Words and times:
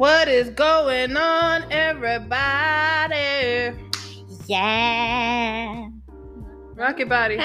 What 0.00 0.28
is 0.28 0.48
going 0.48 1.14
on, 1.14 1.70
everybody? 1.70 2.24
Yeah. 4.46 5.90
Rock 6.74 6.98
your 6.98 7.06
body. 7.06 7.36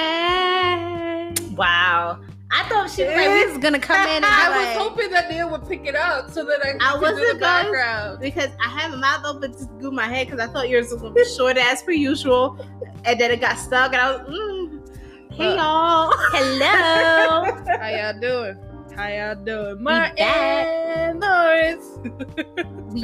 Wow. 1.52 2.22
I 2.54 2.64
thought 2.70 2.90
she 2.92 3.04
was 3.04 3.14
like, 3.14 3.28
this 3.28 3.52
is 3.52 3.58
gonna 3.58 3.78
come 3.78 4.08
in 4.08 4.24
and 4.24 4.26
I 4.30 4.48
be 4.48 4.58
was 4.58 4.68
like, 4.68 4.78
hoping 4.78 5.12
that 5.12 5.30
Neil 5.30 5.50
would 5.52 5.68
pick 5.68 5.86
it 5.86 5.98
up 5.98 6.30
so 6.30 6.46
that 6.46 6.66
I 6.66 6.72
could 6.72 6.82
I 6.82 6.94
do 6.94 7.02
wasn't 7.02 7.34
the 7.34 7.40
background. 7.42 8.20
because 8.22 8.52
I 8.66 8.70
had 8.70 8.92
my 8.92 8.98
mouth 9.00 9.26
open 9.26 9.52
to 9.52 9.70
do 9.82 9.92
my 9.92 10.06
head 10.08 10.28
because 10.28 10.40
I 10.40 10.48
thought 10.50 10.70
yours 10.70 10.92
was 10.94 11.02
gonna 11.02 11.14
be 11.14 11.26
short 11.26 11.58
as 11.58 11.84
per 11.84 11.92
usual, 11.92 12.58
and 13.04 13.20
then 13.20 13.32
it 13.32 13.42
got 13.42 13.58
stuck, 13.60 13.92
and 13.92 14.02
I 14.02 14.12
was, 14.14 14.22
mm, 14.30 15.34
hey 15.34 15.48
Uh, 15.50 15.56
y'all, 15.58 16.14
hello. 16.32 17.54
How 17.82 17.90
y'all 17.90 18.18
doing? 18.22 18.58
How 18.96 19.08
y'all 19.10 19.36
doing? 19.36 19.84
back. 19.84 20.18
Martin 20.18 21.20
Lawrence. 21.20 22.00
we 22.94 23.04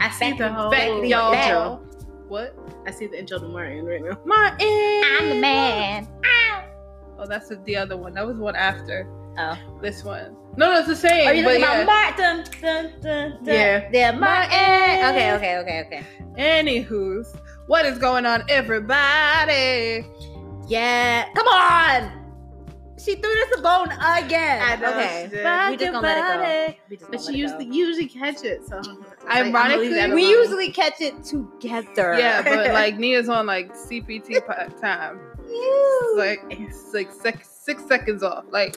I 0.00 0.10
see 0.10 0.32
the 0.32 0.52
whole 0.52 0.70
Back 0.70 0.88
y'all. 1.08 1.32
back. 1.32 1.80
What? 2.28 2.56
I 2.86 2.92
see 2.92 3.08
the 3.08 3.18
intro 3.18 3.40
to 3.40 3.48
Martin 3.48 3.84
right 3.84 4.00
now. 4.02 4.16
Martin. 4.24 5.02
I'm 5.18 5.28
the 5.30 5.34
man. 5.34 6.08
Oh, 7.18 7.26
that's 7.26 7.48
the- 7.48 7.56
the 7.64 7.76
other 7.76 7.96
one. 7.96 8.14
That 8.14 8.26
was 8.26 8.36
one 8.36 8.54
after 8.54 9.08
Oh. 9.36 9.58
this 9.82 10.04
one. 10.04 10.36
No, 10.56 10.72
no, 10.72 10.78
it's 10.78 10.86
the 10.86 10.94
same. 10.94 11.26
Are 11.26 11.34
you 11.34 11.42
talking 11.42 11.60
yeah. 11.60 11.80
about 11.82 12.16
Martin? 12.16 12.44
Dun, 12.60 12.92
dun, 13.00 13.30
dun. 13.44 13.54
Yeah. 13.54 13.88
Yeah, 13.92 14.10
Martin. 14.12 14.52
Okay, 14.52 15.32
okay, 15.34 15.58
okay, 15.58 15.84
okay. 15.86 16.04
Anywho's, 16.38 17.34
what 17.66 17.84
is 17.86 17.98
going 17.98 18.24
on, 18.24 18.44
everybody? 18.48 20.06
Yeah. 20.68 21.24
Come 21.34 21.48
on. 21.48 22.23
She 23.04 23.16
threw 23.16 23.34
this 23.34 23.58
a 23.58 23.62
bone 23.62 23.88
again. 23.92 24.62
I 24.62 24.76
know 24.76 24.90
okay. 24.90 25.28
she 25.30 25.36
did. 25.36 25.70
We 25.70 25.76
just 25.76 25.92
gonna 25.92 26.00
let 26.00 26.68
it 26.68 26.76
go. 26.76 26.82
We 26.90 26.96
just 26.96 27.10
But 27.10 27.20
she 27.20 27.32
it 27.32 27.36
usually 27.36 27.64
go. 27.66 27.72
usually 27.72 28.08
catch 28.08 28.44
it, 28.44 28.66
so 28.66 28.80
Ironically, 29.30 30.12
We 30.14 30.28
usually 30.28 30.70
catch 30.70 31.00
it 31.00 31.22
together. 31.24 32.14
Yeah, 32.18 32.42
but 32.42 32.72
like 32.72 32.98
Nia's 32.98 33.28
on 33.28 33.46
like 33.46 33.74
CPT 33.74 34.40
time. 34.80 35.20
It's 35.46 36.18
like 36.18 36.40
it's 36.50 36.94
like 36.94 37.12
six, 37.12 37.48
six 37.48 37.84
seconds 37.86 38.22
off. 38.22 38.44
Like 38.50 38.76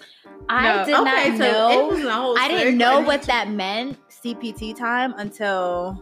I 0.49 0.77
No. 0.77 0.85
did 0.85 0.95
okay, 0.95 1.29
not 1.29 1.37
so 1.37 1.43
know. 1.69 1.87
was 1.87 2.03
a 2.03 2.11
whole 2.13 2.37
I 2.37 2.47
didn't 2.47 2.63
thing. 2.67 2.77
know 2.77 2.99
what 3.01 3.21
that 3.23 3.49
meant, 3.49 3.97
CPT 4.09 4.75
time, 4.77 5.13
until 5.17 6.01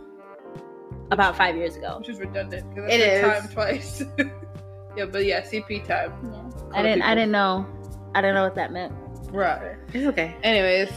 about 1.12 1.38
five 1.38 1.56
years 1.56 1.76
ago. 1.76 1.98
which 2.00 2.10
is 2.10 2.20
redundant 2.20 2.68
because 2.74 2.92
It 2.92 3.24
I 3.24 3.40
time 3.40 3.48
twice. 3.50 4.04
yeah, 4.98 5.06
but 5.06 5.26
yeah, 5.26 5.42
CP 5.42 5.86
time. 5.88 6.12
I 6.74 6.82
didn't. 6.82 7.04
I 7.04 7.14
didn't 7.16 7.32
know. 7.32 7.66
I 8.16 8.22
don't 8.22 8.34
know 8.34 8.44
what 8.44 8.56
that 8.56 8.72
meant. 8.72 8.94
Right. 9.30 9.76
It's 9.94 10.06
okay. 10.08 10.38
Anyways, 10.42 10.90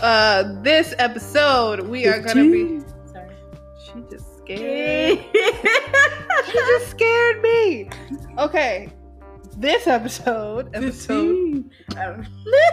uh, 0.00 0.44
this 0.62 0.94
episode 0.98 1.80
we 1.80 2.06
are 2.06 2.20
gonna 2.20 2.44
be. 2.44 2.80
Sorry. 3.12 3.34
She 3.84 4.04
just 4.08 4.38
scared. 4.38 5.24
She 6.46 6.52
just 6.52 6.90
scared 6.90 7.42
me. 7.42 7.90
Okay, 8.38 8.88
this 9.58 9.86
episode, 9.86 10.70
episode. 10.74 11.70
Um, 11.96 12.26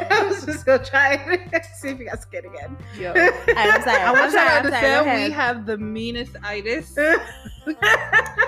I 0.10 0.26
was 0.28 0.46
just 0.46 0.66
gonna 0.66 0.84
try 0.84 1.14
and 1.14 1.66
see 1.78 1.90
if 1.90 2.00
you 2.00 2.06
got 2.06 2.22
scared 2.22 2.46
again. 2.46 2.76
Yo, 3.00 3.12
I'm 3.14 3.82
sorry. 3.82 4.02
I 4.02 4.06
I'm 4.08 4.14
want 4.14 4.26
you 4.26 4.32
sorry. 4.32 4.50
to 4.50 4.56
I'm 4.58 4.64
sorry. 4.72 4.86
Understand 4.96 5.24
we 5.24 5.32
have 5.32 5.66
the 5.66 5.78
meanest 5.78 6.36
itis. 6.44 6.98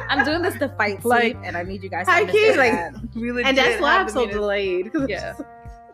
I'm 0.09 0.25
doing 0.25 0.41
this 0.41 0.58
to 0.59 0.69
fight 0.78 1.03
Like, 1.06 1.22
sleep, 1.22 1.38
and 1.44 1.56
I 1.56 1.63
need 1.63 1.83
you 1.83 1.89
guys 1.89 2.06
to 2.08 2.11
high 2.11 2.25
key, 2.25 2.50
understand 2.50 2.94
like- 2.94 3.13
that. 3.13 3.19
We 3.19 3.31
legit 3.31 3.47
and 3.47 3.58
that's 3.58 3.81
why 3.81 3.97
I'm 4.00 4.09
so 4.09 4.19
meanest- 4.22 4.38
delayed. 4.38 4.91
'cause 4.94 5.09
Yeah. 5.09 5.33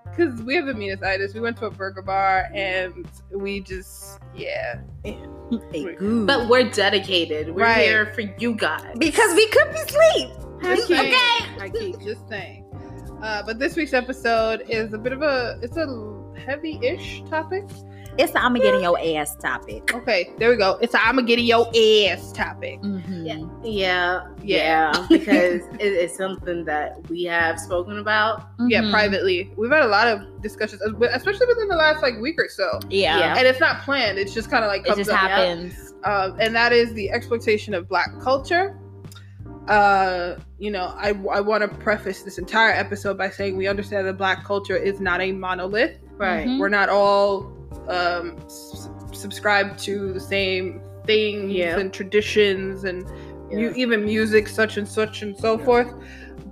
Because 0.10 0.42
we 0.44 0.56
have 0.56 0.66
the 0.66 0.74
meanest 0.74 1.04
itis. 1.04 1.34
We 1.34 1.40
went 1.40 1.56
to 1.60 1.68
a 1.68 1.72
burger 1.72 2.02
bar 2.02 2.50
and 2.54 3.08
we 3.32 3.62
just, 3.62 4.20
yeah. 4.36 4.82
But 5.06 6.50
we're 6.50 6.70
dedicated. 6.70 7.56
We're 7.56 7.62
Right. 7.64 7.86
here 7.86 8.08
for 8.08 8.20
you 8.22 8.54
guys. 8.56 8.94
because 8.98 9.34
we 9.36 9.48
could 9.48 9.72
be 9.72 9.80
asleep. 9.80 10.30
Just 10.62 10.88
saying. 10.88 11.14
Okay. 11.14 11.64
I 11.64 11.70
keep 11.74 12.00
just 12.02 12.28
saying. 12.30 12.66
Uh, 13.22 13.44
but 13.44 13.60
this 13.60 13.76
week's 13.76 13.94
episode 13.94 14.64
is 14.68 14.94
a 14.94 14.98
bit 14.98 15.14
of 15.14 15.22
a, 15.22 15.60
it's 15.62 15.78
a 15.78 15.86
heavy-ish 16.46 17.24
topic. 17.30 17.66
It's 18.18 18.34
the 18.34 18.44
I'm 18.44 18.54
getting 18.56 18.82
your 18.82 19.00
ass 19.00 19.38
topic. 19.38 19.94
Okay, 19.94 20.32
there 20.38 20.50
we 20.50 20.58
go. 20.58 20.78
It's 20.82 20.94
a 20.94 21.02
I'ma 21.02 21.22
getting 21.22 21.46
your 21.46 21.66
ass 21.68 22.34
topic. 22.34 22.82
Mhm. 22.82 23.26
Yeah, 23.26 23.46
yeah, 23.64 24.28
yeah, 24.44 25.06
because 25.10 25.62
it 25.80 25.94
is 25.94 26.14
something 26.18 26.66
that 26.66 27.10
we 27.10 27.24
have 27.24 27.58
spoken 27.58 28.00
about. 28.00 28.50
Yeah, 28.68 28.82
Mhm. 28.82 28.92
privately. 28.92 29.54
We've 29.56 29.72
had 29.72 29.84
a 29.84 29.88
lot 29.88 30.08
of 30.10 30.42
discussions, 30.42 30.82
especially 30.82 31.46
within 31.48 31.70
the 31.70 31.76
last 31.78 32.02
like 32.02 32.20
week 32.20 32.36
or 32.38 32.50
so. 32.50 32.80
Yeah. 32.90 33.18
Yeah. 33.18 33.36
And 33.38 33.48
it's 33.48 33.62
not 33.62 33.82
planned. 33.84 34.18
It's 34.18 34.34
just 34.34 34.50
kind 34.52 34.66
of 34.66 34.68
like 34.68 34.86
It 34.86 34.98
just 34.98 35.10
up. 35.10 35.16
happens. 35.18 35.94
um, 36.04 36.36
and 36.40 36.54
that 36.54 36.74
is 36.74 36.94
the 36.96 37.10
exploitation 37.12 37.74
of 37.74 37.88
black 37.88 38.10
culture. 38.20 38.78
Uh, 39.70 40.36
you 40.62 40.70
know, 40.70 40.94
I, 40.96 41.10
I 41.32 41.42
want 41.42 41.64
to 41.64 41.78
preface 41.80 42.22
this 42.22 42.38
entire 42.38 42.72
episode 42.72 43.18
by 43.18 43.32
saying 43.32 43.58
we 43.58 43.68
understand 43.68 44.06
that 44.08 44.14
black 44.18 44.46
culture 44.46 44.78
is 44.78 45.00
not 45.00 45.20
a 45.20 45.32
monolith. 45.32 45.98
Right. 46.18 46.46
Mhm. 46.48 46.60
We're 46.60 46.70
not 46.70 46.88
all 46.88 47.52
um, 47.90 48.38
s- 48.46 48.88
subscribed 49.12 49.80
to 49.80 50.14
the 50.14 50.20
same 50.20 50.80
things 51.08 51.52
Yeah. 51.52 51.80
and 51.80 51.92
traditions 51.92 52.84
and 52.84 53.04
mu- 53.52 53.74
even 53.76 54.06
music, 54.06 54.48
such 54.48 54.78
and 54.78 54.88
such 54.88 55.24
and 55.24 55.36
so 55.36 55.58
forth. 55.58 55.92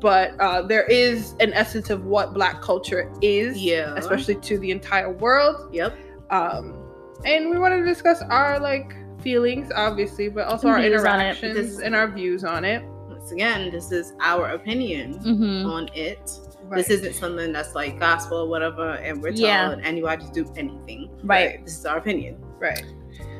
But 0.01 0.31
uh, 0.39 0.63
there 0.63 0.85
is 0.85 1.35
an 1.39 1.53
essence 1.53 1.91
of 1.91 2.05
what 2.05 2.33
black 2.33 2.61
culture 2.63 3.11
is, 3.21 3.61
Yeah. 3.61 3.93
especially 3.95 4.35
to 4.35 4.57
the 4.57 4.71
entire 4.71 5.11
world 5.11 5.69
Yep. 5.71 5.93
um 6.31 6.75
and 7.25 7.49
we 7.51 7.59
want 7.59 7.73
to 7.75 7.83
discuss 7.85 8.21
our 8.29 8.59
like 8.59 8.95
feelings 9.21 9.69
obviously 9.75 10.29
but 10.29 10.47
also 10.47 10.69
our 10.69 10.79
Views 10.79 11.03
on 11.03 11.19
interactions 11.19 11.79
and 11.79 11.93
our 11.93 12.07
views 12.07 12.43
on 12.45 12.63
it 12.63 12.81
Once 13.19 13.31
again, 13.33 13.69
this 13.69 13.91
is 13.91 14.13
our 14.21 14.51
opinion 14.51 15.13
Mm-hmm. 15.19 15.65
on 15.69 15.89
it. 15.93 16.31
This 16.71 16.89
isn't 16.89 17.13
something 17.15 17.51
that's 17.51 17.75
like 17.75 17.99
gospel 17.99 18.37
or 18.39 18.47
whatever, 18.47 18.91
and 18.93 19.21
we're 19.21 19.31
Yeah. 19.31 19.63
telling 19.69 19.81
anybody 19.83 20.25
to 20.25 20.31
do 20.31 20.53
anything. 20.55 21.09
Right. 21.23 21.63
This 21.65 21.77
is 21.79 21.85
our 21.85 21.97
opinion. 21.97 22.37
right 22.59 22.83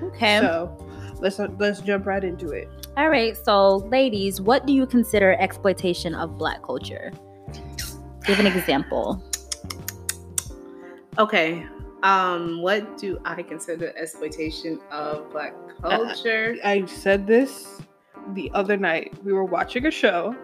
Okay. 0.04 0.40
so 0.40 0.76
let's 1.22 1.40
let's 1.60 1.80
jump 1.82 2.06
right 2.08 2.24
into 2.24 2.50
it 2.52 2.68
All 2.98 3.10
right. 3.10 3.36
So, 3.38 3.78
ladies, 3.92 4.42
what 4.42 4.66
do 4.66 4.74
you 4.74 4.86
consider 4.86 5.36
exploitation 5.40 6.14
of 6.16 6.38
black 6.38 6.62
culture? 6.64 7.12
Give 8.26 8.40
an 8.40 8.48
example. 8.48 9.24
Okay. 11.18 11.66
Um, 12.04 12.62
what 12.62 12.98
do 12.98 13.20
I 13.26 13.42
consider 13.44 13.94
exploitation 13.96 14.80
of 14.92 15.30
black 15.32 15.54
culture? 15.82 16.56
i 16.64 16.84
said 16.86 17.28
this 17.28 17.82
the 18.36 18.52
other 18.54 18.78
night 18.78 19.14
we 19.24 19.34
were 19.34 19.44
watching 19.44 19.86
a 19.86 19.92
show 19.92 20.36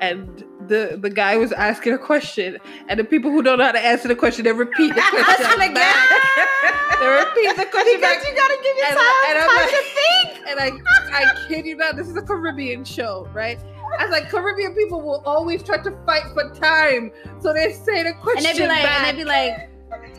and 0.00 0.44
the 0.68 0.98
the 1.00 1.10
guy 1.10 1.36
was 1.36 1.52
asking 1.52 1.92
a 1.94 1.98
question 1.98 2.58
and 2.88 2.98
the 3.00 3.04
people 3.04 3.30
who 3.30 3.42
don't 3.42 3.58
know 3.58 3.64
how 3.64 3.72
to 3.72 3.80
answer 3.80 4.08
the 4.08 4.14
question 4.14 4.44
they 4.44 4.52
repeat 4.52 4.94
the 4.94 5.00
question 5.10 5.60
Again. 5.60 5.74
back. 5.74 7.00
they 7.00 7.06
repeat 7.08 7.56
the 7.56 7.66
question 7.70 8.00
back 8.00 8.18
Because 8.18 8.28
you 8.28 8.34
gotta 8.36 8.58
give 8.62 8.76
And- 8.76 8.78
yourself 8.78 9.16
and 9.28 9.38
I'm 9.38 9.48
time 9.48 9.56
like- 9.56 9.70
to 9.70 9.82
think. 9.94 10.48
and 10.48 10.60
I 10.60 10.70
I 11.12 11.48
kid 11.48 11.66
you 11.66 11.76
not, 11.76 11.96
this 11.96 12.08
is 12.08 12.16
a 12.16 12.22
Caribbean 12.22 12.84
show, 12.84 13.28
right? 13.32 13.58
I 13.98 14.04
was 14.04 14.12
like, 14.12 14.28
Caribbean 14.30 14.74
people 14.74 15.00
will 15.02 15.22
always 15.26 15.62
try 15.64 15.78
to 15.78 15.90
fight 16.06 16.22
for 16.32 16.48
time, 16.54 17.10
so 17.40 17.52
they 17.52 17.72
say 17.72 18.02
the 18.04 18.10
And 18.10 18.20
question 18.20 18.44
they'd 18.56 18.62
be 18.62 18.66
like, 18.68 18.82
back. 18.84 19.08
and 19.08 19.18
they'd 19.18 19.22
be 19.24 19.28
like, 19.28 19.70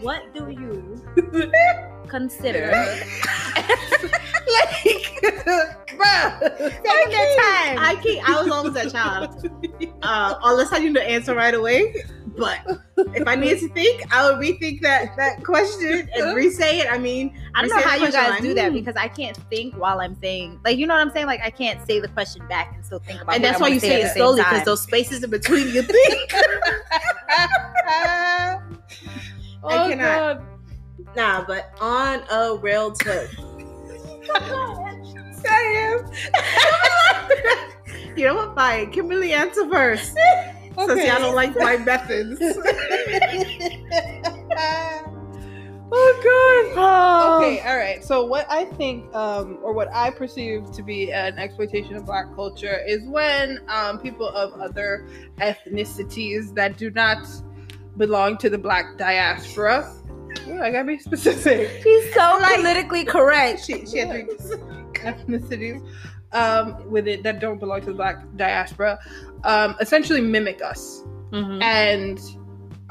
what 0.02 0.34
do 0.34 0.50
you 0.50 1.02
consider? 2.10 2.70
like, 4.48 5.08
bruh. 6.02 6.40
Taking 6.40 7.12
their 7.12 7.36
time. 7.38 7.78
I 7.80 8.00
can't. 8.04 8.30
I 8.30 8.42
was 8.42 8.52
always 8.52 8.74
that 8.74 8.92
child. 8.92 9.50
Uh, 10.02 10.36
unless 10.44 10.74
I 10.74 10.80
knew 10.80 10.94
the 10.94 11.08
answer 11.08 11.36
right 11.36 11.54
away. 11.54 11.94
But 12.38 12.60
if 13.14 13.28
I 13.28 13.36
needed 13.36 13.60
to 13.60 13.70
think, 13.70 14.04
I 14.14 14.30
would 14.30 14.40
rethink 14.40 14.82
that 14.82 15.18
that 15.18 15.44
question 15.44 16.10
and 16.16 16.36
re-say 16.36 16.80
it. 16.80 16.92
I 16.92 16.98
mean, 16.98 17.38
I 17.54 17.62
don't 17.62 17.70
know 17.70 17.82
how 17.82 17.96
you 17.96 18.12
guys 18.12 18.30
like, 18.32 18.42
do 18.42 18.54
that 18.54 18.74
because 18.74 18.96
I 18.96 19.08
can't 19.10 19.38
think 19.50 19.76
while 19.76 20.00
I'm 20.00 20.16
saying, 20.16 20.60
like, 20.64 20.78
you 20.78 20.88
know 20.88 20.94
what 20.94 21.02
I'm 21.02 21.12
saying? 21.12 21.26
Like, 21.26 21.42
I 21.44 21.50
can't 21.50 21.86
say 21.86 22.00
the 22.00 22.08
question 22.08 22.48
back 22.48 22.74
and 22.74 22.86
still 22.86 23.00
think 23.00 23.22
about. 23.22 23.34
It. 23.34 23.36
And 23.38 23.44
that's 23.44 23.60
why 23.60 23.68
you 23.68 23.80
say 23.80 24.02
it 24.02 24.14
slowly 24.14 24.42
because 24.42 24.64
those 24.64 24.82
spaces 24.82 25.24
in 25.24 25.30
between 25.30 25.68
you 25.68 25.82
think. 25.82 26.34
oh 29.64 29.68
I 29.68 29.90
cannot. 29.90 29.98
god. 29.98 30.46
nah, 31.16 31.44
but 31.46 31.74
on 31.82 32.24
a 32.32 32.56
real 32.56 32.92
tip. 32.92 33.30
Sam. 35.44 36.12
you 38.18 38.26
know 38.26 38.36
what? 38.36 38.56
Fine. 38.56 38.92
Kimberly 38.92 39.34
answer 39.34 39.68
first. 39.70 40.14
Since 40.14 40.90
Okay. 40.92 41.08
y'all 41.08 41.20
don't 41.20 41.36
like 41.36 41.56
my 41.58 41.78
methods. 41.78 42.40
oh 45.92 46.72
god. 46.76 47.42
Okay, 47.44 47.60
all 47.62 47.78
right. 47.78 48.04
So 48.04 48.26
what 48.26 48.46
I 48.50 48.66
think, 48.66 49.14
um, 49.14 49.60
or 49.62 49.74
what 49.74 49.90
I 49.94 50.10
perceive 50.12 50.72
to 50.72 50.82
be 50.84 51.12
an 51.12 51.38
exploitation 51.38 51.96
of 51.96 52.06
Black 52.06 52.34
culture 52.36 52.82
is 52.88 53.06
when 53.08 53.60
um, 53.68 54.00
people 54.00 54.28
of 54.30 54.54
other 54.62 55.08
ethnicities 55.40 56.54
that 56.56 56.78
do 56.78 56.90
not 56.92 57.28
belong 57.98 58.38
to 58.38 58.50
the 58.50 58.58
Black 58.58 58.98
diaspora 58.98 59.94
Yeah, 60.48 60.62
I 60.64 60.72
gotta 60.72 60.86
be 60.88 60.98
specific. 61.00 61.82
She's 61.84 62.14
so 62.14 62.40
politically 62.56 63.04
correct. 63.04 63.66
She, 63.66 63.86
she 63.86 63.98
had 63.98 64.12
three. 64.12 64.58
Ethnicities 65.02 65.86
um, 66.34 66.90
with 66.90 67.08
it 67.08 67.24
that 67.24 67.40
don't 67.40 67.60
belong 67.60 67.82
to 67.82 67.88
the 67.88 67.94
black 67.94 68.24
diaspora 68.36 69.00
um, 69.44 69.76
essentially 69.80 70.22
mimic 70.22 70.62
us. 70.62 71.04
Mm-hmm. 71.32 71.62
and 71.62 72.20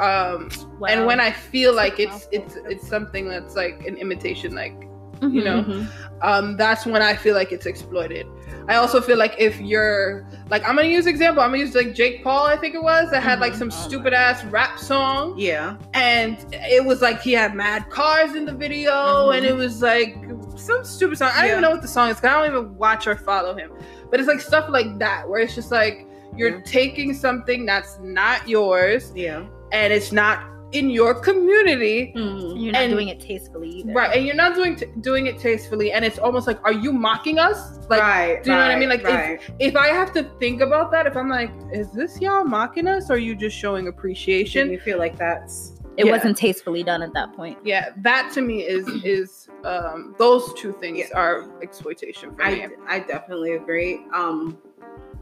um, 0.01 0.49
and 0.89 1.05
when 1.05 1.21
I 1.21 1.31
feel 1.31 1.75
like 1.75 2.01
it's 2.01 2.27
it's 2.33 2.57
it's 2.65 2.89
something 2.89 3.29
that's 3.29 3.55
like 3.55 3.87
an 3.87 3.97
imitation, 3.97 4.55
like 4.55 4.89
you 5.23 5.45
know, 5.45 5.63
Mm-hmm. 5.63 5.87
um, 6.23 6.57
that's 6.57 6.87
when 6.87 7.03
I 7.03 7.15
feel 7.15 7.35
like 7.35 7.53
it's 7.53 7.67
exploited. 7.67 8.27
I 8.69 8.77
also 8.77 9.01
feel 9.01 9.17
like 9.19 9.35
if 9.39 9.61
you're 9.61 10.27
like 10.49 10.63
I'm 10.69 10.77
gonna 10.77 10.89
use 10.89 11.07
example, 11.07 11.43
I'm 11.43 11.51
gonna 11.51 11.63
use 11.65 11.75
like 11.75 11.95
Jake 11.95 12.23
Paul, 12.23 12.47
I 12.47 12.57
think 12.57 12.75
it 12.75 12.83
was, 12.83 13.11
that 13.11 13.23
had 13.23 13.41
like 13.41 13.55
some. 13.55 13.69
Oh 13.69 13.87
stupid 13.89 14.13
ass 14.13 14.45
rap 14.45 14.79
song, 14.79 15.35
Yeah. 15.37 15.77
and 15.95 16.37
it 16.53 16.85
was 16.85 17.03
like 17.03 17.21
he 17.21 17.33
had 17.33 17.55
mad 17.55 17.91
cars 17.91 18.35
in 18.35 18.45
the 18.45 18.53
video, 18.53 18.93
Mhm. 18.93 19.37
and 19.39 19.47
it 19.47 19.55
was 19.57 19.83
like 19.83 20.17
some 20.57 20.85
stupid 20.85 21.19
song. 21.19 21.31
I 21.35 21.39
don't 21.39 21.45
Yeah. 21.47 21.51
even 21.53 21.63
know 21.63 21.71
what 21.71 21.83
the 21.83 21.89
song 21.89 22.11
is. 22.11 22.21
'cause 22.21 22.31
I 22.31 22.41
don't 22.41 22.51
even 22.55 22.77
watch 22.77 23.07
or 23.07 23.17
follow 23.17 23.55
him, 23.57 23.71
but 24.11 24.21
it's 24.21 24.29
like 24.29 24.41
stuff 24.41 24.67
like 24.69 24.99
that 24.99 25.29
where 25.29 25.41
it's 25.41 25.55
just 25.55 25.71
like 25.73 26.07
you're 26.37 26.61
taking 26.61 27.13
something 27.13 27.67
that's 27.67 27.99
not 28.03 28.49
yours 28.49 29.13
Yeah. 29.17 29.43
and 29.73 29.93
it's 29.93 30.13
not 30.13 30.45
in 30.73 30.89
your 30.91 31.15
community 31.15 32.13
Mm-hmm. 32.17 32.57
You're 32.57 32.73
not 32.73 32.83
and- 32.83 32.93
doing 32.93 33.09
it 33.09 33.21
tastefully 33.21 33.69
either. 33.69 33.93
right 33.93 34.17
and 34.17 34.25
you're 34.27 34.37
not 34.37 34.55
doing 34.55 34.77
t- 34.77 34.87
doing 35.01 35.27
it 35.27 35.39
tastefully 35.39 35.91
and 35.93 36.05
it's 36.05 36.19
almost 36.19 36.47
like 36.47 36.59
are 36.65 36.73
you 36.73 36.93
mocking 36.93 37.39
us 37.39 37.79
like 37.89 38.01
right. 38.01 38.43
do 38.45 38.51
you 38.51 38.57
know 38.57 38.63
what 38.63 38.71
I 38.71 38.79
mean? 38.79 38.89
Like, 38.89 39.03
right. 39.05 39.41
if 39.59 39.75
i 39.77 39.89
have 39.89 40.13
to 40.15 40.23
think 40.39 40.61
about 40.61 40.91
that 40.93 41.07
if 41.07 41.17
i'm 41.17 41.29
like 41.29 41.51
is 41.73 41.91
this 41.93 42.21
y'all 42.21 42.45
mocking 42.45 42.87
us 42.87 43.11
or 43.11 43.15
are 43.15 43.19
you 43.19 43.35
just 43.35 43.57
showing 43.57 43.85
Didn't 43.87 43.99
appreciation 43.99 44.71
you 44.71 44.79
feel 44.79 44.99
like 44.99 45.17
that's 45.19 45.75
It 45.97 46.07
Yeah. 46.07 46.13
wasn't 46.13 46.37
tastefully 46.37 46.83
done 46.85 47.03
at 47.03 47.13
that 47.15 47.33
point. 47.35 47.59
yeah 47.65 47.91
that 47.99 48.31
to 48.35 48.41
me 48.41 48.63
is 48.63 48.87
is 49.05 49.49
um 49.65 50.15
those 50.19 50.55
two 50.55 50.73
things 50.81 50.99
Yeah. 50.99 51.19
are 51.19 51.51
exploitation 51.63 52.31
for 52.37 52.45
me 52.47 52.67
I, 52.89 52.97
I 52.97 53.01
definitely 53.01 53.53
agree. 53.55 54.05
Um, 54.15 54.57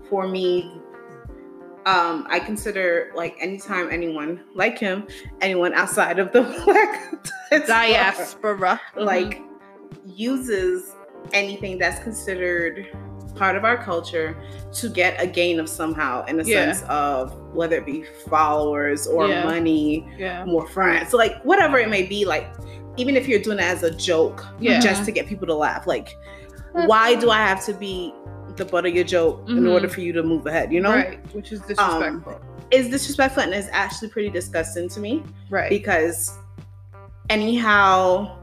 for 0.08 0.26
me, 0.28 0.80
um, 1.88 2.26
I 2.28 2.38
consider 2.40 3.10
like 3.14 3.36
anytime 3.40 3.90
anyone 3.90 4.44
like 4.54 4.78
him, 4.78 5.06
anyone 5.40 5.72
outside 5.74 6.18
of 6.18 6.32
the 6.32 6.42
black 6.64 7.66
diaspora 7.66 8.80
like 8.96 9.40
uses 10.04 10.94
anything 11.32 11.78
that's 11.78 12.02
considered 12.02 12.86
part 13.36 13.56
of 13.56 13.64
our 13.64 13.76
culture 13.82 14.36
to 14.72 14.88
get 14.88 15.20
a 15.22 15.26
gain 15.26 15.60
of 15.60 15.68
somehow 15.68 16.24
in 16.26 16.40
a 16.40 16.42
Yeah. 16.42 16.72
sense 16.72 16.82
of 16.88 17.32
whether 17.54 17.76
it 17.76 17.86
be 17.86 18.04
followers 18.28 19.06
or 19.06 19.28
Yeah. 19.28 19.44
money 19.44 20.06
yeah 20.18 20.44
more 20.44 20.66
friends 20.66 21.10
so 21.10 21.16
like 21.16 21.40
whatever 21.44 21.78
it 21.78 21.88
may 21.88 22.02
be 22.02 22.24
like 22.24 22.46
even 22.96 23.16
if 23.16 23.28
you're 23.28 23.38
doing 23.40 23.58
it 23.58 23.64
as 23.64 23.82
a 23.84 23.90
joke 23.94 24.44
Yeah. 24.58 24.80
just 24.80 25.04
to 25.04 25.12
get 25.12 25.26
people 25.28 25.46
to 25.46 25.54
laugh 25.54 25.86
like 25.86 26.16
why 26.72 27.14
do 27.14 27.30
i 27.30 27.38
have 27.38 27.64
to 27.66 27.74
be 27.74 28.12
the 28.58 28.64
butt 28.64 28.84
of 28.86 28.94
your 28.94 29.04
joke 29.04 29.42
in 29.48 29.60
Mhm. 29.60 29.72
order 29.72 29.88
for 29.88 30.00
you 30.00 30.12
to 30.12 30.22
move 30.22 30.46
ahead 30.46 30.72
you 30.72 30.80
know 30.80 30.90
right 30.92 31.18
which 31.34 31.52
is 31.52 31.60
disrespectful 31.62 32.40
is 32.70 32.88
disrespectful 32.90 33.42
and 33.42 33.54
is 33.54 33.68
actually 33.72 34.08
pretty 34.08 34.28
disgusting 34.30 34.88
to 34.88 35.00
me 35.00 35.22
right 35.50 35.70
because 35.70 36.36
anyhow 37.30 38.36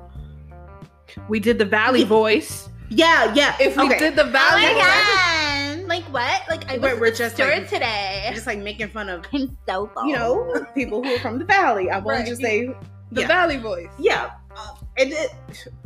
we 1.27 1.39
did 1.39 1.57
the 1.59 1.65
valley 1.65 2.03
voice 2.03 2.69
yeah 2.89 3.33
yeah 3.33 3.55
if 3.59 3.75
we 3.77 3.83
okay. 3.85 3.99
did 3.99 4.15
the 4.15 4.23
valley 4.25 4.61
voice 4.73 4.83
god! 4.83 5.41
Like 5.87 6.03
what? 6.05 6.41
Like 6.49 6.67
I 6.69 6.79
We're- 6.79 6.99
we're 6.99 7.11
just 7.11 7.37
like- 7.37 7.69
today. 7.69 8.31
just 8.33 8.47
like 8.47 8.57
making 8.59 8.87
fun 8.89 9.07
of 9.07 9.23
I'm 9.31 9.55
so 9.67 9.89
you 10.05 10.13
know 10.15 10.65
people 10.73 11.03
who 11.03 11.13
are 11.15 11.19
from 11.19 11.37
the 11.37 11.45
valley 11.45 11.89
i 11.91 11.97
won't 11.99 12.07
Right. 12.19 12.25
just 12.25 12.41
say 12.41 12.67
the 13.11 13.21
yeah. 13.21 13.27
valley 13.27 13.57
voice 13.57 13.87
yeah 13.99 14.31
um, 14.57 14.75
and, 14.97 15.11
it, 15.13 15.29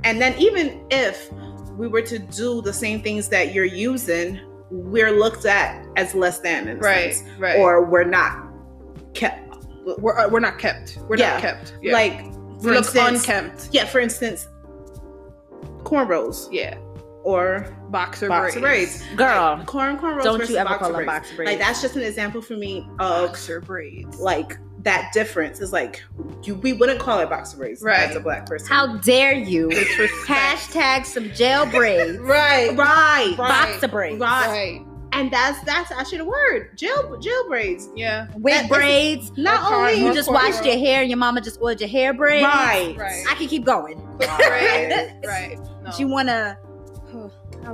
and 0.05 0.21
then 0.21 0.35
even 0.39 0.79
if 0.89 1.29
we 1.79 1.87
were 1.87 2.01
to 2.01 2.19
do 2.19 2.61
the 2.61 2.73
same 2.73 3.01
things 3.01 3.29
that 3.29 3.53
you're 3.53 3.63
using 3.89 4.39
we're 4.69 5.11
looked 5.11 5.45
at 5.45 5.83
as 5.95 6.13
less 6.13 6.39
than 6.39 6.67
in 6.67 6.77
right 6.79 7.15
sense. 7.15 7.39
right 7.39 7.57
or 7.57 7.83
we're 7.85 8.03
not 8.03 8.33
kept 9.13 9.55
we're, 9.97 10.17
uh, 10.19 10.27
we're 10.29 10.39
not 10.41 10.59
kept 10.59 10.97
we're 11.07 11.17
Yeah. 11.17 11.31
not 11.33 11.41
kept 11.41 11.73
yeah. 11.81 11.93
like 11.93 12.17
for 12.61 12.71
look 12.71 12.77
instance 12.77 13.21
unkempt 13.27 13.69
yeah 13.71 13.85
for 13.85 13.99
instance 13.99 14.47
cornrows 15.83 16.49
yeah 16.51 16.77
or 17.23 17.75
boxer, 17.89 18.27
boxer 18.27 18.59
braids. 18.59 18.97
braids 18.99 19.15
Girl, 19.15 19.63
corn 19.65 19.97
cornrows 19.97 20.23
don't 20.23 20.49
you 20.49 20.57
ever 20.57 20.77
call 20.77 20.89
them 20.89 21.05
braids. 21.05 21.07
box 21.07 21.35
braids. 21.35 21.49
like 21.51 21.59
that's 21.59 21.81
just 21.81 21.95
an 21.95 22.03
example 22.03 22.41
for 22.41 22.55
me 22.57 22.87
of 22.99 23.27
boxer 23.29 23.61
braids 23.61 24.19
like 24.19 24.57
that 24.83 25.11
difference 25.13 25.59
is 25.59 25.73
like 25.73 26.03
you 26.43 26.55
we 26.55 26.71
wouldn't 26.73 26.99
call 26.99 27.19
it 27.19 27.29
boxer 27.29 27.57
braids 27.57 27.81
Right. 27.81 27.99
as 28.09 28.15
a 28.15 28.19
black 28.19 28.45
person 28.45 28.67
How 28.67 28.97
dare 28.97 29.33
you? 29.33 29.67
Hashtag 30.25 31.05
some 31.05 31.31
jail 31.33 31.65
braids. 31.65 32.17
right 32.19 32.69
right 32.77 32.77
Right. 32.77 33.37
Boxer 33.37 33.87
braids. 33.87 34.19
Right. 34.19 34.47
right 34.47 34.85
and 35.11 35.31
that's 35.31 35.59
that's 35.63 35.91
actually 35.91 36.19
the 36.19 36.25
word 36.25 36.77
jail 36.77 37.17
jail 37.19 37.47
braids 37.47 37.89
yeah 37.95 38.27
Wig 38.35 38.53
That- 38.53 38.69
braids. 38.69 39.31
not 39.37 39.71
only 39.71 39.95
You 40.05 40.13
just 40.13 40.29
cornrows. 40.29 40.33
washed 40.53 40.65
your 40.65 40.77
hair 40.77 41.01
and 41.01 41.09
your 41.09 41.17
mama 41.17 41.41
just 41.41 41.59
ordered 41.59 41.81
your 41.81 41.89
hair 41.89 42.13
braids. 42.13 42.43
right 42.43 42.95
right 42.97 43.25
I 43.29 43.33
can 43.35 43.47
keep 43.47 43.65
going. 43.65 43.99
right 44.19 45.19
right 45.25 45.57
no. 45.83 45.91
Do 45.91 45.97
you 45.97 46.07
wanna 46.07 46.57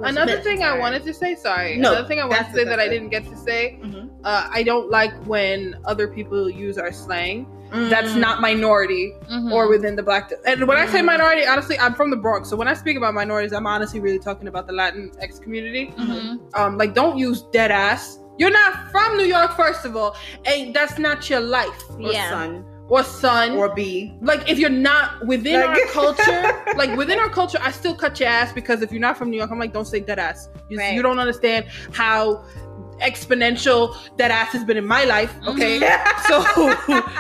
Another 0.04 0.42
thing 0.42 0.64
I 0.64 0.78
wanted 0.78 1.04
to 1.04 1.14
say, 1.14 1.36
sorry. 1.36 1.78
No, 1.78 1.92
Another 1.92 2.08
thing 2.08 2.20
I 2.20 2.26
wanted 2.26 2.48
to 2.48 2.54
say 2.54 2.64
that 2.66 2.80
I 2.80 2.88
didn't 2.88 3.10
get 3.10 3.24
to 3.26 3.36
say, 3.38 3.80
Mhm. 3.84 4.10
uh, 4.24 4.48
I 4.52 4.64
don't 4.64 4.90
like 4.90 5.14
when 5.26 5.76
other 5.86 6.08
people 6.08 6.50
use 6.50 6.78
our 6.78 6.92
slang. 6.92 7.48
Mm. 7.72 7.90
That's 7.90 8.14
not 8.16 8.42
minority 8.42 9.14
Mm-hmm. 9.30 9.52
or 9.52 9.68
within 9.68 9.96
the 9.96 10.04
black. 10.04 10.32
And 10.46 10.68
when 10.68 10.78
I 10.78 10.86
say 10.86 11.00
Mhm. 11.02 11.06
minority, 11.06 11.46
honestly, 11.48 11.78
I'm 11.80 11.96
from 11.96 12.12
the 12.12 12.16
Bronx, 12.18 12.48
so 12.50 12.56
when 12.56 12.68
I 12.68 12.74
speak 12.76 12.96
about 12.96 13.14
minorities, 13.16 13.54
I'm 13.54 13.66
honestly 13.66 14.00
really 14.00 14.20
talking 14.20 14.48
about 14.48 14.68
the 14.68 14.74
Latin 14.74 15.12
X 15.20 15.40
community. 15.40 15.92
Mhm. 15.98 16.40
Um, 16.54 16.78
like, 16.78 16.94
don't 16.94 17.18
use 17.18 17.42
dead 17.52 17.72
ass. 17.72 18.20
You're 18.38 18.52
not 18.52 18.92
from 18.92 19.18
New 19.18 19.26
York, 19.26 19.54
first 19.56 19.86
of 19.86 19.96
all, 19.96 20.16
and 20.46 20.74
that's 20.76 21.00
not 21.00 21.28
your 21.30 21.40
life 21.40 21.82
or 22.00 22.12
Yeah. 22.12 22.30
son 22.30 22.66
or 22.90 23.04
son. 23.04 23.52
or 23.58 23.74
b 23.74 24.14
like 24.22 24.48
if 24.50 24.60
you're 24.60 24.70
not 24.70 25.26
within 25.26 25.60
Like- 25.62 25.70
our 25.70 25.86
culture, 25.92 26.64
like 26.76 26.96
within 26.98 27.20
our 27.20 27.30
culture, 27.30 27.58
I 27.62 27.72
still 27.72 27.96
cut 27.96 28.20
your 28.20 28.30
ass 28.30 28.54
because 28.54 28.82
if 28.82 28.92
you're 28.92 29.02
not 29.02 29.18
from 29.18 29.30
New 29.32 29.38
York, 29.38 29.52
I'm 29.52 29.60
like, 29.60 29.74
don't 29.74 29.86
say 29.88 30.00
dead 30.00 30.20
ass. 30.20 30.50
You, 30.70 30.78
Right. 30.78 30.94
you 30.94 31.02
don't 31.02 31.20
understand 31.20 31.66
how 31.94 32.44
exponential 33.02 33.94
dead 34.18 34.32
ass 34.32 34.54
has 34.54 34.64
been 34.64 34.78
in 34.78 34.88
my 34.88 35.04
life. 35.04 35.34
Mm-hmm. 35.42 35.50
Okay, 35.50 35.80
so 36.28 36.42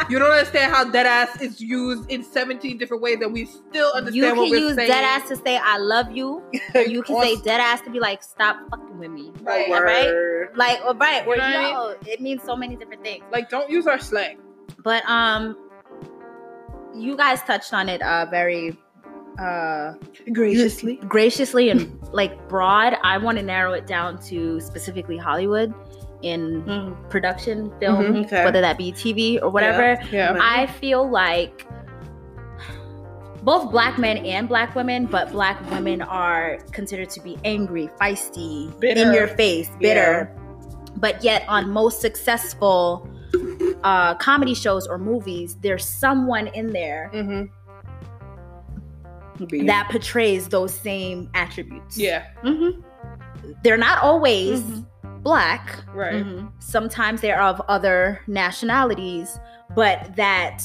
you 0.09 0.17
don't 0.19 0.31
understand 0.31 0.73
how 0.73 0.85
dead 0.85 1.05
ass 1.05 1.41
is 1.41 1.59
used 1.59 2.09
in 2.09 2.23
17 2.23 2.77
different 2.77 3.03
ways, 3.03 3.17
and 3.21 3.33
we 3.33 3.45
still 3.45 3.91
understand 3.93 4.15
You 4.15 4.23
can 4.23 4.37
what 4.37 4.49
we're 4.51 4.57
use 4.57 4.75
saying. 4.75 4.87
dead 4.89 5.03
ass 5.03 5.27
to 5.29 5.35
say 5.35 5.57
I 5.61 5.77
love 5.77 6.11
you. 6.11 6.41
Or 6.73 6.81
you 6.81 7.03
can 7.03 7.19
say 7.21 7.35
dead 7.41 7.59
ass 7.59 7.81
to 7.81 7.89
be 7.89 7.99
like, 7.99 8.23
stop 8.23 8.57
fucking 8.69 8.97
with 8.99 9.11
me. 9.11 9.31
Right, 9.41 9.69
All 9.69 9.81
right? 9.83 10.07
Word. 10.07 10.51
Like, 10.55 10.79
or 10.85 10.93
right, 10.95 11.25
or 11.27 11.35
You 11.35 11.41
know 11.41 11.47
what 11.47 11.55
I 11.57 11.71
no, 11.71 11.95
it 12.05 12.21
means 12.21 12.41
so 12.43 12.55
many 12.55 12.75
different 12.75 13.03
things. 13.03 13.23
Like, 13.31 13.49
don't 13.49 13.69
use 13.69 13.85
our 13.87 13.99
slang. 13.99 14.37
But 14.83 15.03
um, 15.09 15.57
you 16.95 17.15
guys 17.17 17.41
touched 17.43 17.73
on 17.73 17.89
it 17.89 18.01
uh 18.01 18.25
very 18.31 18.77
uh 19.39 19.93
Graciously. 20.31 20.95
graciously 21.07 21.69
and 21.69 21.99
like 22.13 22.47
broad. 22.47 22.95
I 23.03 23.17
want 23.17 23.37
to 23.37 23.43
narrow 23.43 23.73
it 23.73 23.85
down 23.85 24.17
to 24.29 24.61
specifically 24.61 25.17
Hollywood 25.17 25.73
in 26.21 26.63
Mm. 26.63 27.09
production, 27.09 27.71
film, 27.79 28.03
Mhm. 28.05 28.25
Okay. 28.25 28.45
whether 28.45 28.61
that 28.61 28.77
be 28.77 28.91
TV 28.93 29.39
or 29.41 29.49
whatever. 29.49 30.01
Yeah. 30.11 30.37
I 30.41 30.67
feel 30.67 31.07
like 31.09 31.67
both 33.43 33.69
black 33.69 33.99
men 33.99 34.17
and 34.25 34.47
black 34.47 34.73
women, 34.73 35.05
but 35.05 35.31
black 35.31 35.59
women 35.69 36.01
are 36.01 36.57
considered 36.71 37.09
to 37.11 37.19
be 37.21 37.37
angry, 37.43 37.89
feisty, 38.01 38.71
Bitter. 38.79 39.01
in 39.01 39.13
your 39.13 39.27
face, 39.27 39.69
bitter. 39.79 40.31
But 40.97 41.23
yet, 41.23 41.43
on 41.47 41.69
most 41.69 41.99
successful 42.01 43.07
uh, 43.83 44.15
comedy 44.15 44.53
shows 44.53 44.87
or 44.87 44.97
movies, 44.97 45.55
there's 45.61 45.85
someone 45.85 46.47
in 46.47 46.71
there 46.71 47.09
hmm 47.09 47.43
that 49.65 49.89
portrays 49.91 50.47
those 50.47 50.73
same 50.73 51.29
attributes. 51.33 51.97
Yeah. 51.97 52.23
Mhm. 52.43 52.81
They're 53.63 53.75
not 53.77 54.01
always 54.01 54.61
Mhm. 54.61 54.85
black. 55.23 55.83
Right. 55.93 56.25
Mhm. 56.25 56.51
Sometimes 56.59 57.19
they're 57.19 57.41
of 57.41 57.61
other 57.67 58.21
nationalities, 58.27 59.37
but 59.75 60.15
that 60.15 60.63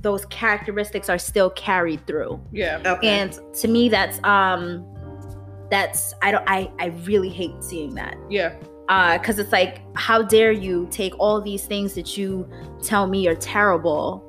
those 0.00 0.24
characteristics 0.26 1.10
are 1.10 1.18
still 1.18 1.50
carried 1.50 2.06
through. 2.06 2.40
Yeah. 2.52 2.80
Okay. 2.86 3.08
And 3.20 3.38
to 3.54 3.68
me 3.68 3.88
that's 3.90 4.22
um 4.24 4.86
that's 5.70 6.14
I 6.22 6.30
don't 6.30 6.44
I 6.48 6.70
I 6.78 6.86
really 7.04 7.28
hate 7.28 7.62
seeing 7.62 7.94
that. 7.96 8.16
Yeah. 8.30 8.54
Uh 8.88 9.18
cuz 9.18 9.38
it's 9.38 9.52
like 9.52 9.80
how 9.94 10.22
dare 10.22 10.52
you 10.52 10.86
take 10.90 11.12
all 11.18 11.40
these 11.40 11.64
things 11.66 11.94
that 11.94 12.16
you 12.16 12.48
tell 12.82 13.06
me 13.06 13.28
are 13.28 13.34
terrible 13.36 14.24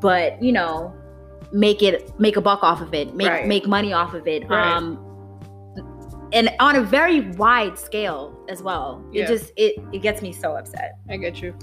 but, 0.00 0.40
you 0.42 0.52
know, 0.52 0.94
make 1.52 1.82
it 1.82 2.18
make 2.20 2.36
a 2.36 2.40
buck 2.40 2.62
off 2.62 2.80
of 2.80 2.94
it, 2.94 3.14
make 3.14 3.28
Right. 3.28 3.46
make 3.46 3.66
money 3.66 3.92
off 3.92 4.14
of 4.14 4.26
it. 4.28 4.48
Right. 4.48 4.66
Um 4.76 5.04
and 6.32 6.50
on 6.60 6.76
a 6.76 6.82
very 6.82 7.20
wide 7.32 7.78
scale 7.78 8.38
as 8.48 8.62
well. 8.62 9.02
Yeah. 9.12 9.24
It 9.24 9.28
just 9.28 9.52
it 9.56 9.74
it 9.92 9.98
gets 10.02 10.22
me 10.22 10.32
so 10.32 10.56
upset. 10.56 10.98
I 11.10 11.16
get 11.16 11.40
you. 11.42 11.54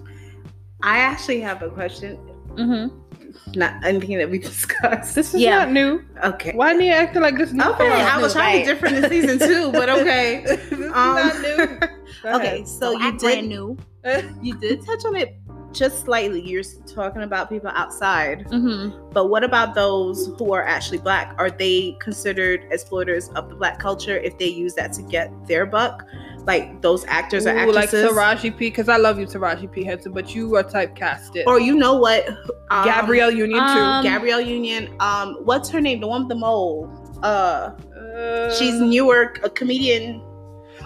I 0.83 0.97
actually 0.99 1.39
have 1.41 1.61
a 1.63 1.69
question. 1.69 2.17
Mm-hmm. 2.55 3.59
Not 3.59 3.83
anything 3.85 4.17
that 4.17 4.29
we 4.29 4.39
discussed. 4.51 5.15
This 5.15 5.33
is 5.33 5.41
Yeah. 5.41 5.59
not 5.59 5.71
new. 5.71 6.01
Okay. 6.23 6.51
Why 6.53 6.73
are 6.73 6.81
you 6.81 6.91
acting 6.91 7.21
like 7.21 7.37
this? 7.37 7.51
New 7.53 7.63
Okay, 7.63 7.89
I 7.91 8.19
was 8.21 8.33
trying 8.33 8.53
to 8.53 8.65
be 8.65 8.71
different 8.73 8.97
in 9.03 9.09
season 9.09 9.39
two, 9.39 9.71
but 9.71 9.89
okay. 9.89 10.41
this 10.45 10.71
is 10.71 10.91
Um, 10.93 11.15
not 11.15 11.41
new. 11.41 11.79
Go 12.25 12.35
okay, 12.37 12.55
ahead. 12.55 12.67
so 12.67 12.91
you 12.91 12.99
act 13.01 13.19
did 13.19 13.25
brand 13.27 13.47
new. 13.49 13.77
you 14.41 14.57
did 14.59 14.85
touch 14.85 15.05
on 15.05 15.15
it 15.15 15.35
just 15.73 16.05
slightly. 16.05 16.41
You're 16.41 16.63
talking 16.87 17.21
about 17.23 17.49
people 17.49 17.69
outside, 17.73 18.45
Mm-hmm. 18.47 19.11
but 19.11 19.29
what 19.29 19.43
about 19.43 19.75
those 19.75 20.27
who 20.37 20.53
are 20.53 20.63
actually 20.63 20.99
black? 20.99 21.35
Are 21.37 21.51
they 21.51 21.95
considered 21.99 22.65
exploiters 22.71 23.29
of 23.35 23.49
the 23.49 23.55
black 23.55 23.77
culture 23.79 24.17
if 24.17 24.37
they 24.37 24.47
use 24.47 24.73
that 24.75 24.93
to 24.93 25.01
get 25.03 25.31
their 25.47 25.65
buck? 25.65 26.03
Like 26.47 26.81
those 26.81 27.03
actors 27.05 27.45
or 27.47 27.51
Ooh, 27.57 27.71
like 27.71 27.85
actresses, 27.85 28.11
Taraji 28.11 28.51
P. 28.55 28.69
Because 28.69 28.87
I 28.87 28.97
love 28.97 29.19
you, 29.19 29.25
Taraji 29.25 29.71
P. 29.71 29.83
Henson, 29.83 30.11
but 30.13 30.33
you 30.35 30.55
are 30.55 30.63
typecasted. 30.63 31.43
or 31.47 31.59
you 31.59 31.75
know 31.75 31.95
what? 31.95 32.27
Um, 32.69 32.85
Gabrielle 32.85 33.31
Union 33.31 33.59
um, 33.59 34.03
Gabrielle 34.03 34.41
Union. 34.41 34.95
Um, 34.99 35.37
what's 35.43 35.69
her 35.69 35.81
name? 35.81 35.99
The 36.01 36.07
one 36.07 36.21
with 36.21 36.29
the 36.29 36.35
mole. 36.35 36.89
Uh, 37.23 37.71
too. 37.71 37.89
Uh, 37.99 38.53
she's 38.55 38.79
Newark, 38.79 39.43
a 39.43 39.49
comedian. 39.49 40.21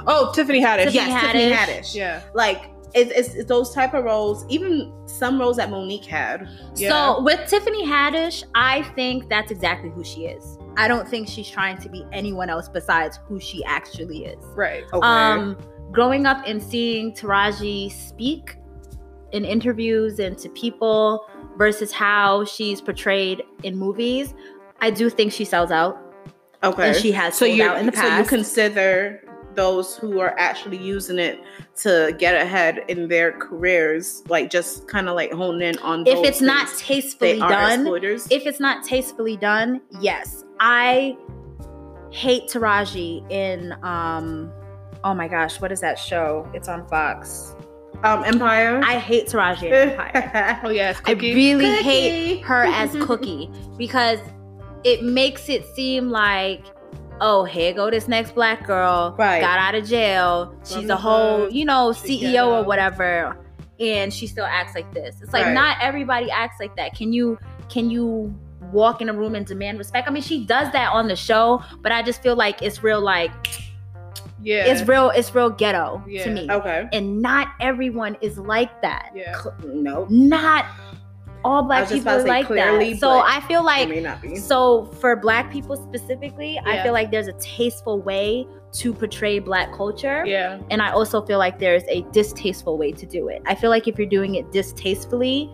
Oh 0.10 0.32
Tiffany 0.34 0.60
Haddish. 0.60 0.92
Tiffany 0.92 0.96
yes, 0.96 1.22
Tiffany 1.22 1.52
Haddish. 1.52 1.56
Haddish. 1.56 1.96
Yeah. 1.96 2.24
Like 2.34 2.72
it's, 2.94 3.12
it's, 3.12 3.36
it's 3.36 3.48
those 3.48 3.74
type 3.74 3.94
of 3.94 4.04
roles. 4.04 4.46
Even 4.50 4.92
some 5.06 5.40
roles 5.40 5.58
that 5.58 5.70
Mo'Nique 5.70 6.06
had. 6.06 6.50
Yeah. 6.76 6.90
So 6.90 7.22
with 7.22 7.48
Tiffany 7.48 7.86
Haddish, 7.86 8.44
I 8.56 8.84
think 8.96 9.30
that's 9.30 9.52
exactly 9.52 9.90
who 9.90 10.04
she 10.04 10.26
is. 10.26 10.58
I 10.78 10.88
don't 10.88 11.08
think 11.08 11.28
she's 11.28 11.50
trying 11.50 11.78
to 11.78 11.90
be 11.90 12.06
anyone 12.12 12.50
else 12.50 12.68
besides 12.68 13.20
who 13.28 13.40
she 13.40 13.64
actually 13.66 14.26
is. 14.26 14.44
Right. 14.56 14.84
Okay. 14.92 15.06
Um, 15.06 15.58
growing 15.92 16.26
up 16.26 16.44
and 16.48 16.62
seeing 16.62 17.14
Taraji 17.14 17.92
speak 17.92 18.56
in 19.32 19.46
interviews 19.46 20.20
and 20.20 20.38
to 20.40 20.50
people 20.50 21.28
versus 21.58 21.92
how 21.92 22.46
she's 22.46 22.82
portrayed 22.82 23.44
in 23.64 23.78
movies, 23.78 24.34
I 24.80 24.90
do 24.90 25.10
think 25.10 25.34
she 25.34 25.46
sells 25.46 25.72
out, 25.72 25.98
okay. 26.64 26.90
and 26.90 26.96
she 26.98 27.12
has 27.12 27.36
so 27.36 27.46
sold 27.46 27.58
you 27.58 27.64
out 27.64 27.78
in 27.80 27.86
the 27.86 27.92
past. 27.92 28.08
so 28.08 28.18
you 28.18 28.24
consider 28.24 29.22
those 29.60 29.98
who 29.98 30.22
are 30.22 30.34
actually 30.40 30.78
using 30.78 31.20
it 31.20 31.44
to 31.76 32.16
get 32.18 32.34
ahead 32.34 32.86
in 32.88 33.10
their 33.10 33.34
careers, 33.34 34.24
like 34.30 34.50
just 34.50 34.88
kind 34.88 35.10
of 35.10 35.16
like 35.16 35.34
hone 35.34 35.62
in 35.62 35.78
on. 35.80 36.08
if 36.08 36.26
it's 36.26 36.40
not 36.40 36.70
tastefully 36.78 37.40
done, 37.40 37.82
exploiters. 37.82 38.26
if 38.32 38.46
it's 38.46 38.62
not 38.62 38.86
tastefully 38.86 39.36
done, 39.36 39.82
yes. 40.00 40.46
I 40.62 41.18
hate 42.12 42.44
Taraji 42.50 43.30
in 43.30 43.74
um 43.84 44.50
oh 45.04 45.14
my 45.14 45.28
gosh, 45.28 45.60
what 45.60 45.74
is 45.74 45.82
that 45.82 46.00
show? 46.00 46.50
It's 46.54 46.70
on 46.70 46.88
Fox. 46.88 47.54
um, 48.06 48.24
Empire. 48.24 48.80
I 48.84 48.98
hate 48.98 49.28
Taraji 49.28 49.64
in 49.64 49.90
Empire. 49.90 50.62
Oh 50.64 50.70
yes. 50.70 51.02
I 51.06 51.12
really 51.14 51.66
Cookie. 51.66 51.84
hate 51.84 52.42
her 52.46 52.64
as 52.64 52.92
Cookie 53.06 53.52
because 53.78 54.20
it 54.86 55.04
makes 55.04 55.50
it 55.50 55.66
seem 55.76 56.10
like, 56.10 56.64
oh, 57.22 57.44
here 57.44 57.74
go 57.74 57.90
this 57.90 58.08
next 58.08 58.36
black 58.36 58.66
girl, 58.66 59.16
Right. 59.18 59.42
got 59.42 59.60
out 59.60 59.76
of 59.76 59.88
jail. 59.88 60.56
She's 60.66 60.90
a 60.90 60.96
whole, 60.96 61.42
mm-hmm. 61.42 61.56
you 61.56 61.66
know, 61.66 61.94
She 61.94 62.22
CEO 62.22 62.48
or 62.48 62.64
whatever, 62.64 63.38
and 63.80 64.14
she 64.14 64.28
still 64.28 64.46
acts 64.46 64.76
like 64.76 64.92
this. 64.94 65.22
It's 65.22 65.34
like 65.34 65.46
Right. 65.46 65.54
not 65.54 65.78
everybody 65.82 66.30
acts 66.32 66.60
like 66.60 66.76
that. 66.78 66.96
Can 66.96 67.14
you? 67.14 67.38
Can 67.70 67.90
you? 67.90 68.34
walk 68.72 69.02
in 69.02 69.10
a 69.10 69.14
room 69.14 69.34
and 69.34 69.48
demand 69.48 69.80
respect 69.80 70.08
i 70.08 70.12
mean 70.12 70.22
she 70.22 70.46
does 70.46 70.72
that 70.74 70.92
on 70.94 71.08
the 71.08 71.16
show 71.16 71.64
but 71.82 71.92
i 71.92 72.04
just 72.04 72.22
feel 72.22 72.36
like 72.36 72.62
it's 72.62 72.84
real 72.84 73.02
like 73.02 73.32
yeah. 74.44 74.66
it's 74.66 74.88
real 74.88 75.10
it's 75.12 75.34
real 75.34 75.50
ghetto 75.50 76.04
Yeah. 76.08 76.24
to 76.26 76.30
me 76.32 76.48
okay. 76.52 76.88
and 76.94 77.22
not 77.22 77.48
everyone 77.60 78.16
is 78.22 78.38
like 78.38 78.82
that 78.82 79.12
Yeah. 79.16 79.36
No, 79.66 80.06
not 80.10 80.66
all 81.44 81.64
black 81.64 81.88
people 81.88 82.20
say 82.20 82.28
like 82.28 82.48
clearly, 82.48 82.94
that. 82.94 83.00
So 83.00 83.20
I 83.20 83.42
feel 83.42 83.64
like 83.64 83.90
may 83.90 84.02
not 84.02 84.22
be. 84.22 84.36
so 84.36 84.86
for 85.00 85.16
black 85.16 85.52
people 85.52 85.76
specifically, 85.76 86.60
I 86.66 86.84
feel 86.84 86.94
like 86.94 87.12
there's 87.12 87.28
a 87.28 87.34
tasteful 87.34 88.02
way 88.02 88.46
to 88.74 88.94
portray 88.94 89.40
black 89.40 89.74
culture. 89.74 90.24
Yeah. 90.26 90.60
And 90.70 90.82
I 90.82 90.92
also 90.92 91.26
feel 91.26 91.40
like 91.40 91.60
there's 91.60 91.84
a 91.88 92.02
distasteful 92.12 92.78
way 92.78 92.92
to 92.92 93.06
do 93.06 93.28
it. 93.30 93.42
I 93.46 93.56
feel 93.56 93.70
like 93.70 93.88
if 93.88 93.98
you're 93.98 94.08
doing 94.08 94.36
it 94.36 94.52
distastefully, 94.52 95.50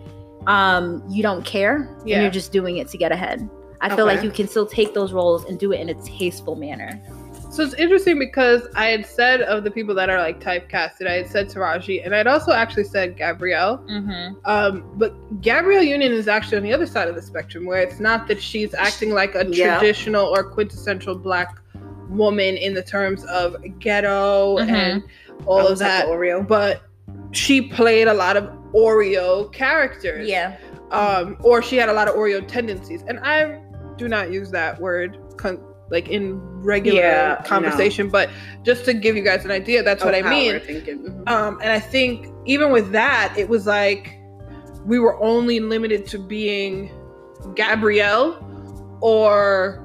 um, 0.46 1.02
you 1.08 1.22
don't 1.22 1.44
care 1.44 1.88
Yeah. 2.04 2.16
and 2.16 2.22
you're 2.24 2.32
just 2.32 2.52
doing 2.52 2.76
it 2.78 2.88
to 2.88 2.98
get 2.98 3.12
ahead. 3.12 3.48
I 3.80 3.94
feel 3.94 4.06
like 4.06 4.22
you 4.22 4.30
can 4.30 4.48
still 4.48 4.66
take 4.66 4.94
those 4.94 5.12
roles 5.12 5.44
and 5.44 5.58
do 5.58 5.72
it 5.72 5.80
in 5.80 5.90
a 5.90 5.94
tasteful 6.02 6.56
manner. 6.56 7.00
So 7.56 7.62
it's 7.62 7.72
interesting 7.74 8.18
because 8.18 8.68
I 8.74 8.88
had 8.88 9.06
said 9.06 9.40
of 9.40 9.64
the 9.64 9.70
people 9.70 9.94
that 9.94 10.10
are 10.10 10.18
like 10.18 10.40
typecasted, 10.40 11.06
I 11.06 11.14
had 11.14 11.26
said 11.26 11.48
Taraji, 11.48 12.04
and 12.04 12.14
I'd 12.14 12.26
also 12.26 12.52
actually 12.52 12.84
said 12.84 13.16
Gabrielle. 13.16 13.78
Mm-hmm. 13.88 14.34
Um, 14.44 14.84
but 14.96 15.14
Gabrielle 15.40 15.82
Union 15.82 16.12
is 16.12 16.28
actually 16.28 16.58
on 16.58 16.62
the 16.64 16.72
other 16.74 16.84
side 16.84 17.08
of 17.08 17.14
the 17.14 17.22
spectrum, 17.22 17.64
where 17.64 17.80
it's 17.80 17.98
not 17.98 18.28
that 18.28 18.42
she's 18.42 18.74
acting 18.74 19.12
like 19.14 19.34
a 19.34 19.46
Yeah. 19.46 19.78
traditional 19.78 20.26
or 20.26 20.44
quintessential 20.44 21.16
black 21.16 21.56
woman 22.10 22.56
in 22.58 22.74
the 22.74 22.82
terms 22.82 23.24
of 23.24 23.56
ghetto 23.78 24.58
Mhm. 24.58 24.68
and 24.68 25.02
all 25.46 25.60
of 25.60 25.70
was 25.70 25.80
like 25.80 25.88
that, 25.88 26.06
Oreo. 26.08 26.46
but 26.46 26.82
she 27.32 27.62
played 27.62 28.06
a 28.06 28.14
lot 28.14 28.36
of 28.36 28.50
Oreo 28.74 29.50
characters. 29.52 30.28
Yeah. 30.28 30.56
um, 30.92 31.36
or 31.42 31.62
she 31.62 31.76
had 31.76 31.88
a 31.88 31.92
lot 31.92 32.06
of 32.06 32.14
Oreo 32.14 32.46
tendencies. 32.46 33.02
And 33.08 33.18
I 33.20 33.58
do 33.96 34.06
not 34.08 34.30
use 34.30 34.52
that 34.52 34.80
word 34.80 35.18
con- 35.36 35.58
like 35.90 36.08
in 36.08 36.40
regular 36.62 36.98
Yeah, 37.00 37.42
conversation, 37.44 38.08
but 38.08 38.28
just 38.64 38.84
to 38.86 38.94
give 38.94 39.16
you 39.16 39.22
guys 39.22 39.44
an 39.44 39.50
idea, 39.50 39.82
that's 39.82 40.04
what 40.04 40.14
I 40.14 40.22
mean. 40.22 40.60
thinking. 40.60 41.22
Um, 41.26 41.58
and 41.62 41.70
I 41.70 41.78
think 41.80 42.26
even 42.44 42.70
with 42.72 42.90
that, 42.92 43.34
it 43.36 43.48
was 43.48 43.66
like 43.66 44.18
we 44.84 44.98
were 44.98 45.20
only 45.22 45.60
limited 45.60 46.06
to 46.08 46.18
being 46.18 46.90
Gabrielle 47.54 48.38
or 49.00 49.82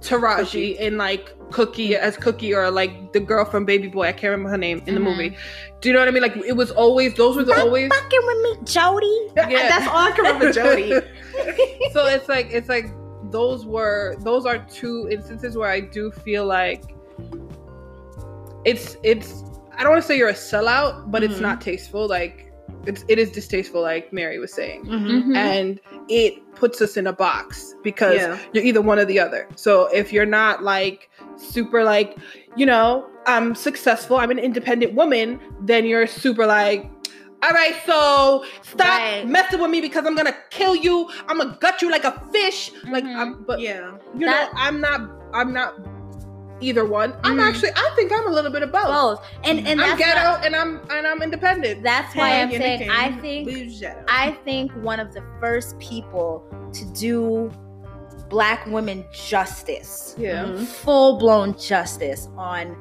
Taraji 0.00 0.76
in 0.78 0.96
like 0.96 1.34
Cookie 1.50 1.96
as 1.96 2.16
Cookie 2.16 2.54
or 2.54 2.70
like 2.70 3.12
the 3.12 3.20
girl 3.20 3.44
from 3.44 3.64
Baby 3.64 3.88
Boy. 3.88 4.06
I 4.08 4.12
can't 4.12 4.30
remember 4.30 4.50
her 4.50 4.58
name 4.58 4.82
in 4.86 4.94
the 4.94 5.00
Mhm. 5.00 5.04
movie. 5.04 5.36
Do 5.80 5.88
you 5.88 5.92
know 5.92 5.98
what 6.00 6.08
I 6.08 6.12
mean? 6.12 6.22
Like 6.22 6.36
it 6.46 6.52
was 6.56 6.70
always 6.70 7.14
those 7.14 7.36
were 7.36 7.44
the 7.44 7.54
always 7.58 7.90
Fucking 7.92 8.20
with 8.26 8.42
me, 8.60 8.64
Jody. 8.64 9.20
Yeah. 9.36 9.68
That's 9.68 9.88
all 9.88 9.96
I 9.96 10.10
can 10.12 10.24
remember, 10.24 10.52
Jody. 10.52 10.90
so 11.92 12.06
it's 12.06 12.28
like 12.28 12.48
it's 12.50 12.68
like 12.68 12.86
those 13.30 13.64
were 13.66 14.16
those 14.20 14.46
are 14.46 14.58
two 14.58 15.08
instances 15.10 15.56
where 15.56 15.70
I 15.70 15.80
do 15.80 16.10
feel 16.10 16.44
like 16.46 16.82
it's 18.64 18.96
it's 19.02 19.44
I 19.76 19.82
don't 19.82 19.92
want 19.92 20.02
to 20.02 20.08
say 20.08 20.18
you're 20.18 20.28
a 20.28 20.32
sellout, 20.34 21.10
but 21.10 21.22
it's 21.22 21.36
Mhm. 21.38 21.40
not 21.42 21.60
tasteful. 21.60 22.06
Like 22.06 22.52
it's 22.86 23.04
it 23.08 23.18
is 23.18 23.30
distasteful, 23.30 23.80
like 23.82 24.12
Mary 24.12 24.38
was 24.38 24.52
saying, 24.52 24.84
Mhm. 24.84 25.24
Mhm. 25.24 25.36
and 25.36 25.80
it 26.08 26.34
puts 26.54 26.80
us 26.82 26.96
in 26.96 27.06
a 27.06 27.12
box 27.12 27.74
because 27.82 28.16
Yeah. 28.16 28.38
you're 28.52 28.64
either 28.64 28.82
one 28.82 28.98
or 28.98 29.04
the 29.04 29.18
other. 29.18 29.48
So 29.56 29.86
if 29.94 30.12
you're 30.12 30.26
not 30.26 30.62
like 30.62 31.08
super 31.36 31.82
like 31.84 32.16
you 32.56 32.66
know 32.66 33.06
I'm 33.26 33.54
successful, 33.54 34.16
I'm 34.16 34.30
an 34.30 34.38
independent 34.38 34.94
woman, 34.94 35.38
then 35.62 35.84
you're 35.86 36.06
super 36.06 36.46
like. 36.46 36.90
All 37.42 37.50
right, 37.52 37.74
so 37.86 38.44
stop 38.62 38.86
Right. 39.00 39.26
messing 39.26 39.60
with 39.60 39.70
me 39.70 39.80
because 39.80 40.04
I'm 40.06 40.14
gonna 40.14 40.36
kill 40.50 40.76
you. 40.76 41.08
I'm 41.28 41.38
gonna 41.38 41.56
gut 41.60 41.80
you 41.82 41.90
like 41.90 42.04
a 42.04 42.12
fish. 42.32 42.70
Like, 42.88 43.04
Mhm. 43.04 43.16
I'm, 43.16 43.44
but 43.44 43.60
yeah. 43.60 43.92
you 44.14 44.26
That- 44.26 44.52
know, 44.52 44.58
I'm 44.60 44.80
not. 44.80 45.00
I'm 45.32 45.52
not 45.54 45.74
either 46.60 46.84
one. 46.84 47.14
I'm 47.24 47.38
Mhm. 47.38 47.48
actually. 47.48 47.70
I 47.74 47.90
think 47.96 48.12
I'm 48.12 48.26
a 48.26 48.30
little 48.30 48.50
bit 48.50 48.62
of 48.62 48.70
both. 48.72 48.84
Both. 48.84 49.22
And 49.44 49.60
and 49.66 49.80
I'm 49.80 49.96
that's 49.96 49.98
ghetto 49.98 50.20
why- 50.32 50.40
and 50.44 50.54
I'm 50.54 50.80
and 50.90 51.06
I'm 51.06 51.22
independent. 51.22 51.82
that's 51.82 52.14
why 52.14 52.28
Hey, 52.28 52.42
I'm 52.42 52.50
saying 52.50 52.90
I 52.90 53.12
think 53.12 53.48
I 54.08 54.32
think 54.44 54.70
one 54.82 55.00
of 55.00 55.14
the 55.14 55.22
first 55.40 55.78
people 55.78 56.44
to 56.74 56.84
do 56.92 57.50
black 58.28 58.66
women 58.66 59.04
justice, 59.12 60.14
Yeah. 60.18 60.44
Mhm. 60.44 60.66
full 60.66 61.18
blown 61.18 61.56
justice 61.58 62.28
on 62.36 62.76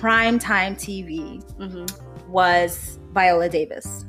primetime 0.00 0.78
TV 0.78 1.42
Mhm. 1.58 1.90
was 2.28 2.98
Viola 3.16 3.48
Davis 3.48 4.04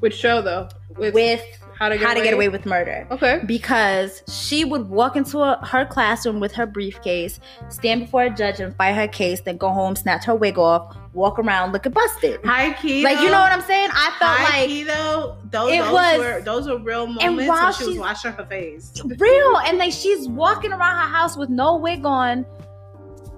Which 0.00 0.14
show 0.14 0.42
though? 0.42 0.68
With, 0.98 1.14
with 1.14 1.42
how 1.78 1.90
to 1.90 1.96
get 1.98 2.06
How 2.06 2.14
to 2.14 2.20
away? 2.20 2.24
Get 2.24 2.34
Away 2.34 2.48
with 2.48 2.64
Murder. 2.64 3.06
Okay. 3.10 3.40
Because 3.46 4.22
she 4.28 4.64
would 4.64 4.88
walk 4.88 5.14
into 5.14 5.40
a, 5.40 5.58
her 5.62 5.84
classroom 5.84 6.40
with 6.40 6.52
her 6.54 6.64
briefcase, 6.64 7.38
stand 7.68 8.00
before 8.00 8.22
a 8.22 8.30
judge 8.30 8.60
and 8.60 8.74
fight 8.76 8.94
her 8.94 9.06
case, 9.06 9.42
then 9.42 9.58
go 9.58 9.68
home, 9.68 9.94
snatch 9.94 10.24
her 10.24 10.34
wig 10.34 10.58
off, 10.58 10.96
walk 11.12 11.38
around 11.38 11.72
looking 11.74 11.92
busted. 11.92 12.42
High 12.46 12.72
key. 12.72 13.04
Like, 13.04 13.18
you 13.20 13.26
know 13.26 13.38
what 13.40 13.52
I'm 13.52 13.60
saying? 13.60 13.90
I 13.92 14.10
felt 14.18 14.38
High 14.38 14.58
like 14.60 14.68
key 14.68 14.82
though, 14.84 15.36
those, 15.50 15.70
it 15.70 15.78
those 15.82 15.92
was- 15.92 16.18
were 16.18 16.40
those 16.40 16.66
were 16.66 16.78
real 16.78 17.06
moments 17.06 17.46
while 17.46 17.64
when 17.64 17.72
she 17.74 17.84
was 17.88 17.98
washing 17.98 18.32
her 18.32 18.46
face. 18.46 18.92
real 19.18 19.58
and 19.58 19.76
like 19.76 19.92
she's 19.92 20.26
walking 20.28 20.72
around 20.72 20.96
her 20.96 21.14
house 21.14 21.36
with 21.36 21.50
no 21.50 21.76
wig 21.76 22.06
on 22.06 22.46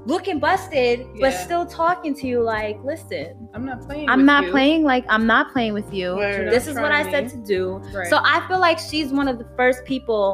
looking 0.09 0.39
busted 0.39 1.07
but 1.21 1.33
still 1.33 1.67
talking 1.67 2.15
to 2.15 2.27
you 2.27 2.41
like 2.43 2.77
listen 2.83 3.49
I'm 3.55 3.65
not 3.67 3.81
playing. 3.87 4.09
i'm 4.09 4.25
not 4.25 4.45
you. 4.45 4.51
playing 4.51 4.83
like 4.83 5.05
i'm 5.09 5.27
not 5.27 5.53
playing 5.53 5.75
with 5.75 5.93
you 5.93 6.17
Word. 6.17 6.51
this 6.51 6.67
is 6.67 6.77
what 6.77 6.93
i 6.93 7.03
said 7.11 7.29
to 7.31 7.37
do 7.37 7.63
Right. 7.95 8.07
so 8.09 8.19
i 8.25 8.43
feel 8.49 8.59
like 8.59 8.79
she's 8.79 9.13
one 9.13 9.29
of 9.29 9.39
the 9.39 9.47
first 9.57 9.85
people 9.85 10.25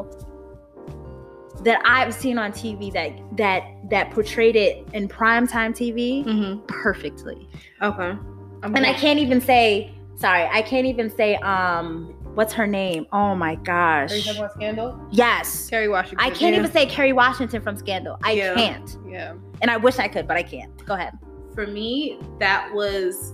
that 1.62 1.80
i've 1.84 2.14
seen 2.14 2.38
on 2.38 2.52
tv 2.52 2.92
that 2.92 3.12
that 3.36 3.62
that 3.90 4.10
portrayed 4.12 4.54
it 4.56 4.86
in 4.92 5.08
primetime 5.08 5.70
tv 5.72 6.24
Mm-hmm. 6.24 6.64
perfectly 6.66 7.48
Okay. 7.82 8.02
I'm 8.62 8.76
and 8.76 8.78
i 8.78 8.90
gonna- 8.92 8.98
can't 8.98 9.18
even 9.18 9.40
say 9.40 9.90
sorry, 10.16 10.48
I 10.52 10.62
can't 10.62 10.86
even 10.86 11.10
say 11.10 11.34
um 11.36 12.13
what's 12.34 12.52
her 12.54 12.66
name? 12.66 13.06
Oh 13.12 13.34
my 13.34 13.50
Are 13.50 13.52
you 13.52 13.56
gosh. 13.64 14.24
talking 14.24 14.38
about 14.40 14.52
Scandal? 14.54 15.00
Yes. 15.10 15.68
Kerry 15.70 15.88
Washington. 15.88 16.18
I 16.20 16.30
can't 16.30 16.54
Yeah. 16.54 16.60
even 16.60 16.70
say 16.72 16.86
Kerry 16.86 17.12
Washington 17.12 17.62
from 17.62 17.76
Scandal. 17.76 18.18
I 18.22 18.32
Yeah. 18.32 18.54
can't. 18.54 18.96
Yeah. 19.08 19.34
And 19.62 19.70
I 19.70 19.76
wish 19.76 19.98
I 19.98 20.08
could, 20.08 20.26
but 20.26 20.36
I 20.36 20.42
can't. 20.42 20.84
Go 20.84 20.94
ahead. 20.94 21.12
For 21.54 21.66
me, 21.66 22.18
that 22.40 22.72
was 22.74 23.32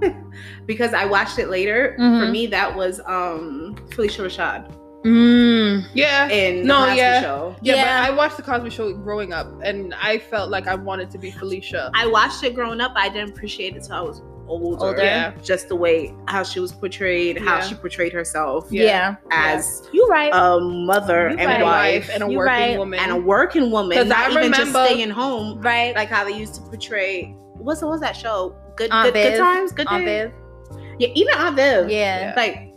because 0.66 0.92
I 0.94 1.04
watched 1.06 1.38
it 1.38 1.48
later. 1.48 1.94
For 1.96 2.02
Mhm. 2.02 2.30
me, 2.30 2.46
that 2.48 2.74
was 2.74 3.00
um 3.06 3.76
Phylicia 3.90 4.24
Rashad 4.26 4.70
Mm. 5.04 5.84
Yeah. 5.94 6.28
in 6.28 6.66
No, 6.66 6.80
the 6.80 6.86
Cosby 6.86 6.96
yeah. 6.98 7.20
Show. 7.22 7.56
Yeah, 7.62 7.74
Yeah. 7.76 8.02
but 8.02 8.10
I 8.12 8.16
watched 8.16 8.36
the 8.38 8.42
Cosby 8.42 8.70
Show 8.70 8.92
growing 8.94 9.32
up, 9.32 9.46
and 9.62 9.94
I 10.02 10.18
felt 10.18 10.50
like 10.50 10.66
I 10.66 10.74
wanted 10.74 11.10
to 11.12 11.18
be 11.18 11.30
Phylicia. 11.30 11.90
I 11.94 12.06
watched 12.08 12.42
it 12.42 12.54
growing 12.56 12.80
up. 12.80 12.92
I 12.96 13.08
didn't 13.08 13.30
appreciate 13.30 13.74
it 13.74 13.82
until 13.82 13.94
I 13.96 14.00
was 14.00 14.20
older. 14.48 14.84
Older. 14.86 15.02
Yeah. 15.02 15.32
Just 15.42 15.68
the 15.68 15.76
way 15.76 16.14
how 16.28 16.42
she 16.42 16.60
was 16.60 16.72
portrayed, 16.72 17.38
how 17.38 17.56
Yeah. 17.56 17.60
she 17.62 17.74
portrayed 17.74 18.12
herself 18.12 18.66
Yeah. 18.70 18.82
Yeah. 18.84 19.14
as 19.30 19.88
You 19.92 20.06
right. 20.08 20.30
a 20.32 20.60
mother 20.60 21.30
You 21.30 21.36
and 21.38 21.48
right. 21.48 21.62
wife 21.62 22.10
and 22.12 22.22
a 22.22 22.30
You 22.30 22.38
working 22.38 22.52
right. 22.54 22.78
woman. 22.78 22.98
and 23.00 23.12
a 23.12 23.16
working 23.16 23.70
woman, 23.70 23.96
'Cause 23.98 24.06
not 24.08 24.30
I 24.30 24.38
even 24.38 24.52
just 24.52 24.70
staying 24.70 25.10
home. 25.10 25.60
right. 25.60 25.94
Like 25.94 26.08
how 26.08 26.24
they 26.24 26.32
used 26.36 26.54
to 26.56 26.60
portray. 26.62 27.34
What's 27.58 27.82
what 27.82 27.90
was 27.90 28.00
that 28.00 28.16
show? 28.16 28.54
Good, 28.76 28.90
Aunt 28.92 29.12
good, 29.12 29.30
good 29.32 29.38
times, 29.38 29.72
good 29.72 29.86
Aunt 29.88 30.04
days. 30.04 30.30
Viv. 30.70 30.80
Yeah, 30.98 31.08
even 31.14 31.34
Aunt 31.34 31.56
Viv. 31.56 31.90
Yeah. 31.90 32.20
Yeah. 32.20 32.34
Like, 32.36 32.72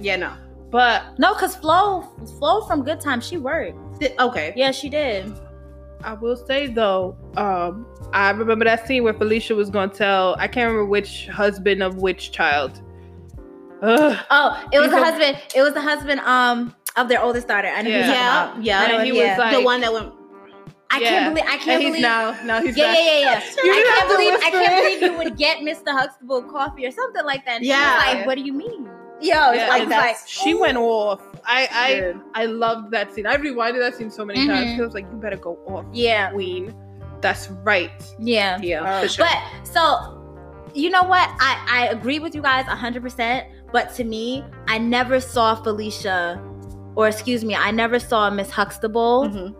yeah, 0.00 0.16
no. 0.16 0.32
but 0.70 1.02
No, 1.18 1.34
cause 1.34 1.56
Flo, 1.56 2.04
Flo 2.38 2.60
from 2.66 2.84
Good 2.84 3.00
Times, 3.00 3.26
she 3.26 3.38
worked. 3.38 3.76
Th- 4.00 4.12
Okay. 4.20 4.52
Yeah, 4.56 4.70
she 4.70 4.88
did. 4.88 5.32
I 6.02 6.14
will 6.14 6.36
say 6.36 6.66
though, 6.66 7.16
um, 7.36 7.86
I 8.12 8.30
remember 8.30 8.64
that 8.64 8.86
scene 8.86 9.04
where 9.04 9.14
Phylicia 9.14 9.54
was 9.56 9.70
gonna 9.70 9.92
tell 9.92 10.34
I 10.38 10.48
can't 10.48 10.68
remember 10.70 10.86
which 10.86 11.28
husband 11.28 11.82
of 11.82 11.96
which 11.96 12.32
child. 12.32 12.80
Ugh. 13.82 14.18
Oh, 14.30 14.68
it 14.72 14.78
was 14.78 14.86
He's 14.88 14.94
the 14.94 15.00
a- 15.00 15.04
husband. 15.04 15.36
It 15.54 15.62
was 15.62 15.72
the 15.74 15.80
husband 15.80 16.20
um 16.20 16.74
of 16.96 17.08
their 17.08 17.22
oldest 17.22 17.48
daughter. 17.48 17.68
I 17.68 17.82
know 17.82 17.90
who 17.90 17.96
Yeah. 17.98 18.06
Yeah, 18.12 18.50
about. 18.52 18.64
yeah. 18.64 18.84
And 18.84 18.92
what- 18.94 19.04
he 19.06 19.12
was 19.12 19.38
like- 19.38 19.56
the 19.56 19.62
one 19.62 19.80
that 19.82 19.92
went. 19.92 20.12
I 20.92 20.98
Yeah. 20.98 21.08
can't 21.10 21.34
believe 21.34 21.48
I 21.48 21.56
can't 21.56 21.68
and 21.70 21.82
he's 21.82 21.90
believe 21.90 22.02
now 22.02 22.36
now 22.44 22.60
he's 22.62 22.76
Yeah, 22.76 22.86
back. 22.86 22.98
yeah, 22.98 23.04
yeah, 23.04 23.20
yeah. 23.20 23.40
You 23.64 23.72
I 23.72 23.94
can't 23.96 24.08
believe 24.10 24.34
I 24.34 24.50
can't 24.50 24.84
believe 24.84 25.02
you 25.02 25.18
would 25.18 25.36
get 25.38 25.58
Mr. 25.58 25.92
Huxtable 25.92 26.42
coffee 26.42 26.84
or 26.84 26.90
something 26.90 27.24
like 27.24 27.44
that. 27.46 27.56
And 27.58 27.64
Yeah. 27.64 28.02
like, 28.06 28.26
what 28.26 28.34
do 28.36 28.42
you 28.42 28.52
mean? 28.52 28.88
Yo, 29.20 29.28
Yeah, 29.32 29.52
it's 29.52 29.68
like 29.68 29.82
and 29.82 29.92
that. 29.92 30.16
She 30.26 30.54
went 30.54 30.78
off. 30.78 31.20
I 31.44 31.68
I 31.72 32.00
Dude. 32.00 32.20
I 32.34 32.44
loved 32.46 32.90
that 32.92 33.12
scene. 33.14 33.26
I 33.26 33.36
rewinded 33.36 33.80
that 33.80 33.94
scene 33.96 34.10
so 34.10 34.24
many 34.24 34.46
times 34.46 34.60
Mhm. 34.70 34.76
because 34.76 34.80
I 34.80 34.84
was 34.86 34.94
like, 34.94 35.06
you 35.10 35.18
better 35.18 35.36
go 35.36 35.58
off, 35.66 35.84
Yeah, 35.92 36.30
Queen. 36.30 36.74
That's 37.20 37.50
right. 37.64 37.90
yeah. 38.18 38.58
Yeah, 38.62 38.82
Uh, 38.82 39.00
for 39.02 39.08
sure. 39.08 39.26
But 39.26 39.38
so, 39.66 40.16
you 40.74 40.88
know 40.90 41.02
what? 41.02 41.28
I 41.40 41.58
I 41.68 41.86
agree 41.88 42.18
with 42.18 42.34
you 42.34 42.42
guys 42.42 42.64
hundred 42.66 43.02
percent. 43.02 43.46
But 43.72 43.94
to 43.96 44.04
me, 44.04 44.44
I 44.68 44.78
never 44.78 45.20
saw 45.20 45.54
Phylicia, 45.54 46.40
or 46.96 47.06
excuse 47.08 47.44
me, 47.44 47.54
I 47.54 47.70
never 47.70 47.98
saw 47.98 48.30
Miss 48.30 48.50
Huxtable 48.50 49.28
Mhm. 49.28 49.54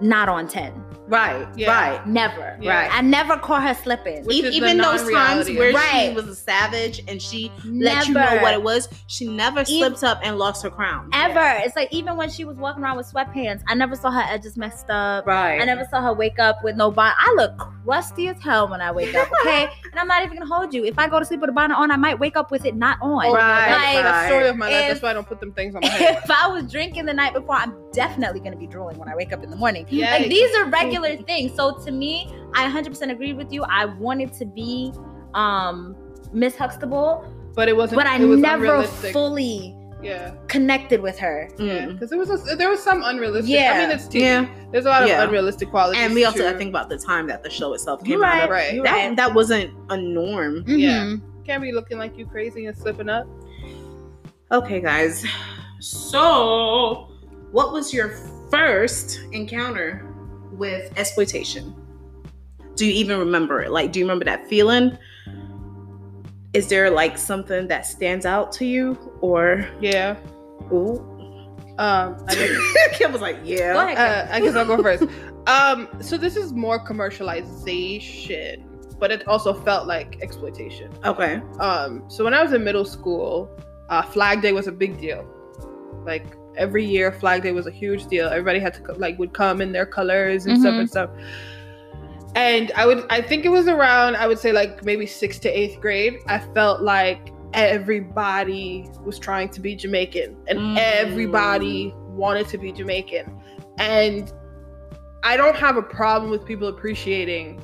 not 0.00 0.28
on 0.28 0.46
ten. 0.48 0.72
Right, 1.08 1.46
Yeah. 1.56 1.70
right. 1.70 2.06
Never. 2.06 2.58
Yeah. 2.60 2.82
Right. 2.82 2.90
I 2.94 3.00
never 3.00 3.36
caught 3.38 3.62
her 3.62 3.74
slipping. 3.74 4.24
Which 4.24 4.36
E- 4.36 4.40
is 4.40 4.50
the 4.50 4.56
even 4.56 4.78
those 4.78 5.10
times 5.10 5.48
where. 5.48 5.72
Right. 5.72 6.08
she 6.10 6.14
was 6.14 6.26
a 6.28 6.34
savage 6.34 7.02
and 7.08 7.20
she 7.20 7.50
never. 7.64 7.96
let 7.96 8.08
you 8.08 8.14
know 8.14 8.38
what 8.42 8.52
it 8.54 8.62
was, 8.62 8.88
she 9.06 9.26
never 9.26 9.60
Even- 9.60 9.66
slipped 9.66 10.04
up 10.04 10.20
and 10.22 10.38
lost 10.38 10.62
her 10.62 10.70
crown. 10.70 11.10
Ever. 11.12 11.60
It's 11.64 11.76
like 11.76 11.92
even 11.92 12.16
when 12.16 12.30
she 12.30 12.44
was 12.44 12.56
walking 12.56 12.82
around 12.82 12.96
with 12.96 13.10
sweatpants, 13.12 13.62
I 13.68 13.74
never 13.74 13.94
saw 13.96 14.10
her 14.10 14.24
edges 14.28 14.56
messed 14.56 14.90
up. 14.90 15.26
Right. 15.26 15.60
I 15.60 15.64
never 15.64 15.86
saw 15.90 16.02
her 16.02 16.12
wake 16.12 16.38
up 16.38 16.62
with 16.62 16.76
no 16.76 16.90
bonnet. 16.90 17.16
I 17.18 17.32
look 17.36 17.56
crusty 17.84 18.28
as 18.28 18.40
hell 18.42 18.68
when 18.68 18.80
I 18.80 18.92
wake 18.92 19.14
up, 19.14 19.28
okay? 19.40 19.64
and 19.90 19.98
I'm 19.98 20.06
not 20.08 20.22
even 20.24 20.38
gonna 20.38 20.54
hold 20.54 20.74
you. 20.74 20.84
If 20.84 20.98
I 20.98 21.08
go 21.08 21.18
to 21.18 21.24
sleep 21.24 21.40
with 21.40 21.50
a 21.50 21.52
bonnet 21.54 21.76
on, 21.76 21.90
I 21.90 21.96
might 21.96 22.18
wake 22.18 22.36
up 22.36 22.50
with 22.50 22.64
it 22.66 22.76
not 22.76 22.98
on. 23.00 23.24
Oh, 23.26 23.32
Right, 23.34 24.02
that's 24.02 24.22
the 24.22 24.26
story 24.28 24.48
of 24.48 24.56
my 24.56 24.66
life. 24.66 24.74
If- 24.82 24.88
That's 24.88 25.02
why 25.02 25.10
I 25.10 25.12
don't 25.14 25.26
put 25.26 25.40
them 25.40 25.52
things 25.52 25.74
on 25.74 25.80
my 25.82 25.88
head. 25.88 26.20
if 26.24 26.30
I 26.30 26.48
was 26.48 26.70
drinking 26.70 27.06
the 27.06 27.14
night 27.14 27.32
before, 27.34 27.54
I'm 27.56 27.74
definitely 27.92 28.40
gonna 28.40 28.56
be 28.56 28.66
drooling 28.66 28.98
when 28.98 29.08
I 29.08 29.14
wake 29.16 29.32
up 29.32 29.42
in 29.42 29.50
the 29.50 29.56
morning. 29.56 29.86
Yeah, 29.88 30.10
Like 30.12 30.28
these 30.28 30.54
are 30.56 30.66
regular 30.66 30.97
things. 31.02 31.54
So 31.54 31.78
to 31.84 31.90
me, 31.90 32.32
I 32.54 32.68
100% 32.68 33.10
agree 33.10 33.32
with 33.32 33.52
you. 33.52 33.62
I 33.64 33.84
wanted 33.86 34.32
to 34.34 34.44
be 34.44 34.92
um 35.34 35.96
Miss 36.32 36.56
Huxtable, 36.56 37.24
but 37.54 37.68
it 37.68 37.76
wasn't. 37.76 37.98
but 37.98 38.06
I 38.06 38.18
was 38.24 38.38
never 38.40 38.64
unrealistic. 38.64 39.12
fully 39.12 39.74
Yeah, 40.02 40.32
connected 40.48 41.00
with 41.00 41.18
her. 41.18 41.48
yeah. 41.58 41.86
Mm. 41.86 41.92
Because 41.94 42.10
there 42.10 42.18
was 42.18 42.30
a, 42.30 42.56
there 42.56 42.68
was 42.68 42.82
some 42.82 43.02
unrealistic. 43.02 43.50
Yeah. 43.52 43.72
I 43.74 43.78
mean, 43.80 43.90
it's 43.90 44.06
TV. 44.06 44.20
Yeah. 44.20 44.46
There's 44.72 44.86
a 44.86 44.88
lot 44.90 45.02
of 45.02 45.08
Yeah. 45.08 45.22
unrealistic 45.24 45.70
qualities. 45.70 46.00
And 46.02 46.14
we 46.14 46.24
also 46.24 46.38
to- 46.38 46.44
gotta 46.44 46.58
think 46.58 46.68
about 46.70 46.88
the 46.88 46.98
time 46.98 47.26
that 47.28 47.42
the 47.42 47.50
show 47.50 47.72
itself 47.74 48.02
came 48.04 48.12
You're 48.12 48.24
out 48.24 48.48
right. 48.50 48.74
of. 48.74 48.78
Right. 48.78 48.84
That 48.84 48.92
right. 49.08 49.16
that 49.16 49.34
wasn't 49.34 49.70
a 49.90 49.96
norm. 49.96 50.64
Yeah. 50.66 51.04
Mhm. 51.04 51.22
can't 51.46 51.62
be 51.62 51.72
looking 51.72 51.96
like 51.98 52.16
you 52.18 52.26
crazy 52.26 52.66
and 52.66 52.76
slipping 52.76 53.08
up. 53.08 53.26
Okay, 54.52 54.80
guys. 54.80 55.24
So, 55.80 57.08
what 57.52 57.72
was 57.72 57.92
your 57.94 58.10
first 58.50 59.20
encounter 59.32 60.04
with 60.52 60.92
exploitation? 60.98 61.74
Do 62.76 62.86
you 62.86 62.92
even 62.92 63.18
remember 63.18 63.60
it? 63.62 63.70
Like, 63.70 63.92
do 63.92 63.98
you 63.98 64.04
remember 64.04 64.24
that 64.26 64.46
feeling? 64.48 64.96
Is 66.54 66.68
there 66.68 66.90
like 66.90 67.18
something 67.18 67.68
that 67.68 67.86
stands 67.86 68.24
out 68.24 68.52
to 68.52 68.64
you, 68.64 68.96
or 69.20 69.68
Yeah. 69.80 70.16
ooh? 70.72 70.98
Um. 71.78 72.16
I 72.26 72.34
guess, 72.34 72.58
Kim 72.98 73.12
was 73.12 73.20
like, 73.20 73.38
yeah. 73.44 73.72
Go 73.72 73.80
ahead. 73.86 73.98
uh, 74.28 74.34
I 74.34 74.40
guess 74.40 74.54
I'll 74.56 74.64
go 74.66 74.82
first. 74.82 75.04
Um. 75.46 75.88
So 76.00 76.18
this 76.18 76.36
is 76.36 76.52
more 76.52 76.78
commercialization, 76.84 78.64
but 78.98 79.10
it 79.10 79.26
also 79.26 79.54
felt 79.54 79.86
like 79.86 80.18
exploitation. 80.20 80.90
Okay. 81.04 81.40
Um. 81.58 82.04
So 82.10 82.22
when 82.24 82.34
I 82.34 82.42
was 82.42 82.52
in 82.52 82.62
middle 82.64 82.84
school, 82.84 83.48
uh, 83.88 84.02
Flag 84.02 84.42
Day 84.42 84.52
was 84.52 84.66
a 84.66 84.72
big 84.72 84.98
deal. 85.00 85.24
Like 86.04 86.26
every 86.58 86.84
year, 86.84 87.12
Flag 87.12 87.42
Day 87.42 87.52
was 87.52 87.66
a 87.66 87.70
huge 87.70 88.06
deal. 88.06 88.26
Everybody 88.28 88.58
had 88.58 88.74
to 88.74 88.92
like 88.94 89.18
would 89.18 89.32
come 89.32 89.60
in 89.60 89.72
their 89.72 89.86
colors 89.86 90.46
and 90.46 90.58
stuff 90.60 90.74
Mhm. 90.74 90.80
and 90.80 90.90
stuff. 90.90 91.10
And 92.34 92.70
I 92.76 92.84
would, 92.86 93.04
I 93.10 93.20
think 93.22 93.44
it 93.44 93.48
was 93.48 93.68
around, 93.68 94.16
I 94.16 94.26
would 94.26 94.38
say 94.38 94.52
like 94.52 94.84
maybe 94.84 95.06
sixth 95.06 95.40
to 95.42 95.48
eighth 95.48 95.80
grade. 95.80 96.18
I 96.26 96.38
felt 96.38 96.82
like 96.82 97.32
everybody 97.54 98.86
was 99.04 99.18
trying 99.18 99.48
to 99.50 99.60
be 99.60 99.74
Jamaican, 99.74 100.36
and 100.48 100.58
Mm. 100.58 100.76
everybody 100.78 101.94
wanted 102.10 102.46
to 102.48 102.58
be 102.58 102.72
Jamaican. 102.72 103.34
And 103.78 104.30
I 105.24 105.36
don't 105.36 105.56
have 105.56 105.76
a 105.76 105.82
problem 105.82 106.30
with 106.30 106.44
people 106.44 106.68
appreciating 106.68 107.62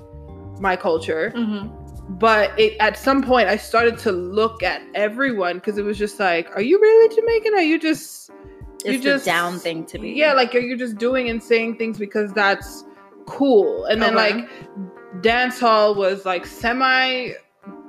my 0.61 0.77
culture 0.77 1.33
Mm-hmm. 1.37 1.69
but 2.19 2.53
it 2.59 2.77
at 2.81 2.97
some 2.97 3.23
point 3.23 3.49
I 3.49 3.57
started 3.57 3.99
to 3.99 4.13
look 4.13 4.63
at 4.63 4.83
everyone 4.95 5.57
because 5.57 5.79
it 5.79 5.85
was 5.85 5.99
just 5.99 6.21
like, 6.21 6.49
are 6.55 6.63
you 6.63 6.79
really 6.81 7.15
Jamaican? 7.15 7.55
Are 7.55 7.63
you 7.63 7.79
just 7.79 8.31
you 8.93 9.01
just 9.01 9.25
the 9.25 9.31
down 9.31 9.59
thing 9.59 9.85
to 9.87 9.99
be. 9.99 10.11
Yeah, 10.11 10.33
like 10.35 10.55
are 10.55 10.59
you 10.61 10.77
just 10.77 10.99
doing 10.99 11.29
and 11.31 11.43
saying 11.43 11.77
things 11.79 11.99
because 11.99 12.33
that's 12.33 12.85
cool? 13.27 13.85
And 13.87 14.03
then 14.03 14.17
Okay. 14.17 14.35
like 14.35 15.23
dance 15.23 15.59
hall 15.61 15.95
was 15.95 16.25
like 16.25 16.45
semi 16.47 17.31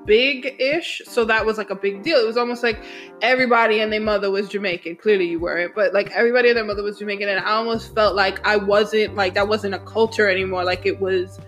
big 0.05 0.55
ish, 0.59 1.01
so 1.05 1.25
that 1.25 1.43
was 1.45 1.57
like 1.57 1.71
a 1.71 1.75
big 1.75 2.03
deal. 2.03 2.17
It 2.19 2.27
was 2.27 2.37
almost 2.37 2.61
like 2.61 2.77
everybody 3.21 3.79
and 3.79 3.91
their 3.91 3.99
mother 4.01 4.29
was 4.29 4.47
Jamaican. 4.49 4.97
Clearly 4.97 5.25
you 5.27 5.39
weren't, 5.39 5.73
but 5.73 5.93
like 5.93 6.11
everybody 6.11 6.49
and 6.49 6.57
their 6.57 6.65
mother 6.65 6.83
was 6.83 6.99
Jamaican, 6.99 7.27
and 7.27 7.39
I 7.39 7.51
almost 7.53 7.93
felt 7.95 8.15
like 8.15 8.45
I 8.47 8.55
wasn't 8.55 9.15
like 9.15 9.33
that 9.33 9.47
wasn't 9.47 9.73
a 9.73 9.79
culture 9.79 10.29
anymore. 10.29 10.63
Like 10.63 10.85
it 10.85 10.99
was 11.01 11.39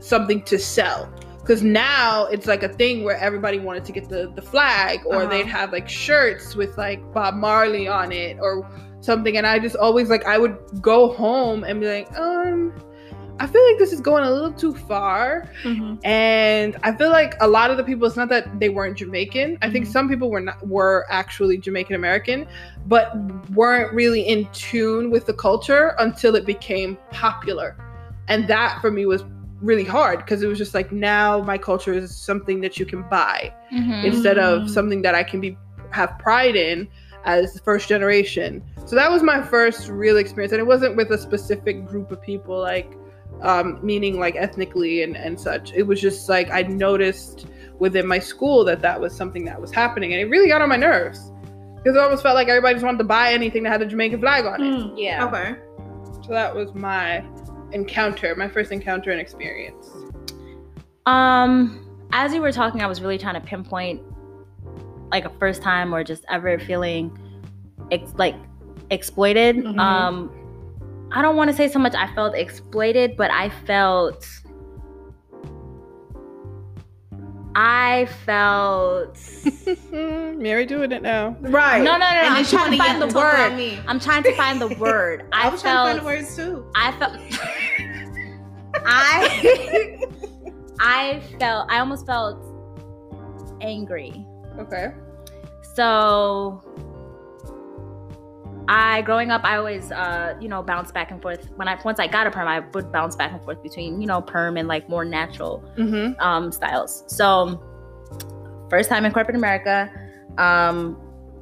something 0.00 0.42
to 0.42 0.58
sell 0.58 1.12
because 1.40 1.62
now 1.62 2.24
it's 2.26 2.46
like 2.46 2.62
a 2.62 2.68
thing 2.68 3.04
where 3.04 3.16
everybody 3.16 3.58
wanted 3.60 3.84
to 3.84 3.92
get 3.92 4.08
the 4.08 4.32
the 4.34 4.42
flag 4.42 5.00
or 5.06 5.22
Uh-huh. 5.22 5.26
they'd 5.30 5.46
have 5.46 5.72
like 5.72 5.88
shirts 5.88 6.56
with 6.56 6.76
like 6.76 7.00
Bob 7.12 7.34
Marley 7.34 7.86
on 7.86 8.10
it 8.10 8.38
or 8.40 8.66
something 9.00 9.36
and 9.36 9.46
I 9.46 9.58
just 9.58 9.76
always 9.76 10.08
like 10.10 10.24
I 10.26 10.38
would 10.38 10.56
go 10.80 11.12
home 11.12 11.64
and 11.64 11.80
be 11.80 11.86
like 11.86 12.08
um 12.18 12.72
I 13.38 13.46
feel 13.46 13.64
like 13.68 13.78
this 13.78 13.92
is 13.94 14.00
going 14.02 14.24
a 14.24 14.30
little 14.30 14.52
too 14.52 14.74
far 14.74 15.50
Mm-hmm. 15.64 15.94
and 16.04 16.76
I 16.82 16.92
feel 16.94 17.08
like 17.10 17.34
a 17.40 17.48
lot 17.48 17.70
of 17.70 17.76
the 17.78 17.84
people 17.84 18.06
it's 18.06 18.16
not 18.16 18.28
that 18.28 18.60
they 18.60 18.68
weren't 18.68 18.98
Jamaican 18.98 19.58
I 19.62 19.70
think 19.70 19.86
Mhm. 19.86 19.92
some 19.92 20.08
people 20.08 20.30
were 20.30 20.40
not 20.40 20.66
were 20.66 21.06
actually 21.08 21.56
Jamaican 21.58 21.94
American 21.96 22.46
but 22.86 23.12
weren't 23.50 23.92
really 23.94 24.20
in 24.22 24.46
tune 24.52 25.10
with 25.10 25.24
the 25.26 25.34
culture 25.34 25.94
until 25.98 26.34
it 26.34 26.44
became 26.44 26.98
popular 27.10 27.76
and 28.28 28.46
that 28.48 28.80
for 28.82 28.90
me 28.90 29.06
was 29.06 29.24
really 29.62 29.84
hard 29.84 30.18
because 30.18 30.42
it 30.42 30.46
was 30.46 30.56
just 30.58 30.74
like 30.74 30.90
now 30.92 31.40
my 31.42 31.58
culture 31.58 31.92
is 31.92 32.14
something 32.14 32.60
that 32.62 32.78
you 32.78 32.86
can 32.86 33.02
buy 33.08 33.52
Mhm. 33.72 34.04
instead 34.04 34.38
of 34.38 34.68
something 34.70 35.02
that 35.02 35.14
I 35.14 35.22
can 35.22 35.40
be 35.40 35.56
have 35.90 36.18
pride 36.18 36.56
in 36.56 36.88
as 37.24 37.60
first 37.64 37.86
generation. 37.88 38.62
So 38.86 38.96
that 38.96 39.10
was 39.10 39.22
my 39.22 39.42
first 39.42 39.88
real 39.88 40.16
experience, 40.16 40.52
and 40.52 40.60
it 40.60 40.66
wasn't 40.66 40.96
with 40.96 41.10
a 41.10 41.18
specific 41.18 41.86
group 41.86 42.10
of 42.10 42.20
people, 42.20 42.58
like 42.58 42.96
um, 43.42 43.78
meaning 43.82 44.18
like 44.18 44.36
ethnically 44.36 45.02
and 45.02 45.16
and 45.16 45.38
such. 45.38 45.72
It 45.72 45.84
was 45.84 46.00
just 46.00 46.28
like 46.28 46.50
I 46.50 46.62
noticed 46.62 47.46
within 47.78 48.06
my 48.06 48.18
school 48.18 48.64
that 48.64 48.80
that 48.82 49.00
was 49.00 49.14
something 49.14 49.44
that 49.44 49.60
was 49.60 49.72
happening, 49.72 50.12
and 50.12 50.20
it 50.20 50.26
really 50.26 50.48
got 50.48 50.62
on 50.62 50.68
my 50.68 50.76
nerves 50.76 51.32
because 51.76 51.96
it 51.96 52.00
almost 52.00 52.22
felt 52.22 52.34
like 52.34 52.48
everybody 52.48 52.74
just 52.74 52.84
wanted 52.84 52.98
to 52.98 53.04
buy 53.04 53.32
anything 53.32 53.62
that 53.62 53.70
had 53.70 53.80
the 53.80 53.86
Jamaican 53.86 54.20
flag 54.20 54.44
on 54.44 54.62
it. 54.62 54.98
Yeah. 54.98 55.26
Okay. 55.26 55.56
So 56.24 56.32
that 56.32 56.54
was 56.54 56.74
my 56.74 57.24
encounter, 57.72 58.34
my 58.34 58.48
first 58.48 58.72
encounter 58.72 59.10
and 59.10 59.20
experience. 59.20 59.88
Um, 61.06 61.86
as 62.12 62.34
you 62.34 62.42
were 62.42 62.52
talking, 62.52 62.82
I 62.82 62.86
was 62.86 63.00
really 63.00 63.18
trying 63.18 63.34
to 63.34 63.40
pinpoint 63.40 64.02
like 65.10 65.24
a 65.24 65.30
first 65.38 65.62
time 65.62 65.94
or 65.94 66.04
just 66.04 66.24
ever 66.28 66.58
feeling 66.58 67.16
ex- 67.90 68.14
like 68.16 68.34
exploited. 68.90 69.56
Mhm. 69.56 69.78
Um, 69.78 70.30
I 71.12 71.22
don't 71.22 71.36
want 71.36 71.50
to 71.50 71.56
say 71.56 71.68
so 71.68 71.78
much 71.78 71.94
I 71.94 72.12
felt 72.14 72.34
exploited, 72.34 73.16
but 73.16 73.30
I 73.30 73.48
felt 73.48 74.26
I 77.54 78.06
felt 78.24 79.18
Mary 79.92 80.66
doing 80.66 80.92
it 80.92 81.02
now. 81.02 81.36
Right. 81.40 81.82
No, 81.82 81.92
no, 81.92 81.98
no, 81.98 81.98
no, 81.98 82.06
And 82.06 82.26
I'm 82.28 82.34
then 82.34 82.44
trying 82.44 82.70
to 82.70 82.78
wanna 82.78 82.98
find 82.98 83.10
the 83.10 83.18
word. 83.18 83.56
Me. 83.56 83.80
I'm 83.88 83.98
trying 83.98 84.22
to 84.22 84.36
find 84.36 84.60
the 84.60 84.68
word. 84.78 85.26
I, 85.32 85.48
I, 85.48 85.50
was 85.50 85.62
felt 85.62 85.86
trying 85.86 85.96
to 85.98 86.02
find 86.04 86.20
the 86.20 86.22
words 86.22 86.36
too. 86.36 86.70
I 86.76 86.92
felt 86.92 87.18
I 88.86 89.98
I 90.80 91.20
felt 91.38 91.70
I 91.70 91.80
almost 91.80 92.06
felt 92.06 92.38
angry. 93.60 94.24
Okay. 94.58 94.92
So 95.74 96.62
I 98.68 99.02
growing 99.02 99.30
up 99.30 99.42
I 99.44 99.56
always 99.56 99.90
uh 99.92 100.34
you 100.40 100.48
know 100.48 100.62
bounce 100.62 100.92
back 100.92 101.10
and 101.10 101.20
forth 101.20 101.50
when 101.56 101.66
I 101.68 101.78
once 101.84 101.98
I 101.98 102.06
got 102.06 102.26
a 102.26 102.30
perm 102.30 102.46
I 102.46 102.60
would 102.60 102.92
bounce 102.92 103.16
back 103.16 103.32
and 103.32 103.42
forth 103.42 103.62
between 103.62 104.00
you 104.00 104.06
know 104.06 104.20
perm 104.22 104.56
and 104.56 104.68
like 104.68 104.88
more 104.88 105.04
natural 105.04 105.64
Mm-hmm. 105.76 106.20
um 106.20 106.52
styles. 106.52 107.04
So 107.08 107.60
first 108.70 108.88
time 108.88 109.04
in 109.04 109.12
corporate 109.12 109.36
America 109.36 109.90
um 110.38 110.96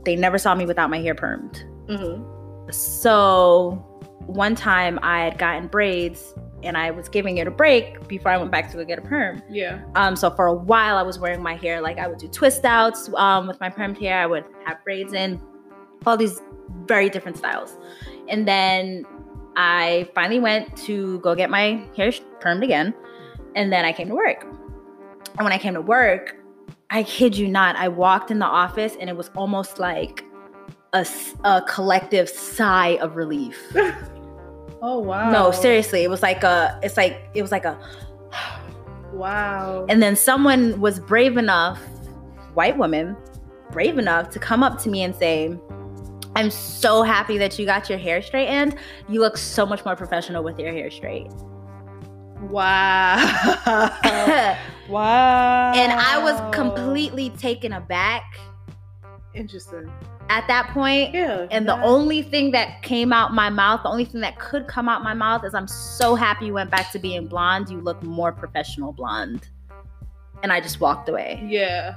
they 0.05 0.17
never 0.17 0.39
saw 0.39 0.55
me 0.55 0.65
without 0.65 0.89
my 0.91 0.99
hair 1.01 1.15
permed. 1.15 1.65
Mm-hmm. 1.87 2.71
So 2.71 3.85
one 4.27 4.55
time 4.55 4.99
I 5.03 5.21
had 5.25 5.39
gotten 5.39 5.67
braids 5.69 6.35
and 6.63 6.77
I 6.77 6.91
was 6.91 7.09
giving 7.09 7.39
it 7.39 7.47
a 7.47 7.51
break 7.51 8.07
before 8.09 8.33
I 8.33 8.37
went 8.37 8.51
back 8.51 8.71
to 8.71 8.77
go 8.77 8.85
get 8.85 8.99
a 8.99 9.03
perm. 9.03 9.43
Yeah. 9.49 9.81
Um, 9.95 10.17
so 10.17 10.31
for 10.31 10.47
a 10.47 10.55
while 10.55 10.97
I 10.97 11.03
was 11.03 11.19
wearing 11.19 11.43
my 11.43 11.55
hair 11.57 11.81
like 11.81 11.99
I 11.99 12.07
would 12.09 12.19
do 12.19 12.29
twist 12.29 12.65
outs 12.65 13.11
um, 13.15 13.47
with 13.47 13.61
my 13.61 13.71
permed 13.71 13.99
hair. 13.99 14.19
I 14.21 14.27
would 14.27 14.45
have 14.67 14.83
braids 14.85 15.13
in, 15.13 15.41
all 16.07 16.17
these 16.17 16.41
very 16.87 17.09
different 17.09 17.37
styles. 17.37 17.77
And 18.29 18.47
then 18.47 19.05
I 19.57 20.09
finally 20.15 20.41
went 20.41 20.77
to 20.79 21.19
go 21.21 21.35
get 21.35 21.51
my 21.51 21.85
hair 21.97 22.13
permed 22.41 22.63
again, 22.63 22.95
and 23.55 23.73
then 23.73 23.85
I 23.85 23.93
came 23.93 24.09
to 24.09 24.15
work. 24.15 24.43
And 24.43 25.45
when 25.45 25.53
I 25.53 25.59
came 25.59 25.75
to 25.75 25.81
work, 25.81 26.37
I 26.91 27.03
kid 27.03 27.37
you 27.37 27.49
not, 27.49 27.77
I 27.77 27.89
walked 27.89 28.31
in 28.31 28.39
the 28.39 28.47
office 28.47 28.97
and 28.99 29.11
it 29.11 29.17
was 29.17 29.31
almost 29.37 29.79
like 29.79 30.25
a 30.95 31.63
collective 31.69 32.29
sigh 32.29 32.99
of 33.01 33.17
relief. 33.17 33.77
Oh 34.81 34.99
wow. 34.99 35.31
No, 35.31 35.51
seriously, 35.51 36.05
it 36.05 36.11
was 36.11 36.23
like 36.23 36.45
a, 36.45 36.79
it's 36.83 36.97
like 36.97 37.29
it 37.35 37.43
was 37.43 37.53
like 37.53 37.65
a. 37.65 37.79
Wow. 39.13 39.87
And 39.89 40.03
then 40.03 40.15
someone 40.15 40.79
was 40.81 41.01
brave 41.01 41.39
enough, 41.39 41.81
white 42.53 42.77
woman, 42.77 43.17
brave 43.73 43.99
enough 43.99 44.29
to 44.31 44.39
come 44.39 44.63
up 44.63 44.79
to 44.83 44.91
me 44.91 45.03
and 45.03 45.15
say, 45.17 45.59
I'm 46.39 46.51
so 46.53 47.03
happy 47.03 47.37
that 47.39 47.59
you 47.59 47.67
got 47.67 47.91
your 47.91 47.99
hair 47.99 48.23
straightened. 48.23 48.77
You 49.09 49.19
look 49.21 49.37
so 49.37 49.67
much 49.67 49.85
more 49.85 49.97
professional 49.97 50.45
with 50.45 50.57
your 50.57 50.71
hair 50.71 50.89
straight. 50.89 51.27
wow. 52.43 53.19
Wow. 54.89 55.73
And. 55.75 55.93
I 55.93 56.23
was 56.23 56.55
completely 56.55 57.29
taken 57.31 57.75
aback 57.75 58.39
Interesting. 59.35 59.93
at 60.31 60.47
that 60.49 60.71
point. 60.73 61.13
Yeah. 61.13 61.47
And 61.51 61.69
the 61.69 61.79
only 61.83 62.23
thing 62.23 62.53
that 62.53 62.83
came 62.83 63.13
out 63.13 63.35
my 63.35 63.51
mouth, 63.51 63.83
the 63.83 63.91
only 63.91 64.07
thing 64.07 64.23
that 64.23 64.39
could 64.39 64.67
come 64.67 64.89
out 64.89 65.03
my 65.03 65.13
mouth 65.13 65.45
is 65.45 65.55
I'm 65.55 65.69
so 65.69 66.15
happy 66.15 66.47
you 66.47 66.55
went 66.55 66.71
back 66.71 66.91
to 66.93 66.99
being 66.99 67.27
blonde. 67.27 67.69
You 67.69 67.83
look 67.83 68.03
more 68.03 68.33
professional 68.33 68.93
blonde. 68.93 69.49
And 70.43 70.53
I 70.53 70.61
just 70.61 70.81
walked 70.81 71.09
away. 71.11 71.45
Yeah. 71.47 71.97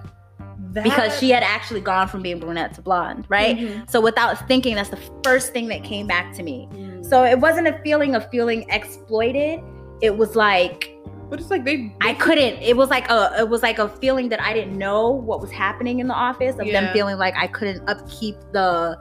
Because 0.74 1.18
she 1.20 1.30
had 1.30 1.44
actually 1.44 1.82
gone 1.82 2.08
from 2.08 2.22
being 2.22 2.40
brunette 2.40 2.74
to 2.76 2.82
blonde, 2.82 3.26
right? 3.30 3.58
Mhm. 3.58 3.90
So 3.90 4.00
without 4.00 4.48
thinking, 4.48 4.76
that's 4.76 4.90
the 4.90 5.00
first 5.24 5.52
thing 5.54 5.68
that 5.68 5.84
came 5.84 6.08
back 6.08 6.34
to 6.36 6.44
me. 6.44 6.68
Mm. 6.74 7.06
So 7.06 7.24
it 7.24 7.40
wasn't 7.40 7.68
a 7.68 7.78
feeling 7.84 8.16
of 8.16 8.30
feeling 8.30 8.66
exploited. 8.70 9.60
It 10.02 10.16
was 10.18 10.36
like 10.36 10.98
But 11.30 11.40
it's 11.40 11.50
like 11.50 11.64
they. 11.64 11.96
I 12.02 12.14
couldn't. 12.14 12.62
It 12.62 12.76
was 12.76 12.90
like 12.90 13.10
a. 13.10 13.34
It 13.40 13.48
was 13.50 13.64
like 13.64 13.80
a 13.80 13.88
feeling 13.88 14.28
that 14.30 14.42
I 14.42 14.52
didn't 14.54 14.78
know 14.78 15.12
what 15.12 15.40
was 15.40 15.50
happening 15.50 16.00
in 16.00 16.08
the 16.10 16.14
office. 16.14 16.60
Of 16.60 16.68
them 16.68 16.92
feeling 16.92 17.18
like 17.18 17.34
I 17.38 17.48
couldn't 17.48 17.90
upkeep 17.90 18.36
the 18.52 18.98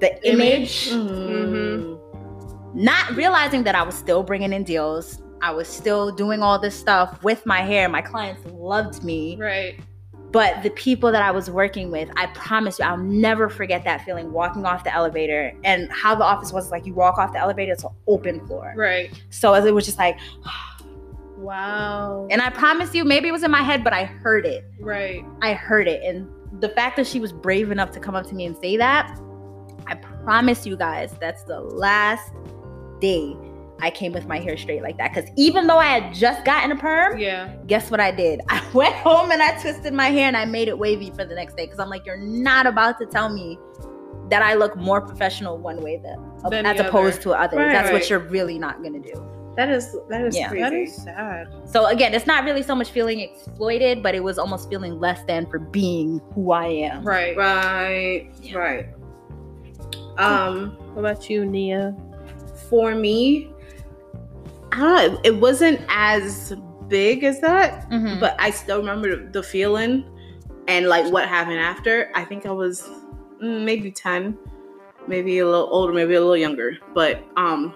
the 0.00 0.28
image, 0.28 0.90
Mhm. 0.90 1.98
not 2.74 3.16
realizing 3.16 3.62
that 3.62 3.74
I 3.74 3.82
was 3.82 3.94
still 3.94 4.22
bringing 4.22 4.52
in 4.52 4.64
deals. 4.64 5.22
I 5.40 5.50
was 5.52 5.66
still 5.66 6.10
doing 6.12 6.42
all 6.42 6.58
this 6.58 6.74
stuff 6.78 7.22
with 7.24 7.46
my 7.46 7.60
hair. 7.62 7.88
My 7.88 8.02
clients 8.02 8.42
loved 8.52 9.02
me. 9.02 9.36
Right. 9.40 9.78
But 10.32 10.62
the 10.62 10.70
people 10.70 11.12
that 11.12 11.22
I 11.22 11.30
was 11.30 11.50
working 11.50 11.90
with, 11.90 12.08
I 12.16 12.26
promise 12.28 12.78
you, 12.78 12.86
I'll 12.86 12.96
never 12.96 13.50
forget 13.50 13.84
that 13.84 14.02
feeling 14.04 14.32
walking 14.32 14.64
off 14.64 14.82
the 14.82 14.92
elevator 14.92 15.52
and 15.62 15.92
how 15.92 16.14
the 16.14 16.24
office 16.24 16.52
was 16.52 16.70
like 16.70 16.86
you 16.86 16.94
walk 16.94 17.18
off 17.18 17.32
the 17.34 17.38
elevator, 17.38 17.72
it's 17.72 17.84
an 17.84 17.90
open 18.06 18.44
floor. 18.46 18.72
Right. 18.74 19.10
So 19.30 19.52
it 19.54 19.70
was 19.72 19.84
just 19.84 19.98
like, 19.98 20.18
Wow. 21.36 22.28
and 22.30 22.40
I 22.40 22.50
promise 22.50 22.94
you, 22.94 23.04
maybe 23.04 23.28
it 23.28 23.32
was 23.32 23.42
in 23.42 23.50
my 23.50 23.62
head, 23.62 23.82
but 23.82 23.92
I 23.92 24.04
heard 24.04 24.46
it. 24.46 24.64
right. 24.80 25.24
I 25.42 25.54
heard 25.54 25.88
it. 25.88 26.02
And 26.04 26.28
the 26.60 26.68
fact 26.68 26.96
that 26.96 27.06
she 27.06 27.18
was 27.18 27.32
brave 27.32 27.70
enough 27.72 27.90
to 27.92 28.00
come 28.00 28.14
up 28.14 28.26
to 28.28 28.34
me 28.34 28.46
and 28.46 28.56
say 28.56 28.76
that, 28.76 29.18
I 29.88 29.96
promise 29.96 30.64
you 30.64 30.76
guys, 30.76 31.12
that's 31.20 31.42
the 31.42 31.60
last 31.60 32.32
day 33.00 33.36
I 33.82 33.90
came 33.90 34.12
with 34.12 34.26
my 34.26 34.38
hair 34.38 34.56
straight 34.56 34.80
like 34.82 34.96
that. 34.98 35.12
Because 35.12 35.28
even 35.36 35.66
though 35.66 35.78
I 35.78 35.86
had 35.98 36.14
just 36.14 36.44
gotten 36.44 36.70
a 36.70 36.76
perm, 36.76 37.18
Yeah. 37.18 37.52
guess 37.66 37.90
what 37.90 37.98
I 38.00 38.12
did? 38.12 38.40
I 38.48 38.62
went 38.72 38.94
home 38.94 39.32
and 39.32 39.42
I 39.42 39.60
twisted 39.60 39.92
my 39.92 40.06
hair 40.08 40.28
and 40.28 40.36
I 40.36 40.44
made 40.44 40.68
it 40.68 40.78
wavy 40.78 41.10
for 41.10 41.24
the 41.24 41.34
next 41.34 41.56
day 41.56 41.64
because 41.66 41.80
I'm 41.80 41.90
like, 41.90 42.06
you're 42.06 42.16
not 42.16 42.66
about 42.66 42.98
to 43.00 43.06
tell 43.06 43.28
me 43.28 43.58
that 44.30 44.40
I 44.40 44.54
look 44.54 44.76
more 44.76 45.00
professional 45.00 45.58
one 45.58 45.82
way 45.82 45.96
than, 45.96 46.16
Than 46.48 46.64
as 46.64 46.78
opposed 46.80 47.16
other. 47.18 47.22
to 47.22 47.32
others. 47.32 47.58
Right. 47.58 47.72
That's 47.72 47.86
Right. 47.86 47.92
what 47.94 48.08
you're 48.08 48.20
really 48.20 48.58
not 48.58 48.82
gonna 48.82 49.00
do. 49.00 49.12
That 49.56 49.68
is 49.68 49.94
that 50.08 50.22
is 50.22 50.34
Yeah. 50.38 50.48
crazy. 50.48 50.62
That 50.62 50.72
is 50.72 50.94
sad. 51.02 51.48
So 51.66 51.86
again, 51.86 52.14
it's 52.14 52.26
not 52.26 52.44
really 52.44 52.62
so 52.62 52.74
much 52.74 52.90
feeling 52.90 53.20
exploited, 53.20 54.02
but 54.02 54.14
it 54.14 54.22
was 54.22 54.38
almost 54.38 54.70
feeling 54.70 54.98
less 55.00 55.22
than 55.24 55.44
for 55.46 55.58
being 55.58 56.22
who 56.34 56.52
I 56.52 56.66
am. 56.68 57.02
Right. 57.04 57.36
right. 57.36 58.30
Yeah. 58.40 58.56
Right. 58.56 58.86
Um. 60.18 60.76
What 60.94 61.00
about 61.00 61.28
you, 61.28 61.44
Nia? 61.44 61.94
for 62.70 62.94
me, 62.94 63.50
I 64.72 64.78
don't 64.78 65.12
know, 65.14 65.20
it 65.24 65.36
wasn't 65.36 65.80
as 65.88 66.54
big 66.88 67.24
as 67.24 67.40
that, 67.40 67.88
Mhm. 67.90 68.20
but 68.20 68.34
I 68.38 68.50
still 68.50 68.78
remember 68.78 69.14
the- 69.16 69.30
the 69.30 69.42
feeling 69.42 70.04
and 70.68 70.88
like 70.88 71.10
what 71.12 71.28
happened 71.28 71.58
after. 71.58 72.10
I 72.14 72.24
think 72.24 72.46
I 72.46 72.50
was 72.52 72.88
mm, 73.42 73.64
maybe 73.64 73.90
10, 73.90 74.38
maybe 75.08 75.38
a 75.40 75.44
little 75.44 75.68
older, 75.70 75.92
maybe 75.92 76.14
a 76.14 76.20
little 76.20 76.36
younger, 76.36 76.78
but 76.94 77.22
um 77.36 77.74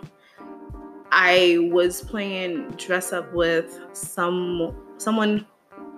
I 1.12 1.68
was 1.72 2.02
playing 2.02 2.68
dress 2.76 3.12
up 3.12 3.32
with 3.32 3.80
some 3.92 4.74
someone 4.98 5.46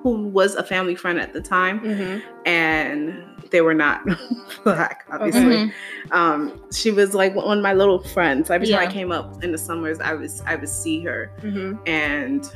who 0.02 0.28
was 0.28 0.54
a 0.54 0.62
family 0.62 0.94
friend 0.94 1.18
at 1.20 1.32
the 1.32 1.40
time 1.40 1.80
Mm-hmm. 1.80 2.18
and 2.46 3.14
they 3.50 3.60
were 3.60 3.74
not 3.74 4.02
black 4.64 5.04
obviously 5.10 5.42
Mhm. 5.42 5.72
um 6.12 6.60
she 6.72 6.90
was 6.90 7.14
like 7.14 7.34
one 7.34 7.58
of 7.58 7.62
my 7.62 7.72
little 7.74 8.02
friends 8.02 8.50
every 8.50 8.66
time 8.66 8.82
Yeah. 8.82 8.88
i 8.88 8.92
came 8.92 9.10
up 9.12 9.42
in 9.44 9.52
the 9.52 9.58
summers 9.58 10.00
i 10.00 10.12
was 10.14 10.42
i 10.46 10.54
would 10.56 10.68
see 10.68 11.00
her 11.04 11.30
Mm-hmm. 11.42 11.76
and 11.86 12.52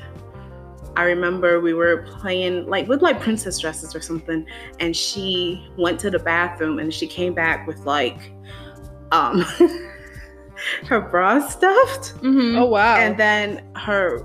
i 0.97 1.05
remember 1.05 1.61
we 1.61 1.73
were 1.75 2.03
playing 2.21 2.67
like 2.67 2.87
with 2.89 3.01
like 3.03 3.21
princess 3.21 3.59
dresses 3.59 3.95
or 3.97 4.01
something 4.01 4.45
and 4.81 4.95
she 4.97 5.67
went 5.79 5.99
to 6.01 6.11
the 6.11 6.19
bathroom 6.19 6.79
and 6.79 6.93
she 6.93 7.07
came 7.07 7.33
back 7.35 7.67
with 7.67 7.79
like 7.87 8.33
um 9.13 9.41
her 10.87 11.01
bra 11.01 11.41
stuffed 11.47 12.15
Mhm. 12.23 12.59
Oh 12.59 12.67
wow. 12.67 12.97
and 12.97 13.17
then 13.19 13.65
her 13.77 14.25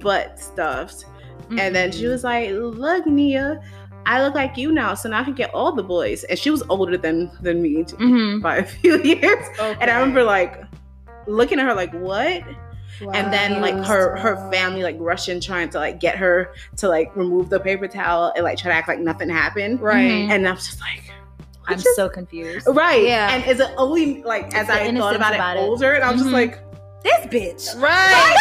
butt 0.00 0.38
stuffed 0.38 1.04
and 1.50 1.74
then 1.74 1.90
Mm-hmm. 1.90 1.98
she 2.00 2.06
was 2.06 2.24
like 2.24 2.50
look 2.52 3.06
nia 3.06 3.60
i 4.06 4.22
look 4.22 4.34
like 4.34 4.56
you 4.56 4.72
now 4.72 4.94
so 4.94 5.08
now 5.08 5.20
i 5.20 5.24
can 5.24 5.34
get 5.34 5.52
all 5.54 5.72
the 5.72 5.82
boys 5.82 6.24
and 6.24 6.38
she 6.38 6.48
was 6.50 6.62
older 6.70 6.96
than 6.96 7.30
than 7.42 7.60
me 7.60 7.84
Mhm. 7.84 8.40
by 8.42 8.56
a 8.58 8.64
few 8.64 9.02
years 9.02 9.46
okay. 9.58 9.76
and 9.80 9.90
I 9.90 9.98
remember 9.98 10.22
like 10.24 10.62
looking 11.26 11.58
at 11.60 11.66
her 11.66 11.74
like 11.74 11.92
what? 11.92 12.42
And 13.12 13.30
then 13.32 13.60
like 13.60 13.74
her 13.84 14.16
her 14.16 14.36
family 14.50 14.82
like 14.82 14.96
rushing 14.98 15.38
trying 15.40 15.68
to 15.70 15.78
like 15.78 16.00
get 16.00 16.16
her 16.16 16.54
to 16.78 16.88
like 16.88 17.14
remove 17.14 17.50
the 17.50 17.60
paper 17.60 17.88
towel 17.88 18.32
and 18.34 18.42
like 18.44 18.56
try 18.58 18.70
to 18.70 18.76
act 18.76 18.88
like 18.88 19.00
nothing 19.00 19.28
happened. 19.28 19.80
Right. 19.82 20.10
Mhm. 20.10 20.30
And 20.30 20.48
I 20.48 20.52
was 20.52 20.64
just 20.66 20.80
like 20.80 21.02
I'm 21.68 21.74
just- 21.74 21.94
so 21.96 22.08
confused. 22.08 22.66
Right. 22.70 23.02
Yeah. 23.02 23.34
And 23.34 23.44
is 23.44 23.60
it 23.60 23.70
only 23.76 24.22
like 24.22 24.54
as 24.54 24.68
the 24.68 24.72
I 24.72 24.76
thought 24.78 24.86
innocence 24.86 25.16
about 25.16 25.56
it 25.56 25.60
it. 25.60 25.62
older 25.64 25.92
and 25.92 26.04
I 26.04 26.10
was 26.12 26.20
Mhm. 26.22 26.24
just 26.24 26.32
like 26.32 26.58
This 27.06 27.26
bitch. 27.26 27.80
Right. 27.80 28.34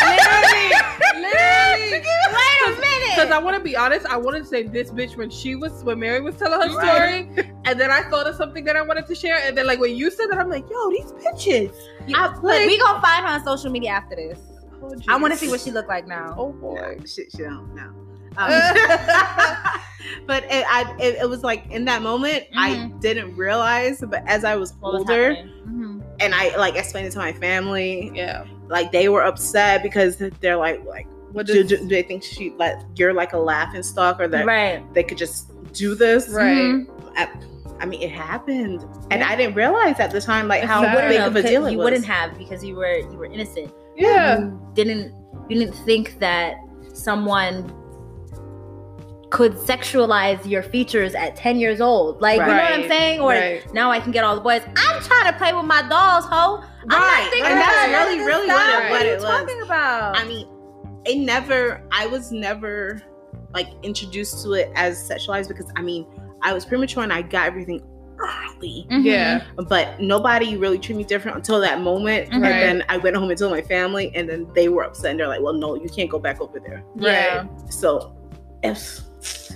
Literally. 1.13 1.91
Wait 1.91 2.67
a 2.67 2.69
minute. 2.79 3.15
Because 3.15 3.31
I 3.37 3.37
want 3.37 3.57
to 3.57 3.63
be 3.63 3.75
honest, 3.77 4.05
I 4.07 4.17
wanted 4.17 4.39
to 4.39 4.45
say 4.45 4.63
this 4.63 4.89
bitch 4.89 5.15
when 5.15 5.29
she 5.29 5.55
was 5.55 5.83
when 5.83 5.99
Mary 5.99 6.19
was 6.21 6.35
telling 6.35 6.69
her 6.69 6.73
story, 6.73 7.29
and 7.65 7.79
then 7.79 7.91
I 7.91 8.01
thought 8.09 8.27
of 8.27 8.35
something 8.35 8.63
that 8.65 8.75
I 8.75 8.81
wanted 8.81 9.05
to 9.07 9.15
share, 9.15 9.37
and 9.45 9.55
then 9.57 9.67
like 9.67 9.79
when 9.79 9.95
you 9.95 10.09
said 10.11 10.27
that, 10.31 10.39
I'm 10.39 10.49
like, 10.49 10.65
yo, 10.69 10.89
these 10.89 11.11
bitches. 11.13 11.73
I- 12.15 12.27
look, 12.33 12.43
like- 12.43 12.67
we 12.67 12.77
gonna 12.79 13.01
find 13.01 13.25
her 13.25 13.33
on 13.33 13.43
social 13.43 13.69
media 13.71 13.91
after 13.91 14.15
this. 14.15 14.39
Oh, 14.81 14.93
I 15.07 15.17
want 15.17 15.33
to 15.33 15.39
see 15.39 15.49
what 15.49 15.61
she 15.61 15.71
look 15.71 15.87
like 15.87 16.07
now. 16.07 16.35
Oh 16.37 16.51
boy. 16.51 16.97
yeah, 16.99 17.05
shit, 17.05 17.31
she 17.31 17.43
don't 17.43 17.73
know. 17.75 17.91
Um, 18.37 18.49
but 20.27 20.43
it, 20.49 20.65
I, 20.69 20.93
it, 20.99 21.15
it 21.21 21.29
was 21.29 21.41
like 21.41 21.71
in 21.71 21.85
that 21.85 22.01
moment, 22.01 22.43
I 22.53 22.71
Mhm. 22.71 22.99
didn't 22.99 23.37
realize. 23.37 24.03
But 24.05 24.27
as 24.27 24.43
I 24.43 24.55
was 24.57 24.73
What 24.81 24.91
was 24.91 24.99
older, 25.03 25.35
happening? 25.35 25.53
Mhm. 25.69 26.03
and 26.19 26.35
I 26.35 26.53
like 26.57 26.75
explained 26.75 27.07
it 27.07 27.11
to 27.11 27.19
my 27.19 27.31
family, 27.31 28.11
yeah. 28.13 28.43
Like 28.67 28.91
they 28.91 29.09
were 29.09 29.23
upset 29.23 29.83
because 29.83 30.17
they're 30.41 30.57
like, 30.57 30.83
like, 30.85 31.07
What 31.31 31.45
do, 31.45 31.53
does 31.53 31.67
do, 31.67 31.77
do 31.77 31.87
they 31.87 32.01
think 32.03 32.23
she 32.23 32.51
like 32.51 32.75
you're 32.95 33.13
like 33.13 33.33
a 33.33 33.37
laughing 33.37 33.83
stock 33.83 34.19
or 34.19 34.27
that 34.29 34.45
Right. 34.45 34.81
they 34.93 35.03
could 35.03 35.17
just 35.17 35.51
do 35.73 35.95
this? 35.95 36.29
right? 36.29 36.55
Mhm. 36.57 36.87
I, 37.17 37.29
I 37.79 37.85
mean, 37.85 38.01
it 38.01 38.09
happened, 38.11 38.85
and 39.11 39.21
I 39.23 39.35
didn't 39.35 39.55
realize 39.55 39.99
at 39.99 40.11
the 40.11 40.21
time 40.21 40.47
like 40.47 40.63
how 40.63 40.81
Exactly. 40.83 41.17
big 41.17 41.21
of 41.27 41.35
a 41.35 41.41
deal 41.43 41.61
it 41.61 41.65
was. 41.65 41.71
you 41.73 41.77
wouldn't 41.79 42.05
have 42.05 42.37
because 42.37 42.63
you 42.63 42.75
were 42.75 42.97
you 42.99 43.17
were 43.17 43.25
innocent. 43.25 43.71
Yeah. 43.97 44.39
You 44.39 44.69
didn't 44.73 45.13
you 45.49 45.59
didn't 45.59 45.73
think 45.85 46.17
that 46.19 46.55
someone 46.93 47.69
could 49.31 49.53
sexualize 49.57 50.49
your 50.49 50.63
features 50.63 51.13
at 51.13 51.35
10 51.35 51.57
years 51.57 51.81
old. 51.81 52.21
Like, 52.21 52.39
you 52.39 52.45
know 52.45 52.53
what 52.53 52.71
I'm 52.71 52.87
saying? 52.87 53.19
Or 53.19 53.31
Right. 53.31 53.73
now 53.73 53.91
I 53.91 53.99
can 53.99 54.11
get 54.13 54.23
all 54.23 54.35
the 54.35 54.41
boys. 54.41 54.61
I'm 54.77 55.01
trying 55.03 55.29
to 55.31 55.37
play 55.37 55.51
with 55.51 55.65
my 55.65 55.81
dolls, 55.89 56.23
ho. 56.25 56.63
I'm 56.83 56.87
not 56.87 57.23
thinking 57.31 57.51
And 57.51 57.57
that's 57.59 57.64
about 57.64 57.64
really, 58.05 58.17
this 58.19 58.27
really 58.27 58.45
stuff. 58.47 58.59
what 58.59 58.71
it- 58.75 58.89
What 58.89 58.91
what 58.91 59.01
are 59.01 59.05
you 59.09 59.15
was. 59.15 59.23
talking 59.23 59.61
about? 59.63 60.17
I 60.17 60.25
mean, 60.25 60.47
it 61.05 61.17
never. 61.17 61.81
I 61.91 62.07
was 62.07 62.31
never 62.31 63.01
like 63.53 63.67
introduced 63.83 64.43
to 64.43 64.53
it 64.53 64.71
as 64.75 65.09
sexualized 65.09 65.47
because 65.47 65.67
I 65.75 65.81
mean, 65.81 66.05
I 66.41 66.53
was 66.53 66.65
premature 66.65 67.03
and 67.03 67.13
I 67.13 67.21
got 67.21 67.47
everything 67.47 67.81
early. 68.17 68.87
Mhm. 68.89 69.03
Yeah. 69.03 69.41
But 69.69 69.99
nobody 69.99 70.55
really 70.57 70.77
treated 70.77 70.97
me 70.97 71.03
different 71.03 71.35
until 71.37 71.59
that 71.61 71.81
moment. 71.81 72.29
Mhm. 72.29 72.33
And 72.35 72.41
Right. 72.43 72.49
then 72.51 72.83
I 72.89 72.97
went 72.97 73.15
home 73.15 73.29
and 73.29 73.37
told 73.37 73.51
my 73.51 73.61
family, 73.61 74.11
and 74.15 74.27
then 74.29 74.47
they 74.55 74.69
were 74.69 74.83
upset 74.83 75.11
and 75.11 75.19
they're 75.19 75.27
like, 75.27 75.41
"Well, 75.41 75.53
no, 75.53 75.75
you 75.75 75.89
can't 75.89 76.09
go 76.09 76.17
back 76.19 76.39
over 76.41 76.59
there." 76.59 76.83
Yeah. 76.95 77.45
So 77.69 78.13
it's 78.63 79.03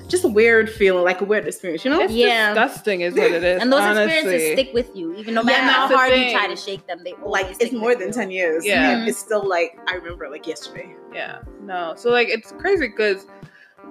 just 0.10 0.26
a 0.26 0.28
weird 0.28 0.70
feeling, 0.70 1.04
like 1.04 1.22
a 1.22 1.26
weird 1.26 1.48
experience, 1.48 1.86
you 1.86 1.92
know? 1.92 2.02
It's 2.02 2.12
Yeah. 2.14 2.50
disgusting, 2.54 3.02
is 3.02 3.16
what 3.16 3.32
it 3.32 3.44
is. 3.44 3.62
And 3.62 3.72
those 3.72 3.82
honestly. 3.82 4.16
experiences 4.16 4.52
stick 4.54 4.74
with 4.74 4.96
you, 4.96 5.14
even 5.16 5.34
no 5.36 5.42
Yeah, 5.42 5.46
matter 5.46 5.64
how 5.72 5.88
hard 5.96 6.12
thing. 6.12 6.26
you 6.28 6.32
try 6.32 6.48
to 6.48 6.56
shake 6.56 6.86
them. 6.88 7.00
They 7.04 7.16
like 7.24 7.56
it's 7.60 7.72
more 7.74 7.96
than 7.96 8.08
you. 8.08 8.14
10 8.14 8.32
years. 8.32 8.66
Yeah. 8.66 8.90
And 9.00 9.08
it's 9.08 9.18
still 9.20 9.48
like 9.48 9.78
I 9.88 9.94
remember 9.96 10.30
like 10.30 10.46
yesterday. 10.48 10.94
Yeah, 11.14 11.40
no. 11.62 11.94
So 11.96 12.10
like 12.12 12.28
it's 12.30 12.52
crazy 12.60 12.88
because 12.88 13.26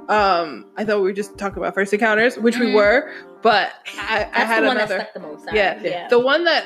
um 0.09 0.67
I 0.77 0.85
thought 0.85 0.97
we 0.99 1.03
were 1.05 1.13
just 1.13 1.37
talking 1.39 1.59
about 1.59 1.75
first 1.75 1.93
encounters, 1.93 2.37
which 2.39 2.59
we 2.59 2.67
Mhm. 2.67 2.75
were, 2.75 3.13
but 3.43 3.73
I, 3.99 4.29
I 4.35 4.41
had 4.45 4.63
the 4.63 4.67
one 4.67 4.77
another. 4.77 4.99
that 4.99 5.11
stuck 5.13 5.15
the 5.23 5.29
most. 5.29 5.49
out. 5.49 5.55
Yeah. 5.55 5.79
yeah. 5.83 6.09
The 6.09 6.19
one 6.19 6.45
that 6.45 6.65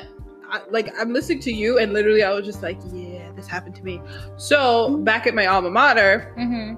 I, 0.50 0.60
like 0.70 0.92
I'm 0.98 1.12
listening 1.12 1.40
to 1.40 1.52
you 1.52 1.78
and 1.78 1.92
literally 1.92 2.22
I 2.22 2.32
was 2.32 2.44
just 2.44 2.62
like, 2.62 2.78
yeah, 2.92 3.30
this 3.34 3.46
happened 3.46 3.74
to 3.76 3.82
me. 3.82 4.00
So 4.36 4.98
back 4.98 5.26
at 5.26 5.34
my 5.34 5.46
alma 5.46 5.70
mater, 5.70 6.32
hmm 6.36 6.74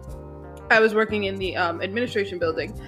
I 0.70 0.80
was 0.80 0.94
working 0.94 1.24
in 1.24 1.36
the 1.36 1.56
um, 1.56 1.80
administration 1.82 2.38
building. 2.38 2.78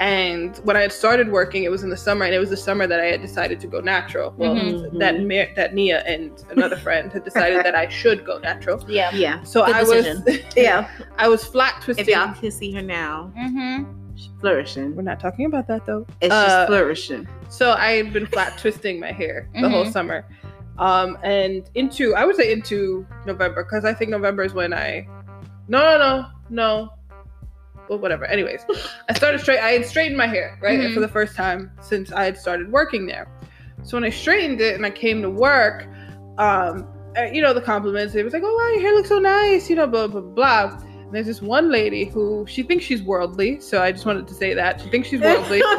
And 0.00 0.56
when 0.64 0.76
I 0.76 0.80
had 0.80 0.92
started 0.92 1.30
working, 1.30 1.62
it 1.64 1.70
was 1.70 1.82
in 1.84 1.90
the 1.90 1.96
summer, 1.96 2.24
and 2.24 2.34
it 2.34 2.38
was 2.38 2.50
the 2.50 2.56
summer 2.56 2.86
that 2.88 2.98
I 2.98 3.04
had 3.06 3.20
decided 3.20 3.60
to 3.60 3.66
go 3.68 3.80
natural. 3.80 4.34
Well, 4.36 4.54
Mhm. 4.56 4.98
that 4.98 5.20
Mir- 5.20 5.52
that 5.54 5.74
Nia 5.74 6.02
and 6.06 6.42
another 6.50 6.76
friend 6.86 7.12
had 7.12 7.24
decided 7.24 7.64
that 7.64 7.74
I 7.76 7.88
should 7.88 8.24
go 8.24 8.38
natural. 8.38 8.84
Yeah. 8.88 9.10
Yeah. 9.14 9.42
So 9.44 9.64
Good 9.64 9.74
I 9.76 9.80
decision. 9.80 10.24
was, 10.26 10.38
Yeah. 10.56 10.88
I 11.18 11.28
was 11.28 11.44
flat 11.44 11.80
twisting. 11.82 12.06
If 12.06 12.10
y'all 12.12 12.34
can 12.34 12.50
see 12.50 12.72
her 12.72 12.82
now, 12.82 13.32
Mm-hmm. 13.38 13.84
she's 14.16 14.30
flourishing. 14.40 14.96
We're 14.96 15.02
not 15.02 15.20
talking 15.20 15.46
about 15.46 15.68
that 15.68 15.86
though. 15.86 16.04
It's 16.20 16.34
Uh, 16.34 16.46
just 16.46 16.66
flourishing. 16.68 17.28
So 17.48 17.72
I 17.72 17.92
had 17.92 18.12
been 18.12 18.26
flat 18.26 18.58
twisting 18.62 18.98
my 18.98 19.12
hair 19.12 19.48
the 19.60 19.68
whole 19.68 19.84
Mhm. 19.84 19.92
summer. 19.92 20.24
Um, 20.78 21.16
and 21.22 21.68
into, 21.74 22.14
I 22.16 22.24
would 22.24 22.34
say 22.34 22.50
into 22.50 23.06
November, 23.26 23.62
because 23.62 23.84
I 23.84 23.92
think 23.92 24.10
November 24.10 24.42
is 24.42 24.52
when 24.54 24.72
I, 24.72 25.06
no, 25.68 25.78
no, 25.78 25.98
no, 25.98 26.26
no. 26.50 26.92
Well, 27.88 27.98
whatever. 27.98 28.24
Anyways, 28.24 28.64
I 29.08 29.14
started 29.14 29.40
straight, 29.40 29.58
I 29.58 29.70
had 29.70 29.84
straightened 29.84 30.16
my 30.16 30.26
hair, 30.26 30.58
right? 30.62 30.78
Mhm. 30.78 30.94
For 30.94 31.00
the 31.00 31.08
first 31.08 31.36
time 31.36 31.70
since 31.80 32.12
I 32.12 32.24
had 32.24 32.36
started 32.38 32.70
working 32.70 33.06
there. 33.06 33.26
So 33.82 33.96
when 33.96 34.04
I 34.04 34.10
straightened 34.10 34.60
it 34.60 34.74
and 34.74 34.86
I 34.86 34.90
came 34.90 35.22
to 35.22 35.30
work, 35.30 35.86
um, 36.38 36.86
you 37.32 37.42
know, 37.42 37.52
the 37.52 37.60
compliments, 37.60 38.14
it 38.14 38.24
was 38.24 38.32
like, 38.32 38.42
oh, 38.44 38.54
wow, 38.54 38.68
your 38.72 38.80
hair 38.80 38.94
looks 38.94 39.08
so 39.08 39.18
nice, 39.18 39.68
you 39.68 39.76
know, 39.76 39.86
blah, 39.86 40.06
blah, 40.06 40.20
blah. 40.20 40.78
And 40.80 41.12
there's 41.12 41.26
this 41.26 41.42
one 41.42 41.70
lady 41.70 42.04
who, 42.06 42.46
she 42.48 42.62
thinks 42.62 42.84
she's 42.84 43.02
worldly. 43.02 43.60
So 43.60 43.82
I 43.82 43.92
just 43.92 44.06
wanted 44.06 44.26
to 44.28 44.34
say 44.34 44.54
that. 44.54 44.80
She 44.80 44.88
thinks 44.88 45.08
she's 45.08 45.20
worldly. 45.20 45.62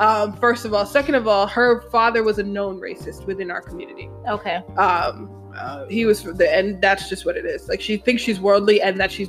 Um, 0.00 0.32
first 0.38 0.64
of 0.64 0.72
all, 0.72 0.86
second 0.86 1.14
of 1.14 1.28
all, 1.28 1.46
her 1.46 1.82
father 1.90 2.22
was 2.22 2.38
a 2.38 2.42
known 2.42 2.80
racist 2.80 3.26
within 3.26 3.50
our 3.50 3.60
community. 3.60 4.08
Okay. 4.26 4.62
Um, 4.78 5.30
uh, 5.54 5.84
he 5.88 6.06
was, 6.06 6.22
the, 6.22 6.50
and 6.50 6.80
that's 6.80 7.06
just 7.10 7.26
what 7.26 7.36
it 7.36 7.44
is. 7.44 7.68
Like 7.68 7.82
she 7.82 7.98
thinks 7.98 8.22
she's 8.22 8.40
worldly 8.40 8.80
and 8.80 8.98
that 8.98 9.12
she's 9.12 9.28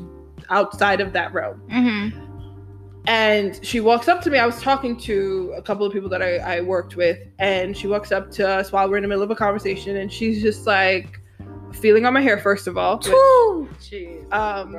outside 0.52 1.02
of 1.02 1.14
that 1.14 1.34
realm. 1.34 1.62
Mm-hmm. 1.70 2.28
And 3.08 3.66
she 3.66 3.80
walks 3.80 4.08
up 4.08 4.22
to 4.22 4.30
me. 4.30 4.38
I 4.38 4.46
was 4.46 4.62
talking 4.62 4.96
to 5.02 5.54
a 5.58 5.62
couple 5.62 5.88
of 5.88 5.92
people 5.94 6.10
that 6.10 6.22
I, 6.22 6.38
I 6.38 6.62
worked 6.62 6.96
with, 6.96 7.18
and 7.40 7.76
she 7.76 7.88
walks 7.88 8.12
up 8.12 8.30
to 8.32 8.48
us 8.48 8.72
while 8.72 8.88
we're 8.88 8.98
in 8.98 9.02
the 9.02 9.10
middle 9.10 9.24
of 9.24 9.32
a 9.32 9.36
conversation, 9.36 9.96
and 9.96 10.14
she's 10.14 10.40
just 10.42 10.68
like 10.68 11.20
feeling 11.74 12.06
on 12.06 12.14
my 12.14 12.22
hair. 12.22 12.38
First 12.38 12.68
of 12.68 12.78
all, 12.78 12.98
which, 12.98 13.08
Jeez. 13.08 14.32
um, 14.32 14.76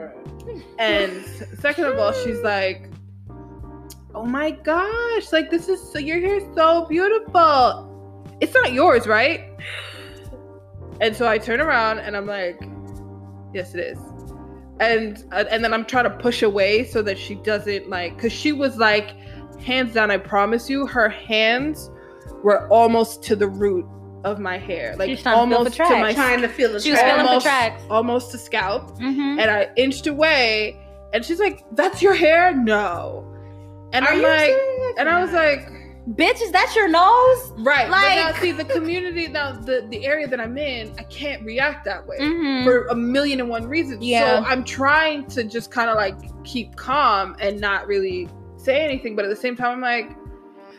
and 0.78 1.24
second 1.58 1.86
of 1.86 1.98
all, 1.98 2.12
she's 2.12 2.40
like, 2.42 2.88
"Oh 4.14 4.24
my 4.24 4.52
gosh! 4.52 5.32
Like 5.32 5.50
this 5.50 5.68
is 5.68 5.82
so, 5.82 5.98
your 5.98 6.18
is 6.18 6.44
so 6.54 6.86
beautiful. 6.86 8.28
It's 8.40 8.54
not 8.54 8.72
yours, 8.72 9.08
right?" 9.08 9.50
And 11.00 11.16
so 11.16 11.26
I 11.26 11.38
turn 11.38 11.60
around 11.60 11.98
and 11.98 12.16
I'm 12.16 12.26
like, 12.26 12.62
"Yes, 13.52 13.74
it 13.74 13.80
is." 13.80 14.11
And 14.80 15.22
uh, 15.32 15.44
and 15.50 15.62
then 15.64 15.72
I'm 15.74 15.84
trying 15.84 16.04
to 16.04 16.10
push 16.10 16.42
away 16.42 16.84
so 16.84 17.02
that 17.02 17.18
she 17.18 17.34
doesn't 17.36 17.88
like, 17.88 18.18
cause 18.18 18.32
she 18.32 18.52
was 18.52 18.76
like, 18.78 19.10
hands 19.60 19.92
down, 19.94 20.10
I 20.10 20.16
promise 20.16 20.68
you, 20.68 20.86
her 20.86 21.08
hands 21.08 21.90
were 22.42 22.66
almost 22.68 23.22
to 23.24 23.36
the 23.36 23.46
root 23.48 23.86
of 24.24 24.38
my 24.38 24.56
hair, 24.58 24.94
like 24.98 25.08
She's 25.08 25.22
trying 25.22 25.34
to 25.34 25.40
almost 25.56 25.76
to 25.76 25.82
my 25.82 26.12
trying 26.14 26.40
to 26.42 26.48
feel 26.48 26.72
the 26.72 26.80
She 26.80 26.90
was 26.92 27.00
track. 27.00 27.10
feeling 27.12 27.24
the 27.24 27.28
almost, 27.30 27.44
tracks. 27.46 27.82
almost 27.90 28.30
to 28.32 28.38
scalp 28.38 28.90
Mm-hmm. 28.98 29.38
and 29.40 29.50
I 29.50 29.68
inched 29.76 30.06
away, 30.06 30.76
and 31.12 31.24
she's 31.24 31.40
like, 31.40 31.64
"That's 31.72 32.00
your 32.02 32.14
hair? 32.14 32.54
No." 32.54 33.28
And 33.92 34.04
Are 34.06 34.12
I'm 34.12 34.22
like, 34.22 34.46
serious? 34.50 34.94
and 34.98 35.08
I 35.08 35.22
was 35.22 35.32
like, 35.32 35.68
Bitch, 36.10 36.42
is 36.42 36.50
that 36.50 36.72
your 36.74 36.88
nose? 36.88 37.52
right. 37.58 37.88
but 37.88 38.00
now 38.00 38.26
Like- 38.26 38.36
see 38.40 38.50
the 38.52 38.64
community 38.64 39.28
now 39.28 39.52
the 39.52 39.86
the 39.88 40.04
area 40.04 40.26
that 40.26 40.40
I'm 40.40 40.58
in, 40.58 40.92
I 40.98 41.04
can't 41.04 41.44
react 41.44 41.84
that 41.84 42.06
way 42.06 42.16
Mm-hmm. 42.18 42.64
for 42.64 42.86
a 42.88 42.94
million 42.94 43.38
and 43.40 43.48
one 43.48 43.66
reasons. 43.68 44.02
Yeah. 44.04 44.40
So 44.40 44.44
I'm 44.44 44.64
trying 44.64 45.26
to 45.26 45.44
just 45.44 45.70
kind 45.70 45.88
of 45.88 45.96
like 45.96 46.16
keep 46.44 46.74
calm 46.76 47.36
and 47.40 47.60
not 47.60 47.86
really 47.86 48.28
say 48.56 48.80
anything, 48.80 49.14
but 49.14 49.24
at 49.24 49.28
the 49.28 49.36
same 49.36 49.54
time, 49.56 49.72
I'm 49.72 49.80
like, 49.80 50.10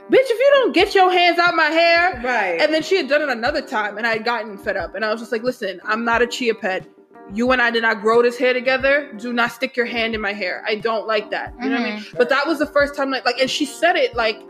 bitch, 0.10 0.28
if 0.30 0.40
you 0.40 0.50
don't 0.56 0.74
get 0.74 0.94
your 0.94 1.10
hands 1.12 1.40
out 1.40 1.56
my 1.56 1.66
hair, 1.66 2.22
right. 2.24 2.60
and 2.62 2.74
then 2.74 2.84
she 2.84 2.98
had 2.98 3.08
done 3.08 3.22
it 3.22 3.30
another 3.30 3.62
time, 3.62 3.98
and 3.98 4.06
I 4.06 4.12
had 4.14 4.26
gotten 4.26 4.58
fed 4.58 4.76
up. 4.78 4.96
And 4.96 5.04
I 5.06 5.12
was 5.12 5.22
just 5.22 5.32
like, 5.32 5.44
listen, 5.44 5.80
I'm 5.86 6.04
not 6.04 6.22
a 6.22 6.28
chia 6.28 6.54
pet. 6.56 6.86
You 7.34 7.52
and 7.52 7.62
I 7.62 7.72
did 7.72 7.84
not 7.84 8.02
grow 8.02 8.22
this 8.22 8.38
hair 8.38 8.54
together. 8.54 9.12
Do 9.18 9.32
not 9.32 9.52
stick 9.54 9.78
your 9.78 9.86
hand 9.86 10.14
in 10.16 10.20
my 10.22 10.34
hair. 10.34 10.64
I 10.68 10.76
don't 10.76 11.08
like 11.08 11.32
that. 11.32 11.54
You 11.62 11.70
know 11.70 11.80
what 11.80 11.88
I 11.90 11.96
mean? 11.96 12.06
But 12.18 12.28
that 12.30 12.46
was 12.46 12.60
the 12.60 12.66
first 12.66 12.96
time, 12.96 13.10
like, 13.12 13.24
like, 13.26 13.40
and 13.40 13.50
she 13.50 13.66
said 13.66 13.96
it 13.96 14.14
like 14.16 14.42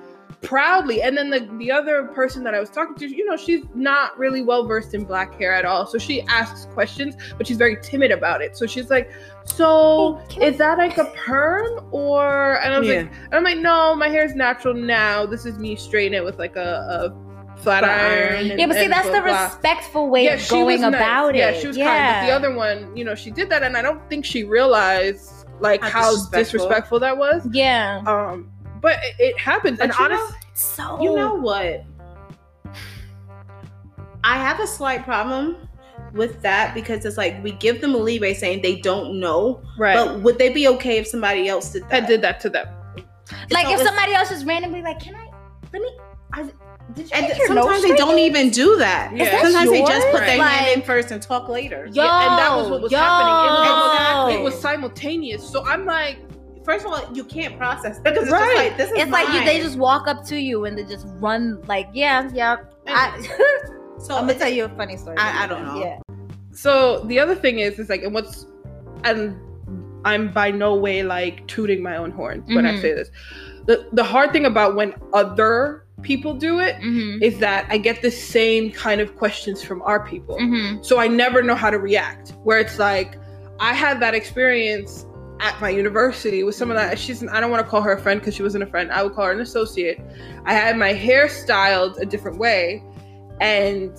proudly. 0.44 1.02
And 1.02 1.18
then 1.18 1.30
the 1.30 1.50
the 1.58 1.72
other 1.72 2.04
person 2.06 2.44
that 2.44 2.54
I 2.54 2.60
was 2.60 2.70
talking 2.70 2.96
to, 2.96 3.08
you 3.08 3.26
know, 3.26 3.36
she's 3.38 3.64
not 3.74 4.18
really 4.18 4.44
well 4.44 4.66
versed 4.68 4.94
in 4.94 5.04
black 5.06 5.34
hair 5.40 5.54
at 5.54 5.66
all. 5.66 5.86
So 5.88 5.98
she 5.98 6.22
asks 6.24 6.66
questions, 6.74 7.16
but 7.38 7.48
she's 7.48 7.58
very 7.58 7.78
timid 7.82 8.12
about 8.12 8.42
it. 8.42 8.56
So 8.58 8.66
she's 8.68 8.90
like, 8.90 9.10
"So 9.46 10.20
is 10.40 10.58
that 10.58 10.78
like 10.78 10.98
a 10.98 11.06
perm 11.06 11.88
or?" 11.92 12.60
And 12.62 12.74
I 12.74 12.80
was 12.80 12.88
Yeah. 12.88 12.96
like, 12.98 13.12
and 13.26 13.34
I'm 13.34 13.44
like, 13.44 13.58
"No, 13.58 13.96
my 13.96 14.10
hair 14.10 14.24
is 14.26 14.36
natural 14.36 14.74
now. 14.74 15.26
This 15.26 15.46
is 15.46 15.58
me 15.58 15.76
straightening 15.76 16.20
it 16.20 16.24
with 16.24 16.38
like 16.40 16.56
a." 16.56 17.14
a 17.18 17.24
flat 17.56 17.84
iron. 17.86 18.50
and- 18.52 18.60
Yeah, 18.60 18.66
but 18.66 18.76
see, 18.76 18.88
that's 18.88 19.08
blah, 19.08 19.16
the 19.18 19.22
blah. 19.22 19.44
respectful 19.46 20.10
way 20.10 20.26
Yeah, 20.26 20.34
of 20.34 20.42
she 20.42 20.56
was 20.64 20.82
going 20.82 20.92
nice. 20.92 21.00
about 21.00 21.34
Yeah, 21.36 21.50
it. 21.50 21.54
Yeah, 21.56 21.62
she 21.62 21.68
was 21.68 21.78
kind. 21.78 22.16
But 22.22 22.26
the 22.26 22.32
other 22.34 22.54
one, 22.54 22.98
you 22.98 23.06
know, 23.06 23.16
she 23.16 23.32
did 23.32 23.48
that, 23.52 23.64
and 23.64 23.78
I 23.78 23.82
don't 23.82 24.02
think 24.10 24.26
she 24.26 24.44
realized 24.44 25.46
like 25.62 25.82
How 25.82 25.90
how, 25.90 26.10
disrespectful. 26.12 26.40
disrespectful. 26.60 27.00
that 27.00 27.18
was. 27.18 27.48
yeah. 27.54 28.02
Um, 28.06 28.50
but 28.84 29.00
it, 29.04 29.16
it 29.18 29.40
happens, 29.40 29.80
But 29.80 29.90
and 29.90 29.94
you 30.00 30.10
know- 30.10 30.16
honestly, 30.16 30.38
So 30.54 31.02
You 31.02 31.16
know 31.16 31.34
what? 31.34 31.84
I 34.24 34.38
have 34.38 34.60
a 34.60 34.68
slight 34.68 35.04
problem 35.04 35.58
with 36.14 36.42
that 36.44 36.74
because 36.76 37.04
it's 37.06 37.18
like 37.18 37.44
we 37.44 37.52
give 37.54 37.82
them 37.82 37.96
a 37.96 37.98
leeway 37.98 38.34
saying 38.34 38.62
they 38.62 38.76
don't 38.76 39.20
know. 39.20 39.62
right? 39.78 39.96
But 39.96 40.20
would 40.22 40.38
they 40.38 40.50
be 40.50 40.68
okay 40.70 40.98
if 40.98 41.08
somebody 41.08 41.48
else 41.48 41.72
did 41.72 41.84
I 41.86 42.00
that? 42.02 42.08
did 42.08 42.22
that 42.22 42.40
to 42.42 42.50
them. 42.50 42.68
like 43.52 43.66
So 43.68 43.74
if 43.74 43.82
somebody 43.82 44.14
else 44.14 44.30
just 44.30 44.46
randomly 44.46 44.82
like, 44.84 45.00
can 45.00 45.16
I? 45.16 45.30
Let 45.74 45.82
me. 45.82 45.98
I, 46.34 46.44
did 46.94 47.06
you 47.10 47.12
And 47.16 47.28
get 47.28 47.38
your 47.38 47.54
nose 47.54 47.64
sometimes 47.66 47.84
they 47.84 47.96
don't 47.96 48.20
even 48.20 48.50
do 48.52 48.78
that. 48.78 49.14
Is 49.14 49.20
that 49.30 49.42
Sometimes 49.44 49.70
they 49.72 49.82
just 49.82 50.08
put 50.12 50.20
their 50.22 50.44
hand 50.44 50.72
in 50.80 50.86
first 50.86 51.12
and 51.12 51.22
talk 51.22 51.50
later. 51.50 51.86
Yo, 51.92 52.04
Yeah, 52.04 52.30
and 52.30 52.40
that 52.40 52.56
was 52.56 52.70
what 52.70 52.82
was 52.82 52.92
yo. 52.92 52.98
happening. 53.00 53.34
It 53.34 53.74
was, 53.74 53.94
Exactly. 53.96 54.34
it 54.36 54.44
was 54.44 54.60
simultaneous. 54.60 55.48
So 55.50 55.66
I'm 55.66 55.86
like, 55.86 56.20
First 56.64 56.86
of 56.86 56.94
all, 56.94 57.14
you 57.14 57.24
can't 57.24 57.58
process 57.58 58.00
because 58.00 58.24
it's 58.24 58.32
Right. 58.32 58.40
just 58.42 58.56
like 58.58 58.78
this 58.78 58.92
is 58.92 58.98
It's 58.98 59.12
like 59.12 59.28
you, 59.34 59.44
they 59.46 59.60
just 59.60 59.78
walk 59.78 60.08
up 60.08 60.24
to 60.26 60.38
you 60.38 60.66
and 60.66 60.78
they 60.78 60.84
just 60.84 61.06
run 61.20 61.62
like, 61.68 61.88
yeah, 61.94 62.30
yeah. 62.34 62.58
I, 62.88 63.20
So 64.00 64.16
I'm 64.16 64.28
gonna 64.28 64.38
tell 64.40 64.50
you 64.50 64.66
a 64.66 64.70
funny 64.70 64.98
story. 64.98 65.18
I- 65.18 65.44
I 65.44 65.48
don't 65.48 65.66
know. 65.66 65.80
Yeah. 65.82 66.00
so 66.52 67.00
the 67.06 67.20
other 67.20 67.36
thing 67.36 67.60
is, 67.60 67.80
is 67.80 67.90
like, 67.90 68.04
and 68.04 68.14
what's, 68.14 68.46
and 69.04 69.38
I'm 70.06 70.32
by 70.34 70.52
no 70.52 70.76
way 70.76 71.04
like 71.04 71.46
tooting 71.48 71.82
my 71.82 71.96
own 71.98 72.12
horn 72.12 72.44
when 72.48 72.66
I 72.66 72.74
Mhm. 72.74 72.82
say 72.82 72.94
this. 72.94 73.10
The 73.66 73.88
the 73.94 74.04
hard 74.04 74.32
thing 74.34 74.46
about 74.46 74.76
when 74.76 74.94
other 75.14 75.86
people 76.02 76.34
do 76.34 76.60
it 76.60 76.76
Mm-hmm. 76.78 77.24
is 77.24 77.38
that 77.40 77.66
I 77.70 77.78
get 77.78 78.02
the 78.02 78.12
same 78.12 78.72
kind 78.72 79.00
of 79.00 79.16
questions 79.16 79.64
from 79.64 79.82
our 79.84 80.06
people. 80.06 80.38
Mm-hmm. 80.38 80.84
So 80.84 81.00
I 81.00 81.08
never 81.08 81.42
know 81.42 81.56
how 81.56 81.70
to 81.70 81.80
react. 81.80 82.34
Where 82.44 82.60
it's 82.60 82.78
like, 82.80 83.18
I 83.62 83.74
had 83.74 84.02
that 84.02 84.14
experience 84.14 85.06
at 85.44 85.60
my 85.60 85.70
university 85.70 86.42
with 86.44 86.56
some 86.56 86.72
of 86.72 86.78
that. 86.78 86.98
She's, 86.98 87.22
I 87.28 87.42
don't 87.42 87.52
want 87.52 87.64
to 87.64 87.70
call 87.70 87.82
her 87.82 87.92
a 87.92 88.02
friend 88.02 88.20
because 88.20 88.34
she 88.34 88.44
wasn't 88.44 88.64
a 88.64 88.68
friend. 88.68 88.92
I 88.92 89.04
would 89.04 89.14
call 89.14 89.26
her 89.26 89.32
an 89.34 89.42
associate. 89.42 90.00
I 90.46 90.54
had 90.54 90.78
my 90.78 90.94
hair 90.94 91.28
styled 91.28 91.98
a 91.98 92.06
different 92.06 92.38
way. 92.38 92.82
And 93.42 93.92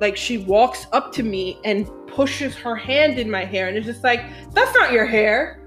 like, 0.00 0.16
she 0.16 0.38
walks 0.38 0.86
up 0.92 1.12
to 1.12 1.22
me 1.22 1.60
and 1.64 1.86
pushes 2.06 2.54
her 2.56 2.74
hand 2.74 3.18
in 3.18 3.30
my 3.30 3.44
hair. 3.44 3.68
And 3.68 3.76
it's 3.76 3.86
just 3.86 4.02
like, 4.02 4.22
that's 4.54 4.74
not 4.74 4.90
your 4.90 5.04
hair. 5.04 5.62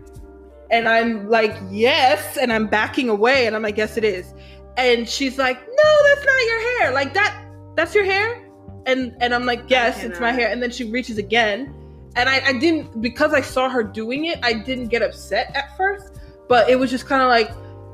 And 0.72 0.89
I'm 0.89 1.30
like, 1.30 1.56
yes. 1.70 2.38
And 2.38 2.52
I'm 2.52 2.65
backing 2.65 3.08
away. 3.08 3.46
And 3.46 3.56
I'm 3.56 3.62
like, 3.62 3.78
yes, 3.78 3.98
it 3.98 4.04
is. 4.04 4.34
And 4.78 5.08
she's 5.08 5.38
like, 5.38 5.60
no, 5.60 5.96
that's 6.08 6.26
not 6.26 6.42
your 6.46 6.80
hair. 6.80 6.92
Like, 6.92 7.13
that, 7.13 7.46
that's 7.76 7.94
your 7.94 8.06
hair? 8.06 8.50
And, 8.88 9.15
and 9.22 9.36
I'm 9.36 9.46
like, 9.46 9.62
yes, 9.68 10.04
it's 10.04 10.20
my 10.20 10.32
hair. 10.32 10.50
And 10.50 10.63
then 10.63 10.72
she 10.72 10.89
reaches 10.89 11.20
again 11.20 11.76
and 12.20 12.30
I, 12.30 12.42
I 12.50 12.54
didn't 12.54 13.02
because 13.02 13.34
I 13.34 13.42
saw 13.42 13.70
her 13.70 13.84
doing 13.84 14.26
it. 14.26 14.40
I 14.44 14.54
didn't 14.54 14.88
get 14.88 15.02
upset 15.02 15.52
at 15.56 15.76
first, 15.78 16.20
but 16.48 16.70
it 16.70 16.78
was 16.78 16.90
just 16.92 17.06
kind 17.08 17.22
of 17.22 17.28
like, 17.30 17.50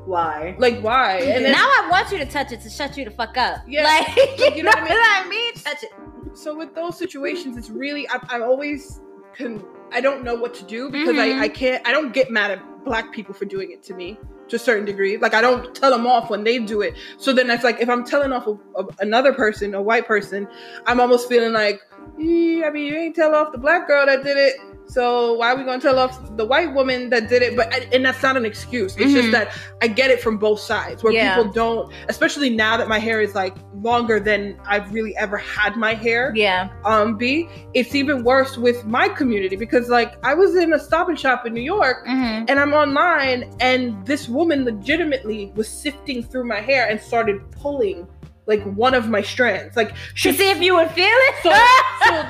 Why? 0.06 0.54
like 0.58 0.80
why? 0.80 1.16
And 1.18 1.44
then, 1.44 1.52
now 1.52 1.66
I 1.66 1.88
want 1.90 2.10
you 2.12 2.18
to 2.18 2.26
touch 2.26 2.52
it 2.52 2.60
to 2.62 2.70
shut 2.70 2.96
you 2.96 3.04
the 3.04 3.10
fuck 3.10 3.36
up. 3.36 3.60
Yeah. 3.66 3.84
Like, 3.84 4.08
Like, 4.38 4.56
you 4.56 4.62
know 4.62 4.70
what 4.74 4.78
I 4.78 4.84
mean? 4.84 4.92
i 4.98 5.28
mean 5.28 5.54
Touch 5.54 5.82
it. 5.82 5.92
so 6.34 6.56
with 6.56 6.74
those 6.74 6.96
situations, 6.98 7.56
it's 7.56 7.70
really 7.70 8.08
I, 8.08 8.18
I'm 8.28 8.42
always 8.42 9.00
can 9.34 9.62
I 9.92 10.00
don't 10.00 10.24
know 10.24 10.34
what 10.34 10.54
to 10.54 10.64
do 10.64 10.90
because 10.90 11.14
Mhm. 11.16 11.38
I 11.40 11.44
I 11.44 11.48
can't 11.48 11.86
I 11.86 11.92
don't 11.92 12.12
get 12.12 12.30
mad 12.30 12.50
at 12.52 12.84
black 12.84 13.12
people 13.12 13.34
for 13.34 13.44
doing 13.44 13.70
it 13.72 13.82
to 13.84 13.94
me 13.94 14.18
to 14.48 14.54
a 14.56 14.58
certain 14.60 14.84
degree. 14.84 15.16
Like 15.16 15.34
I 15.34 15.40
don't 15.40 15.74
tell 15.74 15.90
them 15.90 16.06
off 16.06 16.30
when 16.30 16.44
they 16.44 16.58
do 16.60 16.80
it. 16.80 16.94
So 17.18 17.32
then 17.32 17.50
it's 17.50 17.64
like 17.64 17.80
if 17.80 17.88
I'm 17.88 18.04
telling 18.04 18.32
off 18.32 18.46
of, 18.46 18.60
of 18.76 18.96
another 19.00 19.32
person, 19.32 19.74
a 19.74 19.82
white 19.82 20.06
person, 20.06 20.46
I'm 20.86 21.00
almost 21.00 21.28
feeling 21.28 21.52
like, 21.52 21.80
"Eh, 21.80 21.95
I 22.18 22.70
mean, 22.70 22.86
you 22.86 22.96
ain't 22.96 23.14
tell 23.14 23.34
off 23.34 23.52
the 23.52 23.58
black 23.58 23.86
girl 23.86 24.06
that 24.06 24.24
did 24.24 24.36
it. 24.36 24.56
So 24.88 25.32
why 25.34 25.52
are 25.52 25.56
we 25.56 25.64
gonna 25.64 25.80
tell 25.82 25.98
off 25.98 26.36
the 26.36 26.44
white 26.44 26.72
woman 26.72 27.10
that 27.10 27.28
did 27.28 27.42
it? 27.42 27.56
But 27.56 27.92
and 27.92 28.04
that's 28.04 28.22
not 28.22 28.36
an 28.36 28.46
excuse. 28.46 28.96
It's 28.96 29.12
just 29.12 29.28
Mhm. 29.28 29.32
that 29.32 29.52
I 29.82 29.88
get 29.88 30.12
it 30.12 30.20
from 30.22 30.38
both 30.38 30.60
sides 30.60 31.02
where 31.02 31.12
Yeah. 31.12 31.34
people 31.36 31.50
don't, 31.52 31.92
especially 32.08 32.50
now 32.50 32.76
that 32.76 32.86
my 32.88 33.00
hair 33.00 33.20
is 33.20 33.34
like 33.34 33.56
longer 33.82 34.20
than 34.20 34.56
I've 34.64 34.92
really 34.94 35.14
ever 35.16 35.36
had 35.38 35.76
my 35.76 35.94
hair 35.94 36.32
Yeah. 36.36 36.68
um 36.84 37.16
be 37.16 37.48
it's 37.74 37.94
even 37.96 38.22
worse 38.22 38.56
with 38.56 38.84
my 38.86 39.06
community 39.08 39.54
because 39.54 39.88
like 39.90 40.14
i 40.24 40.32
was 40.34 40.56
in 40.56 40.72
a 40.72 40.78
stop 40.78 41.08
and 41.10 41.20
shop 41.20 41.46
in 41.46 41.52
new 41.52 41.60
york 41.60 41.98
Mm-hmm. 42.06 42.46
and 42.48 42.58
i'm 42.58 42.72
online 42.72 43.50
and 43.60 43.94
this 44.06 44.28
woman 44.30 44.64
legitimately 44.64 45.52
was 45.56 45.68
sifting 45.68 46.22
through 46.22 46.44
my 46.44 46.60
hair 46.60 46.88
and 46.88 46.98
started 46.98 47.40
pulling 47.50 48.06
like 48.46 48.62
one 48.74 48.94
of 48.94 49.08
my 49.08 49.20
strands 49.22 49.76
like 49.76 49.90
To 49.90 49.96
she 50.14 50.32
see 50.32 50.50
if 50.50 50.60
you 50.60 50.74
would 50.76 50.90
feel 50.92 51.06
it. 51.06 51.34
so, 51.42 51.50
so 51.50 52.22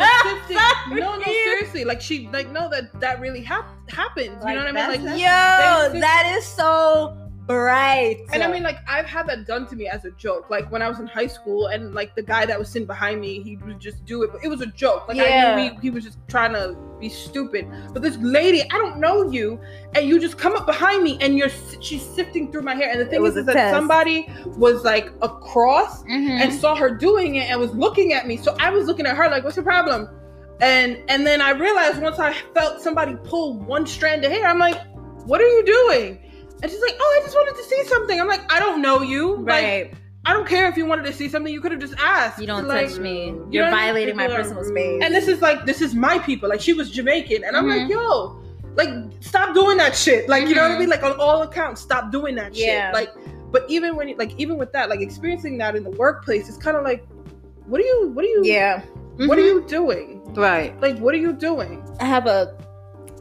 the 0.48 0.55
Sorry. 0.59 1.00
no 1.00 1.16
no 1.16 1.24
seriously 1.24 1.85
like 1.85 2.00
she 2.00 2.29
like 2.33 2.50
no 2.50 2.68
that 2.70 2.98
that 3.00 3.20
really 3.20 3.42
hap- 3.42 3.68
happens 3.90 4.42
you 4.46 4.55
know 4.55 4.64
what 4.64 4.68
i 4.68 4.72
mean 4.72 5.05
like 5.05 5.18
Yo, 5.20 6.00
that 6.00 6.35
is 6.37 6.44
so 6.44 7.16
bright. 7.47 8.19
And 8.33 8.43
I 8.43 8.51
mean, 8.51 8.63
like, 8.63 8.79
I've 8.89 9.07
had 9.07 9.27
that 9.29 9.47
done 9.47 9.67
to 9.69 9.77
me 9.77 9.87
as 9.89 10.05
a 10.05 10.11
joke. 10.13 10.51
Like 10.51 10.71
when 10.71 10.83
I 10.83 10.89
was 10.89 10.99
in 10.99 11.07
high 11.07 11.27
school, 11.27 11.69
and 11.69 11.95
like 11.95 12.15
the 12.15 12.23
guy 12.23 12.45
that 12.47 12.59
was 12.59 12.69
sitting 12.69 12.87
behind 12.87 13.21
me, 13.21 13.43
he 13.43 13.57
would 13.57 13.79
just 13.81 14.05
do 14.05 14.23
it. 14.23 14.31
But 14.33 14.45
it 14.45 14.49
was 14.49 14.61
a 14.61 14.67
joke. 14.67 15.09
Like 15.09 15.19
I 15.19 15.29
Yeah. 15.29 15.55
knew 15.57 15.71
he, 15.75 15.79
he 15.83 15.91
was 15.91 16.05
just 16.05 16.19
trying 16.29 16.53
to 16.55 16.77
be 17.01 17.09
stupid. 17.09 17.67
But 17.93 18.03
this 18.03 18.17
lady, 18.19 18.63
I 18.63 18.79
don't 18.79 18.99
know 18.99 19.31
you, 19.31 19.61
and 19.95 20.07
you 20.09 20.19
just 20.19 20.39
come 20.39 20.57
up 20.57 20.67
behind 20.67 21.03
me, 21.03 21.19
and 21.21 21.37
you're 21.39 21.51
she's 21.81 22.03
sifting 22.03 22.51
through 22.51 22.63
my 22.63 22.75
hair. 22.75 22.91
And 22.91 23.01
the 23.01 23.07
thing 23.07 23.25
is, 23.25 23.37
is 23.37 23.47
that 23.47 23.71
somebody 23.73 24.27
was 24.57 24.85
like 24.85 25.11
across 25.23 26.03
Mhm. 26.05 26.41
and 26.41 26.53
saw 26.53 26.75
her 26.75 26.91
doing 26.91 27.37
it 27.37 27.51
and 27.51 27.61
was 27.61 27.73
looking 27.73 28.13
at 28.13 28.27
me. 28.27 28.37
So 28.37 28.57
I 28.61 28.71
was 28.71 28.87
looking 28.87 29.07
at 29.07 29.17
her 29.17 29.29
like, 29.31 29.45
"What's 29.45 29.57
your 29.57 29.65
problem?" 29.65 30.09
And 30.61 30.99
and 31.09 31.27
then 31.27 31.41
I 31.41 31.51
realized 31.51 32.01
once 32.01 32.19
I 32.19 32.33
felt 32.55 32.81
somebody 32.81 33.15
pull 33.25 33.59
one 33.61 33.87
strand 33.87 34.25
of 34.25 34.33
hair, 34.33 34.47
I'm 34.47 34.59
like, 34.59 34.81
"What 35.27 35.41
are 35.41 35.47
you 35.49 35.65
doing?" 35.65 36.19
And 36.62 36.71
she's 36.71 36.81
like, 36.81 36.97
"Oh, 36.99 37.19
I 37.21 37.25
just 37.25 37.35
wanted 37.35 37.57
to 37.57 37.62
see 37.64 37.85
something." 37.85 38.21
I'm 38.21 38.29
like, 38.29 38.51
"I 38.53 38.59
don't 38.59 38.81
know 38.83 39.03
you. 39.03 39.37
Like, 39.37 39.47
right. 39.47 39.95
I 40.25 40.33
don't 40.33 40.47
care 40.49 40.69
if 40.69 40.77
you 40.77 40.87
wanted 40.87 41.05
to 41.05 41.12
see 41.12 41.29
something. 41.29 41.53
You 41.53 41.61
could 41.61 41.71
have 41.73 41.81
just 41.81 41.95
asked. 41.99 42.40
you 42.40 42.47
don't 42.47 42.66
like, 42.66 42.88
touch 42.88 42.99
me. 42.99 43.27
you 43.27 43.47
You're 43.51 43.64
know 43.66 43.71
what 43.71 43.79
I 43.79 43.87
mean? 43.87 43.95
violating 43.95 44.16
my 44.16 44.27
personal 44.27 44.62
rude. 44.62 44.69
space. 44.73 45.03
And 45.05 45.14
this 45.14 45.29
is 45.29 45.40
like, 45.40 45.64
this 45.66 45.81
is 45.81 45.95
my 45.95 46.19
people. 46.19 46.49
Like 46.49 46.61
she 46.61 46.73
was 46.73 46.90
Jamaican, 46.90 47.45
and 47.45 47.57
I'm 47.57 47.64
Mhm. 47.66 47.81
like, 47.83 47.88
yo, 47.90 48.40
like 48.75 48.88
stop 49.21 49.55
doing 49.55 49.77
that 49.79 49.95
shit. 49.95 50.29
Like 50.29 50.49
you 50.49 50.55
know 50.55 50.62
what 50.62 50.73
I 50.73 50.75
Mhm. 50.75 50.81
mean? 50.81 50.88
Like 50.88 51.03
on 51.05 51.12
all 51.21 51.42
accounts, 51.42 51.81
stop 51.81 52.11
doing 52.11 52.35
that 52.37 52.55
Yeah. 52.55 52.87
shit. 52.90 52.95
Like, 52.95 53.11
but 53.53 53.64
even 53.69 53.95
when 53.95 54.09
you 54.09 54.16
like, 54.16 54.33
even 54.38 54.57
with 54.59 54.73
that, 54.73 54.88
like 54.90 55.01
experiencing 55.01 55.59
that 55.59 55.77
in 55.77 55.85
the 55.85 55.90
workplace, 55.90 56.49
it's 56.49 56.59
kind 56.59 56.77
of 56.77 56.83
like, 56.83 57.07
what 57.66 57.81
are 57.81 57.85
you? 57.85 58.11
What 58.14 58.25
are 58.25 58.29
you? 58.29 58.42
yeah. 58.45 58.81
What 59.19 59.38
are 59.38 59.42
you 59.42 59.64
doing? 59.66 60.23
Right. 60.35 60.79
Like, 60.83 60.99
what 60.99 61.14
are 61.14 61.19
you 61.19 61.33
doing? 61.33 61.83
I 62.01 62.05
have 62.05 62.27
a 62.27 62.55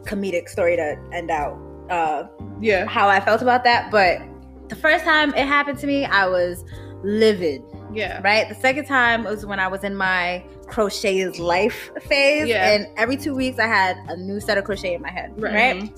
comedic 0.04 0.50
story 0.50 0.76
to 0.76 0.98
end 1.14 1.32
out 1.32 1.58
uh, 1.90 2.24
Yeah. 2.62 2.86
how 2.86 3.08
I 3.10 3.20
felt 3.20 3.42
about 3.42 3.64
that. 3.66 3.92
But 3.92 4.22
the 4.70 4.76
first 4.76 5.04
time 5.06 5.34
it 5.36 5.46
happened 5.48 5.80
to 5.80 5.88
me, 5.88 6.06
I 6.06 6.28
was 6.28 6.64
livid. 7.04 7.62
Yeah. 7.94 8.20
Right. 8.24 8.50
The 8.50 8.56
second 8.56 8.86
time 8.86 9.24
was 9.24 9.46
when 9.46 9.60
I 9.60 9.68
was 9.68 9.84
in 9.84 9.96
my 9.96 10.44
crochet 10.68 11.20
is 11.20 11.40
life 11.40 11.92
phase, 12.04 12.48
Yeah. 12.48 12.72
and 12.72 12.88
every 12.98 13.16
two 13.18 13.36
weeks 13.36 13.60
I 13.60 13.68
had 13.68 13.96
a 14.10 14.18
new 14.18 14.40
set 14.40 14.58
of 14.58 14.64
crochet 14.66 14.96
in 14.96 15.02
my 15.02 15.12
head. 15.12 15.32
Right. 15.38 15.54
Right. 15.54 15.94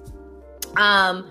Um. 0.78 1.28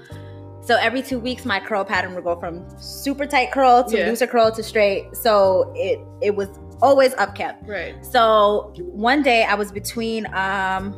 So 0.63 0.77
every 0.77 1.01
two 1.03 1.21
weeks, 1.21 1.45
my 1.45 1.61
curl 1.61 1.85
pattern 1.85 2.15
would 2.17 2.25
go 2.25 2.35
from 2.41 2.65
super 2.81 3.25
tight 3.27 3.53
curl 3.53 3.85
to 3.85 3.97
Yeah. 3.97 4.07
looser 4.07 4.27
curl 4.27 4.51
to 4.51 4.63
straight. 4.63 5.15
So 5.17 5.71
it 5.77 6.01
it 6.21 6.35
was 6.35 6.49
always 6.83 7.15
upkept. 7.15 7.69
Right. 7.69 8.05
So 8.05 8.73
one 8.93 9.23
day 9.23 9.45
I 9.45 9.55
was 9.55 9.71
between 9.71 10.27
um 10.35 10.93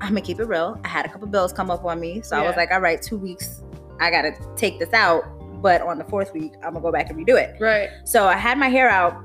I'm 0.00 0.08
gonna 0.08 0.20
keep 0.20 0.40
it 0.40 0.44
real. 0.44 0.80
I 0.84 0.88
had 0.88 1.06
a 1.06 1.08
couple 1.08 1.26
bills 1.28 1.52
come 1.52 1.70
up 1.70 1.84
on 1.84 2.00
me. 2.00 2.22
So 2.22 2.36
I 2.36 2.46
was 2.46 2.56
like, 2.56 2.70
all 2.70 2.80
right, 2.80 3.00
two 3.00 3.16
weeks, 3.16 3.62
I 4.00 4.10
gotta 4.10 4.32
take 4.56 4.78
this 4.78 4.92
out. 4.92 5.24
But 5.62 5.80
on 5.82 5.98
the 5.98 6.04
fourth 6.04 6.32
week, 6.34 6.52
I'm 6.56 6.74
gonna 6.74 6.80
go 6.80 6.92
back 6.92 7.10
and 7.10 7.18
redo 7.18 7.40
it. 7.40 7.56
Right. 7.60 7.88
So 8.04 8.26
I 8.26 8.36
had 8.36 8.58
my 8.58 8.68
hair 8.68 8.90
out 8.90 9.24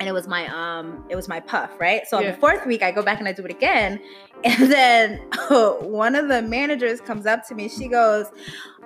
and 0.00 0.08
it 0.08 0.12
was 0.12 0.26
my 0.26 0.46
um 0.48 1.04
it 1.08 1.16
was 1.16 1.28
my 1.28 1.40
puff, 1.40 1.70
right? 1.80 2.06
So 2.06 2.18
on 2.18 2.24
the 2.24 2.34
fourth 2.34 2.66
week 2.66 2.82
I 2.82 2.90
go 2.90 3.02
back 3.02 3.18
and 3.18 3.28
I 3.28 3.32
do 3.32 3.44
it 3.44 3.50
again. 3.50 4.00
And 4.44 4.70
then 4.70 5.20
one 5.80 6.14
of 6.14 6.28
the 6.28 6.42
managers 6.42 7.00
comes 7.00 7.24
up 7.24 7.48
to 7.48 7.54
me. 7.54 7.66
She 7.66 7.88
goes, 7.88 8.26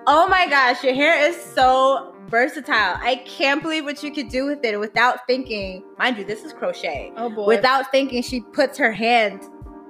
Oh 0.06 0.28
my 0.28 0.48
gosh, 0.48 0.84
your 0.84 0.94
hair 0.94 1.28
is 1.28 1.34
so 1.36 2.14
versatile. 2.28 2.96
I 3.02 3.22
can't 3.26 3.60
believe 3.60 3.84
what 3.84 4.00
you 4.04 4.12
could 4.12 4.28
do 4.28 4.46
with 4.46 4.64
it 4.64 4.78
without 4.78 5.26
thinking. 5.26 5.82
Mind 5.98 6.16
you, 6.16 6.24
this 6.24 6.44
is 6.44 6.52
crochet. 6.52 7.12
Oh 7.16 7.28
boy. 7.28 7.46
Without 7.46 7.90
thinking, 7.90 8.22
she 8.22 8.40
puts 8.40 8.78
her 8.78 8.92
hand 8.92 9.42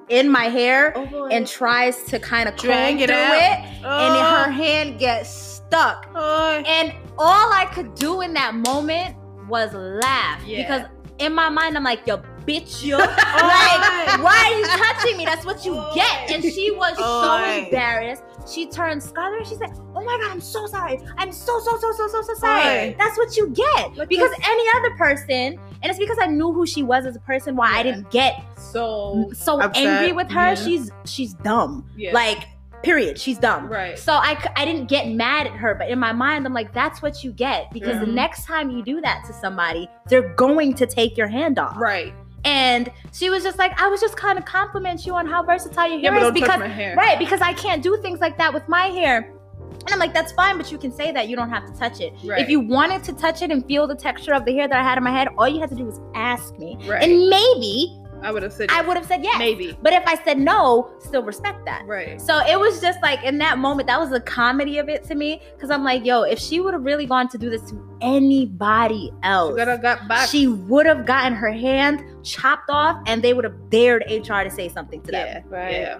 in 0.08 0.30
my 0.30 0.44
hair 0.44 0.92
oh 0.96 1.26
and 1.26 1.46
tries 1.46 2.02
to 2.04 2.18
kind 2.18 2.48
of 2.48 2.56
Drag 2.56 3.00
it 3.00 3.08
through 3.08 3.16
out. 3.16 3.34
it, 3.34 3.58
and 3.84 4.14
Oh. 4.16 4.44
her 4.44 4.50
hand 4.50 4.98
gets 4.98 5.28
stuck. 5.30 6.08
Oh. 6.14 6.62
And 6.66 6.92
all 7.18 7.52
I 7.52 7.66
could 7.66 7.94
do 7.94 8.20
in 8.22 8.32
that 8.34 8.54
moment 8.54 9.16
was 9.48 9.72
laugh 9.74 10.40
Yeah. 10.44 10.62
because 10.62 10.88
in 11.18 11.34
my 11.34 11.48
mind 11.48 11.76
I'm 11.76 11.84
like, 11.84 12.06
yo, 12.06 12.18
bitch, 12.46 12.84
yo, 12.84 12.96
like, 12.98 13.10
oh 13.10 14.16
Oy. 14.18 14.22
why 14.22 14.52
are 14.52 14.58
you 14.58 14.66
touching 14.66 15.16
me? 15.18 15.24
That's 15.24 15.44
what 15.44 15.64
you 15.64 15.74
get. 15.94 16.30
And 16.30 16.42
she 16.42 16.70
was 16.70 16.94
oh 16.98 17.22
so 17.38 17.64
embarrassed. 17.64 18.22
She 18.50 18.66
turned 18.66 19.02
scarlet 19.02 19.38
and 19.40 19.46
she 19.46 19.54
said, 19.56 19.70
Oh 19.94 20.02
my 20.04 20.18
god, 20.22 20.30
I'm 20.30 20.40
so 20.40 20.66
sorry. 20.66 20.98
I'm 21.16 21.32
so 21.32 21.58
so 21.60 21.76
so 21.78 21.92
so 21.92 22.08
so 22.08 22.22
so 22.22 22.34
sorry. 22.34 22.90
Oy. 22.90 22.96
That's 22.98 23.16
what 23.18 23.36
you 23.36 23.48
get. 23.50 23.96
Like 23.96 24.08
because 24.08 24.30
this- 24.30 24.40
any 24.48 24.64
other 24.76 24.96
person, 24.96 25.58
and 25.82 25.90
it's 25.90 25.98
because 25.98 26.18
I 26.20 26.26
knew 26.26 26.52
who 26.52 26.66
she 26.66 26.82
was 26.82 27.04
as 27.06 27.14
a 27.16 27.20
person, 27.20 27.56
why 27.56 27.70
I 27.72 27.82
didn't 27.82 28.10
get 28.10 28.42
so 28.58 29.30
so 29.34 29.60
Upset. 29.60 29.84
angry 29.86 30.12
with 30.12 30.30
her. 30.30 30.48
Yeah. 30.50 30.54
She's 30.54 30.90
she's 31.04 31.34
dumb. 31.34 31.84
yeah. 31.96 32.12
Like, 32.12 32.46
period. 32.82 33.18
She's 33.18 33.38
dumb. 33.38 33.66
right. 33.68 33.98
So 33.98 34.12
I, 34.12 34.38
I 34.56 34.64
didn't 34.64 34.86
get 34.88 35.08
mad 35.08 35.46
at 35.48 35.52
her, 35.54 35.74
but 35.74 35.90
in 35.90 35.98
my 35.98 36.12
mind, 36.12 36.46
I'm 36.46 36.54
like, 36.54 36.72
that's 36.72 37.02
what 37.02 37.24
you 37.24 37.32
get. 37.32 37.70
Because 37.72 37.98
the 38.00 38.06
Mhm. 38.06 38.14
next 38.14 38.44
time 38.46 38.70
you 38.70 38.82
do 38.84 39.00
that 39.00 39.24
to 39.26 39.32
somebody, 39.32 39.88
they're 40.06 40.32
going 40.34 40.74
to 40.74 40.86
take 40.86 41.16
your 41.16 41.26
hand 41.26 41.58
off. 41.58 41.76
Right. 41.76 42.14
And 42.44 42.90
she 43.12 43.30
was 43.30 43.42
just 43.42 43.58
like, 43.58 43.78
I 43.80 43.88
was 43.88 44.00
just 44.00 44.16
kind 44.16 44.38
of 44.38 44.44
compliment 44.44 45.04
you 45.06 45.14
on 45.14 45.26
how 45.26 45.42
versatile 45.42 45.88
your 45.88 45.98
Yeah, 45.98 46.12
hair 46.12 46.20
but 46.20 46.26
is 46.36 46.40
because 46.40 46.60
hair. 46.62 46.96
right, 46.96 47.18
because 47.18 47.40
I 47.40 47.52
can't 47.52 47.82
do 47.82 47.96
things 48.00 48.20
like 48.20 48.38
that 48.38 48.54
with 48.54 48.68
my 48.68 48.86
hair. 48.86 49.32
And 49.80 49.94
I'm 49.94 49.98
like, 49.98 50.12
that's 50.12 50.32
fine, 50.32 50.58
but 50.58 50.70
you 50.70 50.78
can 50.78 50.92
say 50.92 51.12
that. 51.12 51.28
You 51.28 51.36
don't 51.36 51.50
have 51.50 51.64
to 51.66 51.72
touch 51.78 52.00
it. 52.00 52.12
Right. 52.24 52.40
If 52.42 52.48
you 52.48 52.60
wanted 52.60 53.02
to 53.04 53.12
touch 53.12 53.42
it 53.42 53.50
and 53.50 53.64
feel 53.66 53.86
the 53.86 53.94
texture 53.94 54.34
of 54.34 54.44
the 54.44 54.52
hair 54.52 54.68
that 54.68 54.78
I 54.78 54.82
had 54.82 54.98
in 54.98 55.04
my 55.04 55.10
head, 55.10 55.28
all 55.38 55.48
you 55.48 55.60
had 55.60 55.70
to 55.70 55.76
do 55.76 55.84
was 55.84 56.00
ask 56.14 56.58
me. 56.58 56.76
Right. 56.86 57.02
And 57.02 57.28
maybe 57.28 57.98
I 58.22 58.32
would 58.32 58.42
have 58.42 58.52
said 58.52 58.70
I 58.70 58.78
yes. 58.78 58.86
would 58.86 58.96
have 58.96 59.06
said 59.06 59.22
yes. 59.22 59.38
maybe. 59.38 59.76
But 59.80 59.92
if 59.92 60.02
I 60.06 60.22
said 60.24 60.38
no, 60.38 60.90
still 60.98 61.22
respect 61.22 61.64
that. 61.64 61.86
Right. 61.86 62.20
So 62.20 62.38
it 62.46 62.58
was 62.58 62.80
just 62.80 63.00
like 63.02 63.22
in 63.24 63.38
that 63.38 63.58
moment, 63.58 63.86
that 63.86 63.98
was 63.98 64.10
the 64.10 64.20
comedy 64.20 64.78
of 64.78 64.88
it 64.88 65.04
to 65.04 65.14
me. 65.14 65.40
Cause 65.60 65.70
I'm 65.70 65.84
like, 65.84 66.04
yo, 66.04 66.22
if 66.22 66.38
she 66.38 66.60
would 66.60 66.74
have 66.74 66.84
really 66.84 67.06
gone 67.06 67.28
to 67.28 67.38
do 67.38 67.48
this 67.48 67.62
to 67.70 67.98
anybody 68.00 69.12
else, 69.22 69.58
She 69.58 69.64
got 69.78 70.28
she 70.28 70.46
would 70.48 70.86
have 70.86 71.06
gotten 71.06 71.34
her 71.34 71.52
hand 71.52 72.04
chopped 72.28 72.70
off 72.70 72.96
and 73.06 73.22
they 73.22 73.32
would 73.34 73.44
have 73.44 73.70
dared 73.70 74.04
HR 74.08 74.42
to 74.42 74.50
say 74.50 74.68
something 74.68 75.00
to 75.02 75.12
yeah. 75.12 75.24
them. 75.24 75.42
Right. 75.48 75.72
Yeah. 75.72 75.98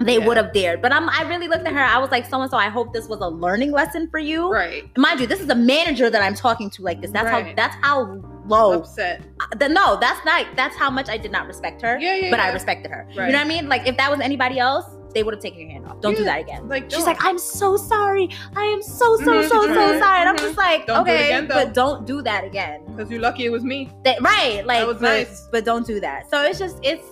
they 0.00 0.18
Yeah. 0.18 0.26
would 0.26 0.36
have 0.36 0.52
dared. 0.52 0.82
But 0.82 0.92
I'm 0.92 1.08
I 1.08 1.22
really 1.22 1.48
looked 1.48 1.66
at 1.66 1.72
her. 1.72 1.80
I 1.96 1.98
was 1.98 2.10
like, 2.10 2.26
so 2.26 2.40
and 2.42 2.50
so. 2.50 2.56
I 2.56 2.68
hope 2.68 2.92
this 2.92 3.08
was 3.08 3.20
a 3.20 3.28
learning 3.28 3.72
lesson 3.72 4.08
for 4.10 4.18
you. 4.18 4.50
Right. 4.50 4.84
Mind 4.96 5.20
you, 5.20 5.26
this 5.26 5.40
is 5.40 5.48
a 5.48 5.54
manager 5.54 6.10
that 6.10 6.22
I'm 6.22 6.34
talking 6.34 6.68
to 6.70 6.82
like 6.82 7.00
this. 7.00 7.10
That's 7.10 7.28
how 7.28 7.40
that's 7.54 7.76
how 7.80 8.22
low. 8.46 8.80
Upset. 8.80 9.22
Uh, 9.40 9.56
the, 9.56 9.68
no, 9.68 9.98
that's 10.00 10.22
not. 10.24 10.46
That's 10.54 10.76
how 10.76 10.90
much 10.90 11.08
I 11.08 11.16
did 11.16 11.32
not 11.32 11.46
respect 11.46 11.82
her. 11.82 11.98
Yeah, 11.98 12.14
yeah. 12.16 12.30
But 12.30 12.40
I 12.40 12.52
respected 12.52 12.90
her. 12.90 13.06
You 13.10 13.16
know 13.16 13.26
what 13.26 13.36
I 13.36 13.44
mean? 13.44 13.68
Like 13.68 13.86
if 13.86 13.96
that 13.96 14.10
was 14.10 14.20
anybody 14.20 14.58
else, 14.58 14.84
they 15.16 15.22
would 15.22 15.32
have 15.32 15.42
taken 15.42 15.60
your 15.62 15.70
hand 15.70 15.86
off. 15.86 15.98
Don't 16.02 16.14
do 16.14 16.24
that 16.24 16.40
again. 16.40 16.68
Like 16.68 16.84
She's 16.84 16.98
don't. 16.98 17.06
like, 17.06 17.16
I'm 17.24 17.38
so 17.38 17.76
sorry. 17.78 18.28
I 18.54 18.64
am 18.64 18.82
so 18.82 19.16
so 19.16 19.32
Mhm, 19.32 19.48
so 19.48 19.62
so 19.62 19.98
sorry. 19.98 20.20
And 20.20 20.28
I'm 20.28 20.36
mhm. 20.36 20.40
just 20.40 20.58
like, 20.58 20.84
Don't 20.86 21.04
do 21.06 21.10
okay, 21.10 21.24
again, 21.24 21.46
but 21.48 21.72
don't 21.72 22.06
do 22.06 22.20
that 22.22 22.44
again. 22.44 22.82
because 22.86 23.10
you're 23.10 23.20
lucky 23.22 23.46
it 23.46 23.50
was 23.50 23.64
me. 23.64 23.90
That, 24.04 24.20
right? 24.20 24.64
Like, 24.66 24.80
that 24.80 24.86
was 24.86 24.98
but, 24.98 25.02
nice. 25.28 25.48
but 25.50 25.64
don't 25.64 25.86
do 25.86 26.00
that. 26.00 26.28
So 26.30 26.42
it's 26.42 26.58
just 26.58 26.78
it's 26.82 27.06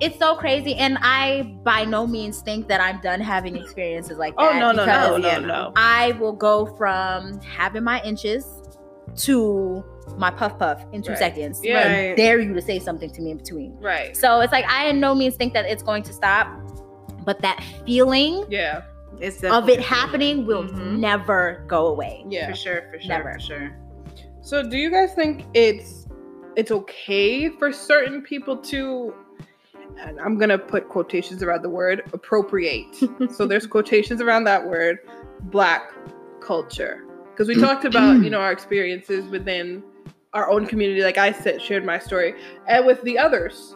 it's 0.00 0.18
so 0.18 0.34
crazy, 0.36 0.74
and 0.76 0.96
I 1.02 1.42
by 1.62 1.84
no 1.84 2.06
means 2.06 2.40
think 2.40 2.68
that 2.68 2.80
I'm 2.80 3.00
done 3.00 3.20
having 3.20 3.54
experiences 3.56 4.16
like 4.18 4.34
that. 4.36 4.54
Oh 4.54 4.58
no 4.58 4.72
no 4.72 4.84
no 4.86 5.16
no 5.18 5.26
yeah, 5.28 5.38
no. 5.38 5.72
I 5.76 6.12
will 6.12 6.32
go 6.48 6.66
from 6.78 7.40
having 7.42 7.84
my 7.84 8.02
inches 8.02 8.46
to 9.24 9.84
my 10.18 10.30
puff 10.30 10.58
puff 10.58 10.84
in 10.92 11.02
two 11.02 11.10
Right. 11.10 11.18
seconds. 11.18 11.60
Yeah. 11.62 12.08
Right. 12.08 12.16
dare 12.16 12.38
you 12.40 12.52
to 12.54 12.60
say 12.62 12.78
something 12.78 13.10
to 13.10 13.20
me 13.22 13.30
in 13.32 13.38
between. 13.38 13.76
Right. 13.80 14.16
So 14.16 14.40
it's 14.40 14.52
like 14.52 14.64
I 14.70 14.88
in 14.88 15.00
no 15.00 15.14
means 15.14 15.34
think 15.36 15.52
that 15.54 15.64
it's 15.66 15.82
going 15.82 16.02
to 16.04 16.12
stop, 16.12 16.46
but 17.26 17.40
that 17.42 17.62
feeling 17.84 18.44
Yeah. 18.48 18.82
It's 19.18 19.42
of 19.44 19.68
it 19.70 19.80
happening 19.80 20.44
will 20.46 20.64
Mhm. 20.64 20.98
never 20.98 21.64
go 21.66 21.86
away. 21.86 22.24
Yeah. 22.28 22.50
For 22.50 22.56
sure, 22.56 22.82
for 22.92 22.98
sure, 23.00 23.08
Never. 23.08 23.32
for 23.34 23.40
sure. 23.40 23.76
So 24.42 24.62
do 24.62 24.76
you 24.78 24.90
guys 24.90 25.12
think 25.14 25.44
it's 25.54 26.06
it's 26.56 26.70
okay 26.70 27.50
for 27.50 27.70
certain 27.72 28.22
people 28.22 28.56
to 28.56 29.12
and 29.98 30.20
I'm 30.20 30.38
gonna 30.38 30.58
put 30.58 30.88
quotations 30.88 31.42
around 31.42 31.62
the 31.62 31.70
word 31.70 32.02
appropriate. 32.12 32.94
so 33.30 33.46
there's 33.46 33.66
quotations 33.66 34.20
around 34.20 34.44
that 34.44 34.66
word, 34.66 34.98
black 35.44 35.92
culture. 36.40 37.04
Because 37.30 37.48
we 37.48 37.54
talked 37.56 37.84
about, 37.84 38.22
you 38.22 38.30
know, 38.30 38.40
our 38.46 38.52
experiences 38.52 39.26
within 39.28 39.82
our 40.34 40.50
own 40.50 40.66
community, 40.66 41.02
like 41.02 41.16
I 41.18 41.32
said, 41.32 41.60
shared 41.62 41.84
my 41.84 41.98
story, 41.98 42.34
and 42.68 42.84
with 42.86 43.02
the 43.02 43.18
others. 43.18 43.74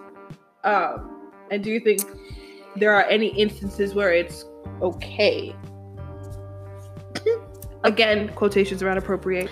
Um, 0.65 1.31
and 1.51 1.65
do 1.65 1.71
you 1.71 1.81
think 1.81 2.03
there 2.81 2.93
are 2.95 3.05
any 3.05 3.29
instances 3.29 3.95
where 3.95 4.13
it's 4.13 4.45
okay? 4.83 5.55
Again, 7.85 8.31
quotations 8.31 8.83
around 8.83 8.99
appropriate. 8.99 9.51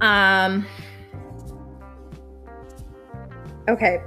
Um. 0.00 0.66
Okay. 3.68 4.00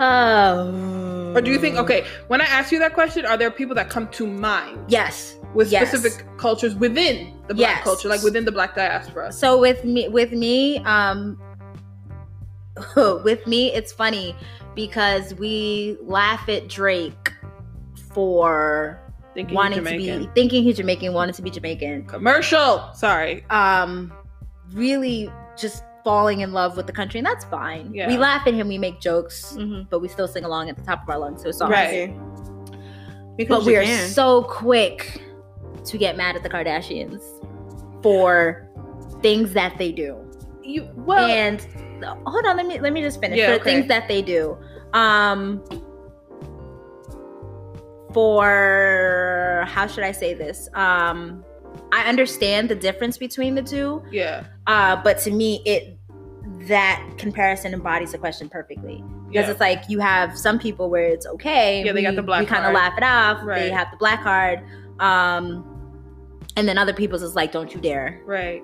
Oh. 0.00 1.32
Or 1.34 1.40
do 1.40 1.50
you 1.50 1.58
think 1.58 1.76
okay, 1.76 2.06
when 2.28 2.40
I 2.40 2.44
ask 2.44 2.72
you 2.72 2.78
that 2.78 2.94
question, 2.94 3.26
are 3.26 3.36
there 3.36 3.50
people 3.50 3.74
that 3.74 3.90
come 3.90 4.08
to 4.08 4.26
mind 4.26 4.78
Yes. 4.88 5.36
with 5.54 5.70
Yes. 5.70 5.88
specific 5.88 6.24
cultures 6.38 6.74
within 6.76 7.34
the 7.48 7.54
black 7.54 7.76
Yes. 7.76 7.84
culture, 7.84 8.08
like 8.08 8.22
within 8.22 8.44
the 8.44 8.52
black 8.52 8.74
diaspora? 8.74 9.32
So 9.32 9.58
with 9.58 9.84
me, 9.84 10.08
with 10.08 10.32
me, 10.32 10.78
um, 10.84 11.38
with 13.24 13.46
me, 13.46 13.72
it's 13.72 13.92
funny 13.92 14.34
because 14.74 15.34
we 15.34 15.96
laugh 16.02 16.48
at 16.48 16.68
Drake 16.68 17.27
for 18.12 19.00
Thinking 19.34 19.54
wanting 19.54 19.84
to 19.84 19.90
be 19.90 20.28
thinking 20.34 20.64
he's 20.64 20.76
Jamaican, 20.78 21.12
wanting 21.12 21.34
to 21.34 21.42
be 21.42 21.50
Jamaican. 21.50 22.06
commercial. 22.06 22.90
Sorry. 22.94 23.44
Um, 23.50 24.12
really 24.72 25.30
just 25.56 25.84
falling 26.02 26.40
in 26.40 26.52
love 26.52 26.76
with 26.76 26.86
the 26.86 26.92
country, 26.92 27.18
and 27.18 27.26
that's 27.26 27.44
fine. 27.44 27.92
Yeah. 27.94 28.08
We 28.08 28.16
laugh 28.16 28.46
at 28.46 28.54
him, 28.54 28.66
we 28.68 28.78
make 28.78 29.00
jokes, 29.00 29.54
Mm-hmm. 29.56 29.88
but 29.90 30.00
we 30.00 30.08
still 30.08 30.26
sing 30.28 30.44
along 30.44 30.68
at 30.70 30.76
the 30.76 30.82
top 30.82 31.02
of 31.02 31.08
our 31.10 31.18
lungs 31.18 31.42
to 31.42 31.50
a 31.50 31.52
song. 31.52 31.70
Right. 31.70 32.16
Because 33.36 33.58
But 33.64 33.66
we 33.66 33.76
are 33.76 33.84
can. 33.84 34.08
so 34.08 34.42
quick 34.42 35.22
to 35.84 35.98
get 35.98 36.16
mad 36.16 36.34
at 36.34 36.42
the 36.42 36.48
Kardashians 36.50 37.22
for 38.02 38.68
things 39.22 39.52
that 39.52 39.78
they 39.78 39.92
do. 39.92 40.16
You 40.64 40.88
well 40.96 41.26
and 41.26 41.60
hold 42.26 42.44
on, 42.46 42.56
let 42.56 42.66
me 42.66 42.80
let 42.80 42.92
me 42.92 43.00
just 43.02 43.20
finish. 43.20 43.38
Yeah, 43.38 43.48
for 43.54 43.60
okay. 43.60 43.64
things 43.74 43.88
that 43.88 44.08
they 44.08 44.20
do. 44.22 44.58
Um 44.92 45.62
for 48.18 49.64
how 49.68 49.86
should 49.86 50.04
I 50.04 50.12
say 50.12 50.34
this? 50.34 50.68
Um 50.74 51.44
I 51.92 52.02
understand 52.08 52.68
the 52.68 52.74
difference 52.74 53.16
between 53.18 53.54
the 53.54 53.62
two. 53.62 54.02
yeah. 54.10 54.44
Uh 54.66 54.96
but 55.02 55.18
to 55.24 55.30
me 55.30 55.62
it 55.64 55.98
that 56.66 57.02
comparison 57.18 57.72
embodies 57.72 58.12
the 58.12 58.18
question 58.18 58.48
perfectly. 58.48 59.02
Because 59.28 59.46
Yeah. 59.46 59.50
it's 59.52 59.60
like 59.60 59.82
you 59.88 59.98
have 60.00 60.36
some 60.36 60.58
people 60.58 60.90
where 60.90 61.04
it's 61.14 61.26
okay. 61.26 61.84
Yeah, 61.84 61.92
they 61.92 62.02
got 62.02 62.16
the 62.16 62.22
black 62.22 62.40
We 62.40 62.46
kind 62.46 62.66
of 62.66 62.72
laugh 62.74 62.94
it 62.96 63.04
off. 63.04 63.38
Right. 63.44 63.60
They 63.62 63.70
have 63.70 63.88
the 63.90 63.96
black 63.98 64.22
card. 64.22 64.60
Um 65.00 65.64
and 66.56 66.66
then 66.68 66.76
other 66.76 66.92
people's 66.92 67.22
is 67.22 67.36
like, 67.36 67.52
don't 67.52 67.72
you 67.74 67.80
dare. 67.80 68.20
Right. 68.26 68.62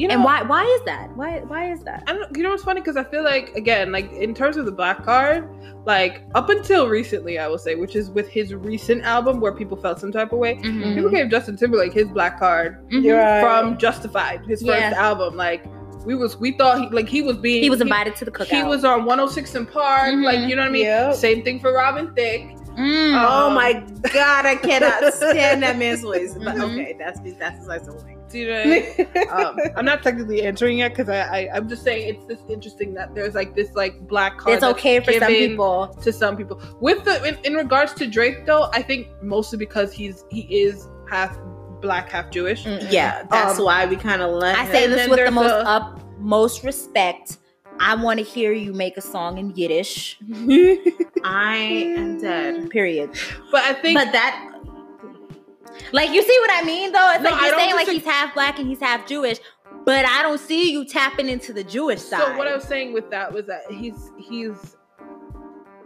You 0.00 0.08
know 0.08 0.14
and 0.14 0.24
why 0.24 0.40
why 0.42 0.64
is 0.64 0.80
that? 0.86 1.14
Why 1.14 1.40
why 1.40 1.70
is 1.70 1.82
that? 1.82 2.04
I 2.06 2.14
don't, 2.14 2.34
you 2.34 2.42
know 2.42 2.48
what's 2.50 2.64
funny 2.64 2.80
because 2.80 2.96
I 2.96 3.04
feel 3.04 3.22
like 3.22 3.54
again, 3.54 3.92
like 3.92 4.10
in 4.12 4.34
terms 4.34 4.56
of 4.56 4.64
the 4.64 4.72
black 4.72 5.04
card, 5.04 5.46
like 5.84 6.22
up 6.34 6.48
until 6.48 6.88
recently, 6.88 7.38
I 7.38 7.46
will 7.48 7.58
say, 7.58 7.74
which 7.74 7.94
is 7.96 8.08
with 8.08 8.26
his 8.28 8.54
recent 8.54 9.02
album 9.02 9.40
where 9.40 9.52
people 9.52 9.76
felt 9.76 10.00
some 10.00 10.10
type 10.10 10.32
of 10.32 10.38
way. 10.38 10.54
Mhm. 10.56 10.94
People 10.94 11.10
gave 11.10 11.28
Justin 11.30 11.56
Timberlake 11.58 11.92
his 11.92 12.08
black 12.08 12.38
card 12.38 12.78
Mhm. 12.88 13.40
from 13.42 13.76
Justified, 13.76 14.40
his 14.46 14.62
Yeah. 14.62 14.88
first 14.90 14.96
album. 14.98 15.36
Like 15.36 15.64
we 16.06 16.14
was, 16.14 16.38
we 16.40 16.52
thought 16.52 16.80
he, 16.80 16.88
like 16.88 17.06
he 17.06 17.20
was 17.20 17.36
being, 17.36 17.62
He 17.62 17.68
was 17.68 17.82
invited 17.82 18.16
to 18.16 18.24
the 18.24 18.30
cookout. 18.30 18.46
He 18.46 18.62
was 18.62 18.86
on 18.86 19.04
106 19.04 19.54
& 19.64 19.66
Park, 19.70 20.14
Mhm. 20.14 20.24
like 20.24 20.48
you 20.48 20.56
know 20.56 20.62
what 20.62 20.68
I 20.68 20.72
mean. 20.72 20.84
Yep. 20.84 21.14
Same 21.16 21.42
thing 21.42 21.60
for 21.60 21.74
Robin 21.74 22.14
Thicke. 22.14 22.56
Mm. 22.78 23.22
Oh 23.22 23.48
Um, 23.48 23.54
my 23.54 23.84
god, 24.14 24.46
I 24.46 24.54
cannot 24.56 25.12
stand 25.12 25.62
that 25.62 25.76
man's 25.76 26.00
voice. 26.00 26.34
But 26.42 26.54
Mhm. 26.56 26.72
okay, 26.72 26.96
that's 26.98 27.20
that's 27.38 27.58
besides 27.60 27.86
the 27.86 27.92
point. 27.92 28.16
Do 28.30 28.38
you 28.38 28.48
know 28.48 28.60
I 28.60 28.64
mean? 28.66 29.28
um, 29.30 29.56
I'm 29.76 29.84
not 29.84 30.02
technically 30.02 30.42
answering 30.42 30.78
it 30.78 30.90
because 30.90 31.08
I, 31.08 31.20
I 31.20 31.48
I'm 31.56 31.68
just 31.68 31.82
saying 31.82 32.14
it's 32.14 32.24
just 32.26 32.48
interesting 32.48 32.94
that 32.94 33.14
there's 33.14 33.34
like 33.34 33.54
this 33.56 33.72
like 33.74 34.00
black 34.06 34.38
card. 34.38 34.54
it's 34.54 34.64
okay 34.64 35.00
for 35.00 35.12
some 35.12 35.28
people. 35.28 35.88
To 36.02 36.12
some 36.12 36.36
people, 36.36 36.60
with 36.80 37.04
the 37.04 37.22
in, 37.24 37.36
in 37.44 37.54
regards 37.54 37.92
to 37.94 38.06
Drake 38.06 38.46
though, 38.46 38.68
I 38.72 38.82
think 38.82 39.08
mostly 39.22 39.58
because 39.58 39.92
he's 39.92 40.24
he 40.30 40.42
is 40.42 40.86
half 41.10 41.36
black, 41.80 42.10
half 42.10 42.30
Jewish. 42.30 42.64
Mm-mm. 42.64 42.86
Yeah, 42.92 43.24
that's 43.30 43.58
Um, 43.58 43.64
why 43.64 43.86
we 43.86 43.96
kind 43.96 44.22
of 44.22 44.30
let. 44.32 44.56
I 44.56 44.70
say 44.70 44.84
And 44.84 44.92
this 44.92 45.08
with 45.08 45.24
the 45.24 45.30
most 45.30 45.50
a- 45.50 45.66
utmost 45.66 46.62
respect. 46.62 47.38
I 47.82 47.94
want 47.94 48.18
to 48.18 48.24
hear 48.24 48.52
you 48.52 48.74
make 48.74 48.98
a 48.98 49.00
song 49.00 49.38
in 49.38 49.56
Yiddish. 49.56 50.18
I 51.24 51.56
am 51.96 52.20
dead. 52.20 52.68
Period. 52.70 53.10
but 53.50 53.62
I 53.62 53.72
think 53.74 53.98
But 53.98 54.12
that 54.12 54.49
Like 55.92 56.10
you 56.10 56.22
see 56.22 56.38
what 56.40 56.50
I 56.52 56.62
mean, 56.64 56.92
though? 56.92 57.10
It's 57.12 57.22
No, 57.22 57.30
like 57.30 57.40
you're 57.42 57.58
saying 57.58 57.74
like 57.74 57.88
he's 57.88 58.04
half 58.04 58.34
black 58.34 58.58
and 58.58 58.68
he's 58.68 58.80
half 58.80 59.06
Jewish, 59.06 59.38
but 59.84 60.04
I 60.04 60.22
don't 60.22 60.38
see 60.40 60.72
you 60.72 60.84
tapping 60.84 61.28
into 61.28 61.52
the 61.52 61.64
Jewish 61.64 62.00
side. 62.00 62.20
so. 62.20 62.36
What 62.38 62.46
I 62.48 62.54
was 62.54 62.64
saying 62.64 62.92
with 62.92 63.10
that 63.10 63.32
was 63.32 63.46
that 63.46 63.62
he's 63.70 64.10
he's 64.18 64.76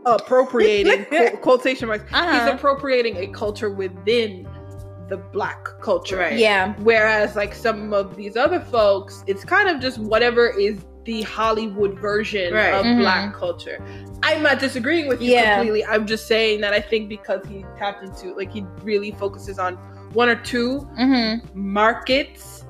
appropriating 0.07 1.05
quote, 1.09 1.41
quotation 1.41 1.89
marks. 1.89 2.05
Uh-huh. 2.13 2.45
He's 2.45 2.55
appropriating 2.55 3.17
a 3.17 3.27
culture 3.29 3.71
within 3.71 4.47
the 5.09 5.17
black 5.19 5.69
culture. 5.83 6.17
Right. 6.19 6.39
yeah, 6.39 6.75
Whereas 6.79 7.37
like 7.37 7.55
some 7.55 7.93
of 7.93 8.17
these 8.17 8.37
other 8.37 8.61
folks, 8.61 9.23
it's 9.27 9.45
kind 9.45 9.69
of 9.69 9.81
just 9.81 9.99
whatever 9.99 10.49
is 10.49 10.85
the 11.05 11.21
Hollywood 11.23 11.99
version 11.99 12.55
Right. 12.55 12.73
of 12.73 12.85
Mhm. 12.87 13.01
black 13.01 13.35
culture. 13.35 13.85
I'm 14.23 14.43
not 14.43 14.59
disagreeing 14.59 15.07
with 15.07 15.21
you 15.21 15.33
Yeah. 15.33 15.57
completely. 15.57 15.85
I'm 15.85 16.07
just 16.07 16.27
saying 16.27 16.63
that 16.63 16.73
I 16.73 16.81
think 16.81 17.11
because 17.11 17.47
he 17.47 17.67
tapped 17.79 18.03
into 18.03 18.35
like 18.35 18.51
he 18.51 18.65
really 18.83 19.11
focuses 19.11 19.59
on 19.59 19.77
one 20.15 20.29
or 20.29 20.37
two 20.37 20.81
mm-hmm, 20.99 21.47
markets 21.59 22.65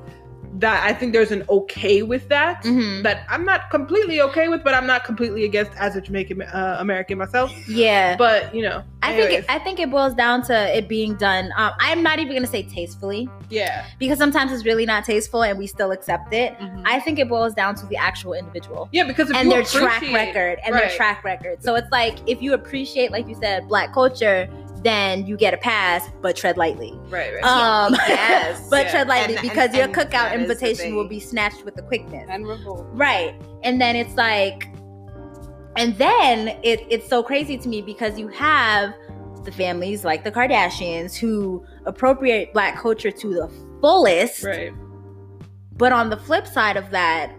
that 0.56 0.84
I 0.84 0.92
think 0.92 1.12
there's 1.12 1.32
an 1.32 1.44
okay 1.48 2.02
with 2.02 2.28
that. 2.28 2.62
mm-hmm. 2.62 3.02
That 3.02 3.26
I'm 3.28 3.44
not 3.44 3.70
completely 3.70 4.20
okay 4.20 4.48
with, 4.48 4.62
but 4.62 4.74
I'm 4.74 4.86
not 4.86 5.04
completely 5.04 5.44
against 5.44 5.72
as 5.76 5.96
a 5.96 6.00
Jamaican 6.00 6.42
uh, 6.42 6.76
American 6.78 7.18
myself. 7.18 7.52
yeah. 7.68 8.16
But 8.16 8.54
you 8.54 8.62
know, 8.62 8.84
I 9.02 9.14
think 9.14 9.32
it, 9.32 9.44
I 9.48 9.58
think 9.58 9.80
it 9.80 9.90
boils 9.90 10.14
down 10.14 10.42
to 10.44 10.76
it 10.76 10.88
being 10.88 11.16
done. 11.16 11.50
Um, 11.56 11.72
I'm 11.80 12.02
not 12.02 12.18
even 12.18 12.34
gonna 12.34 12.46
say 12.46 12.62
tastefully 12.62 13.28
yeah, 13.50 13.86
because 13.98 14.18
sometimes 14.18 14.52
it's 14.52 14.64
really 14.64 14.86
not 14.86 15.04
tasteful 15.04 15.42
and 15.42 15.58
we 15.58 15.66
still 15.66 15.90
accept 15.90 16.32
it. 16.32 16.56
Mhm. 16.58 16.82
I 16.84 17.00
think 17.00 17.18
it 17.18 17.28
boils 17.28 17.54
down 17.54 17.74
to 17.76 17.86
the 17.86 17.96
actual 17.96 18.34
individual. 18.34 18.88
yeah, 18.92 19.04
because 19.04 19.30
and 19.32 19.50
their 19.50 19.64
track 19.64 20.02
record 20.02 20.60
and 20.64 20.74
right. 20.74 20.88
their 20.88 20.96
track 20.96 21.24
record. 21.24 21.62
So 21.62 21.74
it's 21.74 21.90
like 21.90 22.16
if 22.28 22.40
you 22.40 22.54
appreciate, 22.54 23.10
like 23.10 23.28
you 23.28 23.34
said, 23.34 23.68
black 23.68 23.92
culture, 23.92 24.48
then 24.84 25.26
you 25.26 25.36
get 25.36 25.52
a 25.54 25.56
pass, 25.56 26.08
but 26.22 26.36
tread 26.36 26.56
lightly. 26.56 26.92
right, 27.08 27.34
right, 27.34 27.44
Um, 27.44 27.94
Yes, 28.08 28.66
but 28.70 28.84
yeah. 28.86 28.90
tread 28.90 29.08
lightly 29.08 29.36
And- 29.36 29.42
because 29.48 29.68
and- 29.68 29.74
your 29.76 29.84
and 29.86 29.94
cookout 29.94 30.10
that 30.10 30.40
is 30.40 30.46
the 30.46 30.52
invitation 30.52 30.94
will 30.94 31.08
be 31.08 31.18
snatched 31.20 31.64
with 31.64 31.74
the 31.74 31.82
quickness. 31.82 32.26
and 32.30 32.46
revolt. 32.46 32.86
Right. 32.92 33.34
And 33.62 33.80
then 33.80 33.96
it's 33.96 34.14
like, 34.14 34.68
and 35.76 35.96
then 35.98 36.48
it, 36.62 36.80
it's 36.88 37.08
so 37.08 37.22
crazy 37.22 37.56
to 37.58 37.68
me 37.68 37.82
because 37.82 38.18
you 38.18 38.28
have 38.28 38.94
the 39.44 39.50
families 39.52 40.04
like 40.04 40.22
the 40.24 40.30
Kardashians 40.32 41.16
who 41.16 41.64
appropriate 41.86 42.52
black 42.52 42.78
culture 42.78 43.10
to 43.10 43.28
the 43.34 43.50
fullest. 43.80 44.44
Right. 44.44 44.72
But 45.76 45.92
on 45.92 46.08
the 46.10 46.16
flip 46.16 46.46
side 46.46 46.76
of 46.76 46.90
that, 46.90 47.32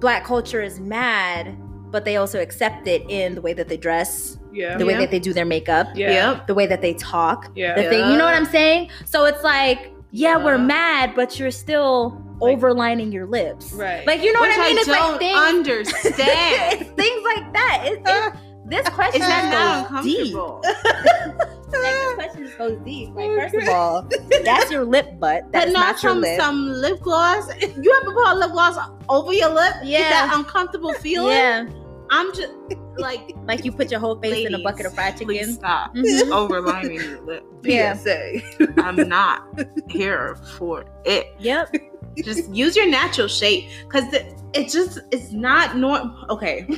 black 0.00 0.24
culture 0.24 0.60
is 0.62 0.78
mad 0.80 1.56
but 1.90 2.04
they 2.04 2.16
also 2.16 2.40
accept 2.42 2.88
it 2.88 3.04
in 3.08 3.36
the 3.36 3.40
way 3.40 3.52
that 3.52 3.68
they 3.68 3.76
dress, 3.76 4.36
Yeah. 4.54 4.76
the 4.78 4.86
way 4.86 4.92
Yeah. 4.94 5.00
that 5.00 5.10
they 5.10 5.18
do 5.18 5.32
their 5.32 5.44
makeup, 5.44 5.88
Yeah. 5.94 6.40
The 6.46 6.54
way 6.54 6.66
that 6.66 6.80
they 6.80 6.94
talk, 6.94 7.50
Yeah. 7.54 7.74
the 7.74 7.82
thing. 7.84 8.10
You 8.10 8.16
know 8.16 8.24
what 8.24 8.34
I'm 8.34 8.46
saying? 8.46 8.90
So 9.04 9.24
it's 9.24 9.42
like, 9.42 9.92
yeah, 10.12 10.36
we're 10.36 10.58
mad, 10.58 11.12
but 11.16 11.38
you're 11.38 11.50
still 11.50 12.22
Like- 12.40 12.58
overlining 12.58 13.12
your 13.12 13.26
lips. 13.26 13.72
Right. 13.72 14.06
Like 14.06 14.22
you 14.22 14.32
know 14.32 14.40
Which 14.40 14.56
what 14.56 14.60
I 14.60 14.68
mean? 14.68 14.76
I 14.78 14.80
it's 14.80 14.86
don't 14.88 15.10
like 15.12 15.20
things, 15.20 15.38
understand. 15.38 16.80
it's 16.80 16.90
things 16.90 17.22
like 17.24 17.52
that. 17.52 17.82
It, 17.86 17.92
it, 18.00 18.06
uh, 18.08 18.30
this 18.66 18.88
question 18.88 19.20
Is 19.22 19.28
that 19.28 19.50
not 19.52 19.90
goes 19.92 20.04
deep. 20.04 20.34
Like, 21.74 21.82
this 21.82 22.14
question 22.14 22.44
just 22.46 22.58
goes 22.58 22.78
deep. 22.84 23.10
Like 23.14 23.24
oh, 23.30 23.36
first 23.50 23.54
of 23.56 23.68
all, 23.68 24.08
that's 24.44 24.70
your 24.70 24.84
lip 24.84 25.18
butt. 25.18 25.42
But 25.44 25.52
That's 25.52 25.72
not 25.72 25.80
not 25.80 26.02
your 26.02 26.12
some 26.12 26.20
lip. 26.20 26.40
some 26.40 26.68
lip 26.68 27.00
gloss. 27.00 27.48
You 27.60 28.00
ever 28.02 28.12
put 28.14 28.36
lip 28.38 28.52
gloss 28.52 28.78
over 29.08 29.32
your 29.32 29.48
lip? 29.50 29.72
Get 29.82 29.86
Yeah. 29.86 30.08
that 30.10 30.32
uncomfortable 30.34 30.92
feeling. 31.00 31.32
yeah, 31.34 31.66
I'm 32.10 32.32
just 32.34 32.52
like, 32.96 33.34
like 33.46 33.64
you 33.64 33.72
put 33.72 33.90
your 33.90 34.00
whole 34.00 34.20
face 34.20 34.46
in 34.46 34.54
a 34.54 34.58
bucket 34.58 34.86
of 34.86 34.94
fried 34.94 35.16
chicken. 35.16 35.52
stop 35.52 35.94
Mhm. 35.94 36.04
overlining 36.30 37.02
your 37.02 37.20
lip. 37.22 37.44
Yeah. 37.64 37.94
PSA. 37.96 38.40
I'm 38.82 39.08
not 39.08 39.42
here 39.88 40.36
for 40.58 40.84
it. 41.06 41.34
Yep. 41.38 41.74
Just 42.22 42.50
use 42.54 42.76
your 42.76 42.86
natural 42.88 43.26
shape 43.26 43.64
because 43.84 44.04
it 44.12 44.68
just 44.68 44.98
it's 45.10 45.32
not 45.32 45.74
normal. 45.76 46.14
Okay, 46.30 46.68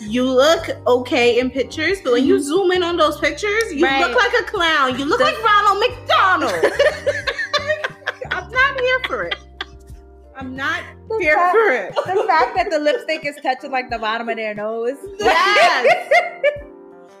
you 0.00 0.24
look 0.24 0.68
okay 0.88 1.38
in 1.38 1.50
pictures, 1.50 1.98
but 2.02 2.12
when 2.14 2.24
you 2.26 2.38
zoom 2.42 2.72
in 2.72 2.82
on 2.82 2.96
those 2.96 3.18
pictures, 3.20 3.62
you 3.72 3.84
Right. 3.86 4.00
look 4.06 4.16
like 4.20 4.32
a 4.40 4.44
clown. 4.44 4.98
You 4.98 5.04
look 5.06 5.18
The- 5.20 5.24
like 5.24 5.42
Ronald 5.42 5.78
McDonald. 5.88 6.72
I'm 8.32 8.50
not 8.50 8.80
here 8.80 9.00
for 9.06 9.22
it. 9.22 9.36
I'm 10.38 10.54
not 10.54 10.82
here 11.18 11.34
fact- 11.34 11.52
for 11.56 11.70
it. 11.72 11.94
the 11.94 12.24
fact 12.26 12.56
that 12.56 12.68
the 12.70 12.78
lipstick 12.78 13.24
is 13.24 13.36
touching 13.42 13.70
like 13.70 13.88
the 13.90 13.98
bottom 13.98 14.28
of 14.28 14.36
their 14.36 14.54
nose. 14.54 14.96
Yes. 15.18 16.12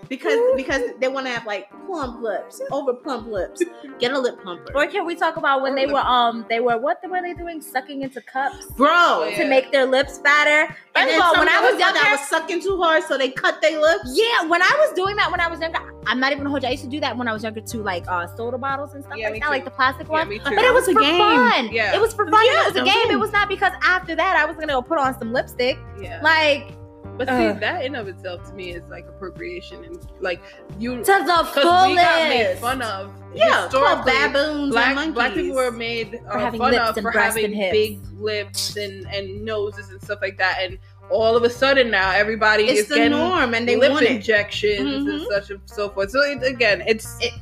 Because 0.08 0.38
because 0.56 0.82
they 1.00 1.08
want 1.08 1.26
to 1.26 1.32
have 1.32 1.46
like 1.46 1.68
plump 1.86 2.20
lips, 2.22 2.60
over 2.70 2.94
plump 2.94 3.26
lips. 3.28 3.62
Get 3.98 4.12
a 4.12 4.18
lip 4.18 4.38
plumper, 4.42 4.72
Or 4.74 4.86
can 4.86 5.06
we 5.06 5.14
talk 5.14 5.36
about 5.36 5.62
when 5.62 5.74
they 5.74 5.86
were 5.86 6.00
um 6.00 6.44
they 6.48 6.60
were 6.60 6.76
what 6.78 6.98
were 7.08 7.22
they 7.22 7.34
doing 7.34 7.60
sucking 7.62 8.02
into 8.02 8.20
cups 8.22 8.66
bro. 8.76 8.88
Oh, 8.90 9.28
yeah. 9.30 9.38
to 9.38 9.48
make 9.48 9.72
their 9.72 9.86
lips 9.86 10.18
fatter? 10.18 10.74
And 10.94 11.04
First 11.04 11.06
then 11.08 11.20
of 11.20 11.26
all, 11.26 11.38
when 11.38 11.48
I 11.48 11.60
was 11.60 11.78
that 11.78 11.96
I 11.96 12.12
was 12.12 12.28
sucking 12.28 12.62
too 12.62 12.76
hard, 12.82 13.04
so 13.04 13.16
they 13.18 13.30
cut 13.30 13.60
their 13.62 13.80
lips. 13.80 14.12
yeah, 14.14 14.46
when 14.48 14.62
I 14.62 14.70
was 14.78 14.94
doing 14.94 15.16
that 15.16 15.30
when 15.30 15.40
I 15.40 15.48
was 15.48 15.60
younger, 15.60 15.78
I'm 16.06 16.20
not 16.20 16.32
even 16.32 16.38
gonna 16.44 16.50
hold 16.50 16.62
you. 16.62 16.68
I 16.68 16.72
used 16.72 16.84
to 16.84 16.90
do 16.90 17.00
that 17.00 17.16
when 17.16 17.28
I 17.28 17.32
was 17.32 17.42
younger 17.42 17.60
too, 17.60 17.82
like 17.82 18.04
uh 18.08 18.26
soda 18.36 18.58
bottles 18.58 18.94
and 18.94 19.02
stuff 19.04 19.16
Yeah, 19.16 19.30
like 19.30 19.40
that, 19.40 19.46
too. 19.46 19.50
like 19.52 19.64
the 19.64 19.70
plastic 19.70 20.06
Yeah, 20.08 20.12
ones. 20.24 20.30
too. 20.30 20.54
But 20.56 20.64
it 20.64 20.74
was 20.74 20.88
a 20.88 20.92
for 20.92 21.00
game. 21.00 21.18
fun. 21.18 21.68
Yeah. 21.72 21.94
It 21.94 22.00
was 22.00 22.12
for 22.14 22.26
fun. 22.30 22.44
Yeah, 22.44 22.62
it 22.62 22.66
was 22.66 22.76
a 22.76 22.78
it 22.78 22.82
was 22.84 22.92
game. 22.92 23.10
It 23.12 23.18
was 23.20 23.32
not 23.32 23.48
because 23.48 23.72
after 23.82 24.14
that 24.14 24.36
I 24.36 24.44
was 24.44 24.56
gonna 24.56 24.72
go 24.72 24.82
put 24.82 24.98
on 24.98 25.18
some 25.18 25.32
lipstick. 25.32 25.78
Yeah. 26.00 26.20
Like 26.22 26.72
But 27.16 27.28
see, 27.28 27.34
Ugh. 27.46 27.60
that 27.60 27.84
in 27.84 27.94
of 27.94 28.08
itself 28.08 28.44
to 28.48 28.52
me 28.54 28.72
is 28.72 28.82
like 28.90 29.06
appropriation 29.08 29.84
and 29.84 29.98
like 30.20 30.40
you 30.78 30.96
to 30.98 31.04
the 31.04 31.48
because 31.54 31.86
we 31.88 31.94
got 31.96 32.28
made 32.28 32.58
fun 32.58 32.82
of. 32.82 33.12
Yeah, 33.34 33.68
baboons 34.04 34.70
Black 34.70 34.86
and 34.86 34.94
monkeys. 34.96 35.14
black 35.14 35.34
people 35.34 35.56
were 35.56 35.70
made 35.70 36.20
uh, 36.30 36.50
fun 36.52 36.74
of 36.74 36.96
for 36.96 37.10
having 37.10 37.44
and 37.46 37.54
big 37.72 38.00
lips 38.18 38.76
and 38.76 39.06
and 39.08 39.44
noses 39.44 39.90
and 39.90 40.02
stuff 40.02 40.20
like 40.22 40.38
that, 40.38 40.58
and 40.62 40.78
all 41.10 41.36
of 41.36 41.42
a 41.44 41.50
sudden 41.50 41.90
now 41.90 42.10
everybody 42.12 42.64
It's 42.64 42.80
is 42.80 42.88
the 42.88 42.94
getting 42.96 43.12
norm, 43.12 43.54
and 43.54 43.68
they 43.68 43.76
lip 43.76 43.92
want 43.92 44.04
it. 44.06 44.10
injections 44.12 45.06
and 45.06 45.20
Mhm. 45.20 45.26
such 45.28 45.50
and 45.50 45.60
so 45.66 45.88
forth. 45.90 46.10
So 46.10 46.20
it, 46.22 46.42
again, 46.42 46.82
it's. 46.86 47.16
It- 47.20 47.34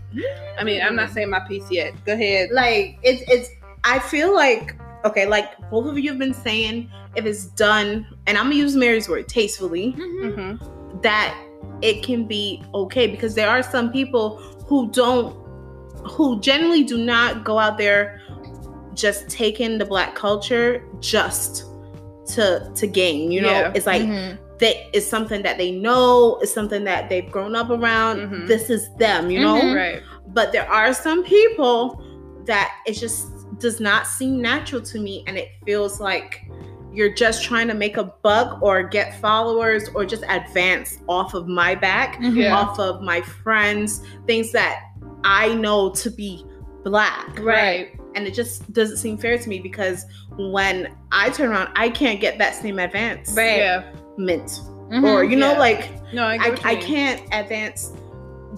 I 0.59 0.63
mean, 0.65 0.81
I'm 0.83 0.95
not 0.97 1.11
saying 1.11 1.31
my 1.31 1.41
piece 1.41 1.69
yet. 1.71 1.93
Go 2.05 2.13
ahead. 2.13 2.51
Like 2.53 2.99
it's 3.03 3.23
it's. 3.29 3.49
I 3.85 3.99
feel 3.99 4.35
like 4.35 4.75
okay, 5.05 5.27
like 5.27 5.59
both 5.71 5.87
of 5.87 5.99
you 5.99 6.11
have 6.11 6.19
been 6.19 6.35
saying, 6.35 6.91
if 7.17 7.25
it's 7.27 7.47
done, 7.47 8.07
and 8.27 8.37
I'm 8.39 8.45
gonna 8.47 8.57
use 8.57 8.75
Mary's 8.77 9.09
word, 9.09 9.29
tastefully, 9.29 9.95
Mhm. 9.99 10.35
Mm-hmm. 10.35 11.01
that 11.03 11.35
it 11.83 12.03
can 12.03 12.25
be 12.27 12.63
okay 12.75 13.07
because 13.07 13.35
there 13.35 13.49
are 13.49 13.63
some 13.63 13.93
people 13.93 14.37
who 14.67 14.91
don't, 14.91 15.37
who 16.07 16.41
generally 16.41 16.85
do 16.85 16.99
not 16.99 17.45
go 17.45 17.59
out 17.59 17.79
there 17.79 18.21
just 18.95 19.29
taking 19.29 19.77
the 19.79 19.85
black 19.85 20.15
culture 20.15 20.83
just 21.01 21.65
to 22.27 22.71
to 22.75 22.87
gain. 22.87 23.31
You 23.33 23.43
know, 23.43 23.51
Yeah. 23.51 23.73
it's 23.75 23.87
like 23.87 24.03
Mhm. 24.03 24.39
that 24.61 24.77
is 24.97 25.07
something 25.09 25.43
that 25.43 25.59
they 25.59 25.71
know, 25.73 26.39
is 26.43 26.53
something 26.53 26.85
that 26.85 27.09
they've 27.11 27.31
grown 27.31 27.55
up 27.57 27.71
around. 27.71 28.21
Mhm. 28.21 28.47
This 28.47 28.71
is 28.71 28.89
them, 28.99 29.31
you 29.31 29.41
know. 29.41 29.57
Mhm. 29.61 29.75
Right. 29.75 30.03
But 30.29 30.53
there 30.53 30.71
are 30.71 30.95
some 30.95 31.23
people 31.25 32.01
that 32.47 32.71
it's 32.87 33.01
just 33.01 33.27
does 33.59 33.81
not 33.81 34.07
seem 34.07 34.41
natural 34.41 34.81
to 34.83 34.99
me, 35.01 35.25
and 35.27 35.37
it 35.37 35.49
feels 35.65 36.01
like 36.01 36.45
you're 36.93 37.13
just 37.13 37.43
trying 37.43 37.67
to 37.69 37.75
make 37.75 37.97
a 37.97 38.05
buck 38.23 38.63
or 38.63 38.83
get 38.83 39.21
followers 39.21 39.89
or 39.95 40.05
just 40.05 40.23
advance 40.29 40.99
off 41.09 41.35
of 41.35 41.49
my 41.49 41.75
back, 41.75 42.21
Mhm. 42.21 42.37
Yeah. 42.37 42.57
off 42.57 42.79
of 42.79 43.03
my 43.03 43.21
friends, 43.21 44.01
things 44.27 44.53
that 44.53 44.81
I 45.25 45.55
know 45.55 45.91
to 45.91 46.11
be 46.11 46.45
black. 46.85 47.39
Right. 47.41 47.97
And 48.15 48.27
it 48.29 48.35
just 48.35 48.73
doesn't 48.73 48.99
seem 48.99 49.19
fair 49.19 49.37
to 49.39 49.49
me 49.49 49.59
because 49.59 50.07
when 50.37 50.89
I 51.11 51.31
turn 51.31 51.51
around, 51.51 51.71
I 51.75 51.89
can't 51.89 52.21
get 52.21 52.39
that 52.39 52.55
same 52.55 52.79
advance. 52.79 53.35
Right. 53.37 53.59
Yeah. 53.59 53.83
Mhm. 54.17 55.03
Or, 55.03 55.25
you 55.25 55.37
know, 55.37 55.53
Yeah. 55.53 55.59
like 55.59 55.91
No, 56.13 56.25
I, 56.25 56.35
I, 56.37 56.57
I 56.65 56.75
can't 56.77 57.21
advance 57.33 57.91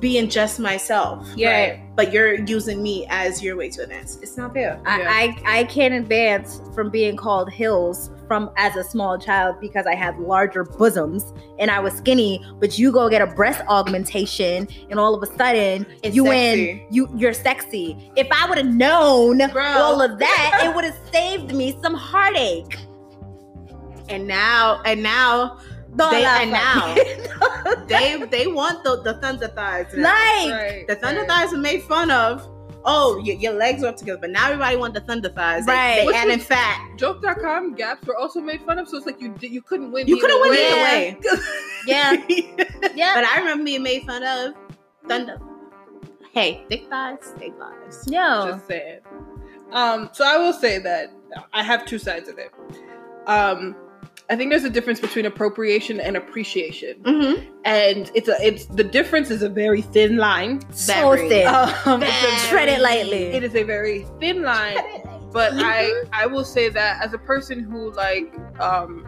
being 0.01 0.29
just 0.29 0.59
myself. 0.61 1.27
Yeah. 1.37 1.51
Right. 1.71 1.83
But 1.97 2.13
you're 2.13 2.35
using 2.45 2.83
me 2.83 3.07
as 3.09 3.43
your 3.43 3.57
way 3.57 3.71
to 3.71 3.83
advance. 3.83 4.19
It's 4.23 4.37
not 4.37 4.53
fair. 4.55 4.81
I, 4.85 4.99
Yeah. 5.01 5.11
I 5.11 5.61
I 5.61 5.65
can't 5.65 5.95
advance 5.95 6.61
from 6.75 6.91
being 6.91 7.17
called 7.17 7.51
hills 7.51 8.11
from 8.29 8.51
as 8.57 8.75
a 8.77 8.83
small 8.85 9.19
child 9.19 9.57
because 9.61 9.87
I 9.87 9.95
had 9.95 10.19
larger 10.19 10.65
bosoms 10.65 11.33
and 11.59 11.71
I 11.71 11.79
was 11.81 11.95
skinny. 11.95 12.45
But 12.59 12.79
you 12.79 12.93
go 12.93 13.09
get 13.09 13.23
a 13.23 13.27
breast 13.27 13.63
augmentation 13.69 14.69
and 14.91 14.99
all 15.01 15.15
of 15.15 15.23
a 15.23 15.37
sudden 15.39 15.87
It's 16.03 16.15
you 16.15 16.27
sexy. 16.27 16.71
in 16.71 16.87
you 16.91 17.09
you're 17.17 17.33
sexy. 17.33 18.11
If 18.17 18.27
I 18.33 18.49
would 18.49 18.59
have 18.59 18.67
known 18.75 19.39
Bro. 19.53 19.63
all 19.65 20.03
of 20.03 20.19
that, 20.19 20.61
it 20.65 20.73
would 20.75 20.85
have 20.85 20.99
saved 21.13 21.55
me 21.55 21.79
some 21.83 21.95
heartache. 21.95 22.77
And 24.09 24.27
now, 24.29 24.83
and 24.85 25.03
now, 25.03 25.59
Don't 25.97 26.11
They- 26.13 26.23
laugh 26.23 26.43
and 26.43 26.55
at 26.55 27.77
me. 27.79 27.87
they 27.89 28.25
they 28.27 28.47
want 28.47 28.85
the, 28.85 29.03
the 29.03 29.15
thunder 29.15 29.49
thighs. 29.49 29.87
now. 29.95 30.03
like 30.03 30.53
Right. 30.53 30.85
the 30.89 30.95
thunder 30.97 31.21
right. 31.23 31.29
thighs 31.31 31.53
are 31.55 31.59
made 31.59 31.83
fun 31.85 32.11
of. 32.11 32.47
Oh, 32.89 33.19
your, 33.19 33.35
your 33.37 33.53
legs 33.55 33.83
are 33.83 33.89
up 33.89 33.97
together, 33.97 34.21
but 34.21 34.31
now 34.31 34.47
everybody 34.47 34.77
want 34.77 34.95
the 34.95 35.01
thunder 35.01 35.29
thighs. 35.29 35.67
Right. 35.67 35.97
They, 36.01 36.07
Which 36.07 36.15
adding 36.17 36.39
was- 36.39 36.47
fat. 36.47 36.89
Joke.com 36.97 37.75
gaps 37.75 38.07
were 38.07 38.17
also 38.17 38.41
made 38.41 38.63
fun 38.63 38.79
of, 38.79 38.89
so 38.89 38.97
it's 38.97 39.07
like 39.07 39.21
you 39.21 39.35
you 39.41 39.61
couldn't 39.63 39.91
win. 39.91 40.07
You 40.07 40.19
couldn't 40.21 40.41
win 40.41 40.53
either 40.53 40.77
Yeah. 41.87 42.13
way. 42.13 42.27
yeah, 42.79 42.93
yeah. 42.95 43.15
But 43.15 43.25
I 43.25 43.39
remember 43.41 43.65
being 43.65 43.83
made 43.83 44.05
fun 44.05 44.23
of. 44.23 44.55
Thunder. 45.09 45.39
Hey, 46.33 46.65
thick 46.69 46.89
thighs, 46.91 47.19
thick 47.39 47.55
thighs. 47.59 48.05
Yo. 48.09 48.51
Just 48.53 48.67
saying. 48.69 49.01
Um, 49.73 50.11
so 50.13 50.25
I 50.27 50.37
will 50.37 50.53
say 50.53 50.79
that 50.79 51.13
I 51.53 51.63
have 51.63 51.87
two 51.87 51.99
sides 51.99 52.29
of 52.29 52.39
it. 52.39 52.53
Um, 53.27 53.75
I 54.29 54.35
think 54.37 54.51
there's 54.51 54.65
a 54.65 54.71
difference 54.71 54.99
between 55.01 55.25
appropriation 55.27 56.01
and 56.01 56.17
appreciation, 56.17 56.97
Mm-hmm. 57.05 57.47
and 57.65 58.11
it's 58.15 58.29
a 58.29 58.37
it's 58.45 58.67
the 58.67 58.83
difference 58.83 59.31
is 59.31 59.43
a 59.43 59.49
very 59.49 59.83
thin 59.83 60.17
line. 60.17 60.61
so 60.73 60.93
Very. 60.95 61.29
thin. 61.29 61.47
Um, 61.47 62.03
it's 62.03 62.45
a 62.45 62.49
Tread 62.49 62.69
it 62.69 62.73
very- 62.73 62.83
lightly. 62.83 63.23
It 63.27 63.45
is 63.45 63.55
a 63.55 63.63
very 63.63 64.05
thin 64.21 64.43
line, 64.43 64.79
but 65.33 65.53
I 65.55 65.93
I 66.13 66.27
will 66.27 66.45
say 66.45 66.69
that 66.71 67.05
as 67.05 67.15
a 67.15 67.19
person 67.19 67.61
who 67.61 67.93
like 67.93 68.35
um 68.61 69.07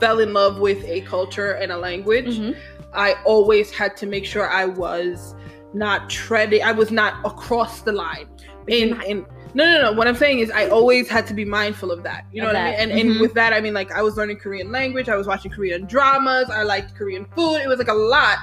fell 0.00 0.18
in 0.20 0.34
love 0.34 0.58
with 0.60 0.84
a 0.84 1.00
culture 1.02 1.52
and 1.52 1.72
a 1.72 1.78
language, 1.78 2.38
Mhm. 2.38 2.54
I 2.92 3.14
always 3.24 3.70
had 3.70 3.96
to 3.98 4.06
make 4.06 4.26
sure 4.26 4.50
I 4.50 4.66
was 4.66 5.34
not 5.72 6.10
treading. 6.10 6.62
I 6.62 6.72
was 6.72 6.90
not 6.90 7.14
across 7.24 7.80
the 7.80 7.92
line. 7.92 8.28
In 8.68 9.00
in 9.02 9.26
no 9.54 9.64
no 9.64 9.82
no. 9.82 9.92
What 9.92 10.06
I'm 10.08 10.16
saying 10.16 10.40
is 10.40 10.50
I 10.50 10.66
always 10.68 11.08
had 11.08 11.26
to 11.28 11.34
be 11.34 11.44
mindful 11.44 11.90
of 11.92 12.02
that. 12.02 12.24
You 12.32 12.42
know 12.42 12.48
Of 12.48 12.54
what 12.54 12.62
I 12.62 12.70
mean? 12.70 12.80
And 12.80 12.92
and 12.92 13.10
Mhm. 13.10 13.20
with 13.20 13.34
that 13.34 13.52
I 13.52 13.60
mean 13.60 13.74
like 13.74 13.92
I 13.92 14.02
was 14.02 14.16
learning 14.16 14.38
Korean 14.38 14.70
language. 14.72 15.08
I 15.08 15.16
was 15.16 15.26
watching 15.26 15.50
Korean 15.50 15.86
dramas. 15.86 16.50
I 16.50 16.62
liked 16.62 16.94
Korean 16.96 17.26
food. 17.36 17.56
It 17.62 17.68
was 17.68 17.78
like 17.78 17.88
a 17.88 17.94
lot, 17.94 18.38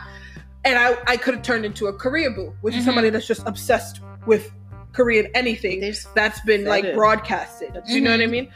and 0.66 0.78
I 0.80 0.98
I 1.08 1.18
could 1.18 1.34
have 1.36 1.44
turned 1.44 1.66
into 1.66 1.88
a 1.88 1.94
Korea 1.94 2.30
boo, 2.32 2.54
which 2.62 2.76
is 2.76 2.84
Mhm. 2.84 2.86
somebody 2.86 3.10
that's 3.10 3.28
just 3.28 3.46
obsessed 3.48 4.00
with 4.26 4.52
Korean 4.94 5.28
anything 5.36 5.82
that's 6.16 6.40
been 6.42 6.66
like 6.66 6.86
is. 6.86 6.96
broadcasted. 6.96 7.74
Do 7.88 7.94
you 7.94 8.02
know 8.02 8.12
what 8.12 8.22
I 8.22 8.26
Mhm. 8.26 8.32
mean? 8.32 8.50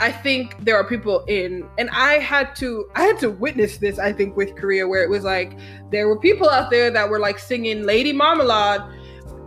I 0.00 0.10
think 0.10 0.56
there 0.64 0.74
are 0.76 0.82
people 0.84 1.24
in, 1.28 1.64
and 1.78 1.88
I 1.92 2.14
had 2.14 2.56
to, 2.56 2.86
I 2.96 3.02
had 3.04 3.18
to 3.20 3.30
witness 3.30 3.76
this. 3.76 4.00
I 4.00 4.12
think 4.12 4.36
with 4.36 4.56
Korea, 4.56 4.88
where 4.88 5.02
it 5.04 5.10
was 5.10 5.22
like 5.22 5.52
there 5.92 6.08
were 6.08 6.18
people 6.18 6.48
out 6.48 6.70
there 6.70 6.90
that 6.90 7.08
were 7.08 7.20
like 7.20 7.38
singing 7.38 7.84
Lady 7.84 8.12
Marmalade 8.12 8.80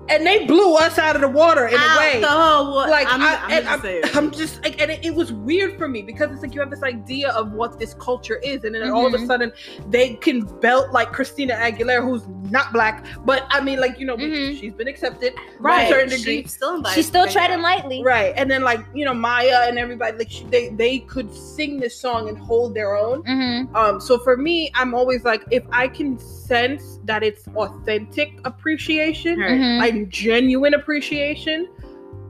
and 0.10 0.26
they 0.26 0.46
blew 0.46 0.76
us 0.76 0.98
out 1.00 1.16
of 1.16 1.22
the 1.22 1.28
water 1.28 1.68
in 1.68 1.76
Out 1.76 1.98
a 1.98 2.00
way. 2.00 2.22
the 2.22 2.28
whole 2.28 2.76
wa- 2.76 2.86
like 2.86 3.08
I'm, 3.12 3.22
I, 3.22 3.40
I'm 3.42 3.52
and 3.52 3.64
just 3.66 3.74
I'm, 3.74 3.82
saying. 3.82 4.04
I'm 4.14 4.32
just 4.32 4.64
like, 4.64 4.82
and 4.82 4.92
it, 4.92 5.04
it 5.06 5.14
was 5.16 5.34
weird 5.34 5.78
for 5.78 5.88
me 5.88 6.02
because 6.02 6.32
it's 6.32 6.42
like 6.42 6.54
you 6.54 6.62
have 6.62 6.70
this 6.70 6.84
idea 6.84 7.30
of 7.32 7.52
what 7.54 7.80
this 7.80 7.94
culture 7.96 8.38
is, 8.44 8.64
and 8.64 8.76
then 8.76 8.90
all 8.92 9.06
of 9.08 9.14
a 9.14 9.18
Mhm. 9.18 9.28
sudden 9.28 9.52
they 9.90 10.14
can 10.16 10.42
belt 10.60 10.92
like 10.92 11.12
Christina 11.12 11.56
Aguilera, 11.56 12.04
who's 12.04 12.28
not 12.52 12.72
black, 12.72 13.06
but 13.26 13.46
I 13.50 13.62
mean, 13.62 13.80
like 13.80 14.00
you 14.00 14.06
know, 14.06 14.16
we- 14.16 14.26
Mhm. 14.30 14.60
she's 14.60 14.74
been 14.74 14.88
accepted 14.88 15.34
Right. 15.60 15.88
to 15.88 15.88
a 15.88 15.90
certain 15.90 16.10
degree, 16.10 16.42
She's 16.44 16.54
still, 16.54 16.76
invited 16.76 16.96
She's 16.96 17.08
still 17.08 17.28
treading 17.28 17.62
lightly. 17.62 18.04
right? 18.04 18.34
And 18.38 18.50
then 18.52 18.62
like 18.62 18.82
you 18.94 19.06
know, 19.06 19.14
Mya 19.14 19.66
and 19.68 19.80
everybody, 19.80 20.18
like 20.18 20.30
she, 20.30 20.44
they 20.46 20.70
they 20.70 21.00
could 21.00 21.34
sing 21.34 21.80
this 21.80 22.00
song 22.00 22.30
and 22.30 22.38
hold 22.38 22.76
their 22.76 22.96
own. 22.96 23.24
Mm-hmm. 23.24 23.76
Um, 23.76 24.00
so 24.00 24.20
for 24.20 24.38
me, 24.38 24.72
I'm 24.76 24.94
always 24.94 25.24
like, 25.24 25.44
if 25.52 25.64
I 25.72 25.88
can 25.88 26.20
sense 26.20 26.95
that 27.06 27.24
it's 27.24 27.48
authentic 27.56 28.40
appreciation, 28.46 29.40
Right. 29.40 29.52
Mm-hmm. 29.52 29.80
like 29.80 30.10
genuine 30.10 30.74
appreciation, 30.74 31.68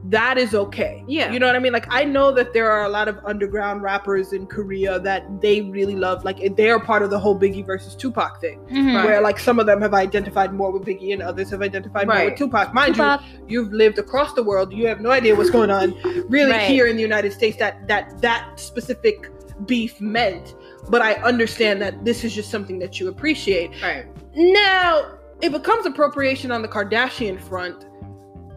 that 0.08 0.38
is 0.38 0.54
okay. 0.54 1.02
Yeah. 1.08 1.32
You 1.32 1.40
know 1.40 1.46
what 1.48 1.56
I 1.56 1.58
mean? 1.58 1.72
Like 1.72 1.86
I 1.92 2.04
know 2.04 2.30
that 2.30 2.52
there 2.52 2.70
are 2.70 2.84
a 2.84 2.88
lot 2.88 3.08
of 3.08 3.18
underground 3.24 3.82
rappers 3.82 4.32
in 4.32 4.46
Korea 4.46 5.00
that 5.00 5.40
they 5.40 5.62
really 5.62 5.96
love. 5.96 6.24
Like 6.24 6.54
they 6.56 6.70
are 6.70 6.78
part 6.78 7.02
of 7.02 7.10
the 7.10 7.18
whole 7.18 7.36
Biggie 7.36 7.66
versus 7.66 7.96
Tupac 7.96 8.40
thing. 8.40 8.60
Mm-hmm. 8.70 8.94
Where 9.04 9.20
like 9.20 9.40
some 9.40 9.58
of 9.58 9.66
them 9.66 9.80
have 9.82 9.94
identified 9.94 10.52
more 10.54 10.70
with 10.70 10.84
Biggie 10.84 11.12
and 11.12 11.22
others 11.22 11.50
have 11.50 11.60
identified 11.60 12.06
more 12.06 12.24
with 12.24 12.36
Tupac. 12.38 12.72
Mind 12.72 12.94
Tupac. 12.94 13.20
you, 13.48 13.62
you've 13.62 13.72
lived 13.72 13.98
across 13.98 14.32
the 14.34 14.44
world. 14.44 14.72
You 14.72 14.86
have 14.86 15.00
no 15.00 15.10
idea 15.10 15.34
what's 15.34 15.50
going 15.50 15.72
on 15.72 15.92
really 16.28 16.52
Right. 16.52 16.68
here 16.70 16.86
in 16.86 16.94
the 16.96 17.02
United 17.02 17.32
States 17.32 17.56
that 17.56 17.88
that 17.88 18.20
that 18.22 18.60
specific 18.60 19.28
beef 19.66 20.00
meant. 20.00 20.54
But 20.88 21.02
I 21.02 21.14
understand 21.14 21.82
that 21.82 22.04
this 22.04 22.24
is 22.24 22.34
just 22.34 22.50
something 22.50 22.78
that 22.78 23.00
you 23.00 23.08
appreciate. 23.08 23.70
Right. 23.82 24.06
Now, 24.34 25.18
it 25.40 25.50
becomes 25.50 25.84
appropriation 25.86 26.52
on 26.52 26.62
the 26.62 26.68
Kardashian 26.68 27.40
front 27.40 27.86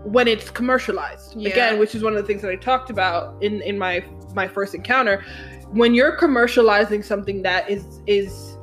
when 0.04 0.28
it's 0.28 0.50
commercialized. 0.50 1.36
Yeah. 1.36 1.50
Again, 1.50 1.80
which 1.80 1.96
is 1.96 2.04
one 2.04 2.14
of 2.16 2.22
the 2.22 2.28
things 2.28 2.42
that 2.42 2.52
I 2.52 2.56
talked 2.56 2.90
about 2.90 3.42
in 3.42 3.62
in 3.62 3.78
my 3.78 4.04
my 4.36 4.48
first 4.48 4.74
encounter. 4.76 5.24
When 5.72 5.94
you're 5.94 6.18
commercializing 6.18 7.04
something 7.04 7.42
that 7.44 7.70
is 7.70 8.02
is 8.08 8.58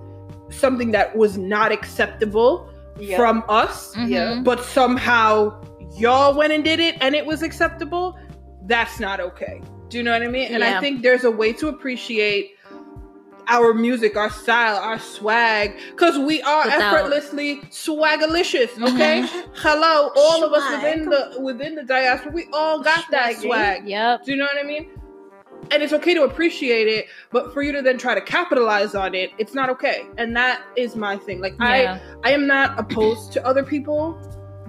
something 0.50 0.92
that 0.92 1.16
was 1.16 1.36
not 1.36 1.72
acceptable 1.72 2.70
from 3.16 3.44
us, 3.48 3.94
Mhm. 3.94 4.42
but 4.44 4.64
somehow 4.64 5.60
y'all 5.98 6.34
went 6.34 6.52
and 6.52 6.64
did 6.64 6.80
it 6.80 6.96
and 7.00 7.14
it 7.14 7.26
was 7.26 7.42
acceptable, 7.42 8.18
that's 8.66 8.98
not 8.98 9.20
okay. 9.20 9.60
Do 9.88 9.98
you 9.98 10.02
know 10.04 10.12
what 10.12 10.22
I 10.22 10.28
mean? 10.28 10.48
And 10.52 10.62
Yeah. 10.62 10.78
I 10.78 10.80
think 10.80 11.02
there's 11.02 11.24
a 11.24 11.30
way 11.30 11.52
to 11.54 11.68
appreciate 11.68 12.55
our 13.48 13.72
music, 13.74 14.16
our 14.16 14.30
style, 14.30 14.76
our 14.76 14.98
swag, 14.98 15.76
because 15.90 16.18
we 16.18 16.42
are 16.42 16.64
Without- 16.64 16.80
effortlessly 16.94 17.60
swagalicious. 17.70 18.70
Okay, 18.82 19.22
Mhm. 19.22 19.44
hello, 19.56 20.10
all 20.16 20.44
of 20.44 20.52
us 20.52 20.68
within 20.70 21.08
the 21.08 21.36
within 21.40 21.74
the 21.74 21.82
diaspora, 21.82 22.32
we 22.32 22.48
all 22.52 22.80
got 22.80 23.04
that 23.10 23.36
swag. 23.36 23.88
Yep. 23.88 24.24
Do 24.24 24.30
you 24.32 24.36
know 24.36 24.44
what 24.46 24.58
I 24.62 24.66
mean? 24.66 24.88
And 25.70 25.82
it's 25.82 25.92
okay 25.92 26.14
to 26.14 26.22
appreciate 26.22 26.86
it, 26.86 27.06
but 27.32 27.52
for 27.52 27.62
you 27.62 27.72
to 27.72 27.82
then 27.82 27.98
try 27.98 28.14
to 28.14 28.20
capitalize 28.20 28.94
on 28.94 29.14
it, 29.14 29.30
it's 29.38 29.54
not 29.54 29.68
okay. 29.70 30.06
And 30.16 30.36
that 30.36 30.60
is 30.76 30.94
my 30.94 31.16
thing. 31.16 31.40
Like 31.40 31.54
I 31.60 31.82
Yeah. 31.82 31.98
I 32.24 32.30
am 32.32 32.46
not 32.46 32.78
opposed 32.78 33.32
to 33.32 33.46
other 33.46 33.62
people 33.64 34.16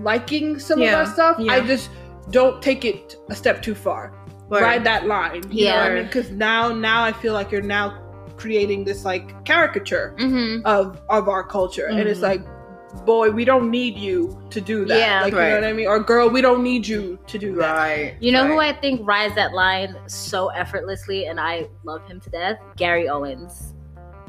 liking 0.01 0.59
some 0.59 0.79
Yeah, 0.79 0.93
of 1.01 1.07
our 1.07 1.13
stuff. 1.13 1.37
yeah. 1.39 1.53
I 1.53 1.59
just 1.61 1.89
don't 2.31 2.61
take 2.61 2.83
it 2.85 3.15
a 3.29 3.35
step 3.35 3.61
too 3.61 3.75
far. 3.75 4.11
Word. 4.49 4.61
Ride 4.61 4.83
that 4.85 5.05
line. 5.07 5.43
You 5.51 5.65
know 5.65 5.71
what 5.75 5.79
I 5.83 5.87
Yeah. 5.89 5.93
mean? 5.95 6.05
Because 6.05 6.31
now 6.31 6.69
now 6.73 7.03
I 7.03 7.11
feel 7.11 7.33
like 7.33 7.51
you're 7.51 7.61
now 7.61 7.93
creating 8.37 8.83
this 8.85 9.03
like 9.05 9.43
caricature 9.45 10.15
Mm-hmm. 10.17 10.65
of 10.65 11.01
of 11.09 11.27
our 11.27 11.43
culture. 11.43 11.87
And 11.87 11.99
it's 11.99 12.19
Mhm. 12.19 12.23
like, 12.31 13.05
boy, 13.05 13.29
we 13.31 13.43
don't 13.45 13.69
need 13.69 13.97
you 13.97 14.39
to 14.49 14.61
do 14.61 14.85
that. 14.85 14.99
Yeah. 14.99 15.21
like 15.21 15.33
you 15.33 15.39
know 15.39 15.53
what 15.55 15.63
I 15.65 15.73
mean? 15.73 15.87
Or 15.87 15.99
girl, 15.99 16.29
we 16.29 16.41
don't 16.41 16.63
need 16.63 16.87
you 16.87 17.19
to 17.27 17.37
do 17.37 17.55
that. 17.55 17.75
Right. 17.75 18.15
You 18.19 18.31
know 18.31 18.47
who. 18.47 18.59
I 18.59 18.73
think 18.73 19.01
rides 19.07 19.35
that 19.35 19.53
line 19.53 19.95
so 20.07 20.47
effortlessly, 20.49 21.25
and 21.25 21.39
I 21.39 21.67
love 21.83 22.07
him 22.07 22.19
to 22.21 22.29
death? 22.29 22.57
Gary 22.77 23.09
Owens. 23.09 23.73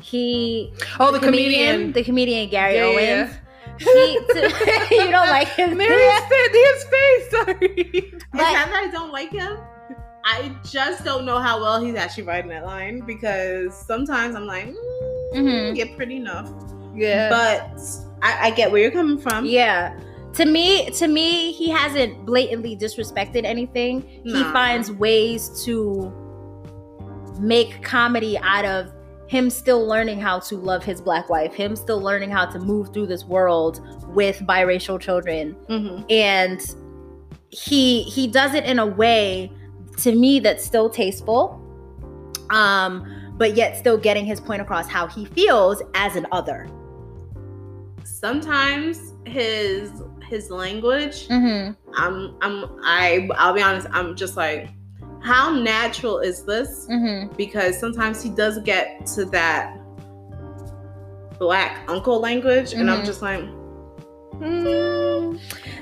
He, 0.00 0.72
Oh, 1.00 1.10
the, 1.12 1.18
comedian. 1.18 1.92
the 1.92 2.04
comedian 2.04 2.48
Gary 2.50 2.74
Yeah, 2.76 2.90
yeah, 2.90 3.20
Owens. 3.24 3.34
He, 3.78 4.12
you 4.96 5.10
don't 5.10 5.28
like 5.28 5.48
him? 5.48 5.76
Mary's 5.76 6.20
face, 6.24 6.50
his 6.52 6.84
face. 6.84 7.30
Sorry. 7.30 7.74
It's 7.94 8.24
But- 8.32 8.38
not 8.40 8.68
that 8.70 8.84
I 8.88 8.90
don't 8.90 9.12
like 9.12 9.30
him. 9.30 9.56
I 10.30 10.54
just 10.62 11.04
don't 11.04 11.24
know 11.24 11.38
how 11.38 11.58
well 11.60 11.80
he's 11.82 11.94
actually 11.94 12.24
riding 12.24 12.50
that 12.50 12.64
line 12.66 13.00
because 13.00 13.74
sometimes 13.74 14.34
I'm 14.34 14.46
like, 14.46 14.66
mm, 14.66 15.34
Mhm. 15.34 15.74
get 15.74 15.96
pretty 15.96 16.16
enough. 16.16 16.50
Yeah. 16.94 17.30
But 17.30 17.80
I, 18.22 18.48
I 18.48 18.50
get 18.50 18.70
where 18.70 18.82
you're 18.82 18.90
coming 18.90 19.18
from. 19.18 19.46
Yeah. 19.46 19.98
To 20.34 20.44
me, 20.44 20.90
to 20.90 21.08
me, 21.08 21.52
he 21.52 21.70
hasn't 21.70 22.26
blatantly 22.26 22.76
disrespected 22.76 23.44
anything. 23.44 24.02
He 24.24 24.42
finds 24.52 24.92
ways 24.92 25.64
to 25.64 26.12
make 27.40 27.82
comedy 27.82 28.36
out 28.38 28.64
of 28.66 28.92
him 29.28 29.48
still 29.50 29.86
learning 29.86 30.20
how 30.20 30.38
to 30.40 30.56
love 30.56 30.84
his 30.84 31.00
black 31.00 31.28
wife, 31.30 31.54
him 31.54 31.74
still 31.76 32.00
learning 32.00 32.30
how 32.30 32.44
to 32.46 32.58
move 32.58 32.92
through 32.92 33.06
this 33.06 33.24
world 33.24 33.80
with 34.14 34.38
biracial 34.40 35.00
children. 35.00 35.52
hmm 35.68 36.02
And 36.10 36.60
he 37.50 38.02
he 38.02 38.26
does 38.26 38.52
it 38.54 38.64
in 38.64 38.78
a 38.78 38.86
way 38.86 39.50
to 39.98 40.14
me 40.14 40.40
that's 40.40 40.64
still 40.64 40.88
tasteful. 40.90 41.60
Um, 42.50 43.34
but 43.36 43.54
yet 43.54 43.76
still 43.76 43.96
getting 43.98 44.24
his 44.24 44.40
point 44.40 44.60
across 44.62 44.88
how 44.88 45.06
he 45.06 45.24
feels 45.26 45.80
as 45.94 46.16
an 46.16 46.26
other. 46.32 46.68
Sometimes 48.04 49.14
his 49.26 49.90
his 50.28 50.50
language, 50.50 51.28
Mm-hmm. 51.28 51.72
I'm 51.96 52.36
I'm 52.42 52.64
I 52.82 53.28
I'll 53.36 53.54
be 53.54 53.62
honest, 53.62 53.86
I'm 53.92 54.16
just 54.16 54.36
like, 54.36 54.70
how 55.22 55.50
natural 55.52 56.18
is 56.18 56.44
this? 56.44 56.86
Mm-hmm. 56.90 57.34
Because 57.36 57.78
sometimes 57.78 58.22
he 58.22 58.30
does 58.30 58.58
get 58.60 59.06
to 59.14 59.24
that 59.26 59.76
black 61.38 61.88
uncle 61.88 62.18
language, 62.20 62.72
and 62.72 62.90
I'm 62.90 63.02
Mhm. 63.02 63.06
just 63.06 63.22
like, 63.22 63.44
Mm. 64.40 65.40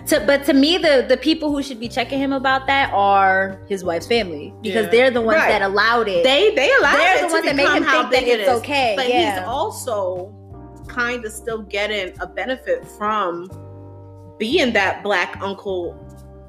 To, 0.08 0.20
but 0.26 0.44
to 0.44 0.52
me, 0.52 0.78
the 0.78 1.04
the 1.08 1.16
people 1.16 1.50
who 1.50 1.62
should 1.62 1.80
be 1.80 1.88
checking 1.88 2.18
him 2.18 2.32
about 2.32 2.66
that 2.68 2.92
are 2.92 3.60
his 3.68 3.84
wife's 3.84 4.06
family 4.06 4.54
because 4.62 4.84
Yeah. 4.86 4.90
they're 4.90 5.10
the 5.10 5.20
ones 5.20 5.38
Right. 5.38 5.48
that 5.48 5.62
allowed 5.62 6.08
it. 6.08 6.22
they 6.24 6.54
they 6.54 6.70
allow 6.78 6.92
They're 6.96 7.16
it 7.18 7.22
the 7.22 7.26
to 7.28 7.32
ones 7.32 7.44
that 7.46 7.56
make 7.56 7.68
him 7.68 7.84
think 7.84 8.10
that 8.10 8.22
it 8.22 8.40
it's 8.40 8.48
okay. 8.48 8.94
But 8.96 9.08
yeah. 9.08 9.38
he's 9.40 9.48
also 9.48 10.32
kind 10.88 11.24
of 11.24 11.32
still 11.32 11.62
getting 11.62 12.12
a 12.20 12.26
benefit 12.26 12.86
from 12.86 13.50
being 14.38 14.72
that 14.74 15.02
black 15.02 15.38
uncle 15.42 15.96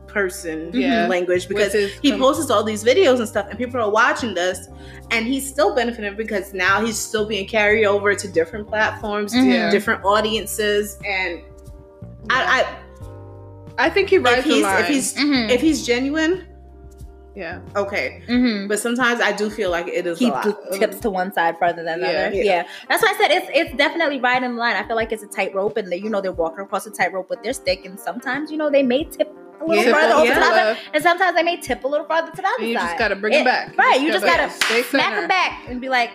person 0.08 0.72
Yeah. 0.74 1.08
language 1.08 1.48
because 1.48 1.74
his 1.74 1.92
he 2.02 2.12
com- 2.12 2.20
posts 2.20 2.50
all 2.50 2.64
these 2.64 2.84
videos 2.84 3.18
and 3.20 3.28
stuff 3.28 3.48
and 3.50 3.58
people 3.58 3.80
are 3.82 3.90
watching 3.92 4.34
this 4.34 4.70
and 5.12 5.26
he's 5.28 5.48
still 5.48 5.76
benefiting 5.76 6.16
because 6.16 6.54
now 6.54 6.84
he's 6.84 6.98
still 6.98 7.26
being 7.26 7.46
carried 7.48 7.86
over 7.86 8.16
to 8.16 8.28
different 8.28 8.68
platforms 8.68 9.34
Mhm. 9.34 9.70
Different 9.72 10.04
audiences 10.06 10.98
and 11.06 11.42
I, 12.30 12.66
I 13.78 13.90
think 13.90 14.10
he 14.10 14.18
I 14.18 14.20
rides 14.20 14.40
if 14.40 14.46
the 14.46 14.52
he's 14.54 14.64
line. 14.64 14.82
if 14.82 14.88
he's 14.88 15.14
Mhm. 15.16 15.50
if 15.50 15.62
he's 15.62 15.86
genuine 15.86 16.48
yeah. 17.36 17.60
okay 17.76 18.24
Mhm. 18.28 18.68
but 18.68 18.80
sometimes 18.80 19.22
i 19.22 19.32
do 19.32 19.50
feel 19.52 19.70
like 19.70 19.88
it 19.88 20.08
is 20.08 20.18
he 20.18 20.30
a 20.30 20.32
lot 20.32 20.72
tips 20.74 21.00
to 21.02 21.10
one 21.12 21.32
side 21.32 21.56
further 21.60 21.84
than 21.84 22.02
the 22.02 22.08
Yeah. 22.12 22.26
other. 22.28 22.36
Yeah. 22.36 22.44
Yeah. 22.44 22.68
that's 22.90 23.04
why 23.04 23.14
I 23.16 23.18
said 23.22 23.32
it's 23.32 23.48
it's 23.54 23.78
definitely 23.78 24.20
riding 24.20 24.56
the 24.56 24.60
line. 24.60 24.76
I 24.76 24.86
feel 24.88 24.96
like 24.96 25.12
it's 25.12 25.22
a 25.24 25.28
tightrope, 25.28 25.78
and 25.78 25.92
they, 25.92 25.98
you 25.98 26.10
know 26.10 26.20
they're 26.22 26.32
walking 26.32 26.62
across 26.62 26.88
a 26.88 26.92
tightrope 26.92 27.30
with 27.30 27.44
their 27.44 27.54
stick, 27.54 27.86
and 27.86 28.00
sometimes 28.00 28.50
you 28.52 28.58
know 28.58 28.70
they 28.72 28.82
may 28.84 29.04
tip 29.04 29.30
a 29.62 29.66
little 29.66 29.84
Yeah. 29.84 29.94
further 29.94 30.14
over 30.16 30.26
Yeah. 30.26 30.34
to 30.34 30.40
the 30.40 30.46
other, 30.48 30.78
and 30.96 31.04
sometimes 31.04 31.36
they 31.36 31.44
may 31.44 31.58
tip 31.58 31.84
a 31.84 31.88
little 31.88 32.08
further 32.08 32.32
to 32.32 32.42
the 32.42 32.48
other 32.48 32.56
And 32.62 32.70
you 32.70 32.76
side. 32.80 32.88
just 32.88 32.98
gotta 32.98 33.16
bring 33.16 33.34
It- 33.34 33.42
it 33.42 33.46
back. 33.46 33.78
right, 33.78 34.02
you 34.02 34.12
just 34.12 34.26
gotta 34.26 34.50
stay 34.50 34.82
Smack 34.82 35.14
them 35.16 35.28
back 35.28 35.62
and 35.70 35.80
be 35.80 35.90
like, 35.90 36.10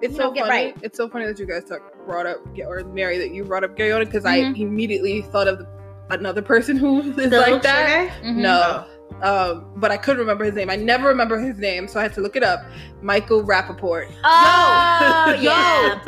It's 0.00 0.12
you 0.12 0.16
so 0.18 0.24
know, 0.26 0.30
get 0.32 0.46
funny. 0.46 0.64
right. 0.66 0.76
It's 0.82 0.96
so 0.96 1.08
funny 1.08 1.26
that 1.26 1.38
you 1.40 1.46
guys 1.46 1.64
talk, 1.64 1.80
brought 2.06 2.26
up 2.26 2.38
or 2.66 2.84
Mary 2.84 3.18
that 3.18 3.32
you 3.32 3.44
brought 3.44 3.64
up 3.64 3.76
Gary 3.76 4.04
because 4.04 4.24
Mhm. 4.24 4.30
I 4.30 4.36
immediately 4.60 5.22
thought 5.22 5.48
of 5.48 5.66
another 6.10 6.42
person 6.42 6.76
who 6.76 7.00
is 7.18 7.30
The 7.30 7.38
like 7.40 7.62
that. 7.62 8.12
sugar? 8.18 8.26
mhm. 8.28 8.36
No. 8.36 8.84
Um, 9.22 9.72
but 9.76 9.90
I 9.90 9.96
couldn't 9.96 10.18
remember 10.20 10.44
his 10.44 10.54
name. 10.54 10.68
I 10.68 10.76
never 10.76 11.08
remember 11.08 11.38
his 11.38 11.56
name, 11.58 11.88
so 11.88 11.98
I 11.98 12.02
had 12.02 12.12
to 12.14 12.20
look 12.20 12.36
it 12.36 12.42
up. 12.42 12.60
Michael 13.00 13.42
Rapaport. 13.42 14.10
Oh, 14.24 15.34
Yo. 15.38 15.42
yeah. 15.42 16.00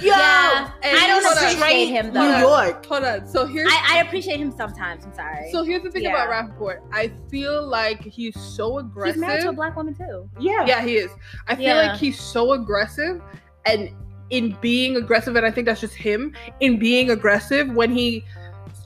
Yeah. 0.00 0.70
I 0.82 1.06
don't 1.06 1.22
hold 1.24 1.36
on. 1.36 1.44
appreciate 1.44 1.86
him 1.86 2.14
though. 2.14 2.20
Hold 2.20 2.34
on. 2.34 2.40
York. 2.68 2.86
Hold 2.86 3.04
on. 3.04 3.26
So 3.26 3.46
here's 3.46 3.68
I, 3.70 3.96
I 3.98 4.00
appreciate 4.00 4.38
him 4.40 4.50
sometimes. 4.52 5.04
I'm 5.04 5.12
sorry. 5.14 5.50
so 5.52 5.64
here's 5.64 5.82
the 5.82 5.90
thing 5.90 6.04
Yeah. 6.04 6.24
about 6.24 6.30
Rapaport. 6.58 6.78
I 6.92 7.12
feel 7.30 7.66
like 7.66 8.00
he's 8.04 8.38
so 8.40 8.78
aggressive. 8.78 9.16
he's 9.16 9.22
aggressive. 9.22 9.28
married 9.28 9.42
to 9.42 9.48
a 9.50 9.52
black 9.52 9.76
woman 9.76 9.94
too. 9.94 10.30
Yeah. 10.38 10.64
Yeah, 10.66 10.80
he 10.82 10.94
is. 10.96 11.10
I 11.48 11.56
feel 11.56 11.64
Yeah. 11.66 11.88
like 11.90 11.98
he's 12.00 12.18
so 12.18 12.52
aggressive 12.52 13.20
and 13.66 13.90
in 14.30 14.56
being 14.60 14.96
aggressive, 14.96 15.36
and 15.36 15.44
I 15.44 15.50
think 15.50 15.66
that's 15.66 15.80
just 15.80 15.94
him, 15.94 16.34
in 16.60 16.78
being 16.78 17.10
aggressive 17.10 17.68
when 17.70 17.90
he 17.90 18.24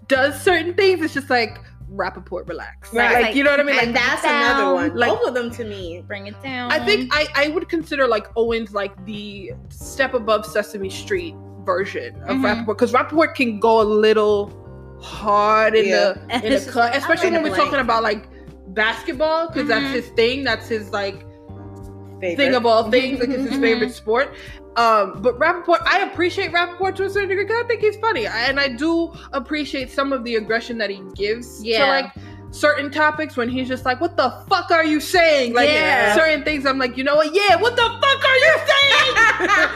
does 0.09 0.41
certain 0.41 0.75
things, 0.75 1.03
it's 1.03 1.15
just 1.15 1.31
like 1.31 1.59
Rapaport 1.93 2.49
relax. 2.49 2.93
Right. 2.93 3.23
Like, 3.23 3.35
you 3.37 3.45
know 3.45 3.51
what 3.51 3.61
I 3.61 3.63
mean? 3.63 3.77
Like 3.77 3.93
that's 3.93 4.23
down. 4.23 4.57
another 4.61 4.75
one. 4.75 4.97
Like- 4.97 5.11
Both 5.11 5.29
of 5.29 5.35
them 5.35 5.51
to 5.53 5.65
me. 5.65 6.03
Bring 6.07 6.27
it 6.27 6.43
down. 6.43 6.73
I 6.73 6.85
think 6.85 7.11
I, 7.15 7.29
I 7.37 7.49
would 7.49 7.69
consider 7.69 8.09
like 8.09 8.27
Owens 8.37 8.73
like 8.75 8.93
the 9.05 9.53
step 9.69 10.13
above 10.15 10.45
Sesame 10.45 10.91
Street 10.91 11.35
version 11.65 12.17
of 12.23 12.37
Mhm. 12.39 12.43
Rapaport 12.43 12.67
because 12.67 12.93
Rapaport 12.93 13.35
can 13.35 13.61
go 13.61 13.81
a 13.81 13.85
little 13.85 14.53
hard 15.01 15.75
in 15.77 15.87
Yeah. 15.87 16.15
the 16.15 16.47
in 16.47 16.53
the 16.55 16.61
cut, 16.73 16.91
like, 16.91 16.97
especially 16.97 17.31
when 17.31 17.43
we're 17.43 17.55
talking 17.55 17.79
about 17.81 18.03
like 18.03 18.27
basketball 18.69 19.47
because 19.49 19.65
Mhm. 19.65 19.69
that's 19.69 19.95
his 19.95 20.09
thing. 20.17 20.43
That's 20.43 20.69
his 20.69 20.91
like 20.91 21.25
Favorite. 22.21 22.37
thing 22.37 22.55
of 22.55 22.67
all 22.67 22.91
things, 22.91 23.21
like 23.21 23.29
it's 23.29 23.43
his 23.51 23.59
Mhm. 23.59 23.61
favorite 23.61 23.93
sport. 23.95 24.35
Um, 24.77 25.23
but 25.23 25.39
Rapaport, 25.39 25.83
I 25.87 26.01
appreciate 26.01 26.51
Rapaport 26.53 26.97
to 26.97 27.05
a 27.05 27.11
certain 27.11 27.29
degree 27.29 27.45
because 27.45 27.63
I 27.65 27.67
think 27.69 27.81
he's 27.81 27.97
funny, 27.97 28.27
I- 28.27 28.47
and 28.47 28.59
I 28.59 28.69
do 28.69 29.13
appreciate 29.33 29.91
some 29.91 30.13
of 30.13 30.25
the 30.25 30.35
aggression 30.37 30.79
that 30.79 30.91
he 30.91 31.01
gives 31.15 31.63
to 31.63 31.79
like 31.79 32.13
certain 32.51 32.89
topics 32.91 33.37
when 33.37 33.49
he's 33.49 33.67
just 33.69 33.85
like, 33.85 34.01
"What 34.01 34.17
the 34.17 34.31
fuck 34.49 34.71
are 34.71 34.85
you 34.85 35.01
saying?" 35.01 35.55
Like 35.55 35.69
Yeah. 35.69 36.15
certain 36.15 36.43
things, 36.45 36.67
I'm 36.67 36.79
like, 36.79 36.97
you 36.97 37.03
know 37.05 37.17
what? 37.17 37.35
Yeah, 37.35 37.57
what 37.57 37.75
the 37.77 37.83
fuck 37.83 38.25
are 38.29 38.37
you 38.37 38.55
saying? 38.67 39.17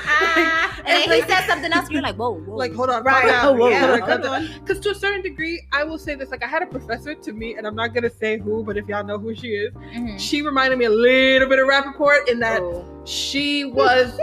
and 0.87 1.11
then 1.11 1.23
he 1.23 1.29
said 1.29 1.45
something 1.47 1.73
else. 1.73 1.91
You're 1.91 2.03
like, 2.03 2.15
whoa, 2.17 2.35
whoa. 2.35 2.57
like, 2.57 2.73
hold 2.75 2.91
on, 2.91 3.03
Right. 3.05 3.25
whoa, 3.45 3.69
yeah, 3.69 3.99
whoa, 3.99 4.07
hold 4.07 4.25
on. 4.27 4.49
Because 4.61 4.81
to 4.81 4.91
a 4.91 4.95
certain 4.95 5.23
degree, 5.23 5.61
I 5.73 5.83
will 5.85 5.99
say 5.99 6.15
this: 6.15 6.31
like, 6.31 6.45
I 6.45 6.47
had 6.49 6.63
a 6.63 6.67
professor 6.67 7.15
to 7.15 7.33
me, 7.33 7.55
and 7.57 7.67
I'm 7.67 7.75
not 7.75 7.95
gonna 7.95 8.11
say 8.11 8.39
who, 8.39 8.63
but 8.65 8.77
if 8.77 8.87
y'all 8.89 9.05
know 9.05 9.19
who 9.19 9.35
she 9.35 9.49
is, 9.55 9.73
Mhm. 9.75 10.19
she 10.19 10.43
reminded 10.43 10.79
me 10.79 10.85
a 10.87 10.91
little 10.91 11.49
bit 11.49 11.59
of 11.59 11.67
Rapaport 11.69 12.29
in 12.29 12.39
that 12.41 12.61
Oh. 12.63 12.85
she 13.05 13.65
was 13.65 14.19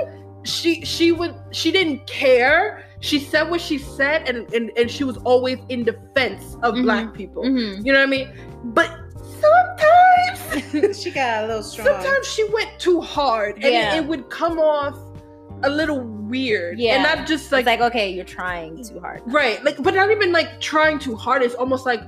she 0.46 0.82
she 0.86 1.12
would 1.12 1.36
she 1.52 1.72
didn't 1.72 2.06
care 2.08 2.86
she 3.00 3.20
said 3.20 3.44
what 3.50 3.60
she 3.60 3.78
said 3.78 4.28
and 4.30 4.52
and, 4.54 4.72
and 4.78 4.90
she 4.90 5.04
was 5.04 5.18
always 5.18 5.58
in 5.70 5.84
defense 5.84 6.56
of 6.64 6.76
Mhm. 6.76 6.84
black 6.84 7.14
people 7.14 7.44
Mhm. 7.44 7.86
you 7.86 7.92
know 7.92 8.00
what 8.00 8.08
i 8.08 8.10
mean 8.10 8.30
but 8.66 8.90
sometimes 9.42 11.02
she 11.02 11.12
got 11.12 11.44
a 11.44 11.48
little 11.48 11.64
strong. 11.64 11.88
sometimes 11.88 12.28
she 12.28 12.44
went 12.50 12.70
too 12.80 13.02
hard 13.02 13.56
and 13.56 13.64
Yeah. 13.66 13.96
it, 13.96 14.00
it 14.04 14.06
would 14.08 14.30
come 14.30 14.60
off 14.60 14.98
a 15.64 15.70
little 15.70 16.02
weird 16.02 16.80
Yeah. 16.80 16.96
and 16.96 17.04
not 17.04 17.28
just 17.28 17.46
It's 17.46 17.52
like, 17.52 17.66
like, 17.66 17.82
okay, 17.82 18.10
you're 18.12 18.26
trying 18.26 18.84
too 18.84 19.00
hard. 19.00 19.22
right 19.26 19.64
like 19.64 19.82
but 19.82 19.94
not 19.94 20.12
even 20.12 20.32
like 20.32 20.60
trying 20.60 21.00
too 21.00 21.16
hard 21.16 21.42
it's 21.42 21.56
almost 21.56 21.86
like 21.86 22.02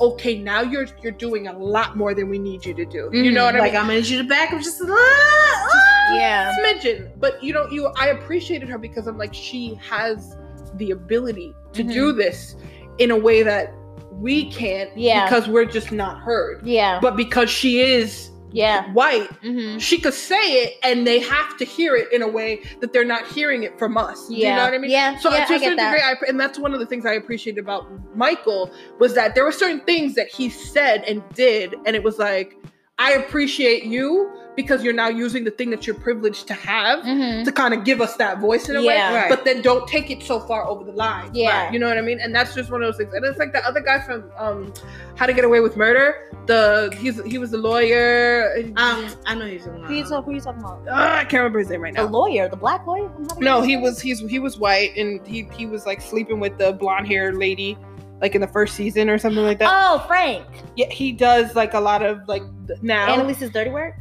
okay 0.00 0.38
now 0.38 0.60
you're 0.60 0.86
you're 1.02 1.12
doing 1.12 1.46
a 1.46 1.56
lot 1.56 1.96
more 1.96 2.14
than 2.14 2.28
we 2.28 2.38
need 2.38 2.64
you 2.66 2.74
to 2.74 2.84
do 2.84 3.08
you 3.12 3.30
know 3.30 3.42
Mhm. 3.42 3.52
what 3.52 3.56
i 3.56 3.58
like 3.60 3.72
mean 3.72 3.80
I'm 3.80 3.86
gonna 3.86 4.00
need 4.00 4.08
you 4.08 4.22
to 4.22 4.28
back 4.28 4.52
up 4.52 4.60
just 4.60 4.80
a 4.80 4.84
little. 4.84 4.96
Ah! 4.98 6.14
Yeah. 6.14 6.54
smidgen. 6.60 7.10
But 7.18 7.42
you 7.42 7.52
know, 7.54 7.66
you 7.70 7.86
I 7.96 8.08
appreciated 8.08 8.68
her 8.68 8.76
because 8.78 9.06
I'm 9.06 9.16
like 9.16 9.32
she 9.32 9.78
has 9.88 10.36
the 10.74 10.90
ability 10.90 11.54
to 11.72 11.82
Mhm. 11.82 11.92
do 11.92 12.12
this 12.12 12.56
in 12.98 13.10
a 13.10 13.16
way 13.16 13.42
that 13.42 13.72
we 14.12 14.50
can't 14.50 14.90
Yeah. 14.96 15.24
because 15.24 15.48
we're 15.48 15.64
just 15.64 15.90
not 15.92 16.18
heard. 16.20 16.60
Yeah. 16.66 16.98
But 17.00 17.16
because 17.16 17.48
she 17.50 17.80
is 17.80 18.30
Yeah. 18.54 18.92
white, 18.92 19.30
hmm 19.42 19.78
she 19.78 19.98
could 19.98 20.14
say 20.14 20.64
it 20.64 20.74
and 20.82 21.06
they 21.06 21.18
have 21.18 21.56
to 21.58 21.64
hear 21.64 21.96
it 21.96 22.12
in 22.12 22.22
a 22.22 22.28
way 22.28 22.62
that 22.80 22.92
they're 22.92 23.04
not 23.04 23.26
hearing 23.26 23.64
it 23.64 23.78
from 23.78 23.96
us. 23.96 24.28
Do 24.28 24.34
Yeah. 24.34 24.50
You 24.50 24.56
know 24.56 24.64
what 24.64 24.74
I 24.74 24.78
mean? 24.78 24.90
Yeah. 24.90 25.18
So 25.18 25.30
yeah, 25.30 25.44
to 25.44 25.52
I 25.52 25.56
a 25.56 25.58
certain 25.60 25.78
degree, 25.78 26.02
I, 26.02 26.14
and 26.28 26.38
that's 26.38 26.58
one 26.58 26.72
of 26.72 26.80
the 26.80 26.86
things 26.86 27.04
I 27.04 27.12
appreciated 27.12 27.60
about 27.60 27.90
Michael 28.16 28.70
was 28.98 29.14
that 29.14 29.34
there 29.34 29.44
were 29.44 29.52
certain 29.52 29.80
things 29.80 30.14
that 30.14 30.28
he 30.28 30.48
said 30.48 31.02
and 31.04 31.22
did, 31.34 31.74
and 31.84 31.96
it 31.96 32.02
was 32.02 32.18
like, 32.18 32.56
I 32.98 33.12
appreciate 33.14 33.84
you 33.84 34.30
because 34.54 34.84
you're 34.84 34.92
now 34.94 35.08
using 35.08 35.42
the 35.42 35.50
thing 35.50 35.68
that 35.70 35.84
you're 35.84 35.96
privileged 35.96 36.46
to 36.46 36.54
have 36.54 37.00
Mhm. 37.02 37.44
to 37.44 37.50
kind 37.50 37.74
of 37.74 37.82
give 37.82 38.00
us 38.00 38.14
that 38.18 38.38
voice 38.38 38.68
in 38.68 38.76
a 38.76 38.80
Yeah. 38.80 39.10
way, 39.12 39.18
Right. 39.22 39.28
but 39.28 39.44
then 39.44 39.62
don't 39.62 39.84
take 39.88 40.12
it 40.12 40.22
so 40.22 40.38
far 40.38 40.64
over 40.64 40.84
the 40.84 40.92
line. 40.92 41.28
Yeah. 41.32 41.72
you 41.72 41.80
know 41.80 41.88
what 41.88 41.98
I 41.98 42.02
mean. 42.02 42.20
And 42.20 42.32
that's 42.32 42.54
just 42.54 42.70
one 42.70 42.80
of 42.84 42.86
those 42.86 42.96
things. 42.98 43.12
And 43.14 43.24
it's 43.24 43.36
like 43.36 43.52
the 43.52 43.66
other 43.66 43.80
guy 43.80 43.98
from 43.98 44.30
um, 44.38 44.72
How 45.16 45.26
to 45.26 45.32
Get 45.32 45.44
Away 45.44 45.58
with 45.58 45.76
Murder. 45.76 46.30
The 46.46 46.94
he's 47.00 47.20
he 47.24 47.36
was 47.38 47.50
the 47.50 47.58
lawyer. 47.58 48.54
Um, 48.76 49.08
I 49.26 49.34
know 49.34 49.44
you're 49.46 49.58
talking 49.58 49.82
Who 49.82 49.94
you, 49.94 50.04
talk, 50.04 50.24
who 50.24 50.32
you 50.34 50.40
talking 50.40 50.60
about? 50.60 50.82
Ah, 50.88 51.16
I 51.18 51.24
can't 51.24 51.32
remember 51.40 51.58
his 51.58 51.70
name 51.70 51.80
right 51.80 51.92
now. 51.94 52.06
The 52.06 52.12
lawyer, 52.12 52.48
the 52.48 52.56
black 52.56 52.86
lawyer? 52.86 53.08
from 53.08 53.22
How 53.24 53.28
to 53.30 53.34
Get 53.34 53.40
No, 53.44 53.62
he 53.62 53.76
was 53.76 54.00
he's 54.00 54.20
he 54.20 54.38
was 54.38 54.56
white 54.56 54.96
and 54.96 55.26
he 55.26 55.48
he 55.56 55.66
was 55.66 55.84
like 55.84 56.00
sleeping 56.00 56.38
with 56.38 56.58
the 56.58 56.72
blonde 56.74 57.08
haired 57.08 57.36
lady, 57.36 57.76
like 58.24 58.34
in 58.34 58.40
the 58.40 58.48
first 58.48 58.74
season 58.74 59.10
or 59.10 59.18
something 59.18 59.44
like 59.44 59.58
that. 59.58 59.68
Oh, 59.70 59.98
Frank. 60.06 60.46
Yeah, 60.76 60.88
he 60.88 61.12
does 61.12 61.54
like 61.54 61.74
a 61.74 61.78
lot 61.78 62.02
of 62.02 62.26
like 62.26 62.42
th- 62.66 62.80
now. 62.80 63.06
Annalise's 63.12 63.50
dirty 63.50 63.68
work? 63.68 63.96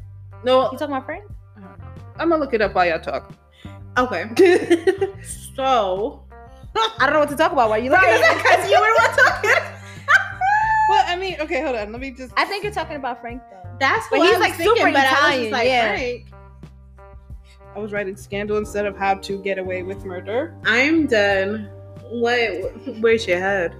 no, 0.45 0.71
You 0.71 0.77
talking 0.77 0.95
about 0.95 1.05
Frank? 1.05 1.25
I'm 2.15 2.29
gonna 2.29 2.37
look 2.37 2.53
it 2.53 2.61
up 2.61 2.73
while 2.73 2.85
y'all 2.85 3.01
talk. 3.01 3.33
Okay, 3.97 4.23
so 5.57 6.23
I 6.73 6.99
don't 7.01 7.11
know 7.13 7.19
what 7.19 7.29
to 7.29 7.35
talk 7.35 7.51
about. 7.51 7.69
Why 7.69 7.77
you 7.79 7.91
looking 7.91 8.07
right, 8.07 8.23
at 8.23 8.37
because 8.37 8.69
you 8.71 8.79
were 8.79 9.23
talking. 9.23 9.49
well, 10.89 11.03
I 11.05 11.17
mean, 11.19 11.35
okay, 11.41 11.61
hold 11.61 11.75
on. 11.75 11.91
Let 11.91 11.99
me 11.99 12.11
just. 12.11 12.33
I 12.37 12.45
think 12.45 12.63
you're 12.63 12.71
talking 12.73 12.95
about 12.95 13.19
Frank 13.19 13.41
though. 13.51 13.69
That's 13.77 14.07
But 14.09 14.19
what 14.19 14.27
he's, 14.27 14.35
I 14.37 14.39
was 14.39 14.47
like, 14.47 14.55
thinking, 14.57 14.77
super 14.77 14.91
but 14.93 15.05
I 15.05 15.11
was 15.11 15.17
Italian, 15.19 15.41
just 15.43 15.51
like, 15.51 15.67
yeah. 15.67 15.95
Frank, 15.95 16.25
I 17.75 17.79
was 17.79 17.91
writing 17.91 18.15
scandal 18.15 18.55
instead 18.57 18.85
of 18.85 18.95
how 18.95 19.15
to 19.15 19.43
get 19.43 19.57
away 19.57 19.83
with 19.83 20.05
murder. 20.05 20.55
I'm 20.65 21.07
done. 21.07 21.69
What? 22.19 22.99
Where's 23.01 23.25
your 23.27 23.39
head? 23.39 23.73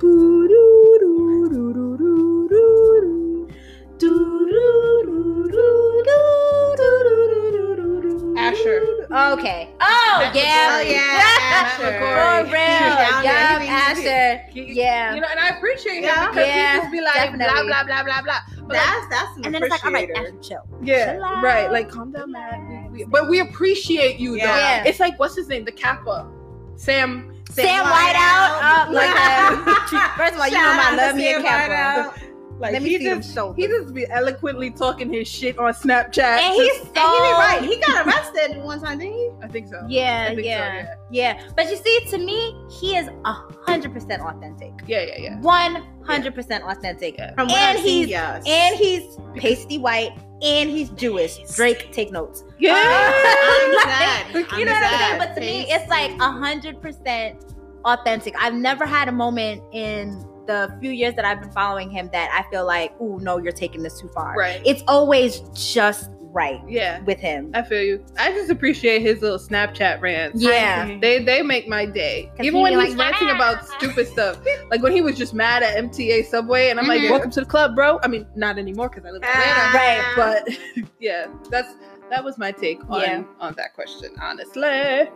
Asher. 8.36 8.82
Okay. 9.12 9.70
Oh, 9.80 10.32
yeah. 10.34 10.70
Oh, 10.74 10.82
yeah, 10.82 11.38
Asher. 11.54 12.00
For 12.00 12.44
real. 12.46 12.52
Down 12.52 13.24
there. 13.24 13.24
Yeah, 13.24 13.60
He 13.60 13.68
thinks 13.68 14.00
he- 14.02 14.08
Asher. 14.10 14.42
He- 14.52 14.74
Yeah. 14.74 15.14
You 15.16 15.22
know, 15.22 15.28
and 15.30 15.40
I 15.40 15.50
appreciate 15.50 15.98
him 15.98 16.04
Yeah. 16.06 16.28
because 16.30 16.48
Yeah, 16.48 16.74
he 16.74 16.80
just 16.80 16.92
be 16.92 17.02
like 17.02 17.14
definitely. 17.14 17.46
blah 17.46 17.64
blah 17.64 17.84
blah 17.84 18.04
blah 18.04 18.22
blah. 18.22 18.40
But 18.68 18.70
like, 18.70 18.78
That's 18.78 19.08
that's 19.10 19.38
an 19.38 19.46
And 19.46 19.56
then 19.56 19.64
it's 19.64 19.72
like, 19.72 19.86
all 19.86 19.92
right, 19.92 20.10
appreciator. 20.10 20.38
Asher, 20.38 20.50
chill. 20.50 20.80
yeah, 20.84 21.14
chill 21.14 21.24
out. 21.24 21.44
right. 21.44 21.72
Like 21.72 21.90
calm 21.90 22.12
down, 22.12 22.32
man. 22.32 22.90
We- 22.92 23.00
we- 23.00 23.06
But 23.06 23.30
we 23.30 23.40
appreciate 23.40 24.20
you 24.20 24.36
Yeah. 24.36 24.48
though. 24.48 24.58
Yeah. 24.58 24.84
It's 24.88 25.00
like 25.00 25.20
what's 25.20 25.36
his 25.36 25.48
name? 25.48 25.64
The 25.66 25.72
Kappa, 25.72 26.28
Sam. 26.76 27.33
Sam 27.54 27.86
Whiteout. 27.86 28.52
Uh, 28.62 28.92
like 28.92 29.14
that. 29.14 30.14
First 30.18 30.34
of 30.34 30.40
all, 30.40 30.48
you 30.48 30.58
know 30.58 30.74
my 30.74 30.96
love 30.96 31.16
me 31.16 31.34
a 31.34 31.42
Sam. 31.42 31.46
Whiteout. 31.46 32.33
Like 32.64 32.74
Let 32.74 32.82
me 32.82 32.90
he 32.92 32.98
see 33.00 33.04
them 33.10 33.22
just 33.22 33.34
shoulders. 33.36 33.58
he 33.58 33.68
just 33.68 33.94
be 33.94 34.10
eloquently 34.10 34.72
talking 34.72 35.12
his 35.12 35.28
shit 35.28 35.60
on 35.60 35.74
Snapchat. 35.74 36.20
And 36.24 36.54
he's 36.56 36.68
Just- 36.68 36.96
so 36.96 37.02
And 37.02 37.12
he 37.14 37.20
be 37.20 37.28
oh. 37.28 37.38
right. 37.38 37.62
He 37.62 37.78
got 37.78 38.08
arrested 38.08 38.64
one 38.64 38.82
time, 38.82 39.00
didn't 39.00 39.14
he? 39.16 39.30
I 39.44 39.48
think 39.50 39.68
so. 39.68 39.86
Yeah, 39.90 40.28
I 40.32 40.36
think 40.36 40.46
so, 40.46 40.50
yeah, 40.50 40.96
yeah. 41.12 41.42
But 41.58 41.70
you 41.70 41.76
see, 41.76 42.00
to 42.12 42.18
me, 42.18 42.56
he 42.80 42.96
is 42.96 43.10
a 43.26 43.34
hundred 43.68 43.92
percent 43.94 44.22
authentic. 44.22 44.72
yeah, 44.88 45.02
yeah, 45.04 45.18
yeah. 45.20 45.40
One 45.42 45.86
hundred 46.06 46.34
percent 46.36 46.64
authentic. 46.64 47.18
Yeah. 47.18 47.34
From 47.34 47.48
what 47.50 47.58
And 47.58 47.78
I've 47.78 47.84
seen, 47.84 48.08
yes. 48.08 48.44
And 48.48 48.76
he's 48.78 49.04
pasty 49.36 49.78
white 49.78 50.18
and 50.42 50.70
he's 50.70 50.90
Jewish. 50.92 51.38
Drake, 51.56 51.92
take 51.92 52.12
notes. 52.14 52.44
Yeah. 52.60 52.74
I'm 52.78 53.74
Like, 53.76 53.84
sad. 53.84 54.34
you 54.36 54.46
I'm 54.52 54.66
know 54.66 54.72
what 54.72 54.84
I 54.84 54.90
sad. 54.90 55.20
mean? 55.20 55.28
But 55.28 55.34
to 55.36 55.42
me, 55.42 55.66
it's 55.70 55.90
like 55.90 56.12
a 56.22 56.32
hundred 56.32 56.82
percent 56.82 57.44
authentic. 57.84 58.34
I've 58.40 58.54
never 58.54 58.86
had 58.86 59.10
a 59.10 59.12
moment 59.12 59.62
in 59.74 60.26
the 60.46 60.76
few 60.82 60.92
years 60.92 61.14
that 61.16 61.26
I've 61.26 61.40
been 61.42 61.52
following 61.52 61.90
him 61.90 62.10
that 62.12 62.30
I 62.34 62.50
feel 62.52 62.66
like, 62.66 62.94
oh 63.00 63.18
no, 63.18 63.38
you're 63.38 63.52
taking 63.52 63.82
this 63.84 64.00
too 64.00 64.10
far. 64.10 64.36
Right. 64.36 64.62
It's 64.66 64.84
always 64.88 65.40
just 65.54 66.10
right 66.36 66.60
Yeah. 66.68 67.00
with 67.04 67.20
him. 67.20 67.52
I 67.54 67.62
feel 67.62 67.84
you. 67.84 68.04
I 68.18 68.32
just 68.32 68.50
appreciate 68.50 69.04
his 69.04 69.22
little 69.22 69.38
Snapchat 69.38 70.02
rants. 70.02 70.42
Yeah. 70.42 70.98
They 71.00 71.24
they 71.24 71.44
make 71.44 71.68
my 71.68 71.86
day. 71.86 72.32
Even 72.40 72.56
he 72.56 72.62
when 72.62 72.80
he's 72.80 72.96
like, 72.96 73.12
ranting 73.14 73.30
about 73.36 73.68
stupid 73.68 74.08
stuff. 74.08 74.40
Like 74.72 74.82
when 74.82 74.92
he 74.94 75.02
was 75.02 75.16
just 75.18 75.34
mad 75.36 75.62
at 75.64 75.78
MTA 75.78 76.26
Subway 76.26 76.70
and 76.70 76.80
I'm 76.80 76.88
like, 76.88 77.02
Mhm. 77.02 77.12
welcome 77.12 77.30
to 77.32 77.40
the 77.42 77.46
club, 77.46 77.76
bro. 77.76 78.00
I 78.02 78.08
mean, 78.08 78.26
not 78.36 78.58
anymore 78.58 78.90
because 78.90 79.06
I 79.06 79.12
live 79.12 79.22
in 79.22 79.30
Atlanta. 79.30 79.78
Right, 79.78 80.14
But 80.16 80.86
yeah, 81.00 81.28
that's 81.52 81.76
that 82.10 82.24
was 82.24 82.38
my 82.40 82.52
take 82.52 82.80
on 82.90 83.02
Yeah. 83.02 83.24
on 83.40 83.54
that 83.58 83.74
question, 83.76 84.10
honestly. 84.22 85.08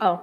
Oh. 0.00 0.20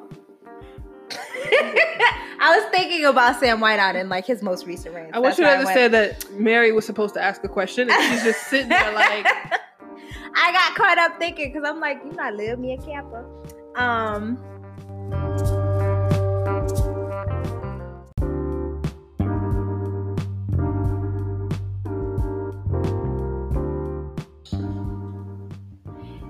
I 2.43 2.57
was 2.57 2.69
thinking 2.71 3.05
about 3.05 3.39
Sam 3.39 3.59
Whiteout 3.59 3.95
in 3.95 4.09
like 4.09 4.25
his 4.25 4.41
most 4.41 4.65
recent 4.65 4.95
rant. 4.95 5.15
I 5.15 5.19
want 5.19 5.37
you 5.37 5.43
to 5.43 5.49
understand 5.49 5.93
that 5.93 6.31
Mary 6.33 6.71
was 6.71 6.85
supposed 6.85 7.13
to 7.13 7.21
ask 7.21 7.43
a 7.43 7.47
question 7.47 7.89
and 7.89 8.03
she's 8.11 8.23
just 8.23 8.47
sitting 8.47 8.69
there 8.69 8.91
like 8.95 9.27
I 10.35 10.51
got 10.51 10.75
caught 10.75 10.97
up 10.97 11.19
thinking 11.19 11.51
because 11.51 11.67
I'm 11.67 11.79
like, 11.79 12.01
you 12.03 12.11
not 12.13 12.33
live 12.35 12.59
me 12.59 12.73
a 12.73 12.77
Kappa. 12.77 13.25
Um. 13.75 14.37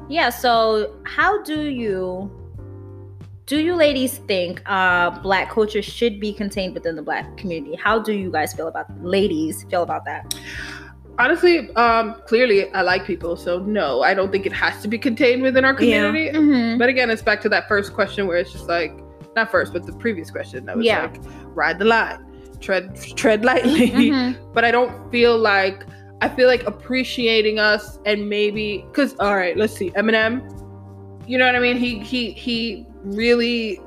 Yeah. 0.09 0.29
So, 0.29 0.93
how 1.05 1.41
do 1.41 1.69
you 1.69 2.40
do 3.51 3.59
you 3.59 3.75
ladies 3.75 4.19
think 4.19 4.61
uh, 4.65 5.09
black 5.19 5.49
culture 5.49 5.81
should 5.81 6.21
be 6.21 6.31
contained 6.31 6.73
within 6.73 6.95
the 6.95 7.01
black 7.01 7.35
community? 7.35 7.75
How 7.75 7.99
do 7.99 8.13
you 8.13 8.31
guys 8.31 8.53
feel 8.53 8.69
about 8.69 8.85
ladies 9.03 9.65
feel 9.69 9.83
about 9.83 10.05
that? 10.05 10.33
honestly, 11.19 11.69
um, 11.75 12.15
clearly 12.27 12.71
I 12.71 12.81
like 12.81 13.05
people, 13.05 13.35
so 13.35 13.59
no, 13.59 14.03
I 14.03 14.13
don't 14.13 14.31
think 14.31 14.45
it 14.45 14.53
has 14.53 14.81
to 14.83 14.87
be 14.87 14.97
contained 14.97 15.41
within 15.43 15.65
our 15.65 15.73
Yeah. 15.73 16.07
community. 16.07 16.37
Mm-hmm. 16.37 16.77
But 16.79 16.87
again, 16.87 17.09
it's 17.09 17.21
back 17.21 17.41
to 17.41 17.49
that 17.49 17.67
first 17.67 17.93
question 17.93 18.25
where 18.25 18.37
it's 18.37 18.53
just 18.53 18.69
like 18.69 18.93
not 19.35 19.51
first, 19.51 19.73
but 19.73 19.85
the 19.85 19.91
previous 19.97 20.31
question 20.31 20.65
that 20.67 20.77
was 20.77 20.85
Yeah. 20.85 21.01
like 21.01 21.17
ride 21.53 21.77
the 21.77 21.85
line, 21.85 22.19
tread 22.61 22.95
tread 23.17 23.43
lightly. 23.43 23.91
Mm-hmm. 24.11 24.53
But 24.53 24.63
I 24.63 24.71
don't 24.71 25.11
feel 25.11 25.37
like 25.37 25.85
I 26.21 26.29
feel 26.29 26.47
like 26.47 26.63
appreciating 26.63 27.59
us 27.59 27.99
and 28.05 28.29
maybe 28.29 28.85
because 28.87 29.13
all 29.19 29.35
right, 29.35 29.57
let's 29.57 29.73
see, 29.75 29.91
Eminem. 29.91 30.33
You 31.27 31.37
know 31.37 31.45
what 31.45 31.55
I 31.55 31.59
mean? 31.59 31.75
He 31.75 31.99
he 31.99 32.31
he 32.31 32.87
really 33.03 33.79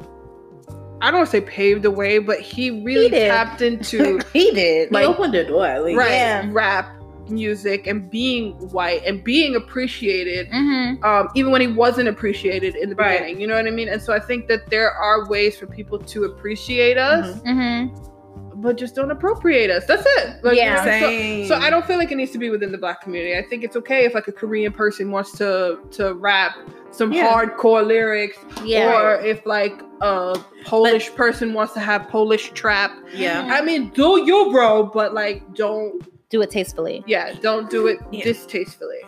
I 1.01 1.11
don't 1.11 1.19
want 1.21 1.27
to 1.27 1.33
say 1.33 1.41
paved 1.43 1.83
the 1.83 1.91
way, 1.91 2.19
but 2.19 2.41
he 2.41 2.71
really 2.83 3.05
He 3.05 3.11
tapped 3.11 3.61
into 3.61 4.21
he 4.33 4.51
did. 4.53 4.91
Like- 4.91 5.03
he 5.03 5.07
opened 5.09 5.35
the 5.35 5.45
door. 5.45 5.81
Like, 5.81 5.97
right 5.97 6.11
Yeah. 6.13 6.49
rap 6.51 6.91
music 7.29 7.87
and 7.87 8.11
being 8.11 8.53
white 8.71 9.03
and 9.05 9.23
being 9.25 9.57
appreciated 9.57 10.47
Mm-hmm. 10.51 11.03
um, 11.05 11.29
even 11.35 11.51
when 11.53 11.61
he 11.61 11.67
wasn't 11.67 12.09
appreciated 12.09 12.75
in 12.77 12.91
the 12.91 12.95
Right. 12.97 13.19
beginning. 13.21 13.41
You 13.41 13.47
know 13.49 13.55
what 13.55 13.67
I 13.67 13.71
mean? 13.71 13.89
And 13.89 14.01
so 14.01 14.13
I 14.15 14.21
think 14.21 14.47
that 14.49 14.69
there 14.71 14.93
are 14.93 15.27
ways 15.29 15.57
for 15.57 15.67
people 15.67 15.99
to 15.99 16.25
appreciate 16.25 16.97
us, 16.99 17.39
Mhm. 17.41 17.45
Mm-hmm. 17.91 18.61
but 18.61 18.77
just 18.77 18.95
don't 18.95 19.11
appropriate 19.11 19.71
us. 19.71 19.85
That's 19.87 20.05
it. 20.07 20.43
Like, 20.45 20.57
Yeah. 20.57 20.85
you 20.85 21.01
know, 21.01 21.49
so- 21.49 21.55
So, 21.59 21.63
I 21.67 21.71
don't 21.71 21.85
feel 21.87 21.99
like 21.99 22.13
it 22.13 22.17
needs 22.17 22.31
to 22.33 22.39
be 22.39 22.51
within 22.51 22.73
the 22.73 22.79
black 22.79 23.01
community. 23.03 23.37
I 23.37 23.43
think 23.43 23.65
it's 23.65 23.77
okay 23.77 24.05
if 24.05 24.15
like 24.15 24.29
a 24.29 24.33
Korean 24.33 24.73
person 24.73 25.11
wants 25.11 25.33
to 25.39 25.79
to 25.93 26.15
rap 26.15 26.57
some 26.95 27.13
Yeah. 27.13 27.33
hardcore 27.33 27.85
lyrics, 27.87 28.39
Yeah. 28.65 28.95
or 29.01 29.21
if 29.21 29.45
like 29.47 29.75
a 30.01 30.39
Polish 30.65 31.15
person 31.15 31.53
wants 31.53 31.73
to 31.75 31.81
have 31.81 32.09
Polish 32.09 32.51
trap. 32.53 32.93
Yeah. 33.13 33.49
I 33.51 33.61
mean, 33.63 33.91
do 33.91 34.23
you, 34.25 34.51
bro? 34.53 34.85
But 34.85 35.13
like, 35.15 35.55
don't. 35.55 36.03
Do 36.31 36.41
it 36.43 36.51
tastefully. 36.51 37.03
Yeah, 37.07 37.33
don't 37.43 37.69
do 37.71 37.87
it 37.87 37.99
Yeah. 38.11 38.25
distastefully. 38.25 39.01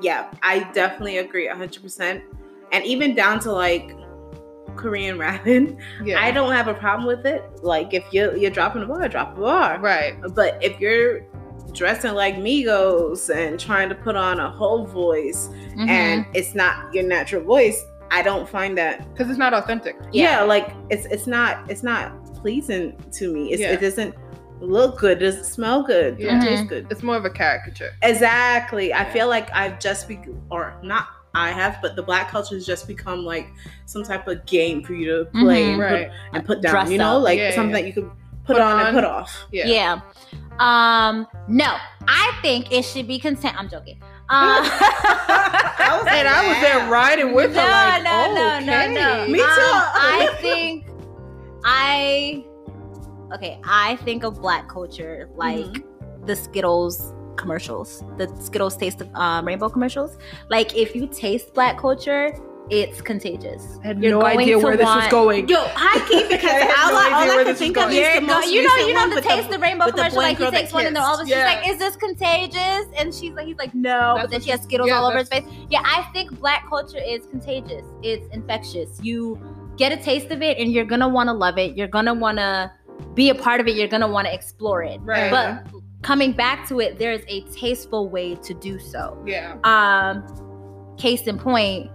yeah, 0.00 0.26
I 0.42 0.60
definitely 0.74 1.18
agree 1.18 1.48
100%. 1.48 2.20
And 2.72 2.84
even 2.84 3.14
down 3.14 3.40
to 3.40 3.52
like 3.52 3.96
Korean 4.76 5.16
rapping, 5.24 5.78
Yeah, 6.04 6.20
I 6.22 6.30
don't 6.32 6.52
have 6.52 6.68
a 6.68 6.74
problem 6.74 7.06
with 7.06 7.24
it. 7.24 7.42
Like 7.62 7.94
if 7.94 8.04
you're 8.12 8.36
you're 8.36 8.50
dropping 8.50 8.82
a 8.82 8.86
bar, 8.86 9.08
drop 9.08 9.36
a 9.38 9.40
bar. 9.40 9.78
Right. 9.80 10.14
But 10.34 10.58
if 10.62 10.78
you're 10.80 11.22
dressing 11.72 12.14
like 12.14 12.36
Migos 12.36 13.34
and 13.34 13.58
trying 13.58 13.88
to 13.88 13.94
put 13.94 14.16
on 14.16 14.40
a 14.40 14.50
whole 14.50 14.86
voice 14.86 15.48
Mhm. 15.76 15.88
and 15.88 16.26
it's 16.34 16.54
not 16.54 16.92
your 16.94 17.04
natural 17.04 17.42
voice, 17.42 17.84
I 18.10 18.22
don't 18.22 18.48
find 18.48 18.76
that 18.78 19.06
Because 19.12 19.28
it's 19.30 19.38
not 19.38 19.52
authentic. 19.52 19.96
yeah. 20.12 20.42
like 20.42 20.70
it's 20.90 21.06
it's 21.06 21.26
not 21.26 21.70
it's 21.70 21.82
not 21.82 22.12
pleasing 22.36 22.96
to 23.12 23.32
me. 23.32 23.52
It's, 23.52 23.60
Yeah. 23.60 23.72
It 23.72 23.80
doesn't 23.80 24.14
look 24.60 24.98
good. 24.98 25.20
It 25.20 25.24
doesn't 25.26 25.44
smell 25.44 25.82
good. 25.82 26.18
Yeah. 26.18 26.38
It 26.42 26.46
tastes 26.46 26.66
good. 26.66 26.86
It's 26.90 27.02
more 27.02 27.16
of 27.16 27.24
a 27.24 27.30
caricature. 27.30 27.90
Exactly. 28.02 28.94
I 28.94 29.04
feel 29.10 29.28
like 29.28 29.50
I've 29.54 29.78
just 29.80 30.08
be 30.08 30.18
or 30.50 30.74
not 30.82 31.08
I 31.34 31.50
have, 31.50 31.78
but 31.82 31.96
the 31.96 32.02
black 32.02 32.30
culture 32.30 32.54
has 32.54 32.64
just 32.64 32.86
become 32.86 33.22
like 33.24 33.48
some 33.84 34.02
type 34.02 34.26
of 34.28 34.46
game 34.46 34.82
for 34.82 34.94
you 34.94 35.06
to 35.18 35.24
play 35.32 35.64
Mhm. 35.64 35.72
and, 35.72 35.78
Right. 35.80 36.08
put, 36.08 36.16
and 36.36 36.46
put 36.46 36.60
down. 36.62 36.72
Dress 36.72 36.90
you 36.90 36.96
know, 36.98 37.16
up. 37.18 37.24
like 37.24 37.38
Yeah, 37.38 37.50
something 37.54 37.74
yeah. 37.76 37.82
that 37.82 37.86
you 37.86 37.92
could 37.92 38.08
put, 38.46 38.54
Put 38.56 38.60
on, 38.60 38.80
on. 38.80 38.86
and 38.86 38.94
put 38.94 39.04
off. 39.04 39.44
Yeah. 39.52 39.66
Yeah. 39.66 40.00
Um. 40.58 41.26
No, 41.48 41.76
I 42.08 42.32
think 42.42 42.72
it 42.72 42.82
should 42.84 43.06
be 43.06 43.18
consent. 43.18 43.56
I'm 43.58 43.68
joking. 43.68 44.00
Um, 44.28 44.64
I 44.64 45.98
was 46.02 46.06
And 46.10 46.26
I 46.26 46.48
was 46.48 46.60
there 46.60 46.88
riding 46.90 47.32
with 47.34 47.54
no, 47.54 47.60
her. 47.62 47.68
Like, 47.68 48.04
no, 48.04 48.34
no, 48.34 48.56
okay. 48.56 48.92
no, 48.94 49.24
no. 49.24 49.28
Me 49.28 49.38
too. 49.38 49.44
Um, 49.44 49.48
I 49.94 50.36
think 50.40 50.86
I 51.64 52.44
okay. 53.34 53.60
I 53.64 53.96
think 53.96 54.24
of 54.24 54.40
black 54.40 54.68
culture 54.68 55.28
like 55.36 55.66
Mm-hmm. 55.66 56.26
the 56.26 56.34
Skittles 56.36 57.12
commercials, 57.36 58.02
the 58.16 58.26
Skittles 58.40 58.76
taste 58.76 59.00
of 59.00 59.08
um, 59.14 59.46
rainbow 59.46 59.68
commercials. 59.68 60.16
Like 60.50 60.74
if 60.76 60.96
you 60.96 61.06
taste 61.06 61.54
black 61.54 61.78
culture, 61.78 62.32
it's 62.70 63.00
contagious. 63.00 63.78
I 63.84 63.88
had 63.88 64.02
You're 64.02 64.12
no 64.12 64.20
going 64.20 64.40
idea 64.40 64.58
to 64.58 64.64
where 64.64 64.76
this 64.76 64.86
was 64.86 65.08
going. 65.10 65.48
Yo, 65.48 65.56
I 65.58 66.04
keep 66.08 66.28
because 66.30 66.50
I 66.50 66.64
had 66.64 66.84
all, 66.84 66.92
no 66.92 66.98
I, 66.98 67.30
all 67.30 67.40
I 67.40 67.44
can 67.44 67.54
think 67.54 67.76
of 67.76 67.90
is 67.90 67.96
You're 67.96 68.14
the 68.14 68.20
go- 68.20 68.26
most 68.26 68.52
you 68.52 68.66
know, 68.66 68.86
you 68.86 68.94
know 68.94 69.08
the 69.08 69.14
with 69.16 69.24
taste 69.24 69.50
the 69.50 69.58
rainbow 69.58 69.86
with 69.86 69.94
the 69.94 70.02
commercial. 70.02 70.18
blind 70.18 70.40
Like 70.40 70.52
he 70.52 70.58
takes 70.58 70.72
one, 70.72 70.86
and 70.86 70.96
then 70.96 71.02
all 71.02 71.14
of 71.14 71.26
a 71.26 71.30
sudden 71.30 71.48
she's 71.48 71.56
like, 71.56 71.68
"Is 71.68 71.78
this 71.78 71.96
contagious?" 71.96 72.86
And 72.98 73.14
she's 73.14 73.32
like, 73.34 73.46
"He's 73.46 73.56
like, 73.56 73.74
no," 73.74 74.14
That's 74.16 74.24
but 74.24 74.30
then 74.30 74.40
she 74.40 74.50
has 74.50 74.62
Skittles 74.62 74.88
yeah, 74.88 74.98
all 74.98 75.06
over 75.06 75.18
his 75.18 75.28
face. 75.28 75.44
Yeah, 75.70 75.82
I 75.84 76.08
think 76.12 76.38
black 76.40 76.68
culture 76.68 76.98
is 76.98 77.26
contagious. 77.26 77.84
It's 78.02 78.26
infectious. 78.34 78.98
You 79.02 79.40
get 79.76 79.92
a 79.92 79.96
taste 79.96 80.30
of 80.30 80.42
it, 80.42 80.58
and 80.58 80.72
you're 80.72 80.84
gonna 80.84 81.08
want 81.08 81.28
to 81.28 81.32
love 81.32 81.58
it. 81.58 81.76
You're 81.76 81.88
gonna 81.88 82.14
want 82.14 82.38
to 82.38 82.72
be 83.14 83.30
a 83.30 83.34
part 83.34 83.60
of 83.60 83.68
it. 83.68 83.76
You're 83.76 83.88
gonna 83.88 84.08
want 84.08 84.26
to 84.26 84.34
explore 84.34 84.82
it. 84.82 85.00
Right. 85.02 85.30
But 85.30 85.66
coming 86.02 86.32
back 86.32 86.66
to 86.68 86.80
it, 86.80 86.98
there's 86.98 87.22
a 87.28 87.42
tasteful 87.52 88.08
way 88.08 88.34
to 88.36 88.54
do 88.54 88.78
so. 88.78 89.22
yeah. 89.26 89.56
Um, 89.64 90.24
case 90.98 91.26
in 91.26 91.38
point, 91.38 91.90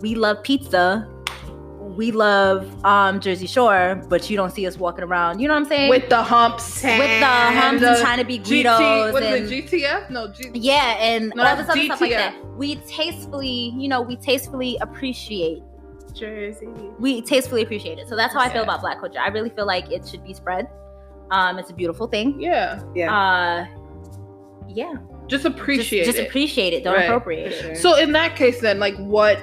we 0.00 0.14
love 0.14 0.42
pizza. 0.42 1.08
We 1.96 2.10
love 2.10 2.68
um 2.84 3.20
Jersey 3.20 3.46
Shore, 3.46 4.02
but 4.08 4.28
you 4.28 4.36
don't 4.36 4.50
see 4.50 4.66
us 4.66 4.76
walking 4.76 5.04
around. 5.04 5.40
You 5.40 5.48
know 5.48 5.54
what 5.54 5.60
I'm 5.62 5.68
saying? 5.68 5.88
With 5.88 6.08
the 6.10 6.22
humps. 6.22 6.82
Tan. 6.82 6.98
with 6.98 7.20
the 7.20 7.26
humps 7.26 7.82
and 7.82 7.96
the 7.96 8.00
trying 8.02 8.18
to 8.18 8.24
be 8.24 8.38
GT, 8.38 8.64
Guidos 8.64 9.12
what 9.12 9.22
and 9.22 9.50
it, 9.50 9.66
GTF? 9.70 10.10
No, 10.10 10.28
G- 10.28 10.50
yeah, 10.54 10.96
and 11.00 11.32
No, 11.34 11.44
all 11.44 11.56
this 11.56 11.66
that's 11.66 11.70
other 11.78 11.84
stuff 11.86 12.00
like 12.02 12.10
that. 12.10 12.34
We 12.56 12.76
tastefully, 12.86 13.72
you 13.78 13.88
know, 13.88 14.02
we 14.02 14.16
tastefully 14.16 14.76
appreciate. 14.80 15.62
Jersey. 16.12 16.68
We 16.98 17.20
tastefully 17.22 17.62
appreciate 17.62 17.98
it. 17.98 18.08
So 18.08 18.16
that's 18.16 18.32
how 18.34 18.40
I 18.40 18.48
feel 18.48 18.56
Yeah. 18.58 18.62
about 18.64 18.80
black 18.80 19.00
culture. 19.00 19.18
I 19.20 19.28
really 19.28 19.50
feel 19.50 19.66
like 19.66 19.90
it 19.92 20.06
should 20.08 20.24
be 20.24 20.32
spread. 20.34 20.66
Um, 21.30 21.58
it's 21.58 21.70
a 21.70 21.74
beautiful 21.74 22.06
thing. 22.06 22.40
yeah. 22.40 22.80
Yeah. 22.94 23.14
Uh, 23.14 23.66
yeah. 24.68 24.94
Just 25.28 25.44
appreciate 25.44 26.04
just, 26.04 26.16
just 26.16 26.18
it. 26.24 26.28
appreciate 26.28 26.72
it. 26.72 26.84
Don't 26.84 26.94
Right. 26.94 27.04
appropriate 27.04 27.52
it. 27.52 27.60
Sure. 27.62 27.74
So 27.74 27.96
in 27.96 28.12
that 28.12 28.34
case, 28.36 28.60
then, 28.60 28.78
like, 28.78 28.96
what, 28.96 29.38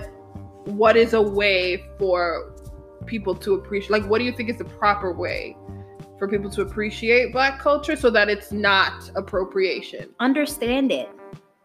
what 0.66 0.96
is 0.96 1.14
a 1.14 1.22
way 1.22 1.84
for 1.98 2.54
people 3.06 3.36
to 3.36 3.56
appreciate? 3.56 3.92
Like, 3.92 4.10
what 4.10 4.20
do 4.20 4.26
you 4.26 4.32
think 4.32 4.50
is 4.50 4.58
the 4.58 4.66
proper 4.66 5.14
way 5.14 5.58
for 6.18 6.28
people 6.28 6.50
to 6.52 6.62
appreciate 6.62 7.34
Black 7.34 7.60
culture 7.60 7.96
so 7.96 8.10
that 8.12 8.30
it's 8.30 8.52
not 8.52 9.10
appropriation? 9.16 10.10
Understand 10.20 10.92
it. 10.92 11.10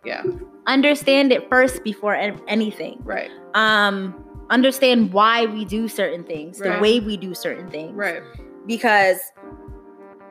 Yeah. 0.04 0.22
Understand 0.66 1.32
it 1.32 1.48
first 1.48 1.84
before 1.84 2.14
anything. 2.14 3.00
Right. 3.02 3.30
Um, 3.54 4.24
understand 4.50 5.12
why 5.12 5.46
we 5.46 5.64
do 5.64 5.88
certain 5.88 6.24
things, 6.24 6.58
the 6.58 6.78
way 6.80 7.00
we 7.00 7.16
do 7.16 7.34
certain 7.34 7.68
things. 7.70 7.94
Right. 7.94 8.22
Because, 8.66 9.18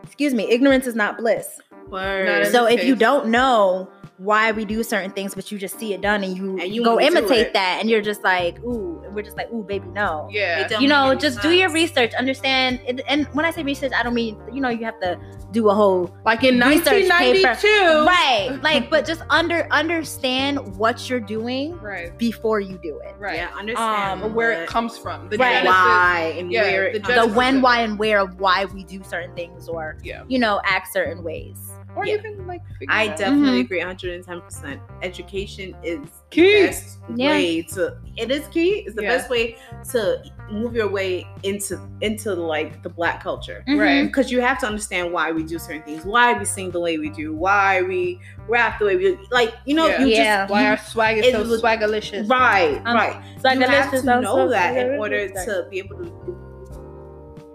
excuse 0.03 0.33
me, 0.33 0.49
ignorance 0.49 0.87
is 0.87 0.95
not 0.95 1.17
bliss. 1.17 1.59
Word. 1.89 2.47
So 2.51 2.65
if 2.65 2.83
you 2.83 2.95
don't 2.95 3.29
know 3.29 3.89
why 4.17 4.51
we 4.51 4.65
do 4.65 4.81
certain 4.81 5.11
things, 5.11 5.35
but 5.35 5.51
you 5.51 5.59
just 5.59 5.77
see 5.77 5.93
it 5.93 6.01
done 6.01 6.23
and 6.23 6.35
you, 6.35 6.59
And 6.59 6.73
you 6.73 6.83
go 6.83 6.99
imitate 6.99 7.53
that, 7.53 7.77
and 7.79 7.87
you're 7.87 8.01
just 8.01 8.23
like, 8.23 8.57
ooh, 8.63 8.99
and 9.05 9.13
we're 9.15 9.21
just 9.21 9.37
like, 9.37 9.47
ooh, 9.53 9.63
baby, 9.63 9.87
no. 9.89 10.27
Yeah. 10.31 10.67
You 10.79 10.87
know, 10.87 11.03
make 11.09 11.11
any 11.11 11.21
just 11.21 11.41
do 11.41 11.51
your 11.51 11.69
research, 11.71 12.15
understand. 12.15 12.79
It, 12.87 13.01
and 13.07 13.27
when 13.33 13.45
I 13.45 13.51
say 13.51 13.61
research, 13.61 13.91
I 13.95 14.01
don't 14.01 14.15
mean 14.15 14.35
you 14.51 14.59
know 14.59 14.69
you 14.69 14.85
have 14.85 14.99
to 15.01 15.19
do 15.51 15.69
a 15.69 15.75
whole 15.75 16.11
Like 16.25 16.43
in 16.43 16.59
Research 16.59 17.07
1992. 17.09 17.67
right, 18.07 18.59
like, 18.63 18.89
but 18.89 19.05
just 19.05 19.21
under 19.29 19.67
understand 19.71 20.75
what 20.77 21.07
you're 21.09 21.19
doing 21.19 21.77
Right. 21.79 22.17
before 22.17 22.59
you 22.59 22.79
do 22.81 22.99
it. 23.05 23.15
Right. 23.19 23.35
Yeah, 23.35 23.49
um, 23.51 23.59
understand 23.59 24.23
Or 24.23 24.29
where 24.29 24.63
it 24.63 24.67
comes 24.67 24.97
from. 24.97 25.29
The 25.29 25.37
Right. 25.37 25.63
genesis. 25.63 25.67
why 25.67 26.35
and 26.39 26.51
Yeah, 26.51 26.61
where 26.63 26.93
the 26.93 26.99
The 26.99 27.27
when, 27.27 27.61
why, 27.61 27.81
and 27.81 27.99
where 27.99 28.19
of 28.19 28.39
why 28.39 28.65
we 28.65 28.83
do 28.83 29.03
certain 29.03 29.33
things, 29.35 29.69
or 29.69 29.97
Yeah. 30.03 30.23
you 30.27 30.39
know, 30.39 30.59
act 30.65 30.91
certain 30.91 31.23
ways. 31.23 31.57
Or 31.97 32.05
Yeah. 32.05 32.15
even 32.15 32.45
like. 32.47 32.61
figure 32.79 32.93
I 32.93 33.03
it 33.03 33.09
out. 33.11 33.17
definitely 33.17 33.63
Mhm. 33.63 33.65
agree 33.65 33.79
110%. 33.81 34.79
Education 35.01 35.75
is 35.83 35.99
Key. 36.29 36.61
the 36.61 36.67
best 36.67 36.97
Yeah. 37.15 37.29
way 37.31 37.61
to 37.73 37.97
it 38.15 38.29
is 38.31 38.47
key. 38.49 38.83
It's 38.85 38.95
the 38.95 39.01
Yeah. 39.03 39.17
best 39.17 39.29
way 39.29 39.57
to 39.91 40.21
move 40.51 40.75
your 40.75 40.89
way 40.89 41.25
into 41.43 41.79
into 42.01 42.33
like 42.35 42.83
the 42.83 42.89
black 42.89 43.21
culture. 43.23 43.63
Mm-hmm. 43.67 43.79
Right. 43.79 44.03
Because 44.05 44.31
you 44.31 44.39
have 44.41 44.59
to 44.59 44.67
understand 44.67 45.11
why 45.11 45.31
we 45.31 45.43
do 45.43 45.57
certain 45.59 45.81
things, 45.83 46.05
why 46.05 46.33
we 46.37 46.45
sing 46.45 46.69
the 46.71 46.79
way 46.79 46.97
we 46.99 47.09
do, 47.09 47.33
why 47.33 47.81
we 47.81 48.19
rap 48.47 48.79
the 48.79 48.85
way 48.85 48.95
we 48.95 49.03
do. 49.03 49.17
Like, 49.31 49.53
you 49.65 49.75
know, 49.75 49.87
Yeah. 49.87 50.01
you 50.01 50.07
Yeah. 50.07 50.37
just 50.41 50.51
Why 50.51 50.61
you- 50.63 50.67
our 50.69 50.77
swag 50.77 51.17
is 51.17 51.31
so 51.33 51.39
was- 51.43 51.61
swagalicious. 51.61 52.29
right, 52.29 52.79
Um, 52.85 52.95
right. 52.95 53.15
So 53.41 53.51
you 53.51 53.61
have 53.61 53.91
to 53.91 54.21
know 54.21 54.47
that 54.49 54.77
in 54.77 54.99
order 54.99 55.27
to 55.29 55.67
be 55.71 55.79
able 55.79 55.97
to 55.97 56.37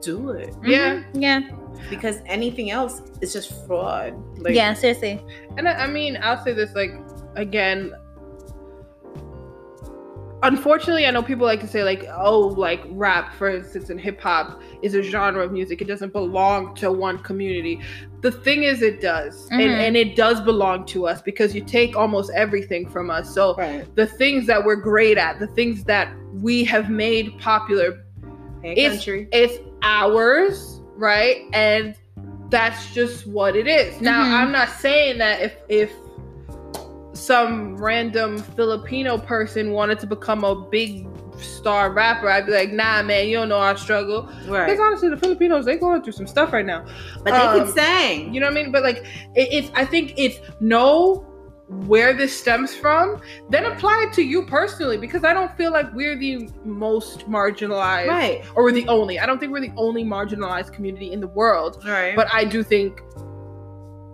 do 0.03 0.31
it. 0.31 0.53
Yeah. 0.65 0.95
Mm-hmm. 0.97 1.23
Yeah. 1.23 1.41
Because 1.91 2.21
anything 2.27 2.71
else 2.71 3.03
is 3.21 3.33
just 3.33 3.67
fraud. 3.67 4.15
Like, 4.39 4.55
yeah. 4.55 4.73
Seriously. 4.75 5.25
And 5.57 5.69
I, 5.69 5.73
I 5.85 5.87
mean, 5.87 6.19
I'll 6.23 6.43
say 6.43 6.53
this 6.53 6.75
like 6.75 6.93
again. 7.37 7.93
Unfortunately, 10.45 11.07
I 11.07 11.13
know 11.13 11.23
people 11.23 11.47
like 11.47 11.61
to 11.61 11.69
say 11.69 11.85
like, 11.85 12.05
oh, 12.17 12.41
like 12.41 12.83
rap, 12.89 13.33
for 13.35 13.49
instance, 13.49 13.91
and 13.91 14.01
hip 14.01 14.21
hop 14.21 14.61
is 14.83 14.95
a 14.95 15.03
genre 15.03 15.45
of 15.45 15.53
music. 15.53 15.81
It 15.81 15.85
doesn't 15.87 16.13
belong 16.13 16.75
to 16.77 16.91
one 16.91 17.19
community. 17.19 17.81
The 18.23 18.33
thing 18.33 18.65
is, 18.65 18.83
it 18.83 19.01
does, 19.01 19.47
and, 19.53 19.61
Mhm. 19.61 19.87
and 19.87 19.97
it 19.97 20.17
does 20.17 20.41
belong 20.41 20.85
to 20.87 21.07
us 21.07 21.23
because 21.23 21.55
you 21.55 21.61
take 21.61 21.97
almost 21.97 22.33
everything 22.35 22.89
from 22.89 23.09
us. 23.09 23.33
So 23.33 23.55
Right. 23.55 23.85
the 23.95 24.07
things 24.07 24.49
that 24.49 24.65
we're 24.65 24.75
great 24.77 25.17
at, 25.17 25.39
the 25.39 25.47
things 25.47 25.85
that 25.85 26.09
we 26.35 26.65
have 26.65 26.91
made 26.91 27.39
popular, 27.39 28.01
Hey, 28.63 28.75
It's- 28.77 29.09
it's 29.33 29.59
ours, 29.83 30.72
right? 30.97 31.43
And 31.53 31.95
that's 32.51 32.93
just 32.93 33.27
what 33.27 33.57
it 33.57 33.67
is. 33.67 34.01
Now, 34.01 34.23
Mhm. 34.25 34.33
I'm 34.33 34.53
not 34.53 34.69
saying 34.69 35.19
that 35.19 35.41
if 35.41 35.55
if 35.69 35.91
some 37.15 37.77
random 37.77 38.39
Filipino 38.39 39.19
person 39.19 39.73
wanted 39.73 39.99
to 40.01 40.07
become 40.07 40.45
a 40.45 40.55
big 40.55 41.07
star 41.39 41.93
rapper, 41.93 42.29
I'd 42.29 42.47
be 42.47 42.53
like, 42.53 42.73
nah, 42.73 43.03
man, 43.03 43.29
you 43.29 43.37
don't 43.37 43.49
know 43.49 43.59
our 43.59 43.77
struggle. 43.77 44.29
Right. 44.47 44.67
Because 44.67 44.81
honestly, 44.81 45.09
the 45.09 45.17
Filipinos 45.17 45.65
they 45.65 45.77
going 45.77 46.03
through 46.03 46.13
some 46.13 46.27
stuff 46.27 46.53
right 46.53 46.65
now. 46.67 46.85
But 47.23 47.25
they 47.25 47.31
can 47.31 47.65
could 47.67 47.75
sing. 47.75 48.35
You 48.35 48.41
know 48.41 48.47
what 48.47 48.59
I 48.59 48.63
mean? 48.63 48.73
But 48.73 48.83
like, 48.83 48.99
it, 49.35 49.49
it's 49.51 49.71
I 49.75 49.85
think 49.85 50.15
it's 50.17 50.41
know 50.61 51.27
where 51.87 52.13
this 52.13 52.39
stems 52.39 52.75
from, 52.75 53.21
then 53.49 53.65
apply 53.65 54.07
it 54.09 54.13
to 54.15 54.23
you 54.23 54.45
personally 54.45 54.99
because 54.99 55.25
I 55.25 55.33
don't 55.33 55.51
feel 55.57 55.73
like 55.73 55.93
we're 55.95 56.17
the 56.17 56.49
most 56.65 57.29
marginalized 57.29 58.09
Right. 58.09 58.45
or 58.55 58.65
we're 58.65 58.73
the 58.73 58.87
only. 58.89 59.19
I 59.19 59.27
don't 59.27 59.39
think 59.39 59.53
we're 59.53 59.61
the 59.63 59.73
only 59.77 60.05
marginalized 60.05 60.73
community 60.73 61.13
in 61.13 61.21
the 61.21 61.29
world, 61.29 61.83
Right. 61.87 62.15
but 62.15 62.29
I 62.33 62.45
do 62.45 62.63
think 62.63 63.01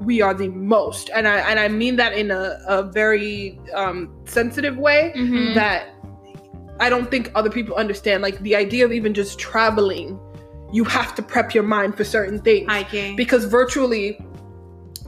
we 0.00 0.22
are 0.22 0.32
the 0.34 0.48
most. 0.48 1.10
And 1.14 1.26
I 1.26 1.38
and 1.50 1.58
I 1.58 1.66
mean 1.68 1.96
that 1.96 2.12
in 2.12 2.30
a, 2.30 2.58
a 2.68 2.84
very 2.84 3.58
um 3.74 4.14
sensitive 4.26 4.76
way 4.78 5.12
Mhm. 5.16 5.54
that 5.54 5.88
I 6.80 6.88
don't 6.88 7.10
think 7.10 7.32
other 7.34 7.50
people 7.50 7.74
understand. 7.74 8.22
Like 8.22 8.38
the 8.40 8.54
idea 8.54 8.84
of 8.84 8.92
even 8.92 9.12
just 9.12 9.38
traveling, 9.40 10.18
you 10.72 10.84
have 10.84 11.14
to 11.16 11.22
prep 11.22 11.52
your 11.54 11.64
mind 11.64 11.96
for 11.96 12.04
certain 12.04 12.38
things 12.40 12.68
hiking. 12.70 13.16
because 13.16 13.46
virtually 13.46 14.20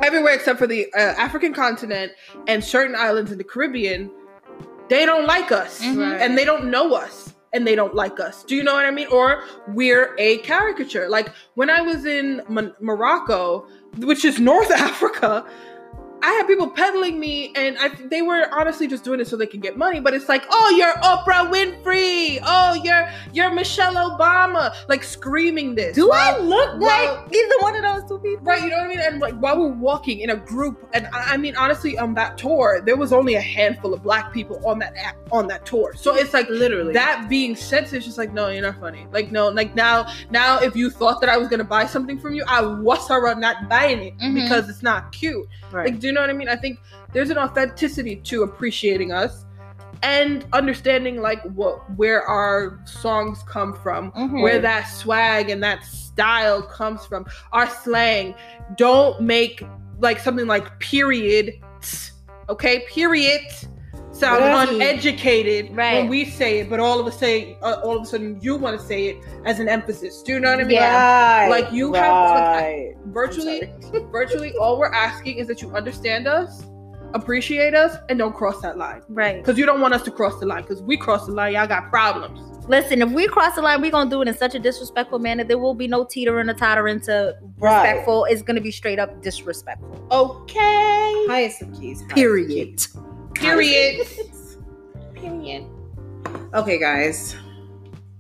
everywhere 0.03 0.35
except 0.35 0.59
for 0.59 0.67
the 0.67 0.93
uh, 0.95 0.99
African 0.99 1.53
continent 1.55 2.13
and 2.47 2.63
certain 2.65 2.95
islands 2.97 3.33
in 3.33 3.39
the 3.39 3.45
Caribbean, 3.45 4.11
they 4.89 5.07
don't 5.07 5.27
like 5.27 5.53
us 5.53 5.81
Mhm. 5.81 6.21
And 6.21 6.37
they 6.37 6.45
don't 6.45 6.67
know 6.71 6.95
us 6.95 7.35
and 7.53 7.67
they 7.67 7.75
don't 7.75 7.95
like 7.95 8.21
us. 8.21 8.45
Do 8.45 8.55
you 8.55 8.63
know 8.63 8.75
what 8.75 8.85
I 8.87 8.91
mean? 8.91 9.09
Or 9.09 9.43
we're 9.69 10.15
a 10.19 10.39
caricature. 10.39 11.09
Like 11.09 11.31
when 11.55 11.71
I 11.71 11.81
was 11.81 12.05
in 12.05 12.43
Mon- 12.49 12.75
Morocco, 12.81 13.67
which 13.99 14.25
is 14.25 14.39
North 14.41 14.71
Africa, 14.89 15.45
I 16.23 16.31
had 16.33 16.47
people 16.47 16.69
peddling 16.69 17.19
me, 17.19 17.53
and 17.55 17.77
I, 17.79 17.89
they 17.89 18.23
were 18.23 18.47
honestly 18.53 18.87
just 18.87 19.05
doing 19.05 19.21
it 19.21 19.29
so 19.29 19.37
they 19.37 19.47
can 19.47 19.61
get 19.61 19.77
money. 19.77 20.01
But 20.01 20.15
it's 20.15 20.29
like, 20.29 20.45
oh, 20.51 20.75
you're 20.77 20.93
Oprah 21.03 21.51
Winfrey. 21.51 22.39
Oh, 22.43 22.75
you're 22.85 23.09
you're 23.33 23.51
Michelle 23.53 23.95
Obama. 23.95 24.75
Like 24.89 25.03
screaming 25.05 25.75
this. 25.75 25.95
Do 25.95 26.09
while- 26.09 26.37
I 26.37 26.39
look 26.39 26.81
well- 26.81 27.15
like 27.25 27.35
either 27.35 27.55
one 27.61 27.77
of 27.77 27.83
those 27.83 28.09
two 28.09 28.19
people? 28.19 28.45
Right, 28.45 28.63
you 28.63 28.71
know 28.71 28.77
what 28.77 28.87
I 28.87 28.89
mean? 28.89 29.01
And 29.01 29.21
like 29.21 29.35
while 29.37 29.59
we're 29.59 29.69
walking 29.69 30.21
in 30.21 30.31
a 30.31 30.37
group, 30.37 30.89
and 30.95 31.07
I 31.13 31.35
I 31.35 31.37
mean 31.37 31.57
honestly, 31.57 31.99
on 31.99 32.15
that 32.15 32.37
tour, 32.39 32.81
there 32.85 32.97
was 32.97 33.13
only 33.13 33.35
a 33.35 33.41
handful 33.41 33.95
of 33.95 34.03
black 34.03 34.33
people 34.33 34.61
on 34.67 34.79
that 34.81 34.95
app 34.97 35.17
on 35.33 35.47
that 35.49 35.65
tour. 35.67 35.95
So 35.95 36.15
it's 36.17 36.33
like 36.35 36.49
literally 36.49 36.93
that 36.95 37.29
being 37.29 37.55
said, 37.57 37.85
it's 37.93 38.05
just 38.05 38.19
like, 38.19 38.33
no, 38.33 38.49
you're 38.49 38.63
not 38.63 38.79
funny. 38.81 39.07
Like, 39.13 39.31
no, 39.33 39.49
like 39.49 39.75
now, 39.75 40.07
now 40.31 40.59
if 40.59 40.75
you 40.77 40.91
thought 40.91 41.21
that 41.21 41.31
I 41.31 41.37
was 41.37 41.49
gonna 41.49 41.65
buy 41.65 41.87
something 41.87 42.19
from 42.19 42.35
you, 42.35 42.45
I 42.47 42.61
was 42.61 43.01
not 43.11 43.69
buying 43.69 44.01
it 44.03 44.19
Mhm. 44.19 44.35
because 44.35 44.69
it's 44.69 44.83
not 44.83 45.13
cute. 45.13 45.47
Right. 45.73 45.87
Like, 45.87 46.01
you 46.11 46.15
know 46.15 46.23
what 46.23 46.31
I 46.31 46.33
mean? 46.33 46.49
I 46.49 46.57
think 46.57 46.81
there's 47.13 47.31
an 47.31 47.39
authenticity 47.39 48.17
to 48.17 48.43
appreciating 48.43 49.13
us 49.13 49.45
and 50.03 50.45
understanding 50.53 51.21
like 51.21 51.41
what 51.55 51.79
where 51.97 52.23
our 52.25 52.81
songs 52.85 53.45
come 53.47 53.75
from 53.75 54.11
Mhm. 54.13 54.43
where 54.43 54.59
that 54.59 54.85
swag 54.89 55.51
and 55.51 55.63
that 55.63 55.85
style 55.85 56.63
comes 56.63 57.07
from, 57.07 57.27
our 57.53 57.69
slang. 57.69 58.35
Don't 58.77 59.21
make 59.21 59.65
like 60.01 60.19
something 60.19 60.49
like 60.49 60.67
period, 60.81 61.53
okay? 62.49 62.81
Period 62.89 63.43
sound 64.21 64.41
Right. 64.45 64.69
uneducated 64.69 65.75
Right. 65.77 65.95
when 66.01 66.09
we 66.09 66.25
say 66.25 66.61
it, 66.61 66.71
but 66.71 66.79
all 66.81 67.01
of 67.01 67.07
a 67.07 67.13
say, 67.13 67.57
uh, 67.63 67.77
all 67.83 67.97
of 67.97 68.03
a 68.03 68.07
sudden 68.07 68.39
you 68.41 68.57
want 68.57 68.79
to 68.79 68.87
say 68.87 69.07
it 69.07 69.17
as 69.47 69.59
an 69.61 69.69
emphasis. 69.69 70.23
Do 70.23 70.33
you 70.35 70.41
know 70.41 70.51
what 70.51 70.61
I 70.61 70.65
mean? 70.65 70.77
Yeah. 70.77 71.47
Like, 71.51 71.73
you 71.73 71.93
have, 71.95 72.13
like, 72.13 72.63
right. 72.63 72.95
Virtually, 73.07 73.73
virtually, 74.13 74.55
all 74.61 74.79
we're 74.79 74.93
asking 74.93 75.39
is 75.39 75.47
that 75.49 75.61
you 75.63 75.71
understand 75.75 76.29
us, 76.29 76.65
appreciate 77.15 77.75
us, 77.75 77.97
and 78.09 78.19
don't 78.19 78.35
cross 78.35 78.61
that 78.63 78.79
line. 78.79 79.03
right. 79.09 79.39
Because 79.39 79.59
you 79.59 79.67
don't 79.67 79.81
want 79.81 79.95
us 79.95 80.03
to 80.03 80.11
cross 80.11 80.39
the 80.39 80.47
line. 80.47 80.63
Because 80.63 80.83
we 80.83 80.97
cross 80.97 81.27
the 81.27 81.33
line, 81.33 81.55
y'all 81.55 81.67
got 81.67 81.91
problems. 81.91 82.41
Listen, 82.69 83.03
if 83.03 83.11
we 83.11 83.27
cross 83.27 83.57
the 83.57 83.63
line, 83.63 83.81
we're 83.81 83.91
gonna 83.91 84.09
do 84.09 84.23
it 84.23 84.29
in 84.29 84.37
such 84.37 84.55
a 84.55 84.59
disrespectful 84.61 85.19
manner. 85.19 85.43
There 85.43 85.59
will 85.59 85.75
be 85.75 85.89
no 85.89 86.05
teetering 86.05 86.49
or 86.49 86.55
tottering 86.55 87.01
to 87.03 87.35
Right. 87.59 87.83
respectful. 87.83 88.27
It's 88.27 88.43
gonna 88.43 88.61
be 88.61 88.71
straight 88.71 89.01
up 89.01 89.23
disrespectful. 89.23 89.89
Okay. 90.13 91.27
Highest 91.29 91.63
of 91.63 91.73
keys. 91.73 91.99
highest 92.01 92.03
of 92.03 92.09
Period. 92.11 92.49
keys. 92.49 92.97
Period. 93.35 94.07
Period. 95.15 95.67
Okay, 96.55 96.79
guys. 96.79 97.37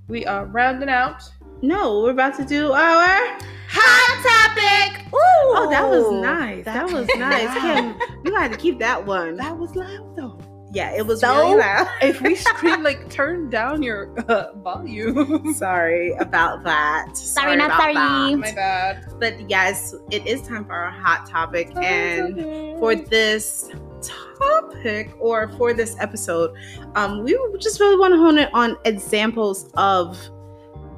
We 0.08 0.26
are 0.26 0.46
rounding 0.46 0.88
out. 0.88 1.22
No, 1.62 2.00
we're 2.00 2.10
about 2.12 2.34
to 2.36 2.44
do 2.44 2.72
our. 2.72 3.38
Hot 3.72 4.96
topic. 4.96 5.06
Ooh. 5.06 5.16
Oh, 5.16 5.68
that 5.70 5.88
was 5.88 6.10
nice. 6.22 6.64
That, 6.64 6.90
was 6.90 7.06
nice. 7.16 7.52
Kim, 7.60 7.94
you 8.24 8.34
had 8.34 8.50
to 8.50 8.56
keep 8.58 8.78
that 8.80 9.04
one. 9.06 9.36
That 9.36 9.56
was 9.56 9.76
loud 9.76 10.16
though. 10.16 10.40
yeah, 10.72 10.92
it 10.92 11.06
was 11.06 11.20
So- 11.20 11.32
really 11.36 11.58
loud. 11.60 11.86
If 12.02 12.20
we 12.20 12.34
scream, 12.48 12.82
like 12.82 13.08
turn 13.10 13.48
down 13.50 13.82
your 13.82 14.12
uh, 14.28 14.52
volume. 14.56 15.54
Sorry 15.54 16.12
about 16.14 16.64
that. 16.64 17.16
Sorry, 17.16 17.54
not 17.56 17.66
about 17.66 17.80
sorry. 17.80 17.94
that. 17.94 18.38
My 18.38 18.52
bad. 18.52 19.04
But 19.20 19.48
yes, 19.48 19.94
it 20.10 20.26
is 20.26 20.42
time 20.42 20.64
for 20.64 20.72
our 20.72 20.90
hot 20.90 21.28
topic. 21.28 21.70
And 21.76 22.78
for 22.80 22.96
this 22.96 23.70
topic 24.02 25.12
or 25.18 25.48
for 25.52 25.72
this 25.72 25.96
episode, 25.98 26.54
um, 26.94 27.22
we 27.24 27.36
just 27.58 27.80
really 27.80 27.96
want 27.96 28.12
to 28.12 28.18
hone 28.18 28.38
it 28.38 28.50
on 28.54 28.76
examples 28.84 29.70
of 29.74 30.18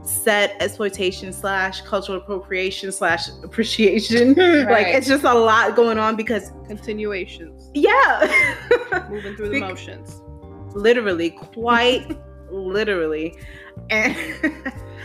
said 0.04 0.56
exploitation 0.60 1.32
slash 1.32 1.80
cultural 1.82 2.18
appropriation 2.18 2.90
slash 2.90 3.28
appreciation. 3.44 4.34
Like 4.68 4.88
it's 4.88 5.06
just 5.06 5.24
a 5.24 5.34
lot 5.34 5.76
going 5.76 5.98
on 5.98 6.16
because 6.16 6.52
continuations, 6.66 7.70
yeah, 7.74 8.28
moving 9.10 9.36
through 9.36 9.50
the 9.50 9.60
Bec- 9.60 9.70
motions. 9.70 10.20
literally, 10.74 11.30
quite 11.30 12.18
literally, 12.50 13.36
and 13.90 14.16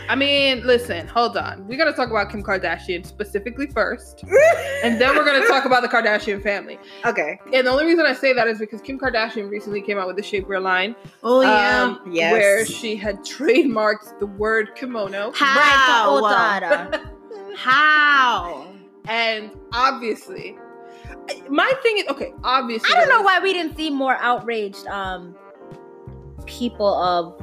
I 0.08 0.14
mean, 0.14 0.66
listen, 0.66 1.06
hold 1.06 1.36
on. 1.36 1.66
We 1.68 1.76
gotta 1.76 1.92
talk 1.92 2.08
about 2.10 2.30
Kim 2.30 2.42
Kardashian 2.42 3.04
specifically 3.06 3.66
first, 3.66 4.24
and 4.82 5.00
then 5.00 5.14
we're 5.16 5.24
gonna 5.24 5.46
talk 5.46 5.64
about 5.64 5.82
the 5.82 5.88
Kardashian 5.88 6.42
family. 6.42 6.78
okay. 7.04 7.38
And 7.52 7.66
the 7.66 7.70
only 7.70 7.84
reason 7.84 8.06
I 8.06 8.12
say 8.14 8.32
that 8.32 8.48
is 8.48 8.58
because 8.58 8.80
Kim 8.80 8.98
Kardashian 8.98 9.50
recently 9.50 9.82
came 9.82 9.98
out 9.98 10.06
with 10.06 10.16
the 10.16 10.22
shapewear 10.22 10.62
line, 10.62 10.96
Oh 11.22 11.42
yeah, 11.42 11.82
um, 11.82 12.00
yes. 12.12 12.32
where 12.32 12.64
she 12.66 12.96
had 12.96 13.18
trademarked 13.20 14.18
the 14.18 14.26
word 14.26 14.74
kimono. 14.74 15.32
How? 15.34 16.20
Right, 16.22 17.00
How? 17.56 18.66
And 19.08 19.50
obviously, 19.72 20.56
my 21.48 21.72
thing 21.82 21.98
is 21.98 22.04
okay. 22.08 22.32
Obviously, 22.44 22.90
I 22.92 22.98
don't 22.98 23.08
know 23.08 23.22
why 23.22 23.40
we 23.40 23.52
didn't 23.52 23.76
see 23.76 23.90
more 23.90 24.16
outraged 24.20 24.86
um 24.86 25.34
people 26.46 26.86
of 26.94 27.40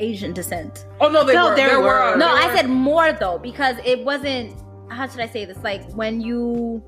Asian 0.00 0.32
descent. 0.32 0.86
Oh 1.00 1.08
no, 1.08 1.24
they 1.24 1.34
No, 1.34 1.50
were. 1.50 1.56
there 1.56 1.68
There, 1.68 1.80
were. 1.80 2.12
were. 2.12 2.16
No, 2.16 2.26
there 2.34 2.44
I 2.44 2.46
were. 2.48 2.56
said 2.56 2.68
more 2.68 3.12
though 3.12 3.38
because 3.38 3.76
it 3.84 4.04
wasn't. 4.04 4.54
How 4.90 5.06
should 5.08 5.20
I 5.20 5.26
say 5.28 5.44
this? 5.44 5.58
Like 5.62 5.90
when 5.92 6.20
you, 6.20 6.82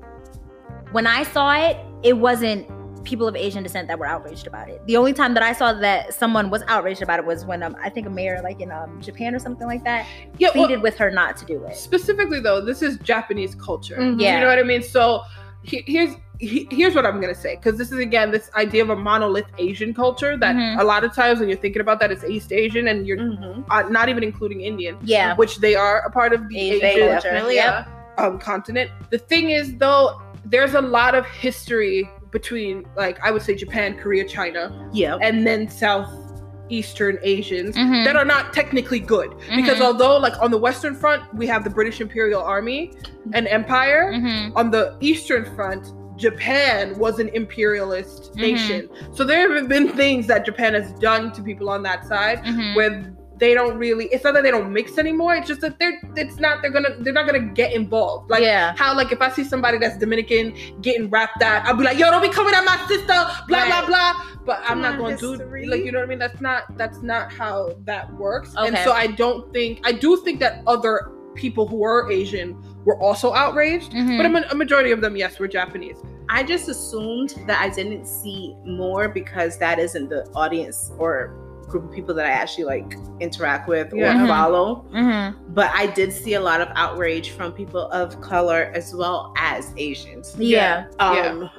when 0.91 1.05
I 1.07 1.23
saw 1.23 1.53
it, 1.55 1.77
it 2.03 2.13
wasn't 2.17 2.67
people 3.03 3.27
of 3.27 3.35
Asian 3.35 3.63
descent 3.63 3.87
that 3.87 3.97
were 3.97 4.05
outraged 4.05 4.45
about 4.47 4.69
it. 4.69 4.79
The 4.85 4.95
only 4.97 5.11
time 5.13 5.33
that 5.33 5.41
I 5.43 5.53
saw 5.53 5.73
that 5.73 6.13
someone 6.13 6.49
was 6.51 6.61
outraged 6.67 7.01
about 7.01 7.19
it 7.19 7.25
was 7.25 7.45
when 7.45 7.63
um, 7.63 7.75
I 7.81 7.89
think 7.89 8.05
a 8.05 8.09
mayor, 8.11 8.39
like 8.43 8.61
in 8.61 8.71
um, 8.71 9.01
Japan 9.01 9.33
or 9.33 9.39
something 9.39 9.65
like 9.67 9.83
that, 9.85 10.05
yeah. 10.37 10.49
well, 10.53 10.65
pleaded 10.67 10.81
with 10.83 10.97
her 10.97 11.09
not 11.09 11.35
to 11.37 11.45
do 11.45 11.63
it. 11.65 11.75
specifically 11.75 12.39
though, 12.39 12.61
this 12.61 12.81
is 12.83 12.97
Japanese 12.99 13.55
culture. 13.55 13.97
Mhm. 13.97 14.21
Yeah. 14.21 14.35
You 14.35 14.41
know 14.41 14.47
what 14.47 14.59
I 14.59 14.63
mean? 14.63 14.83
So 14.83 15.21
he- 15.63 15.83
here's 15.87 16.13
he- 16.41 16.67
here's 16.71 16.95
what 16.95 17.05
I'm 17.05 17.21
gonna 17.21 17.35
say 17.35 17.55
because 17.55 17.77
this 17.77 17.91
is 17.91 17.99
again 17.99 18.31
this 18.31 18.49
idea 18.55 18.81
of 18.83 18.89
a 18.89 18.95
monolith 18.95 19.45
Asian 19.57 19.93
culture 19.93 20.35
that 20.37 20.55
Mhm. 20.55 20.79
a 20.79 20.83
lot 20.83 21.03
of 21.03 21.13
times 21.13 21.39
when 21.39 21.47
you're 21.49 21.57
thinking 21.65 21.81
about 21.81 21.99
that 22.01 22.11
it's 22.11 22.23
East 22.23 22.51
Asian 22.51 22.87
and 22.87 23.05
you're 23.07 23.17
Mhm. 23.17 23.63
uh, 23.69 23.83
not 23.89 24.09
even 24.09 24.23
including 24.23 24.61
Indian, 24.61 24.97
Yeah. 25.03 25.35
which 25.35 25.57
they 25.59 25.75
are 25.75 25.99
a 25.99 26.09
part 26.09 26.33
of 26.33 26.49
the 26.49 26.57
Asian 26.59 26.85
Asian, 26.85 27.07
culture. 27.09 27.29
Definitely, 27.29 27.55
yeah, 27.55 27.85
um, 28.17 28.39
continent. 28.39 28.89
The 29.11 29.19
thing 29.19 29.51
is 29.51 29.75
though, 29.77 30.19
there's 30.43 30.73
a 30.73 30.81
lot 30.81 31.13
of 31.15 31.25
history 31.27 32.09
between 32.31 32.85
like 32.97 33.19
I 33.23 33.29
would 33.31 33.43
say 33.43 33.53
Japan, 33.55 33.97
Korea, 34.01 34.23
China, 34.27 34.71
Yeah. 34.93 35.17
and 35.21 35.45
then 35.45 35.67
Southeastern 35.69 37.17
Asians 37.23 37.75
Mhm. 37.77 38.05
that 38.05 38.15
are 38.15 38.25
not 38.25 38.53
technically 38.53 38.99
good 38.99 39.29
because 39.55 39.77
Mhm. 39.79 39.81
although 39.87 40.17
like 40.17 40.33
on 40.41 40.49
the 40.51 40.57
Western 40.57 40.95
front 40.95 41.21
we 41.35 41.45
have 41.47 41.63
the 41.63 41.69
British 41.69 42.01
Imperial 42.01 42.41
Army 42.41 42.93
and 43.33 43.47
Empire, 43.47 44.11
Mhm. 44.13 44.53
on 44.55 44.71
the 44.71 44.95
Eastern 45.01 45.45
front. 45.55 45.91
Japan 46.17 46.97
was 46.97 47.19
an 47.19 47.29
imperialist 47.29 48.33
Mhm. 48.33 48.41
nation. 48.41 48.89
So 49.13 49.23
there 49.23 49.53
have 49.55 49.67
been 49.69 49.89
things 49.89 50.27
that 50.27 50.45
Japan 50.45 50.73
has 50.73 50.91
done 50.93 51.31
to 51.33 51.41
people 51.41 51.69
on 51.69 51.83
that 51.83 52.05
side 52.05 52.43
Mhm. 52.43 52.75
where 52.75 53.13
they 53.37 53.55
don't 53.55 53.75
really 53.79 54.05
it's 54.11 54.23
not 54.23 54.35
that 54.35 54.43
they 54.43 54.51
don't 54.51 54.71
mix 54.71 54.99
anymore 54.99 55.33
it's 55.33 55.47
just 55.47 55.61
that 55.61 55.79
they're 55.79 55.99
it's 56.15 56.37
not 56.39 56.61
they're 56.61 56.69
gonna 56.69 56.93
they're 56.99 57.11
not 57.11 57.25
gonna 57.25 57.39
get 57.39 57.73
involved 57.73 58.29
like 58.29 58.43
yeah. 58.43 58.71
how 58.77 58.95
like 58.95 59.11
if 59.11 59.19
i 59.19 59.29
see 59.31 59.43
somebody 59.43 59.79
that's 59.79 59.97
dominican 59.97 60.53
getting 60.83 61.09
rapped 61.09 61.41
at 61.41 61.65
i'll 61.65 61.73
be 61.75 61.83
like 61.83 61.97
yo 61.97 62.11
don't 62.11 62.21
be 62.21 62.29
coming 62.29 62.53
at 62.53 62.63
my 62.63 62.77
sister 62.87 63.07
blah 63.47 63.57
Right. 63.57 63.67
blah 63.67 63.85
blah 63.87 64.13
but 64.45 64.61
i'm 64.67 64.79
not 64.79 64.99
going 64.99 65.17
to 65.17 65.31
history. 65.31 65.65
do 65.65 65.71
like 65.71 65.83
you 65.83 65.91
know 65.91 65.97
what 65.97 66.05
i 66.05 66.09
mean 66.09 66.19
that's 66.19 66.39
not 66.39 66.77
that's 66.77 67.01
not 67.01 67.33
how 67.33 67.73
that 67.85 68.13
works 68.13 68.53
and 68.59 68.77
so 68.83 68.91
i 68.91 69.07
don't 69.07 69.51
think 69.51 69.79
i 69.85 69.91
do 69.91 70.17
think 70.17 70.39
that 70.39 70.61
other 70.67 71.09
people 71.33 71.65
who 71.67 71.83
are 71.83 72.11
asian 72.11 72.55
were 72.85 72.99
also 73.01 73.33
outraged 73.33 73.91
Mhm. 73.93 74.17
but 74.17 74.25
a, 74.25 74.29
ma- 74.29 74.47
a 74.51 74.55
majority 74.55 74.91
of 74.91 75.01
them 75.01 75.15
yes 75.15 75.39
were 75.39 75.47
japanese 75.47 75.97
I 76.33 76.43
just 76.43 76.69
assumed 76.69 77.35
that 77.45 77.59
I 77.61 77.67
didn't 77.69 78.05
see 78.05 78.55
more 78.65 79.09
because 79.09 79.57
that 79.57 79.79
isn't 79.79 80.07
the 80.07 80.29
audience 80.33 80.91
or 80.97 81.35
group 81.67 81.83
of 81.85 81.91
people 81.91 82.13
that 82.15 82.25
I 82.25 82.29
actually 82.29 82.63
like 82.65 82.95
interact 83.19 83.67
with 83.67 83.91
or 83.91 83.97
Yeah. 83.97 84.13
Mhm. 84.15 84.27
follow. 84.29 84.85
Mhm. 84.93 85.35
But 85.49 85.71
I 85.75 85.87
did 85.87 86.13
see 86.13 86.35
a 86.35 86.39
lot 86.39 86.61
of 86.61 86.69
outrage 86.75 87.31
from 87.31 87.51
people 87.51 87.81
of 87.91 88.21
color 88.21 88.71
as 88.73 88.95
well 88.95 89.33
as 89.37 89.73
Asians. 89.75 90.33
Yeah. 90.37 90.85
Um 90.99 91.49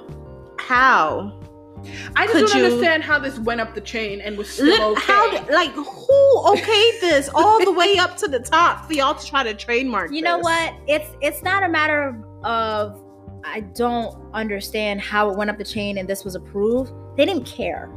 how? 0.58 1.32
I 2.16 2.26
just 2.26 2.32
Could 2.32 2.46
don't 2.48 2.58
you- 2.58 2.64
understand 2.66 3.02
how 3.02 3.18
this 3.18 3.38
went 3.38 3.60
up 3.60 3.74
the 3.74 3.80
chain 3.80 4.20
and 4.20 4.36
was 4.38 4.48
still 4.50 4.66
Lit- 4.66 4.80
okay. 4.80 5.00
How 5.12 5.46
like 5.52 5.70
who 5.72 6.42
okayed 6.46 7.00
this 7.00 7.28
all 7.34 7.64
the 7.64 7.72
way 7.72 7.98
up 7.98 8.16
to 8.18 8.28
the 8.28 8.38
top 8.40 8.86
for 8.86 8.92
y'all 8.94 9.14
to 9.14 9.26
try 9.26 9.42
to 9.42 9.54
trademark? 9.54 10.12
You 10.12 10.22
know 10.22 10.38
what? 10.38 10.74
It's 10.86 11.10
it's 11.20 11.42
not 11.42 11.62
a 11.62 11.68
matter 11.68 12.02
of, 12.08 12.44
of 12.44 13.04
I 13.44 13.60
don't 13.60 14.16
understand 14.34 15.00
how 15.00 15.30
it 15.30 15.36
went 15.36 15.50
up 15.50 15.58
the 15.58 15.64
chain 15.64 15.98
and 15.98 16.08
this 16.08 16.24
was 16.24 16.34
approved. 16.34 16.92
They 17.16 17.24
didn't 17.26 17.44
care. 17.46 17.90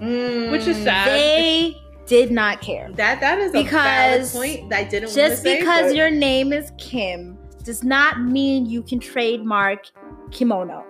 Mm, 0.00 0.50
Which 0.50 0.66
is 0.66 0.76
sad. 0.78 1.08
They 1.08 1.76
did 2.06 2.30
not 2.30 2.60
care. 2.60 2.90
That 2.92 3.20
that 3.20 3.38
is 3.38 3.50
a 3.50 3.62
valid 3.62 3.64
Because 3.64 4.32
point 4.32 4.70
that 4.70 4.78
I 4.80 4.84
didn't 4.84 5.12
Just 5.14 5.42
say, 5.42 5.58
because 5.58 5.86
but- 5.88 5.96
your 5.96 6.10
name 6.10 6.52
is 6.52 6.70
Kim 6.78 7.38
does 7.64 7.82
not 7.82 8.20
mean 8.20 8.66
you 8.66 8.82
can 8.82 9.00
trademark 9.00 9.86
kimono. 10.30 10.84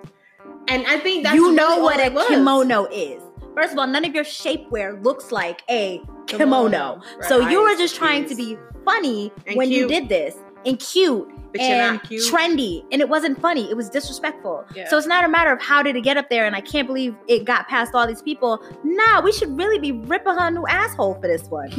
And 0.69 0.87
I 0.87 0.99
think 0.99 1.25
that's 1.25 1.35
you 1.37 1.53
know 1.53 1.69
really 1.77 1.83
what 1.83 2.01
a 2.01 2.11
was. 2.11 2.27
kimono 2.29 2.87
is. 2.87 3.23
First 3.55 3.73
of 3.73 3.79
all, 3.79 3.87
none 3.87 4.05
of 4.05 4.15
your 4.15 4.25
shapewear 4.25 5.03
looks 5.05 5.31
like 5.31 5.63
a 5.71 6.01
kimono. 6.27 7.01
Right. 7.19 7.29
So 7.29 7.49
you 7.49 7.63
were 7.63 7.77
just 7.77 7.95
trying 7.95 8.27
to 8.29 8.35
be 8.35 8.57
funny 8.85 9.31
And 9.47 9.57
when 9.57 9.71
you 9.71 9.87
did 9.87 10.09
this 10.09 10.35
and 10.67 10.79
cute 10.81 11.29
But 11.53 11.61
you're 11.61 11.71
and 11.71 11.95
not 11.99 12.09
cute. 12.09 12.23
trendy, 12.25 12.85
and 12.91 13.01
it 13.01 13.09
wasn't 13.09 13.41
funny. 13.41 13.71
It 13.71 13.77
was 13.77 13.89
disrespectful. 13.89 14.65
Yeah. 14.75 14.89
So 14.89 14.99
it's 14.99 15.07
not 15.07 15.25
a 15.25 15.29
matter 15.29 15.53
of 15.53 15.61
how 15.63 15.83
did 15.83 15.95
it 15.95 16.01
get 16.03 16.17
up 16.17 16.29
there, 16.31 16.47
and 16.47 16.57
I 16.57 16.61
can't 16.61 16.87
believe 16.89 17.15
it 17.29 17.45
got 17.45 17.69
past 17.69 17.95
all 17.95 18.07
these 18.09 18.23
people. 18.23 18.61
Nah, 18.83 19.21
we 19.21 19.31
should 19.33 19.57
really 19.57 19.79
be 19.79 19.93
ripping 19.93 20.35
her 20.35 20.51
new 20.51 20.67
asshole 20.67 21.15
for 21.21 21.29
this 21.29 21.45
one 21.49 21.71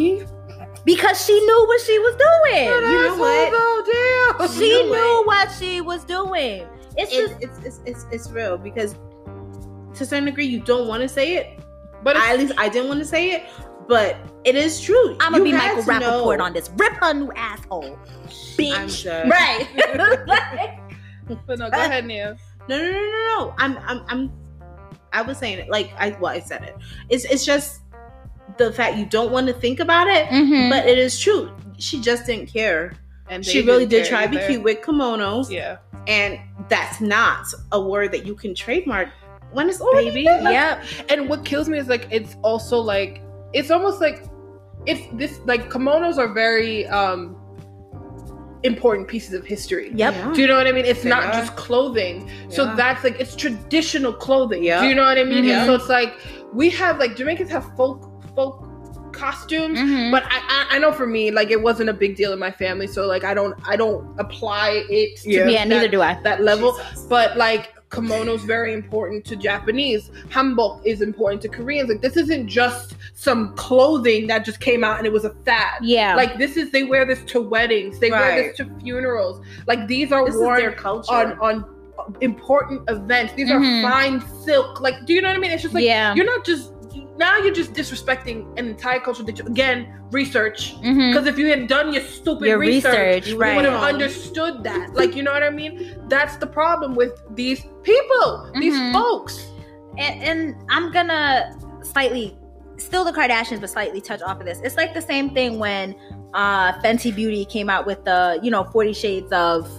because 0.85 1.25
she 1.25 1.33
knew 1.39 1.65
what 1.67 1.81
she 1.81 1.97
was 1.99 2.15
doing. 2.15 2.65
You 2.67 2.81
know 2.81 3.17
what? 3.17 4.37
Damn. 4.39 4.49
She 4.53 4.69
You 4.69 4.83
know 4.83 4.91
knew 4.93 5.23
what? 5.25 5.47
what 5.47 5.51
she 5.59 5.81
was 5.81 6.03
doing. 6.05 6.65
It's 6.97 7.11
It's, 7.13 7.29
just 7.29 7.43
it's, 7.43 7.57
it's 7.65 7.79
it's 7.85 8.05
it's 8.11 8.31
real 8.31 8.57
because 8.57 8.93
to 9.95 10.03
a 10.03 10.05
certain 10.05 10.25
degree 10.25 10.45
you 10.45 10.59
don't 10.59 10.87
want 10.87 11.01
to 11.03 11.09
say 11.09 11.35
it, 11.35 11.59
But 12.03 12.15
I, 12.17 12.33
at 12.33 12.39
least 12.39 12.53
I 12.57 12.69
didn't 12.69 12.87
want 12.89 12.99
to 12.99 13.05
say 13.05 13.31
it, 13.31 13.43
but 13.87 14.17
it 14.43 14.55
is 14.55 14.79
true. 14.81 15.15
I'm 15.19 15.31
gonna 15.33 15.37
You 15.45 15.51
be 15.51 15.57
Michael 15.57 15.83
know. 15.83 16.25
Rapaport 16.25 16.41
on 16.41 16.53
this. 16.53 16.69
Rip 16.77 16.93
her 17.01 17.13
new 17.13 17.31
asshole, 17.33 17.97
bitch. 18.57 19.05
Right. 19.29 19.67
but 21.47 21.59
no, 21.59 21.69
go 21.69 21.77
ahead, 21.77 22.05
Nia. 22.05 22.37
No, 22.67 22.77
no, 22.77 22.83
no, 22.83 22.91
no, 22.91 23.01
no. 23.37 23.53
I'm, 23.57 23.77
I'm, 23.79 24.03
I'm. 24.07 24.31
I 25.13 25.21
was 25.21 25.37
saying 25.37 25.59
it 25.59 25.69
like 25.69 25.91
I, 25.97 26.09
well, 26.19 26.31
I 26.33 26.39
said 26.39 26.63
it. 26.63 26.75
It's, 27.09 27.23
it's 27.25 27.45
just 27.45 27.81
the 28.57 28.71
fact 28.73 28.97
you 28.97 29.05
don't 29.05 29.31
want 29.31 29.47
to 29.47 29.53
think 29.53 29.79
about 29.79 30.07
it, 30.07 30.27
Mhm. 30.27 30.69
but 30.69 30.85
it 30.87 30.97
is 30.97 31.19
true. 31.19 31.51
She 31.77 32.01
just 32.01 32.25
didn't 32.25 32.47
care. 32.47 32.93
And 33.29 33.43
She 33.45 33.61
really 33.63 33.85
did 33.87 34.05
try 34.05 34.25
to 34.25 34.29
be 34.29 34.37
cute 34.45 34.61
with 34.61 34.81
kimonos, 34.81 35.49
Yeah. 35.49 35.77
And 36.07 36.39
that's 36.69 37.01
not 37.01 37.45
a 37.71 37.81
word 37.81 38.11
that 38.11 38.25
you 38.25 38.35
can 38.35 38.53
trademark 38.55 39.09
when 39.51 39.69
it's 39.69 39.81
already 39.81 40.09
Baby. 40.09 40.23
there. 40.25 40.41
yep. 40.51 40.83
And 41.09 41.29
what 41.29 41.45
kills 41.45 41.69
me 41.69 41.77
is 41.77 41.87
like 41.87 42.07
it's 42.11 42.35
also 42.43 42.79
like 42.79 43.21
it's 43.53 43.71
almost 43.71 44.01
like 44.01 44.23
it's 44.85 45.01
this 45.13 45.39
like 45.45 45.69
kimonos 45.69 46.17
are 46.17 46.33
very 46.33 46.85
um 46.87 47.35
important 48.63 49.07
pieces 49.07 49.33
of 49.33 49.45
history. 49.45 49.91
Yep. 49.95 50.13
Yeah. 50.13 50.33
Do 50.33 50.41
you 50.41 50.47
know 50.47 50.57
what 50.57 50.67
I 50.67 50.71
mean? 50.71 50.85
It's 50.85 51.03
They 51.03 51.09
not 51.09 51.25
are. 51.25 51.31
just 51.33 51.55
clothing. 51.55 52.29
So 52.49 52.73
that's 52.75 53.03
like 53.03 53.19
it's 53.19 53.35
traditional 53.35 54.11
clothing. 54.11 54.63
Yeah. 54.63 54.81
Do 54.81 54.87
you 54.87 54.95
know 54.95 55.03
what 55.03 55.17
I 55.17 55.23
mean? 55.23 55.45
Mhm. 55.45 55.65
So 55.65 55.75
it's 55.75 55.89
like 55.89 56.13
we 56.53 56.69
have 56.71 56.97
like 56.99 57.15
Jamaicans 57.15 57.49
have 57.51 57.65
folk 57.75 58.11
folk 58.35 58.64
costumes. 59.15 59.79
Mhm. 59.79 60.11
But 60.11 60.23
I, 60.25 60.37
I 60.69 60.75
I 60.75 60.79
know 60.79 60.91
for 60.91 61.07
me 61.07 61.31
like 61.31 61.49
it 61.51 61.61
wasn't 61.61 61.89
a 61.89 61.93
big 61.93 62.15
deal 62.15 62.33
in 62.33 62.39
my 62.39 62.51
family, 62.51 62.87
so 62.87 63.05
like 63.07 63.23
I 63.23 63.33
don't 63.33 63.55
I 63.67 63.75
don't 63.75 64.03
apply 64.19 64.85
it 64.89 65.17
to 65.21 65.29
Yeah. 65.31 65.47
yeah, 65.47 65.63
neither 65.63 65.87
do 65.87 66.01
I. 66.01 66.19
that 66.23 66.41
level. 66.43 66.77
Jesus. 66.77 67.03
But 67.09 67.37
like 67.37 67.71
kimono's 67.91 68.43
very 68.43 68.73
important 68.73 69.23
to 69.25 69.35
Japanese. 69.35 70.09
Hanbok 70.29 70.81
is 70.85 71.01
important 71.01 71.41
to 71.43 71.47
Koreans. 71.47 71.87
Like 71.89 72.01
this 72.01 72.17
isn't 72.17 72.47
just 72.47 72.95
some 73.13 73.55
clothing 73.55 74.27
that 74.27 74.43
just 74.43 74.59
came 74.59 74.83
out 74.83 74.97
and 74.97 75.07
it 75.07 75.13
was 75.13 75.23
a 75.23 75.33
fad. 75.45 75.79
Yeah. 75.81 76.15
Like 76.15 76.37
this 76.37 76.57
is 76.57 76.71
they 76.71 76.83
wear 76.83 77.05
this 77.05 77.21
to 77.31 77.41
weddings, 77.41 77.99
they 77.99 78.11
wear 78.11 78.43
this 78.43 78.57
to 78.57 78.65
funerals. 78.81 79.39
Like 79.67 79.87
these 79.87 80.11
are 80.11 80.25
this 80.25 80.35
worn 80.35 80.59
their 80.59 80.73
culture. 80.73 81.13
on 81.13 81.39
on 81.39 81.65
important 82.21 82.81
events. 82.89 83.33
These 83.33 83.49
Mhm. 83.49 83.55
are 83.85 83.91
fine 83.91 84.21
silk. 84.43 84.81
Like 84.81 85.05
do 85.05 85.13
you 85.13 85.21
know 85.21 85.29
what 85.29 85.37
I 85.37 85.39
mean? 85.39 85.51
It's 85.51 85.61
just 85.63 85.73
like 85.73 85.85
yeah. 85.85 86.13
you're 86.15 86.25
not 86.25 86.45
just 86.45 86.71
now 87.17 87.37
you're 87.37 87.53
just 87.53 87.73
disrespecting 87.73 88.37
an 88.59 88.67
entire 88.67 88.99
culture 88.99 89.23
that 89.23 89.37
you, 89.39 89.45
again 89.45 90.01
research 90.11 90.75
Mhm. 90.81 91.11
because 91.11 91.27
if 91.27 91.37
you 91.37 91.47
had 91.47 91.67
done 91.67 91.91
your 91.93 92.03
stupid 92.03 92.47
Your 92.47 92.57
research, 92.59 92.93
research, 92.93 93.27
you 93.27 93.37
right. 93.37 93.55
would 93.55 93.65
have 93.65 93.81
understood 93.81 94.63
that. 94.63 94.93
Like, 94.93 95.15
you 95.15 95.23
know 95.23 95.31
what 95.31 95.43
I 95.43 95.49
mean? 95.49 95.95
That's 96.09 96.35
the 96.37 96.47
problem 96.47 96.93
with 96.95 97.13
these 97.35 97.65
people, 97.83 98.49
these 98.59 98.75
Mhm. 98.79 98.93
folks. 98.93 99.45
and, 99.97 100.23
and 100.23 100.55
I'm 100.69 100.91
gonna 100.91 101.55
slightly 101.81 102.37
still 102.77 103.05
the 103.05 103.13
Kardashians, 103.13 103.61
but 103.61 103.69
slightly 103.69 104.01
touch 104.01 104.21
off 104.21 104.41
of 104.41 104.45
this. 104.45 104.59
It's 104.61 104.75
like 104.75 104.93
the 104.93 105.01
same 105.01 105.29
thing 105.29 105.57
when 105.57 105.95
uh 106.33 106.73
Fenty 106.81 107.15
Beauty 107.15 107.45
came 107.45 107.69
out 107.69 107.85
with 107.85 108.03
the, 108.03 108.37
you 108.43 108.51
know, 108.51 108.65
40 108.65 108.91
shades 108.91 109.31
of 109.31 109.69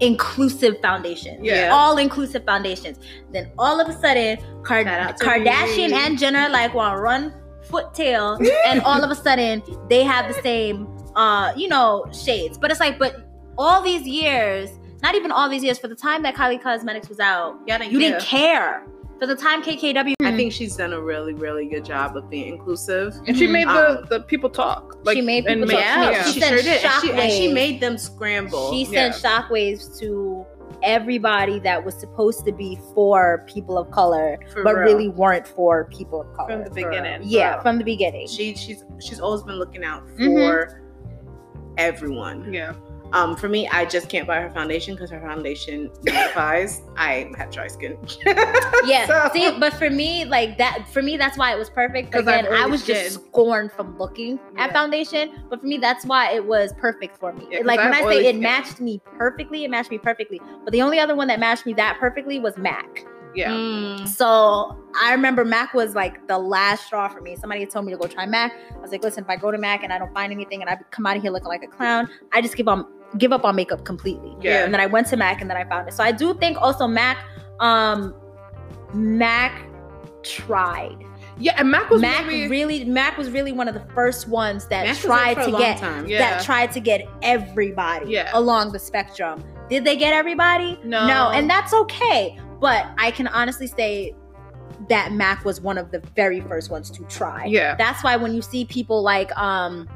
inclusive 0.00 0.80
foundation. 0.80 1.44
Yeah. 1.44 1.70
All 1.72 1.98
inclusive 1.98 2.44
foundations. 2.44 2.98
Then 3.32 3.50
all 3.58 3.80
of 3.80 3.88
a 3.88 3.92
sudden, 4.00 4.38
Card- 4.62 4.86
Shout 4.86 5.00
out 5.00 5.16
to 5.18 5.24
Kardashian 5.24 5.90
Riri. 5.90 5.92
and 5.92 6.18
Jenner 6.18 6.48
like 6.48 6.74
want 6.74 6.96
to 6.96 7.02
run 7.02 7.34
foot 7.62 7.94
tail, 7.94 8.38
and 8.66 8.80
all 8.84 9.02
of 9.04 9.10
a 9.10 9.14
sudden 9.14 9.62
they 9.88 10.02
have 10.02 10.34
the 10.34 10.40
same, 10.42 10.88
uh, 11.14 11.52
you 11.56 11.68
know, 11.68 12.06
shades. 12.12 12.58
But 12.58 12.70
it's 12.70 12.80
like, 12.80 12.98
but 12.98 13.28
all 13.58 13.80
these 13.82 14.06
years, 14.06 14.70
not 15.02 15.14
even 15.14 15.30
all 15.30 15.48
these 15.48 15.62
years, 15.62 15.78
for 15.78 15.88
the 15.88 15.94
time 15.94 16.22
that 16.22 16.34
Kylie 16.34 16.60
Cosmetics 16.60 17.08
was 17.08 17.20
out, 17.20 17.56
you 17.66 17.98
didn't 17.98 18.22
care. 18.22 18.84
For 19.20 19.26
the 19.26 19.36
time 19.36 19.62
KKW, 19.62 20.14
I 20.24 20.34
think 20.34 20.50
she's 20.50 20.76
done 20.76 20.94
a 20.94 21.00
really, 21.00 21.34
really 21.34 21.66
good 21.68 21.84
job 21.84 22.16
of 22.16 22.30
being 22.30 22.54
inclusive. 22.54 23.14
And 23.26 23.36
she 23.36 23.46
Mhm. 23.46 23.52
made 23.52 23.66
Um, 23.68 24.06
the, 24.08 24.18
the 24.18 24.20
people 24.24 24.48
talk. 24.48 24.96
She 25.12 25.20
made 25.20 25.44
people 25.44 25.66
make- 25.66 25.76
talk. 25.76 26.12
yeah. 26.12 26.22
She 26.24 26.32
She 26.32 26.40
sure 26.40 26.56
did. 26.56 26.66
And 26.84 27.02
she, 27.02 27.10
and 27.12 27.30
she 27.32 27.52
made 27.52 27.80
them 27.80 27.98
scramble. 27.98 28.72
she 28.72 28.84
Yeah. 28.84 29.10
sent 29.12 29.14
shockwaves 29.22 29.98
to 30.00 30.46
everybody 30.82 31.58
that 31.58 31.84
was 31.84 31.94
supposed 32.00 32.46
to 32.46 32.52
be 32.52 32.78
for 32.94 33.44
people 33.46 33.76
of 33.76 33.90
color, 33.90 34.38
for 34.54 34.62
but 34.64 34.74
real. 34.76 34.84
really 34.84 35.08
weren't 35.08 35.46
for 35.46 35.84
people 35.90 36.22
of 36.22 36.32
color. 36.34 36.48
from 36.52 36.60
the 36.64 36.70
For 36.70 36.88
beginning. 36.88 37.20
yeah, 37.24 37.56
Wow. 37.56 37.62
from 37.62 37.76
the 37.78 37.84
beginning. 37.84 38.26
she 38.26 38.54
she's 38.54 38.84
she's 39.00 39.20
always 39.20 39.42
been 39.42 39.56
looking 39.58 39.84
out 39.84 40.08
for 40.16 40.22
Mhm. 40.22 40.74
everyone. 41.76 42.52
Yeah. 42.54 42.72
Um, 43.12 43.34
for 43.36 43.48
me, 43.48 43.66
I 43.68 43.84
just 43.84 44.08
can't 44.08 44.26
buy 44.26 44.40
her 44.40 44.50
foundation 44.50 44.94
because 44.94 45.10
her 45.10 45.20
foundation 45.20 45.90
magnifies. 46.04 46.82
I 46.96 47.30
have 47.36 47.50
dry 47.50 47.66
skin. 47.68 47.98
Yeah. 48.86 49.06
So- 49.06 49.30
See, 49.34 49.58
but 49.58 49.74
for 49.74 49.90
me, 49.90 50.24
like 50.24 50.56
that, 50.58 50.88
for 50.88 51.02
me, 51.02 51.16
that's 51.18 51.36
why 51.36 51.52
it 51.52 51.58
was 51.58 51.68
perfect. 51.68 52.10
'Cause 52.12 52.26
I've 52.26 52.46
Again, 52.46 52.52
I 52.54 52.66
was 52.66 52.82
just 52.84 53.14
scorned 53.14 53.72
from 53.72 53.98
looking 53.98 54.38
Yeah. 54.56 54.64
at 54.64 54.72
foundation. 54.72 55.44
But 55.50 55.60
for 55.60 55.66
me, 55.66 55.76
that's 55.78 56.06
why 56.06 56.32
it 56.32 56.44
was 56.44 56.72
perfect 56.78 57.18
for 57.18 57.32
me. 57.32 57.46
Yeah, 57.50 57.60
like 57.64 57.78
I 57.80 57.84
when 57.90 57.94
I 57.94 58.02
say 58.04 58.26
it 58.26 58.30
skin. 58.30 58.40
matched 58.40 58.80
me 58.80 59.00
perfectly, 59.18 59.64
it 59.64 59.70
matched 59.70 59.90
me 59.90 59.98
perfectly. 59.98 60.40
But 60.64 60.72
the 60.72 60.80
only 60.82 60.98
other 60.98 61.14
one 61.14 61.28
that 61.28 61.38
matched 61.40 61.66
me 61.66 61.74
that 61.74 61.98
perfectly 62.00 62.38
was 62.40 62.56
MAC. 62.56 63.04
Yeah. 63.34 63.50
Mm. 63.50 64.08
So 64.08 64.76
I 65.00 65.12
remember 65.12 65.44
Mac 65.44 65.72
was 65.74 65.94
like 65.94 66.26
the 66.26 66.38
last 66.38 66.86
straw 66.86 67.06
for 67.08 67.20
me. 67.20 67.36
Somebody 67.36 67.64
told 67.66 67.84
me 67.84 67.92
to 67.92 67.98
go 67.98 68.06
try 68.08 68.26
Mac. 68.26 68.52
I 68.74 68.78
was 68.80 68.90
like, 68.90 69.04
listen, 69.04 69.22
if 69.24 69.30
I 69.30 69.36
go 69.36 69.50
to 69.52 69.58
Mac 69.58 69.84
and 69.84 69.92
I 69.92 69.98
don't 69.98 70.12
find 70.12 70.32
anything 70.32 70.62
and 70.62 70.70
I 70.70 70.76
come 70.90 71.06
out 71.06 71.16
of 71.16 71.22
here 71.22 71.30
looking 71.30 71.46
like 71.48 71.62
a 71.62 71.68
clown, 71.68 72.08
I 72.32 72.40
just 72.42 72.56
give 72.56 72.66
on 72.66 72.86
give 73.18 73.32
up 73.32 73.44
on 73.44 73.56
makeup 73.56 73.84
completely. 73.84 74.36
Yeah. 74.40 74.64
And 74.64 74.72
then 74.72 74.80
I 74.80 74.86
went 74.86 75.06
to 75.08 75.16
Mac 75.16 75.40
and 75.40 75.50
then 75.50 75.56
I 75.56 75.64
found 75.64 75.88
it. 75.88 75.94
So 75.94 76.04
I 76.04 76.12
do 76.12 76.34
think 76.34 76.56
also 76.60 76.86
Mac, 76.86 77.18
um, 77.58 78.14
Mac 78.94 79.62
tried. 80.22 80.96
Yeah, 81.38 81.54
and 81.56 81.70
Mac 81.70 81.88
was 81.88 82.02
Mac 82.02 82.26
maybe, 82.26 82.48
really 82.48 82.84
Mac 82.84 83.16
was 83.16 83.30
really 83.30 83.52
one 83.52 83.66
of 83.66 83.72
the 83.74 83.84
first 83.94 84.28
ones 84.28 84.66
that 84.66 84.86
Mac 84.86 84.96
tried 84.98 85.34
to 85.44 85.50
get. 85.52 85.80
Yeah. 86.06 86.18
that 86.18 86.44
tried 86.44 86.70
to 86.72 86.80
get 86.80 87.08
everybody 87.22 88.10
Yeah. 88.10 88.30
along 88.34 88.72
the 88.72 88.78
spectrum. 88.78 89.42
Did 89.70 89.84
they 89.84 89.96
get 89.96 90.12
everybody? 90.12 90.78
No. 90.84 91.06
No, 91.06 91.30
and 91.30 91.48
that's 91.48 91.72
okay. 91.72 92.38
But 92.60 92.86
I 92.98 93.10
can 93.10 93.26
honestly 93.28 93.66
say 93.66 94.14
that 94.88 95.12
Mac 95.12 95.44
was 95.44 95.60
one 95.60 95.78
of 95.78 95.90
the 95.90 96.00
very 96.14 96.40
first 96.42 96.70
ones 96.70 96.90
to 96.90 97.04
try. 97.04 97.46
Yeah. 97.46 97.74
That's 97.76 98.04
why 98.04 98.16
when 98.16 98.34
you 98.34 98.42
see 98.42 98.64
people 98.66 99.02
like 99.02 99.34
um 99.38 99.88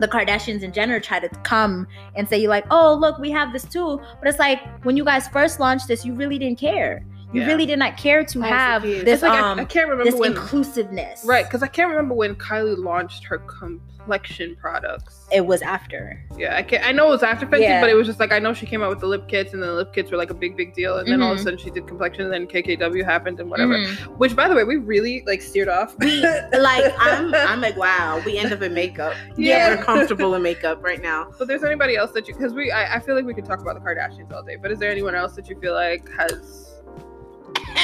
the 0.00 0.08
Kardashians 0.08 0.62
and 0.62 0.72
Jenner 0.74 0.98
try 1.00 1.20
to 1.20 1.28
come 1.42 1.86
and 2.16 2.28
say 2.28 2.38
you 2.38 2.48
like, 2.48 2.64
"Oh, 2.70 2.94
look, 2.94 3.18
we 3.18 3.30
have 3.30 3.52
this 3.52 3.64
too." 3.64 4.00
But 4.18 4.28
it's 4.28 4.38
like 4.38 4.60
when 4.84 4.96
you 4.96 5.04
guys 5.04 5.28
first 5.28 5.60
launched 5.60 5.88
this, 5.88 6.04
you 6.04 6.14
really 6.14 6.38
didn't 6.38 6.58
care. 6.58 7.04
You 7.32 7.42
Yeah. 7.42 7.46
really 7.46 7.66
did 7.66 7.78
not 7.78 7.96
care 7.96 8.24
to 8.24 8.42
As 8.42 8.48
have 8.48 8.84
it 8.84 8.88
is. 8.90 9.04
this 9.04 9.14
It's 9.14 9.22
like 9.22 9.40
um 9.40 9.58
I, 9.58 9.62
I 9.62 9.64
can't 9.64 9.88
remember 9.88 10.10
this 10.10 10.18
when 10.18 10.32
inclusiveness. 10.32 11.22
Right, 11.24 11.44
because 11.44 11.62
I 11.62 11.68
can't 11.68 11.88
remember 11.90 12.14
when 12.14 12.34
Kylie 12.34 12.76
launched 12.76 13.24
her 13.24 13.38
complexion 13.38 14.56
products. 14.60 15.26
It 15.30 15.46
was 15.46 15.62
after. 15.62 16.20
Yeah, 16.36 16.56
I 16.56 16.62
can't. 16.62 16.84
I 16.84 16.90
know 16.92 17.06
it 17.06 17.10
was 17.10 17.22
after 17.22 17.46
Fenty, 17.46 17.60
Yeah. 17.60 17.80
but 17.80 17.88
it 17.88 17.94
was 17.94 18.06
just 18.06 18.18
like 18.18 18.32
I 18.32 18.38
know 18.40 18.52
she 18.52 18.66
came 18.66 18.82
out 18.82 18.90
with 18.90 18.98
the 19.00 19.06
lip 19.06 19.28
kits, 19.28 19.52
and 19.52 19.62
then 19.62 19.68
the 19.68 19.74
lip 19.76 19.92
kits 19.92 20.10
were 20.10 20.16
like 20.16 20.30
a 20.30 20.34
big, 20.34 20.56
big 20.56 20.74
deal, 20.74 20.96
and 20.98 21.06
then 21.06 21.22
all 21.22 21.30
of 21.32 21.38
a 21.38 21.40
Mhm. 21.40 21.44
sudden 21.44 21.58
she 21.60 21.70
did 21.70 21.86
complexion, 21.86 22.24
and 22.24 22.32
then 22.32 22.46
KKW 22.48 23.04
happened, 23.04 23.38
and 23.38 23.48
whatever. 23.48 23.74
Mhm. 23.78 24.16
Which, 24.18 24.34
by 24.34 24.48
the 24.48 24.54
way, 24.56 24.64
we 24.64 24.76
really 24.76 25.22
like 25.26 25.40
steered 25.42 25.68
off. 25.68 25.94
We 25.98 26.22
like 26.22 26.92
I'm 26.98 27.32
I'm 27.34 27.60
like 27.60 27.76
wow. 27.76 28.20
We 28.26 28.38
end 28.38 28.52
up 28.52 28.62
in 28.62 28.74
makeup. 28.74 29.14
Yeah. 29.36 29.76
we're 29.76 29.84
comfortable 29.84 30.34
in 30.34 30.42
makeup 30.42 30.82
right 30.82 31.00
now. 31.00 31.30
So, 31.38 31.44
there's 31.44 31.62
anybody 31.62 31.96
else 31.96 32.10
that 32.12 32.26
you? 32.26 32.34
Because 32.34 32.54
we, 32.54 32.72
I, 32.72 32.96
I 32.96 32.98
feel 33.00 33.14
like 33.14 33.24
we 33.24 33.34
could 33.34 33.44
talk 33.44 33.60
about 33.60 33.74
the 33.74 33.80
Kardashians 33.80 34.32
all 34.32 34.42
day, 34.42 34.56
but 34.60 34.72
is 34.72 34.78
there 34.80 34.90
anyone 34.90 35.14
else 35.14 35.34
that 35.36 35.48
you 35.48 35.56
feel 35.60 35.74
like 35.74 36.08
has? 36.18 36.66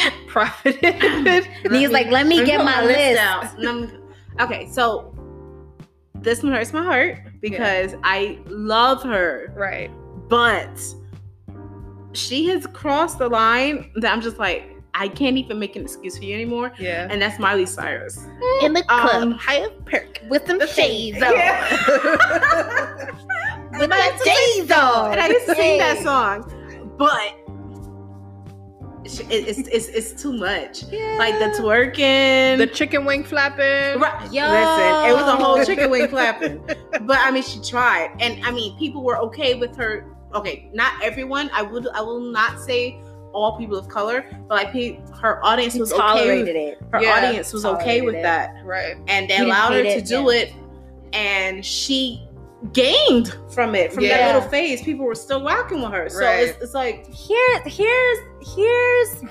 profited. 0.26 0.84
And 0.84 1.74
he's 1.74 1.90
like, 1.90 2.08
let 2.08 2.26
me 2.26 2.38
Let 2.38 2.46
get 2.46 2.56
put 2.58 2.64
my 2.64 2.84
list. 2.84 3.20
out. 3.20 3.58
Me- 3.58 3.88
okay, 4.40 4.68
so 4.70 5.12
this 6.14 6.42
one 6.42 6.52
hurts 6.52 6.72
my 6.72 6.82
heart 6.82 7.18
because 7.40 7.94
I 8.02 8.38
love 8.46 9.02
her, 9.02 9.52
right. 9.56 9.90
but 10.28 10.80
she 12.12 12.46
has 12.48 12.66
crossed 12.68 13.18
the 13.18 13.28
line 13.28 13.90
that 13.96 14.12
I'm 14.12 14.20
just 14.20 14.38
like, 14.38 14.72
I 14.94 15.08
can't 15.08 15.36
even 15.36 15.58
make 15.58 15.76
an 15.76 15.82
excuse 15.82 16.16
for 16.16 16.24
you 16.24 16.34
anymore. 16.34 16.72
Yeah. 16.78 17.06
And 17.10 17.20
that's 17.20 17.38
Miley 17.38 17.66
Cyrus. 17.66 18.18
In 18.62 18.72
the 18.72 18.82
club 18.84 19.10
Um, 19.22 19.32
Hyde 19.32 19.84
perk 19.84 20.20
with 20.30 20.46
some 20.46 20.66
shades 20.68 21.22
on. 21.22 21.32
Yeah. 21.34 23.10
With 23.78 23.90
my 23.90 24.18
shades 24.24 24.70
on. 24.70 25.12
and 25.12 25.20
I 25.20 25.28
sing 25.54 25.78
that 25.78 25.98
song, 26.02 26.50
but 26.96 27.36
it's, 29.06 29.58
it's, 29.68 29.88
it's, 29.88 30.22
too 30.22 30.32
much. 30.32 30.84
Yeah. 30.84 31.16
Like 31.18 31.38
the 31.38 31.60
twerking. 31.62 32.58
the 32.58 32.66
chicken 32.66 33.04
wing 33.04 33.24
flapping. 33.24 34.00
Right. 34.00 34.32
Yo. 34.32 34.42
Listen, 34.44 35.10
it 35.10 35.14
was 35.14 35.28
a 35.28 35.36
whole 35.36 35.64
chicken 35.64 35.90
wing 35.90 36.08
flapping. 36.08 36.60
But 37.02 37.18
I 37.20 37.30
mean, 37.30 37.42
she 37.42 37.60
tried, 37.60 38.16
and 38.20 38.44
I 38.44 38.50
mean, 38.50 38.76
people 38.78 39.02
were 39.04 39.18
okay 39.18 39.54
with 39.54 39.76
her. 39.76 40.06
Okay, 40.34 40.70
not 40.72 40.92
everyone. 41.04 41.50
I 41.52 41.62
would. 41.62 41.86
I 41.94 42.00
will 42.00 42.20
not 42.20 42.58
say 42.60 42.98
all 43.32 43.58
people 43.58 43.76
of 43.76 43.86
color, 43.88 44.24
but 44.48 44.54
like 44.54 44.72
pe- 44.72 44.98
her 45.20 45.44
audience 45.44 45.74
He 45.74 45.80
was 45.80 45.92
okay. 45.92 46.42
With, 46.42 46.48
it. 46.48 46.78
her 46.92 47.02
Yeah, 47.02 47.10
audience 47.28 47.52
was 47.52 47.64
okay 47.66 48.00
with 48.00 48.14
it. 48.14 48.22
that, 48.22 48.54
Right. 48.64 48.96
and 49.08 49.28
they 49.28 49.36
He 49.36 49.42
allowed 49.42 49.74
her 49.74 49.82
to 49.82 49.88
it, 49.98 50.06
do 50.06 50.22
yeah. 50.32 50.38
it, 50.40 50.52
and 51.12 51.64
she 51.64 52.26
gained 52.72 53.36
from 53.52 53.74
it 53.74 53.92
from 53.92 54.04
Yeah. 54.04 54.16
that 54.16 54.34
little 54.34 54.48
phase. 54.48 54.82
People 54.82 55.04
were 55.04 55.14
still 55.14 55.44
rocking 55.44 55.82
with 55.82 55.92
her, 55.92 56.08
so 56.08 56.20
Right. 56.20 56.48
it's, 56.48 56.62
it's 56.62 56.74
like 56.74 57.06
Here, 57.12 57.60
here's, 57.66 58.18
here's, 58.54 59.22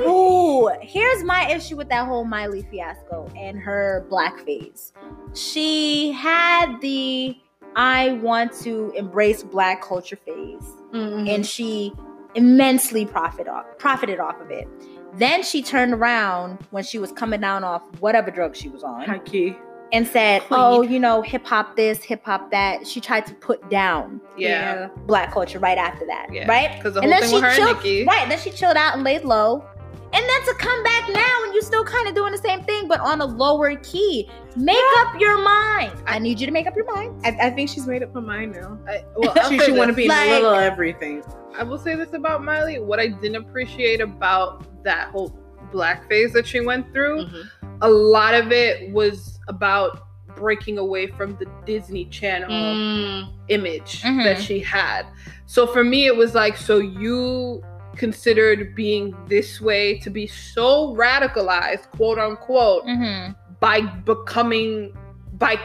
ooh, 0.00 0.70
here's 0.82 1.24
my 1.24 1.48
issue 1.50 1.76
with 1.76 1.88
that 1.88 2.06
whole 2.06 2.24
Miley 2.24 2.62
fiasco 2.70 3.30
and 3.36 3.58
her 3.58 4.06
blackface. 4.10 4.92
She 5.34 6.12
had 6.12 6.80
the 6.80 7.36
I 7.76 8.12
want 8.14 8.52
to 8.62 8.92
embrace 8.96 9.42
black 9.42 9.82
culture 9.82 10.16
phase, 10.16 10.64
mm-hmm. 10.92 11.28
and 11.28 11.46
she 11.46 11.92
immensely 12.34 13.06
profit 13.06 13.48
off, 13.48 13.64
profited 13.78 14.18
off 14.18 14.40
of 14.40 14.50
it. 14.50 14.68
Then 15.14 15.42
she 15.42 15.62
turned 15.62 15.94
around 15.94 16.58
when 16.70 16.84
she 16.84 16.98
was 16.98 17.12
coming 17.12 17.40
down 17.40 17.64
off 17.64 17.82
whatever 18.00 18.30
drug 18.30 18.56
she 18.56 18.68
was 18.68 18.82
on 18.82 19.02
high 19.02 19.18
key. 19.18 19.56
And 19.92 20.06
said, 20.06 20.42
Plead. 20.42 20.56
"Oh, 20.58 20.82
you 20.82 20.98
know, 20.98 21.22
hip 21.22 21.46
hop 21.46 21.76
this, 21.76 22.02
hip 22.02 22.24
hop 22.24 22.50
that." 22.50 22.86
She 22.86 23.00
tried 23.00 23.26
to 23.26 23.34
put 23.34 23.68
down 23.70 24.20
Yeah. 24.36 24.88
black 25.06 25.32
culture 25.32 25.58
right 25.58 25.78
after 25.78 26.06
that, 26.06 26.28
Yeah. 26.32 26.48
right? 26.48 26.76
Because 26.76 26.94
the 26.94 27.00
And 27.00 27.12
whole 27.12 27.20
then 27.20 27.28
thing 27.30 27.40
with 27.42 27.44
she 27.44 27.50
her 27.50 27.56
chilled, 27.56 27.76
and 27.76 27.84
Nicki. 27.84 28.04
right? 28.06 28.28
Then 28.28 28.38
she 28.38 28.50
chilled 28.50 28.76
out 28.76 28.94
and 28.94 29.02
laid 29.04 29.24
low, 29.24 29.64
and 30.12 30.28
then 30.28 30.42
to 30.46 30.54
come 30.58 30.82
back 30.82 31.08
now 31.08 31.44
and 31.44 31.52
you're 31.54 31.62
still 31.62 31.84
kind 31.84 32.08
of 32.08 32.14
doing 32.14 32.32
the 32.32 32.38
same 32.38 32.62
thing, 32.64 32.88
but 32.88 33.00
on 33.00 33.20
a 33.20 33.26
lower 33.26 33.76
key. 33.76 34.28
Make 34.56 34.76
up 34.98 35.20
your 35.20 35.38
mind. 35.40 35.92
I 36.06 36.18
need 36.18 36.40
you 36.40 36.46
to 36.46 36.52
make 36.52 36.66
up 36.66 36.74
your 36.74 36.92
mind. 36.92 37.20
I, 37.24 37.46
I 37.46 37.50
think 37.50 37.68
she's 37.70 37.86
made 37.86 38.02
up 38.02 38.12
her 38.14 38.20
mind 38.20 38.52
now. 38.52 38.78
I, 38.88 39.04
well, 39.16 39.32
I'll 39.36 39.48
she 39.48 39.58
should 39.60 39.76
want 39.76 39.90
to 39.90 39.94
be 39.94 40.08
Like- 40.08 40.26
in 40.26 40.32
a 40.32 40.34
little 40.40 40.54
everything. 40.54 41.22
I 41.56 41.62
will 41.64 41.78
say 41.78 41.94
this 41.96 42.12
about 42.14 42.42
Miley. 42.44 42.78
What 42.80 42.98
I 43.00 43.08
didn't 43.08 43.36
appreciate 43.36 44.00
about 44.00 44.64
that 44.84 45.08
whole 45.10 45.36
black 45.72 46.08
phase 46.08 46.32
that 46.32 46.46
she 46.46 46.60
went 46.60 46.92
through, 46.92 47.26
mm-hmm. 47.26 47.68
a 47.82 47.88
lot 47.88 48.34
of 48.34 48.50
it 48.52 48.90
was 48.92 49.38
about 49.54 50.06
breaking 50.36 50.78
away 50.78 51.04
from 51.08 51.36
the 51.40 51.46
Disney 51.66 52.04
Channel 52.06 52.48
Mm. 52.50 53.28
image 53.48 54.02
Mhm. 54.02 54.24
that 54.24 54.38
she 54.40 54.58
had. 54.60 55.02
So 55.46 55.66
for 55.66 55.82
me, 55.84 56.06
it 56.06 56.16
was 56.16 56.34
like, 56.34 56.56
so 56.56 56.78
you 56.78 57.62
considered 57.96 58.74
being 58.74 59.14
this 59.26 59.60
way 59.60 59.98
to 59.98 60.08
be 60.08 60.26
so 60.26 60.94
radicalized, 60.94 61.84
quote 61.96 62.18
unquote, 62.18 62.84
Mm-hmm. 62.86 63.32
by 63.58 63.80
becoming, 64.12 64.92
by 65.36 65.58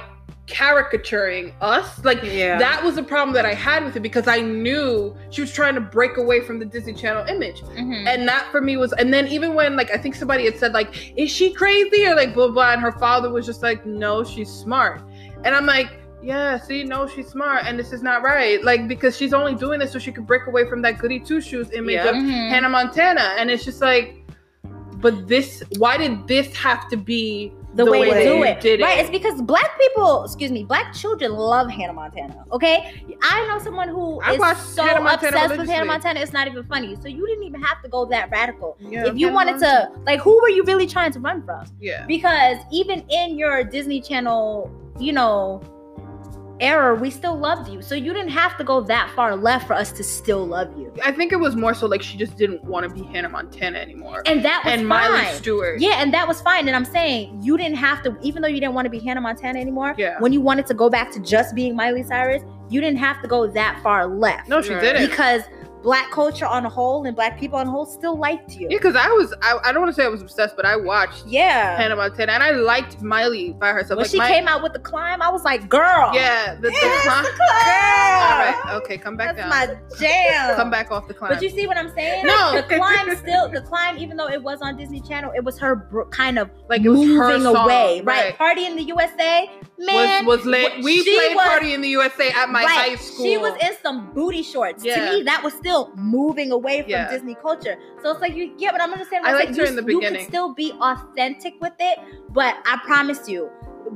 caricaturing 0.47 1.53
us. 1.61 2.03
Like, 2.03 2.21
Yeah. 2.23 2.57
that 2.59 2.83
was 2.83 2.97
a 2.97 3.03
problem 3.03 3.33
that 3.33 3.45
I 3.45 3.53
had 3.53 3.83
with 3.83 3.95
it 3.95 4.01
because 4.01 4.27
I 4.27 4.41
knew 4.41 5.15
she 5.29 5.41
was 5.41 5.51
trying 5.51 5.75
to 5.75 5.81
break 5.81 6.17
away 6.17 6.41
from 6.41 6.59
the 6.59 6.65
Disney 6.65 6.93
Channel 6.93 7.25
image. 7.27 7.61
Mm-hmm. 7.61 8.07
And 8.07 8.27
that 8.27 8.47
for 8.51 8.61
me 8.61 8.77
was, 8.77 8.93
and 8.93 9.13
then 9.13 9.27
even 9.27 9.53
when, 9.55 9.75
like, 9.75 9.91
I 9.91 9.97
think 9.97 10.15
somebody 10.15 10.45
had 10.45 10.57
said, 10.57 10.73
like, 10.73 11.13
is 11.17 11.31
she 11.31 11.53
crazy 11.53 12.05
or 12.05 12.15
like 12.15 12.33
blah, 12.33 12.49
blah, 12.49 12.73
and 12.73 12.81
her 12.81 12.91
father 12.93 13.29
was 13.29 13.45
just 13.45 13.63
like, 13.63 13.85
no, 13.85 14.23
she's 14.23 14.49
smart. 14.49 15.01
And 15.43 15.55
I'm 15.55 15.65
like, 15.65 15.89
yeah, 16.21 16.57
see, 16.57 16.83
no, 16.83 17.07
she's 17.07 17.27
smart, 17.27 17.65
and 17.65 17.77
this 17.77 17.93
is 17.93 18.01
not 18.01 18.23
right. 18.23 18.63
Like, 18.63 18.87
because 18.87 19.15
she's 19.15 19.33
only 19.33 19.53
doing 19.53 19.79
this 19.79 19.91
so 19.91 19.99
she 19.99 20.11
could 20.11 20.25
break 20.25 20.47
away 20.47 20.67
from 20.67 20.81
that 20.81 20.97
goody 20.97 21.19
two 21.19 21.39
shoes 21.39 21.71
image 21.71 21.95
Yeah. 21.95 22.09
of 22.09 22.15
Hannah 22.15 22.69
Montana. 22.69 23.35
And 23.37 23.51
it's 23.51 23.63
just 23.63 23.79
like, 23.81 24.15
but 24.97 25.27
this, 25.27 25.61
why 25.77 25.97
did 25.97 26.27
this 26.27 26.55
have 26.55 26.87
to 26.89 26.97
be 26.97 27.53
the, 27.75 27.85
way, 27.85 28.05
to 28.05 28.23
do 28.23 28.43
it. 28.43 28.61
did 28.61 28.81
Right. 28.81 28.99
It's 28.99 29.09
because 29.09 29.41
black 29.41 29.77
people, 29.79 30.23
excuse 30.23 30.51
me, 30.51 30.63
black 30.63 30.93
children 30.93 31.33
love 31.33 31.69
Hannah 31.69 31.93
Montana. 31.93 32.45
Okay. 32.51 33.03
I 33.21 33.45
know 33.47 33.59
someone 33.59 33.89
who 33.89 34.21
I 34.21 34.33
is 34.33 34.37
so 34.57 34.83
Montana 34.85 35.27
obsessed 35.27 35.57
with 35.57 35.67
Hannah. 35.67 35.85
Montana, 35.85 36.19
it's 36.19 36.33
not 36.33 36.47
even 36.47 36.63
funny. 36.65 36.95
So 36.95 37.07
you 37.07 37.27
didn't 37.27 37.43
even 37.43 37.61
have 37.61 37.81
to 37.83 37.89
go 37.89 38.05
that 38.05 38.31
radical. 38.31 38.77
Yeah, 38.79 39.07
if 39.07 39.17
you 39.17 39.27
Hannah 39.27 39.35
wanted 39.35 39.59
to, 39.59 39.91
like, 40.05 40.21
who 40.21 40.39
were 40.41 40.49
you 40.49 40.63
really 40.63 40.87
trying 40.87 41.11
to 41.11 41.19
run 41.19 41.43
from? 41.43 41.65
Yeah. 41.79 42.05
Because 42.05 42.57
even 42.71 43.05
in 43.09 43.37
your 43.37 43.63
Disney 43.63 44.01
Channel, 44.01 44.71
you 44.99 45.11
know, 45.11 45.61
era, 46.59 46.95
we 46.95 47.09
still 47.09 47.35
loved 47.37 47.69
you. 47.69 47.81
So 47.81 47.95
you 47.95 48.13
didn't 48.13 48.29
have 48.29 48.57
to 48.57 48.63
go 48.63 48.81
that 48.81 49.11
far 49.15 49.35
left 49.35 49.67
for 49.67 49.73
us 49.73 49.91
to 49.93 50.03
still 50.03 50.45
love 50.45 50.75
you. 50.77 50.91
I 51.03 51.11
think 51.11 51.31
it 51.33 51.35
was 51.37 51.55
more 51.55 51.73
so 51.73 51.85
like 51.87 52.01
she 52.01 52.17
just 52.17 52.37
didn't 52.37 52.63
want 52.63 52.87
to 52.87 52.93
be 52.93 53.03
Hannah 53.11 53.29
Montana 53.29 53.77
anymore. 53.79 54.23
And 54.25 54.43
that 54.45 54.63
was 54.63 54.73
And 54.73 54.87
fine. 54.87 55.11
Miley 55.11 55.33
Stewart. 55.35 55.79
Yeah, 55.79 56.01
and 56.01 56.13
that 56.13 56.27
was 56.27 56.41
fine. 56.41 56.67
And 56.67 56.75
I'm 56.75 56.85
saying 56.85 57.39
you 57.43 57.57
didn't 57.57 57.77
have 57.77 58.01
to, 58.03 58.17
even 58.21 58.41
though 58.41 58.47
you 58.47 58.59
didn't 58.59 58.73
want 58.73 58.85
to 58.85 58.89
be 58.89 58.99
Hannah 58.99 59.21
Montana 59.21 59.59
anymore, 59.59 59.95
Yeah. 59.97 60.19
when 60.19 60.31
you 60.33 60.41
wanted 60.41 60.65
to 60.67 60.73
go 60.73 60.89
back 60.89 61.11
to 61.11 61.19
just 61.19 61.55
being 61.55 61.75
Miley 61.75 62.03
Cyrus, 62.03 62.43
you 62.69 62.79
didn't 62.81 62.99
have 62.99 63.21
to 63.21 63.27
go 63.27 63.47
that 63.47 63.79
far 63.83 64.07
left. 64.07 64.47
No, 64.49 64.61
she 64.61 64.73
Right. 64.73 64.81
didn't. 64.81 65.09
Because 65.09 65.43
black 65.85 66.09
culture 66.09 66.47
on 66.47 66.65
a 66.65 66.69
whole 66.69 67.05
and 67.05 67.15
black 67.15 67.39
people 67.39 67.59
on 67.59 67.67
a 67.67 67.69
whole 67.69 67.85
still 67.85 68.17
liked 68.17 68.55
you. 68.55 68.67
Yeah, 68.71 68.77
because 68.77 68.95
I 68.95 69.07
was, 69.09 69.35
I, 69.43 69.59
I 69.63 69.71
don't 69.71 69.83
want 69.83 69.95
to 69.95 70.01
say 70.01 70.03
I 70.03 70.09
was 70.09 70.19
obsessed, 70.19 70.55
but 70.55 70.65
I 70.65 70.75
watched 70.75 71.27
Yeah. 71.27 71.77
Hannah 71.77 71.95
Montana 71.95 72.31
and 72.31 72.41
I 72.41 72.49
liked 72.51 73.03
Miley 73.03 73.53
by 73.53 73.71
herself. 73.71 73.97
when 73.97 74.05
like 74.05 74.09
she 74.09 74.17
my, 74.17 74.27
came 74.27 74.47
out 74.47 74.63
with 74.63 74.73
the 74.73 74.79
climb, 74.79 75.21
I 75.21 75.29
was 75.29 75.43
like, 75.43 75.69
girl. 75.69 76.09
yeah, 76.15 76.55
the, 76.55 76.69
the 76.69 76.99
climb. 77.03 77.23
the 77.23 77.29
climb. 77.29 78.15
All 78.15 78.39
right, 78.39 78.63
okay, 78.81 78.97
come 78.97 79.15
back 79.15 79.35
That's 79.35 79.47
down. 79.47 79.69
my 79.69 79.97
jam. 79.99 80.55
Come 80.55 80.71
back 80.71 80.89
off 80.89 81.07
the 81.07 81.13
climb. 81.13 81.31
But 81.31 81.43
you 81.43 81.49
see 81.49 81.67
what 81.67 81.77
I'm 81.77 81.93
saying? 81.93 82.25
No. 82.25 82.55
the 82.55 82.63
climb 82.77 83.15
still, 83.17 83.47
the 83.47 83.61
climb, 83.61 83.99
even 83.99 84.17
though 84.17 84.27
it 84.27 84.41
was 84.41 84.61
on 84.63 84.77
Disney 84.77 85.01
Channel, 85.01 85.33
it 85.35 85.43
was 85.43 85.59
her 85.59 85.87
kind 86.09 86.39
of 86.39 86.49
like 86.67 86.81
it 86.81 86.89
was 86.89 86.99
her 87.09 87.27
moving 87.37 87.43
song, 87.43 87.55
away, 87.57 88.01
right? 88.03 88.35
Party 88.35 88.65
in 88.65 88.75
the 88.75 88.83
USA, 88.83 89.51
man, 89.77 90.25
was 90.25 90.39
was 90.39 90.47
lit. 90.47 90.83
We 90.83 91.03
played 91.03 91.35
was- 91.35 91.47
Party 91.47 91.75
in 91.75 91.81
the 91.81 91.89
USA 91.89 92.31
at 92.31 92.49
my 92.49 92.63
right. 92.63 92.89
high 92.89 92.95
school. 92.95 93.25
She 93.25 93.37
was 93.37 93.53
in 93.61 93.73
some 93.83 94.11
booty 94.13 94.41
shorts. 94.41 94.83
Yeah. 94.83 94.95
To 94.95 95.17
me, 95.17 95.23
that 95.23 95.43
was 95.43 95.53
still 95.53 95.74
moving 95.95 96.51
away 96.51 96.81
from 96.81 96.91
Yeah. 96.91 97.09
Disney 97.11 97.35
culture. 97.35 97.77
So 98.01 98.11
it's 98.11 98.21
like 98.21 98.35
you, 98.35 98.53
yeah, 98.57 98.71
but 98.71 98.81
I'm 98.81 98.91
understanding. 98.91 99.27
I 99.29 99.33
what 99.33 99.43
saying. 99.45 99.55
her 99.57 99.65
in 99.65 99.75
the 99.75 99.81
beginning. 99.81 100.13
You 100.13 100.19
could 100.19 100.27
still 100.27 100.53
be 100.53 100.71
authentic 100.73 101.53
with 101.61 101.73
it, 101.79 101.99
but 102.29 102.55
I 102.65 102.79
promise 102.85 103.27
you, 103.27 103.49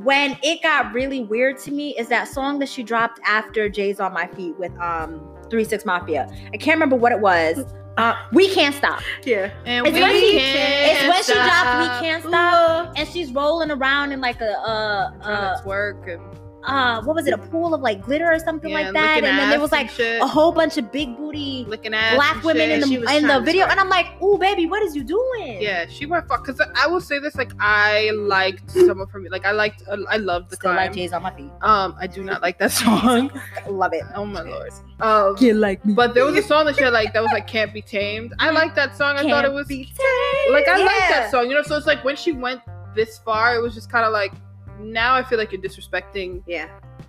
when 0.03 0.37
it 0.43 0.61
got 0.61 0.93
really 0.93 1.21
weird 1.23 1.57
to 1.59 1.71
me, 1.71 1.95
is 1.97 2.07
that 2.09 2.27
song 2.27 2.59
that 2.59 2.69
she 2.69 2.83
dropped 2.83 3.19
after 3.25 3.69
J's 3.69 3.99
on 3.99 4.13
My 4.13 4.27
Feet 4.27 4.57
with 4.59 4.71
um 4.79 5.21
Three 5.49 5.63
Six 5.63 5.83
Mafia. 5.85 6.27
I 6.53 6.57
can't 6.57 6.75
remember 6.75 6.95
what 6.95 7.11
it 7.11 7.19
was. 7.19 7.63
Uh, 7.97 8.15
we 8.31 8.47
can't 8.47 8.73
stop. 8.73 9.01
Yeah. 9.25 9.51
and 9.65 9.85
It's 9.85 9.93
we 9.93 10.01
when 10.01 10.15
she- 10.15 10.31
can't 10.39 10.91
it's 10.91 11.01
when 11.09 11.23
she 11.23 11.33
dropped. 11.33 11.81
We 12.01 12.07
Can't 12.07 12.23
Stop. 12.23 12.93
and 12.95 13.05
she's 13.09 13.33
rolling 13.33 13.71
around 13.71 14.13
in 14.13 14.21
like 14.21 14.39
a 14.39 14.51
uh 14.57 15.11
uh 15.21 15.61
twerk 15.63 16.07
and 16.13 16.21
uh 16.63 17.01
what 17.03 17.15
was 17.15 17.27
it 17.27 17.33
a 17.33 17.37
pool 17.37 17.73
of 17.73 17.81
like 17.81 18.03
glitter 18.03 18.31
or 18.31 18.39
something 18.39 18.71
yeah, 18.71 18.81
like 18.81 18.93
that 18.93 19.17
and 19.17 19.25
then 19.25 19.49
there 19.49 19.59
was 19.59 19.71
like 19.71 19.97
a 19.99 20.27
whole 20.27 20.51
bunch 20.51 20.77
of 20.77 20.91
big 20.91 21.15
booty 21.17 21.65
licking 21.67 21.93
ass 21.93 22.15
black 22.15 22.35
and 22.35 22.43
women 22.43 22.71
in 22.71 22.81
the 22.81 23.15
in 23.15 23.27
the 23.27 23.39
video 23.39 23.65
and 23.65 23.79
I'm 23.79 23.89
like 23.89 24.07
ooh 24.21 24.37
baby 24.37 24.65
what 24.65 24.83
is 24.83 24.95
you 24.95 25.03
doing 25.03 25.61
Yeah, 25.61 25.85
she 25.87 26.05
went 26.05 26.27
fuck. 26.27 26.45
Cause 26.45 26.61
I 26.75 26.87
will 26.87 27.01
say 27.01 27.19
this, 27.19 27.35
like 27.35 27.51
I 27.59 28.11
liked 28.11 28.71
some 28.71 29.01
of 29.01 29.09
her. 29.11 29.21
Like 29.29 29.45
I 29.45 29.51
liked, 29.51 29.83
uh, 29.87 29.97
I 30.09 30.17
loved 30.17 30.49
the 30.51 30.55
still 30.55 30.73
like. 30.73 30.93
J's 30.93 31.11
on 31.13 31.23
my 31.23 31.35
feet 31.35 31.51
Um, 31.61 31.95
I 31.99 32.07
do 32.07 32.23
not 32.23 32.41
like 32.41 32.57
that 32.59 32.71
song. 32.81 33.31
love 33.67 33.93
it 33.93 34.03
oh 34.15 34.25
my 34.25 34.41
lord. 34.41 34.71
Um, 34.99 35.35
like 35.59 35.83
me 35.85 35.93
but 35.93 36.13
there 36.13 36.25
was 36.25 36.35
a 36.35 36.43
song 36.43 36.65
that 36.65 36.75
she 36.75 36.83
had 36.83 36.93
like 36.93 37.13
that 37.13 37.21
was 37.21 37.31
like 37.31 37.47
"Can't 37.47 37.73
Be 37.73 37.81
Tamed." 37.81 38.33
I 38.39 38.51
liked 38.51 38.75
that 38.75 38.95
song. 38.97 39.17
I 39.17 39.29
thought 39.29 39.45
it 39.45 39.51
was 39.51 39.67
be 39.67 39.85
tamed. 39.85 40.53
like 40.53 40.67
I 40.67 40.77
like 40.77 41.09
that 41.09 41.31
song. 41.31 41.49
You 41.49 41.55
know, 41.55 41.63
so 41.63 41.75
it's 41.77 41.87
like 41.87 42.03
when 42.03 42.15
she 42.15 42.31
went 42.31 42.61
this 42.95 43.17
far, 43.19 43.55
it 43.55 43.61
was 43.61 43.73
just 43.73 43.89
kind 43.91 44.05
of 44.05 44.11
like 44.11 44.33
now 44.79 45.15
I 45.15 45.23
feel 45.23 45.37
like 45.37 45.51
you're 45.51 45.61
disrespecting 45.61 46.41
Yeah. 46.47 46.67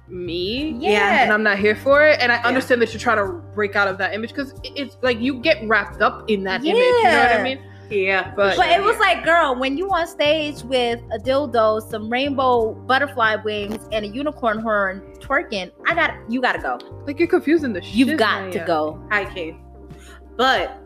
me. 0.09 0.77
yeah, 0.81 1.23
And 1.23 1.33
I'm 1.33 1.43
not 1.43 1.59
here 1.59 1.77
for 1.77 2.07
it. 2.07 2.19
And 2.21 2.33
I 2.33 2.37
Yeah. 2.37 2.47
understand 2.49 2.83
that 2.83 2.93
you're 2.93 3.01
trying 3.01 3.19
to 3.19 3.33
break 3.55 3.77
out 3.77 3.89
of 3.89 3.99
that 3.99 4.13
image 4.15 4.31
because 4.31 4.55
it's 4.65 4.97
like 5.03 5.21
you 5.21 5.35
get 5.41 5.59
wrapped 5.69 6.03
up 6.03 6.29
in 6.31 6.43
that 6.45 6.63
image. 6.65 6.77
You 6.77 7.03
know 7.05 7.11
what 7.11 7.31
I 7.31 7.37
Yeah. 7.37 7.43
mean? 7.43 7.59
Yeah. 7.91 8.33
But- 8.37 8.57
but 8.57 8.69
it 8.71 8.81
was 8.83 8.97
like 8.99 9.25
girl 9.25 9.57
when 9.57 9.77
you 9.77 9.89
on 9.91 10.07
stage 10.07 10.63
with 10.63 11.01
a 11.13 11.19
dildo 11.19 11.81
some 11.91 12.09
rainbow 12.09 12.73
butterfly 12.87 13.37
wings 13.45 13.79
and 13.93 14.05
a 14.05 14.09
unicorn 14.09 14.61
horn 14.61 15.03
twerking 15.19 15.71
I 15.89 15.95
got 15.95 16.13
you 16.29 16.41
gotta 16.41 16.61
go 16.61 16.79
Like 17.07 17.19
you're 17.19 17.27
confusing 17.29 17.73
the 17.73 17.83
shit. 17.83 17.95
you've 17.95 18.17
got 18.19 18.47
of 18.47 18.53
to 18.53 18.59
go 18.61 19.01
high 19.11 19.25
key. 19.25 19.57
But 20.37 20.79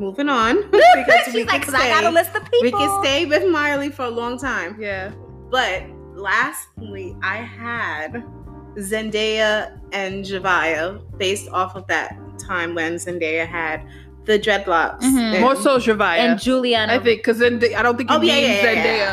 moving 0.00 0.28
on 0.28 0.62
because 0.70 1.24
She's 1.26 1.34
we 1.34 1.44
like, 1.44 1.62
could 1.62 1.74
'Cause 1.74 1.80
I 1.80 1.88
got 1.88 2.04
a 2.04 2.10
list 2.10 2.34
of 2.34 2.42
people. 2.50 2.60
We 2.62 2.70
can 2.72 3.02
stay 3.04 3.24
with 3.24 3.48
Miley 3.48 3.90
for 3.90 4.04
a 4.04 4.10
long 4.10 4.36
time. 4.36 4.76
Yeah. 4.80 5.10
But 5.50 5.84
lastly, 6.14 7.16
I 7.22 7.36
had 7.36 8.24
Zendaya 8.76 9.78
and 9.92 10.24
Javaya 10.24 11.00
based 11.18 11.48
off 11.50 11.76
of 11.76 11.86
that 11.88 12.16
time 12.38 12.74
when 12.74 12.94
Zendaya 12.94 13.46
had 13.46 13.86
the 14.24 14.38
dreadlocks. 14.38 15.00
Mhm. 15.00 15.18
And- 15.34 15.40
More 15.40 15.56
so 15.56 15.78
Javaya. 15.78 16.18
And 16.18 16.38
Giuliana. 16.38 16.90
I 16.90 16.98
think 17.00 17.20
because 17.20 17.38
then 17.38 17.60
I 17.76 17.82
don't 17.82 17.96
think 17.96 18.08
you 18.08 18.16
Oh, 18.16 18.20
yeah, 18.22 18.34
mean 18.34 18.42
yeah, 18.44 18.50
yeah, 18.62 18.62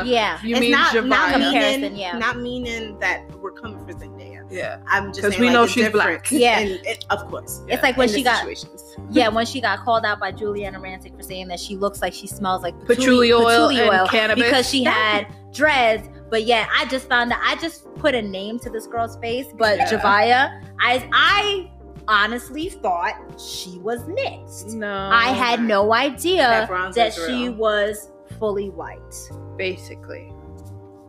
Zendaya. 0.04 0.06
Yeah. 0.06 0.38
You 0.44 0.52
it's 0.56 0.60
mean 0.62 0.72
not, 0.72 0.94
Javaya. 0.94 1.08
not 1.08 1.40
meaning, 1.40 1.96
yeah. 1.98 2.18
not 2.18 2.40
meaning 2.40 3.00
that 3.00 3.24
we're 3.40 3.52
coming 3.52 3.84
for 3.88 3.94
Zendaya. 3.94 4.46
yeah. 4.52 4.78
I'm 4.88 5.08
just 5.08 5.22
because 5.24 5.40
we 5.40 5.48
like, 5.48 5.54
know 5.54 5.64
the 5.64 5.72
she's 5.72 5.90
black. 5.90 6.24
difference 6.24 6.32
Yeah. 6.44 6.60
in- 6.60 6.86
in- 6.86 6.98
of 7.10 7.28
course. 7.28 7.64
It's 7.68 7.82
like 7.82 7.98
when 7.98 8.08
in 8.10 8.16
she 8.16 8.24
got 8.24 8.46
yeah 9.10 9.30
when 9.30 9.46
she 9.48 9.60
got 9.62 9.80
called 9.80 10.06
out 10.06 10.20
by 10.20 10.32
Giuliana 10.32 10.78
Rancic 10.80 11.16
for 11.18 11.24
saying 11.24 11.48
that 11.48 11.60
she 11.60 11.76
looks 11.76 12.02
like 12.04 12.14
she 12.14 12.28
smells 12.28 12.62
like 12.62 12.76
Patchouli 12.86 13.34
oil 13.34 13.70
and 13.70 14.10
cannabis. 14.10 14.44
because 14.44 14.70
she 14.70 14.84
had 14.84 15.26
dreads. 15.52 16.08
But 16.30 16.44
yeah, 16.46 16.68
I 16.76 16.86
just 16.86 17.08
found 17.10 17.32
that 17.32 17.42
I 17.46 17.60
just 17.60 17.86
put 17.96 18.14
a 18.16 18.22
name 18.22 18.60
to 18.60 18.70
this 18.70 18.86
girl's 18.88 19.18
face. 19.18 19.48
But 19.58 19.78
Yeah. 19.78 19.90
Javaya, 19.92 20.64
I 20.80 21.10
I 21.12 21.72
honestly 22.08 22.70
thought 22.70 23.16
she 23.40 23.78
was 23.80 24.08
mixed. 24.08 24.70
No. 24.70 25.10
I 25.12 25.28
had 25.28 25.62
no 25.64 25.94
idea 25.94 26.68
That 26.70 26.94
that 26.96 27.14
she 27.14 27.44
real. 27.50 27.54
was 27.54 28.10
fully 28.40 28.70
white. 28.70 29.00
basically. 29.58 30.32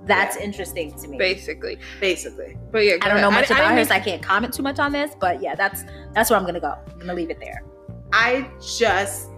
That's 0.06 0.36
Yeah. 0.36 0.42
interesting 0.44 0.92
to 1.00 1.08
me. 1.08 1.18
Basically. 1.18 1.78
Basically. 2.00 2.56
But 2.72 2.84
yeah, 2.84 2.94
I 3.02 3.08
don't 3.08 3.20
know 3.20 3.30
much 3.30 3.50
I, 3.50 3.54
about 3.54 3.68
didn't 3.68 3.78
her, 3.78 3.84
so 3.84 3.94
I 3.94 4.00
can't 4.00 4.22
comment 4.22 4.52
too 4.54 4.62
much 4.62 4.78
on 4.78 4.90
this. 4.92 5.12
But 5.20 5.40
yeah, 5.42 5.54
that's 5.54 5.84
that's 6.14 6.30
where 6.30 6.38
I'm 6.38 6.46
gonna 6.46 6.58
go. 6.60 6.74
I'm 6.90 6.98
gonna 6.98 7.14
leave 7.14 7.30
it 7.30 7.38
there. 7.38 7.62
I 8.12 8.48
just 8.60 9.28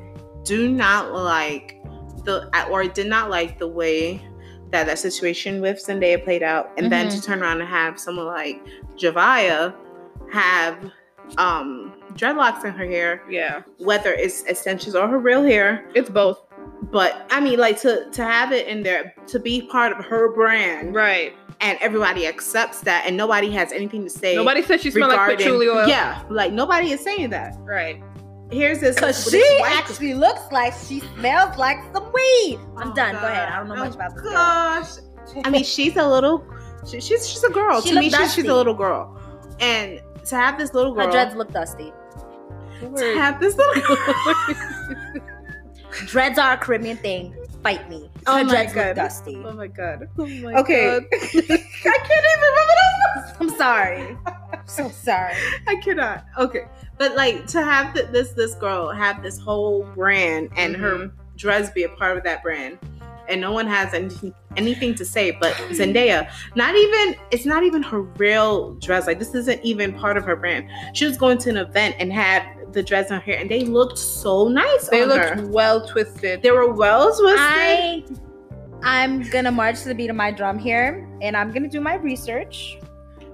do 0.45 0.71
not 0.71 1.13
like 1.13 1.77
the 2.25 2.49
or 2.71 2.85
did 2.85 3.07
not 3.09 3.29
like 3.29 3.59
the 3.59 3.67
way 3.69 4.23
that 4.73 4.87
that 4.87 4.99
situation 4.99 5.61
with 5.61 5.79
Zendaya 5.87 6.23
played 6.23 6.43
out, 6.43 6.71
and 6.77 6.91
then 6.91 7.07
Mm-hmm. 7.07 7.21
to 7.21 7.23
turn 7.27 7.43
around 7.43 7.61
and 7.61 7.69
have 7.69 7.99
someone 8.01 8.27
like 8.27 8.61
Javaya 8.97 9.75
have 10.33 10.91
um 11.39 11.93
dreadlocks 12.15 12.65
in 12.65 12.73
her 12.73 12.85
hair, 12.85 13.23
Yeah. 13.31 13.63
whether 13.79 14.13
it's 14.13 14.43
extensions 14.45 14.95
or 14.95 15.07
her 15.09 15.19
real 15.19 15.43
hair. 15.43 15.85
It's 15.95 16.11
both. 16.11 16.43
But 16.91 17.27
I 17.31 17.41
mean, 17.41 17.59
like 17.59 17.81
to 17.83 18.11
to 18.11 18.25
have 18.25 18.53
it 18.53 18.67
in 18.67 18.83
there 18.83 19.15
to 19.29 19.39
be 19.39 19.63
part 19.63 19.93
of 19.97 20.05
her 20.05 20.33
brand, 20.33 20.95
Right. 20.95 21.33
and 21.61 21.79
everybody 21.81 22.27
accepts 22.27 22.81
that, 22.81 23.05
and 23.07 23.17
nobody 23.17 23.51
has 23.53 23.73
anything 23.73 24.03
to 24.05 24.11
say. 24.11 24.35
Nobody 24.37 24.63
said 24.63 24.81
she 24.81 24.91
smelled 24.91 25.13
like 25.13 25.39
patchouli 25.39 25.69
oil. 25.69 25.87
Yeah, 25.87 26.23
like 26.29 26.53
nobody 26.53 26.91
is 26.93 27.01
saying 27.01 27.31
that. 27.31 27.55
Right. 27.61 28.03
Here's 28.53 28.81
this 28.81 28.97
Because 28.97 29.31
she 29.31 29.43
actually 29.65 30.15
looks 30.15 30.43
like 30.53 30.75
she 30.87 31.01
smells 31.17 31.57
like 31.59 31.79
some 31.93 32.13
weed. 32.13 32.59
I'm 32.77 32.91
Oh, 32.91 32.95
done. 32.95 33.15
Go 33.15 33.27
ahead. 33.27 33.49
I 33.49 33.59
don't 33.59 33.69
know 33.69 33.75
Oh, 33.77 33.85
much 33.85 33.95
about 33.95 34.15
this. 34.15 34.23
girl. 34.23 34.33
Gosh. 34.33 34.89
I 35.45 35.51
mean, 35.51 35.65
she's 35.65 35.97
a 35.97 36.07
little. 36.07 36.45
She, 36.89 37.01
she's 37.01 37.29
she's 37.29 37.43
a 37.45 37.51
girl. 37.51 37.81
She 37.81 37.91
to 37.91 38.01
me, 38.01 38.11
she's, 38.11 38.35
she's 38.35 38.45
a 38.47 38.55
little 38.55 38.75
girl, 38.75 39.17
and 39.61 40.01
to 40.27 40.37
have 40.37 40.59
this 40.59 40.75
little 40.75 40.93
girl. 40.95 41.07
Her 41.07 41.13
dreads 41.13 41.35
look 41.37 41.53
dusty. 41.53 41.93
to 42.81 43.15
have 43.17 43.39
this 43.41 43.57
little 43.57 43.83
girl. 43.97 44.15
Dreads 46.07 46.39
are 46.39 46.55
a 46.55 46.57
Caribbean 46.57 46.97
thing. 46.97 47.37
Fight 47.63 47.89
me. 47.89 48.11
Oh 48.27 48.43
my 48.45 48.67
God. 48.67 48.97
dusty. 48.97 49.37
Oh 49.45 49.53
my 49.53 49.67
god. 49.69 50.09
Oh 50.19 50.27
my 50.27 50.55
Okay. 50.55 50.85
god. 51.01 51.05
I 51.13 51.99
can't 51.99 52.27
even 52.33 52.51
remember 52.51 52.75
this. 53.15 53.35
I'm 53.41 53.51
sorry. 53.57 54.17
so 54.67 54.89
sorry. 54.91 55.35
I 55.69 55.77
cannot. 55.77 56.25
Okay, 56.39 56.65
but 56.99 57.15
like 57.15 57.47
to 57.49 57.63
have 57.63 57.95
th- 57.95 58.09
this 58.09 58.31
this 58.31 58.55
girl 58.57 58.91
have 58.91 59.23
this 59.23 59.39
whole 59.39 59.85
brand 59.95 60.51
and 60.57 60.75
her 60.77 60.93
Mm-hmm. 60.97 61.37
dress 61.37 61.71
be 61.71 61.85
a 61.85 61.89
part 61.91 62.17
of 62.19 62.25
that 62.25 62.43
brand, 62.43 62.79
and 63.33 63.41
no 63.41 63.51
one 63.51 63.67
has 63.67 63.93
anything 63.95 64.35
anything 64.57 64.95
to 64.95 65.05
say. 65.05 65.31
But 65.33 65.55
Zendaya, 65.71 66.31
not 66.55 66.77
even 66.77 67.17
it's 67.31 67.47
not 67.47 67.65
even 67.65 67.83
her 67.83 68.03
real 68.03 68.75
dress. 68.75 69.07
Like 69.07 69.19
this 69.19 69.35
isn't 69.35 69.63
even 69.65 69.95
part 69.95 70.17
of 70.17 70.25
her 70.25 70.37
brand. 70.37 70.69
She 70.95 71.07
was 71.07 71.17
going 71.17 71.39
to 71.39 71.51
an 71.51 71.57
event 71.57 71.97
and 71.99 72.13
had 72.13 72.47
the 72.73 72.83
dress 72.83 73.11
on 73.11 73.21
her 73.21 73.33
and 73.33 73.51
they 73.51 73.65
looked 73.65 73.99
so 73.99 74.49
nice. 74.49 74.89
They 74.89 75.03
on 75.03 75.09
looked 75.09 75.41
her. 75.41 75.47
well 75.49 75.87
twisted. 75.87 76.43
They 76.43 76.51
were 76.51 76.73
well 76.73 77.17
twisted. 77.17 77.39
I 77.39 78.05
I'm 78.85 79.23
gonna 79.31 79.53
march 79.53 79.83
to 79.83 79.89
the 79.89 79.95
beat 79.95 80.11
of 80.11 80.17
my 80.17 80.33
drum 80.33 80.59
here, 80.59 81.09
and 81.21 81.37
I'm 81.37 81.53
gonna 81.53 81.69
do 81.69 81.81
my 81.81 81.95
research 81.95 82.79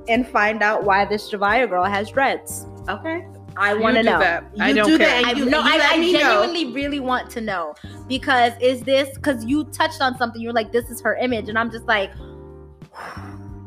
and 0.06 0.26
find 0.28 0.62
out 0.62 0.84
why 0.84 1.04
this 1.04 1.30
Javaya 1.30 1.68
girl 1.68 1.84
has 1.84 2.10
dreads. 2.10 2.66
okay. 2.88 3.26
I 3.58 3.74
want 3.74 3.96
to 3.96 4.02
know. 4.02 4.18
That. 4.18 4.44
I 4.60 4.68
You 4.70 4.74
don't 4.76 4.86
do 4.88 4.98
care. 4.98 5.06
that 5.08 5.24
I 5.26 5.32
You- 5.32 5.44
no, 5.46 5.60
I, 5.60 5.78
I 5.92 5.98
me 5.98 6.12
know. 6.12 6.18
genuinely 6.20 6.72
really 6.72 7.00
want 7.00 7.28
to 7.30 7.40
know 7.40 7.74
because 8.08 8.52
is 8.60 8.82
this 8.82 9.08
because 9.16 9.44
you 9.44 9.64
touched 9.64 10.00
on 10.00 10.16
something? 10.16 10.40
You're 10.40 10.52
like, 10.52 10.72
this 10.72 10.88
is 10.90 11.00
her 11.02 11.16
image, 11.16 11.48
and 11.48 11.58
I'm 11.58 11.70
just 11.70 11.86
like, 11.86 12.10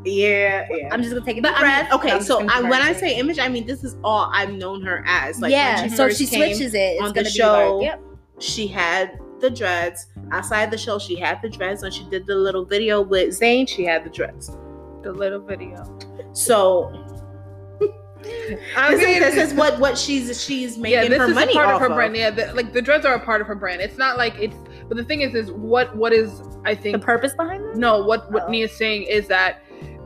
Yeah, 0.03 0.65
yeah. 0.71 0.89
I'm 0.91 1.03
just 1.03 1.13
gonna 1.13 1.23
take 1.23 1.37
a 1.37 1.41
But 1.41 1.59
breath. 1.59 1.91
okay, 1.93 2.09
I'm 2.11 2.17
just 2.17 2.27
so 2.27 2.47
I, 2.49 2.61
when 2.61 2.81
I 2.81 2.91
say 2.91 3.19
image, 3.19 3.37
I 3.37 3.47
mean 3.47 3.67
this 3.67 3.83
is 3.83 3.97
all 4.03 4.31
I've 4.33 4.51
known 4.51 4.81
her 4.81 5.03
as. 5.05 5.39
Like 5.39 5.51
yeah, 5.51 5.83
she 5.83 5.89
so 5.89 6.09
she 6.09 6.25
switches 6.25 6.73
it. 6.73 6.77
It's 6.79 7.01
on 7.03 7.09
the 7.09 7.13
gonna 7.13 7.29
show. 7.29 7.77
like, 7.77 7.85
yep. 7.85 8.01
she 8.39 8.65
had 8.65 9.19
the 9.41 9.49
dreads. 9.51 10.07
Outside 10.31 10.71
the 10.71 10.77
show, 10.77 10.97
she 10.97 11.19
had 11.19 11.39
the 11.43 11.49
dreads. 11.49 11.83
When 11.83 11.91
she 11.91 12.03
did 12.09 12.25
the 12.25 12.33
little 12.35 12.65
video 12.65 12.99
with 13.01 13.29
Zayn, 13.39 13.69
she 13.69 13.83
had 13.85 14.03
the 14.03 14.09
dreads. 14.09 14.57
the 15.03 15.11
little 15.11 15.39
video. 15.39 15.83
So 16.33 16.91
I 18.75 18.95
this, 18.95 19.01
is, 19.01 19.35
this 19.35 19.51
is 19.51 19.53
what 19.53 19.79
what 19.79 19.97
she's 19.97 20.43
she's 20.43 20.77
making 20.77 21.03
yeah, 21.03 21.07
this 21.09 21.19
her 21.19 21.29
is 21.29 21.35
money 21.35 21.53
a 21.53 21.55
part 21.55 21.67
off 21.69 21.81
of 21.81 21.89
her 21.89 21.95
brand. 21.95 22.15
Yeah, 22.15 22.29
the, 22.31 22.53
like 22.53 22.73
the 22.73 22.81
dreads 22.81 23.05
are 23.05 23.13
a 23.15 23.19
part 23.19 23.41
of 23.41 23.47
her 23.47 23.55
brand. 23.55 23.81
It's 23.81 23.97
not 23.97 24.17
like 24.17 24.35
it's. 24.39 24.55
But 24.87 24.97
the 24.97 25.03
thing 25.05 25.21
is, 25.21 25.35
is 25.35 25.51
what 25.51 25.95
what 25.95 26.11
is 26.11 26.41
I 26.65 26.75
think 26.75 26.93
The 26.97 26.99
purpose 27.05 27.33
behind 27.33 27.63
this? 27.63 27.77
no 27.77 28.03
what 28.03 28.31
what 28.31 28.43
Oh. 28.43 28.49
Nia's 28.49 28.71
saying 28.75 29.03
is 29.03 29.27
that 29.27 29.61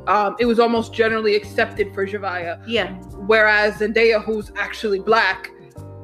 um, 0.08 0.36
it 0.40 0.46
was 0.46 0.60
almost 0.60 0.94
generally 0.94 1.36
accepted 1.36 1.92
for 1.94 2.06
Javaya, 2.06 2.62
Yeah, 2.68 2.94
whereas 3.26 3.76
Zendaya, 3.76 4.24
who's 4.24 4.52
actually 4.56 5.00
black, 5.00 5.50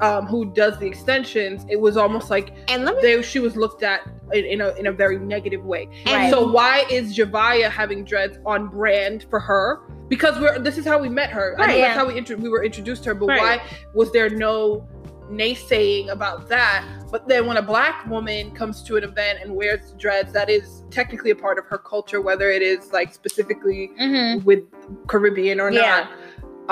um, 0.01 0.25
who 0.25 0.45
does 0.45 0.77
the 0.79 0.87
extensions, 0.87 1.65
it 1.69 1.79
was 1.79 1.95
almost 1.97 2.29
like 2.29 2.53
and 2.67 2.85
me. 2.85 2.91
they 3.01 3.21
she 3.21 3.39
was 3.39 3.55
looked 3.55 3.83
at 3.83 4.01
in, 4.33 4.45
in 4.45 4.61
a 4.61 4.69
in 4.75 4.87
a 4.87 4.91
very 4.91 5.19
negative 5.19 5.63
way. 5.63 5.87
And 6.05 6.31
So 6.33 6.51
why 6.51 6.85
is 6.89 7.15
Javaya 7.17 7.69
having 7.69 8.03
dreads 8.03 8.37
on 8.45 8.67
brand 8.67 9.25
for 9.29 9.39
her? 9.39 9.79
Because 10.09 10.39
we're 10.39 10.59
this 10.59 10.77
is 10.77 10.85
how 10.85 10.99
we 10.99 11.07
met 11.09 11.29
her. 11.29 11.55
I 11.57 11.61
Right. 11.61 11.67
know 11.75 11.81
that's 11.81 11.97
how 11.97 12.07
we 12.07 12.17
intro- 12.17 12.37
we 12.37 12.49
were 12.49 12.63
introduced 12.63 13.03
to 13.03 13.09
her. 13.09 13.15
But 13.15 13.27
Right. 13.29 13.41
why 13.41 13.61
was 13.93 14.11
there 14.11 14.29
no 14.29 14.87
naysaying 15.29 16.09
about 16.09 16.49
that? 16.49 16.85
But 17.11 17.27
then 17.27 17.45
when 17.45 17.57
a 17.57 17.61
black 17.61 18.05
woman 18.07 18.51
comes 18.51 18.83
to 18.83 18.97
an 18.97 19.03
event 19.03 19.39
and 19.41 19.55
wears 19.55 19.93
dreads, 19.97 20.33
that 20.33 20.49
is 20.49 20.83
technically 20.89 21.31
a 21.31 21.35
part 21.35 21.57
of 21.57 21.65
her 21.65 21.77
culture, 21.77 22.21
whether 22.21 22.49
it 22.49 22.61
is 22.61 22.91
like 22.91 23.13
specifically 23.13 23.91
Mm-hmm. 23.99 24.43
with 24.45 24.63
Caribbean 25.07 25.59
or 25.59 25.71
Yeah. 25.71 25.81
not. 25.81 26.09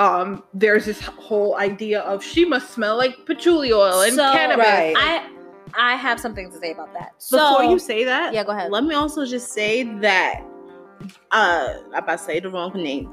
Um, 0.00 0.42
there's 0.54 0.86
this 0.86 1.00
whole 1.02 1.56
idea 1.58 2.00
of 2.00 2.24
she 2.24 2.44
must 2.46 2.70
smell 2.70 2.96
like 2.96 3.26
patchouli 3.26 3.70
oil 3.72 4.00
and 4.00 4.14
So, 4.14 4.32
cannabis. 4.32 4.66
Right. 4.66 4.94
I 4.96 5.28
I 5.92 5.94
have 5.96 6.18
something 6.18 6.50
to 6.50 6.58
say 6.58 6.72
about 6.72 6.92
that. 6.94 7.10
Before 7.30 7.38
So 7.62 7.70
you 7.70 7.78
say 7.78 8.04
that, 8.04 8.32
yeah, 8.32 8.42
go 8.42 8.52
ahead. 8.52 8.70
let 8.72 8.82
me 8.84 8.94
also 8.94 9.26
just 9.26 9.52
say 9.52 9.82
that 10.00 10.40
uh 11.32 11.74
I'm 11.94 12.02
about 12.02 12.18
to 12.18 12.24
say 12.24 12.40
the 12.40 12.48
wrong 12.48 12.72
name. 12.74 13.10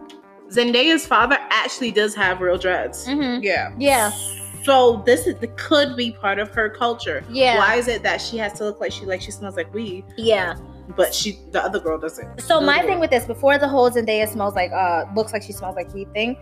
Zendaya's 0.50 1.06
father 1.06 1.38
actually 1.50 1.92
does 1.92 2.16
have 2.16 2.40
real 2.40 2.58
dreads. 2.58 3.06
Mhm. 3.06 3.44
Yeah. 3.44 3.74
Yeah, 3.78 4.12
So 4.64 5.04
this 5.06 5.28
is 5.28 5.36
could 5.58 5.98
be 5.98 6.12
part 6.12 6.40
of 6.40 6.50
her 6.56 6.70
culture. 6.70 7.22
yeah, 7.30 7.58
Why 7.58 7.76
is 7.76 7.88
it 7.90 8.02
that 8.04 8.22
she 8.22 8.38
has 8.38 8.54
to 8.60 8.64
look 8.64 8.80
like 8.80 8.94
she 8.94 9.06
like 9.06 9.22
she 9.22 9.32
smells 9.32 9.58
like 9.58 9.74
weed, 9.74 10.06
yeah. 10.18 10.56
but 10.96 11.14
she 11.14 11.38
the 11.52 11.62
other 11.62 11.80
girl 11.82 11.98
doesn't? 12.00 12.42
So 12.42 12.62
my 12.62 12.80
other 12.80 12.88
thing 12.88 13.00
with 13.02 13.10
this, 13.12 13.26
before 13.26 13.58
the 13.58 13.68
whole 13.68 13.92
Zendaya 13.92 14.26
smells 14.28 14.56
like 14.56 14.72
uh 14.72 15.04
looks 15.18 15.34
like 15.34 15.44
she 15.44 15.52
smells 15.52 15.76
like 15.76 15.94
weed 15.94 16.12
thing. 16.14 16.38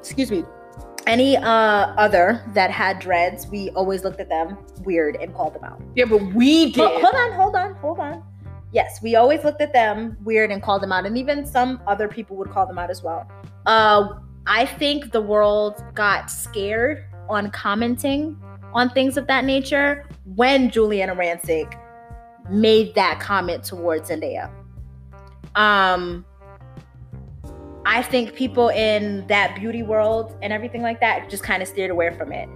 Excuse 0.00 0.30
me. 0.30 0.44
Any 1.06 1.36
uh 1.36 1.94
other 1.96 2.42
that 2.54 2.70
had 2.70 2.98
dreads, 2.98 3.46
we 3.46 3.70
always 3.70 4.04
looked 4.04 4.20
at 4.20 4.28
them 4.28 4.58
weird 4.84 5.16
and 5.16 5.34
called 5.34 5.54
them 5.54 5.64
out. 5.64 5.80
Yeah, 5.94 6.04
but 6.04 6.22
we 6.34 6.72
did. 6.72 6.76
Ho- 6.76 7.00
hold 7.00 7.14
on, 7.14 7.32
hold 7.32 7.56
on, 7.56 7.74
hold 7.76 7.98
on. 7.98 8.22
Yes, 8.72 9.00
we 9.02 9.16
always 9.16 9.42
looked 9.42 9.60
at 9.60 9.72
them 9.72 10.16
weird 10.22 10.52
and 10.52 10.62
called 10.62 10.82
them 10.82 10.92
out, 10.92 11.06
and 11.06 11.18
even 11.18 11.44
some 11.44 11.80
other 11.86 12.06
people 12.06 12.36
would 12.36 12.50
call 12.50 12.66
them 12.66 12.78
out 12.78 12.90
as 12.90 13.02
well. 13.02 13.28
Uh, 13.66 14.20
I 14.46 14.66
think 14.66 15.10
the 15.10 15.20
world 15.20 15.82
got 15.94 16.30
scared 16.30 17.04
on 17.28 17.50
commenting 17.50 18.40
on 18.72 18.90
things 18.90 19.16
of 19.16 19.26
that 19.26 19.44
nature 19.44 20.06
when 20.36 20.70
Giuliana 20.70 21.16
Rancic 21.16 21.78
made 22.48 22.94
that 22.94 23.20
comment 23.20 23.64
towards 23.64 24.10
Zendaya. 24.10 24.50
Um, 25.56 26.24
I 27.92 28.02
think 28.02 28.34
people 28.36 28.68
in 28.68 29.26
that 29.26 29.56
beauty 29.56 29.82
world 29.82 30.36
and 30.42 30.52
everything 30.52 30.80
like 30.80 31.00
that 31.00 31.28
just 31.28 31.42
kind 31.42 31.60
of 31.60 31.68
steered 31.68 31.90
away 31.90 32.16
from 32.16 32.30
it. 32.32 32.48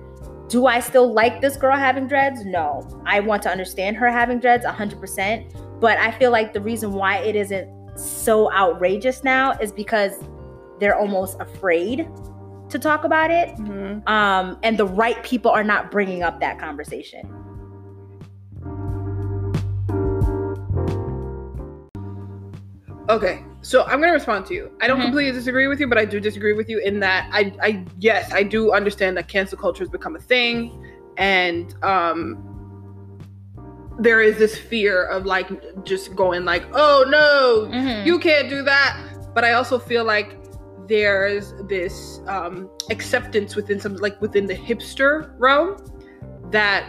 Do 0.48 0.66
I 0.66 0.78
still 0.78 1.12
like 1.12 1.40
this 1.40 1.56
girl 1.56 1.76
having 1.76 2.06
dreads? 2.06 2.44
No. 2.44 2.86
I 3.04 3.18
want 3.18 3.42
to 3.42 3.50
understand 3.50 3.96
her 3.96 4.08
having 4.08 4.38
dreads 4.38 4.64
100%. 4.64 5.80
But 5.80 5.98
I 5.98 6.12
feel 6.12 6.30
like 6.30 6.52
the 6.52 6.60
reason 6.60 6.92
why 6.92 7.16
it 7.18 7.34
isn't 7.34 7.68
so 7.98 8.52
outrageous 8.52 9.24
now 9.24 9.52
is 9.60 9.72
because 9.72 10.12
they're 10.78 10.96
almost 10.96 11.40
afraid 11.40 12.08
to 12.68 12.78
talk 12.78 13.02
about 13.04 13.30
it 13.32 13.48
Mhm. 13.56 14.08
um, 14.08 14.56
and 14.62 14.78
the 14.78 14.86
right 14.86 15.20
people 15.24 15.50
are 15.50 15.64
not 15.64 15.90
bringing 15.90 16.22
up 16.22 16.38
that 16.40 16.58
conversation. 16.60 17.28
Okay, 23.10 23.44
so 23.60 23.84
I'm 23.84 24.00
gonna 24.00 24.12
respond 24.12 24.46
to 24.46 24.54
you. 24.54 24.70
I 24.80 24.86
don't 24.86 24.98
Mhm. 24.98 25.02
completely 25.04 25.32
disagree 25.32 25.66
with 25.68 25.78
you, 25.78 25.86
but 25.86 25.98
I 25.98 26.04
do 26.06 26.20
disagree 26.20 26.54
with 26.54 26.68
you 26.70 26.78
in 26.78 27.00
that 27.00 27.28
I, 27.32 27.52
I 27.62 27.84
yes, 27.98 28.32
I 28.32 28.42
do 28.42 28.72
understand 28.72 29.16
that 29.18 29.28
cancel 29.28 29.58
culture 29.58 29.82
has 29.84 29.90
become 29.90 30.16
a 30.16 30.20
thing, 30.20 30.72
and 31.18 31.74
um, 31.82 32.38
there 33.98 34.20
is 34.22 34.38
this 34.38 34.56
fear 34.58 35.04
of 35.04 35.26
like 35.26 35.48
just 35.84 36.16
going 36.16 36.44
like, 36.44 36.64
oh 36.72 37.04
no, 37.08 37.68
Mhm. 37.70 38.06
you 38.06 38.18
can't 38.18 38.48
do 38.48 38.62
that. 38.62 38.96
But 39.34 39.44
I 39.44 39.52
also 39.52 39.78
feel 39.78 40.04
like 40.04 40.36
there's 40.88 41.52
this 41.68 42.20
um, 42.26 42.70
acceptance 42.90 43.54
within 43.54 43.78
some 43.80 43.96
like 43.96 44.20
within 44.20 44.46
the 44.46 44.54
hipster 44.54 45.30
realm 45.38 45.76
that 46.50 46.84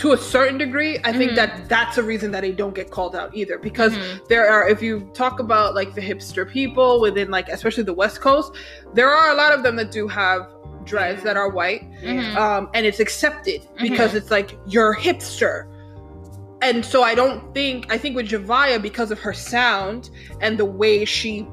to 0.00 0.12
a 0.12 0.16
certain 0.18 0.56
degree 0.58 0.98
i 1.04 1.12
think 1.12 1.32
Mhm. 1.32 1.36
that 1.36 1.68
that's 1.68 1.96
a 1.98 2.02
reason 2.02 2.30
that 2.32 2.40
they 2.40 2.52
don't 2.52 2.74
get 2.74 2.90
called 2.90 3.14
out 3.14 3.30
either 3.34 3.58
because 3.58 3.92
Mhm. 3.92 4.28
there 4.28 4.48
are 4.50 4.68
if 4.68 4.80
you 4.82 5.08
talk 5.14 5.40
about 5.40 5.74
like 5.74 5.94
the 5.94 6.00
hipster 6.00 6.44
people 6.48 7.00
within 7.00 7.30
like 7.30 7.48
especially 7.50 7.82
the 7.84 7.92
west 8.02 8.20
coast 8.20 8.52
there 8.94 9.10
are 9.10 9.30
a 9.30 9.34
lot 9.34 9.52
of 9.52 9.62
them 9.62 9.76
that 9.76 9.90
do 9.90 10.08
have 10.08 10.40
dreads 10.84 11.22
that 11.22 11.36
are 11.36 11.50
white 11.50 11.82
Mhm. 12.02 12.34
um, 12.36 12.70
and 12.74 12.86
it's 12.86 13.00
accepted 13.00 13.60
because 13.80 14.14
it's 14.14 14.30
like 14.30 14.56
you're 14.66 14.94
hipster. 14.96 15.66
And 16.62 16.84
so 16.84 17.02
I 17.02 17.14
don't 17.14 17.54
think 17.54 17.92
I 17.94 17.98
think 17.98 18.16
with 18.16 18.26
Javaya 18.28 18.80
because 18.80 19.10
of 19.10 19.18
her 19.20 19.34
sound 19.34 20.08
and 20.40 20.56
the 20.58 20.64
way 20.64 21.04
she 21.04 21.46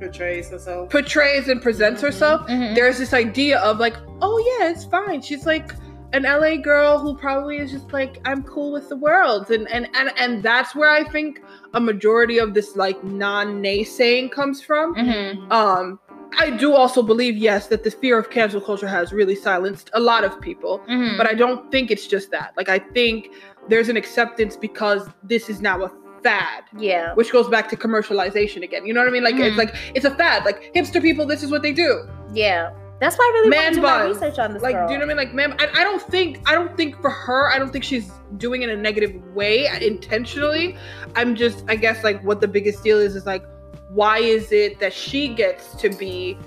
Portrays 0.00 0.50
herself. 0.50 0.90
portrays 0.90 1.48
and 1.48 1.62
presents 1.62 2.00
Mhm. 2.00 2.06
herself, 2.06 2.46
there's 2.74 2.98
this 2.98 3.12
idea 3.14 3.58
of 3.60 3.78
like, 3.78 3.94
oh 4.22 4.36
yeah, 4.58 4.68
it's 4.70 4.84
fine. 4.84 5.20
She's 5.22 5.46
like 5.46 5.72
an 6.12 6.22
LA 6.22 6.56
girl 6.56 6.98
who 6.98 7.16
probably 7.16 7.56
is 7.58 7.70
just 7.72 7.92
like 7.92 8.20
I'm 8.24 8.42
cool 8.44 8.72
with 8.72 8.88
the 8.88 8.96
world, 8.96 9.50
and 9.50 9.68
and 9.70 9.88
and 9.94 10.10
and 10.16 10.42
that's 10.42 10.74
where 10.74 10.90
I 10.90 11.04
think 11.10 11.42
a 11.74 11.80
majority 11.80 12.38
of 12.38 12.54
this 12.54 12.76
like 12.76 13.02
non 13.02 13.62
naysaying 13.62 14.30
comes 14.30 14.62
from. 14.62 14.94
Mhm. 14.94 15.50
Um, 15.50 15.98
I 16.38 16.50
do 16.50 16.74
also 16.74 17.00
believe, 17.02 17.36
yes, 17.36 17.68
that 17.68 17.84
the 17.84 17.90
fear 17.92 18.18
of 18.18 18.28
cancel 18.30 18.60
culture 18.60 18.88
has 18.88 19.12
really 19.12 19.36
silenced 19.36 19.88
a 19.92 20.00
lot 20.00 20.24
of 20.24 20.40
people, 20.40 20.80
Mhm. 20.88 21.16
but 21.16 21.28
I 21.28 21.34
don't 21.34 21.70
think 21.70 21.90
it's 21.92 22.06
just 22.08 22.30
that. 22.32 22.52
Like, 22.56 22.68
I 22.68 22.80
think 22.80 23.30
there's 23.68 23.88
an 23.88 23.96
acceptance 23.96 24.56
because 24.56 25.08
this 25.22 25.48
is 25.48 25.60
now 25.60 25.82
a 25.84 25.90
fad, 26.24 26.64
yeah. 26.78 27.12
which 27.14 27.30
goes 27.30 27.48
back 27.48 27.68
to 27.68 27.76
commercialization 27.76 28.62
again. 28.64 28.84
You 28.86 28.92
know 28.94 29.00
what 29.00 29.08
I 29.08 29.12
mean? 29.12 29.22
Like, 29.22 29.36
it's 29.36 29.54
Mhm. 29.54 29.58
like 29.58 29.74
it's 29.94 30.04
a 30.04 30.10
fad. 30.10 30.44
Like 30.44 30.72
hipster 30.74 31.00
people, 31.00 31.24
this 31.26 31.42
is 31.42 31.50
what 31.50 31.62
they 31.62 31.72
do. 31.72 32.02
Yeah. 32.32 32.70
That's 33.04 33.16
why 33.18 33.24
I 33.30 33.32
really 33.38 33.50
want 33.50 33.64
Man 33.64 33.72
to 33.72 33.76
do 33.76 33.82
my 33.82 34.04
research 34.04 34.38
on 34.38 34.54
this 34.54 34.62
Like, 34.62 34.74
girl. 34.76 34.86
do 34.88 34.94
you 34.94 34.98
know 34.98 35.04
what 35.06 35.12
I 35.18 35.24
mean? 35.24 35.26
Like, 35.28 35.34
ma'am, 35.34 35.54
I, 35.58 35.80
I 35.80 35.84
don't 35.84 36.00
think 36.00 36.40
I 36.48 36.54
don't 36.54 36.74
think 36.74 36.98
for 37.02 37.10
her, 37.10 37.52
I 37.52 37.58
don't 37.58 37.70
think 37.70 37.84
she's 37.84 38.10
doing 38.38 38.62
it 38.62 38.70
in 38.70 38.78
a 38.78 38.82
negative 38.82 39.22
way 39.34 39.68
uh, 39.68 39.78
intentionally. 39.78 40.76
I'm 41.14 41.34
just, 41.34 41.64
I 41.68 41.76
guess, 41.76 42.02
like 42.02 42.24
what 42.24 42.40
the 42.40 42.48
biggest 42.48 42.82
deal 42.82 42.98
is 42.98 43.14
is 43.14 43.26
like, 43.26 43.44
why 43.90 44.18
is 44.20 44.52
it 44.52 44.80
that 44.80 44.94
she 44.94 45.28
gets 45.34 45.74
to 45.82 45.90
be 45.90 46.38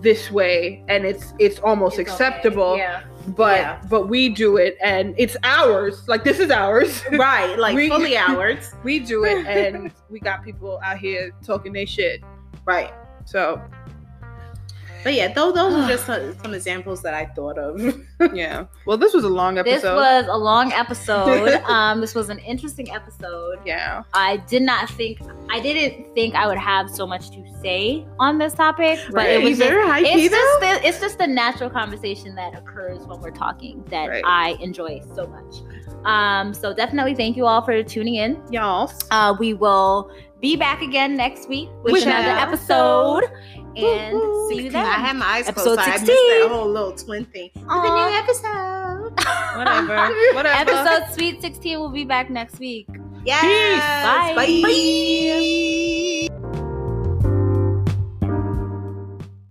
this 0.00 0.30
way 0.30 0.82
and 0.88 1.04
it's 1.04 1.34
it's 1.38 1.58
almost 1.58 1.98
It's 1.98 2.10
okay. 2.10 2.24
acceptable, 2.24 2.78
Yeah. 2.78 3.02
but 3.36 3.58
Yeah. 3.58 3.82
but 3.90 4.08
we 4.08 4.30
do 4.30 4.56
it 4.56 4.78
and 4.82 5.14
it's 5.18 5.36
ours. 5.44 6.08
Like 6.08 6.24
this 6.24 6.38
is 6.40 6.50
ours. 6.50 7.02
Right, 7.12 7.58
like 7.58 7.76
We- 7.76 7.90
fully 7.90 8.16
ours. 8.30 8.72
we 8.82 9.00
do 9.00 9.24
it 9.24 9.46
and 9.58 9.92
we 10.08 10.18
got 10.18 10.42
people 10.42 10.80
out 10.82 10.96
here 10.96 11.30
talking 11.44 11.74
their 11.74 11.86
shit. 11.86 12.22
Right. 12.64 12.90
So 13.26 13.60
But 15.04 15.14
yeah, 15.14 15.32
those, 15.32 15.54
those 15.54 15.74
are 15.74 15.86
just 15.86 16.06
some, 16.06 16.36
some 16.42 16.54
examples 16.54 17.02
that 17.02 17.14
I 17.14 17.26
thought 17.26 17.58
of. 17.58 17.78
yeah. 18.34 18.64
Well, 18.86 18.96
this 18.96 19.12
was 19.14 19.22
a 19.22 19.28
long 19.28 19.58
episode. 19.58 19.74
This 19.76 19.84
was 19.84 20.26
a 20.28 20.36
long 20.36 20.72
episode. 20.72 21.52
um, 21.66 22.00
this 22.00 22.14
was 22.14 22.30
an 22.30 22.38
interesting 22.38 22.90
episode. 22.90 23.58
yeah. 23.66 24.02
I 24.14 24.38
did 24.38 24.62
not 24.62 24.88
think 24.90 25.20
I 25.50 25.60
didn't 25.60 26.14
think 26.14 26.34
I 26.34 26.46
would 26.46 26.58
have 26.58 26.90
so 26.90 27.06
much 27.06 27.30
to 27.30 27.44
say 27.62 28.06
on 28.18 28.38
this 28.38 28.54
topic, 28.54 28.98
but 29.12 29.28
it 29.28 29.42
was 29.42 29.58
just, 29.58 29.70
Hi, 29.70 30.00
it's 30.00 30.10
Peter. 30.14 30.34
just 30.34 30.60
the, 30.60 30.88
it's 30.88 31.00
just 31.00 31.18
the 31.18 31.26
natural 31.26 31.68
conversation 31.70 32.34
that 32.36 32.54
occurs 32.56 33.06
when 33.06 33.20
we're 33.20 33.30
talking 33.30 33.84
that 33.90 34.08
Right. 34.08 34.24
I 34.26 34.56
enjoy 34.60 35.02
so 35.14 35.26
much. 35.26 35.56
Um, 36.06 36.52
so 36.54 36.74
definitely 36.74 37.14
thank 37.14 37.36
you 37.36 37.46
all 37.46 37.62
for 37.62 37.82
tuning 37.82 38.16
in. 38.16 38.40
Y'all. 38.50 38.90
Uh, 39.10 39.34
we 39.38 39.54
will 39.54 40.10
be 40.40 40.56
back 40.56 40.82
again 40.82 41.16
next 41.16 41.48
week 41.48 41.68
with 41.82 41.92
With 41.94 42.02
another 42.04 42.28
an 42.28 42.38
episode, 42.38 43.24
and 43.76 44.14
Woo-hoo. 44.14 44.48
see 44.48 44.62
you 44.62 44.68
I 44.68 44.72
then. 44.72 44.84
had 44.86 45.16
my 45.16 45.26
eyes 45.26 45.48
Episode 45.48 45.76
closed. 45.76 45.80
so 45.80 45.86
I 45.86 45.92
missed 45.94 46.06
16. 46.06 46.40
that 46.40 46.48
whole 46.50 46.68
little 46.68 46.92
twin 46.92 47.24
thing. 47.26 47.50
With 47.54 47.64
a 47.64 47.68
Aw. 47.68 48.08
new 48.08 48.16
episode. 48.16 49.12
Whatever. 49.56 50.14
Whatever. 50.34 50.70
Episode 50.70 51.12
Sweet 51.14 51.40
16 51.40 51.78
will 51.78 51.90
be 51.90 52.04
back 52.04 52.30
next 52.30 52.58
week. 52.58 52.86
Yes. 53.24 54.34
Bye. 54.36 54.62
Bye. 54.62 56.28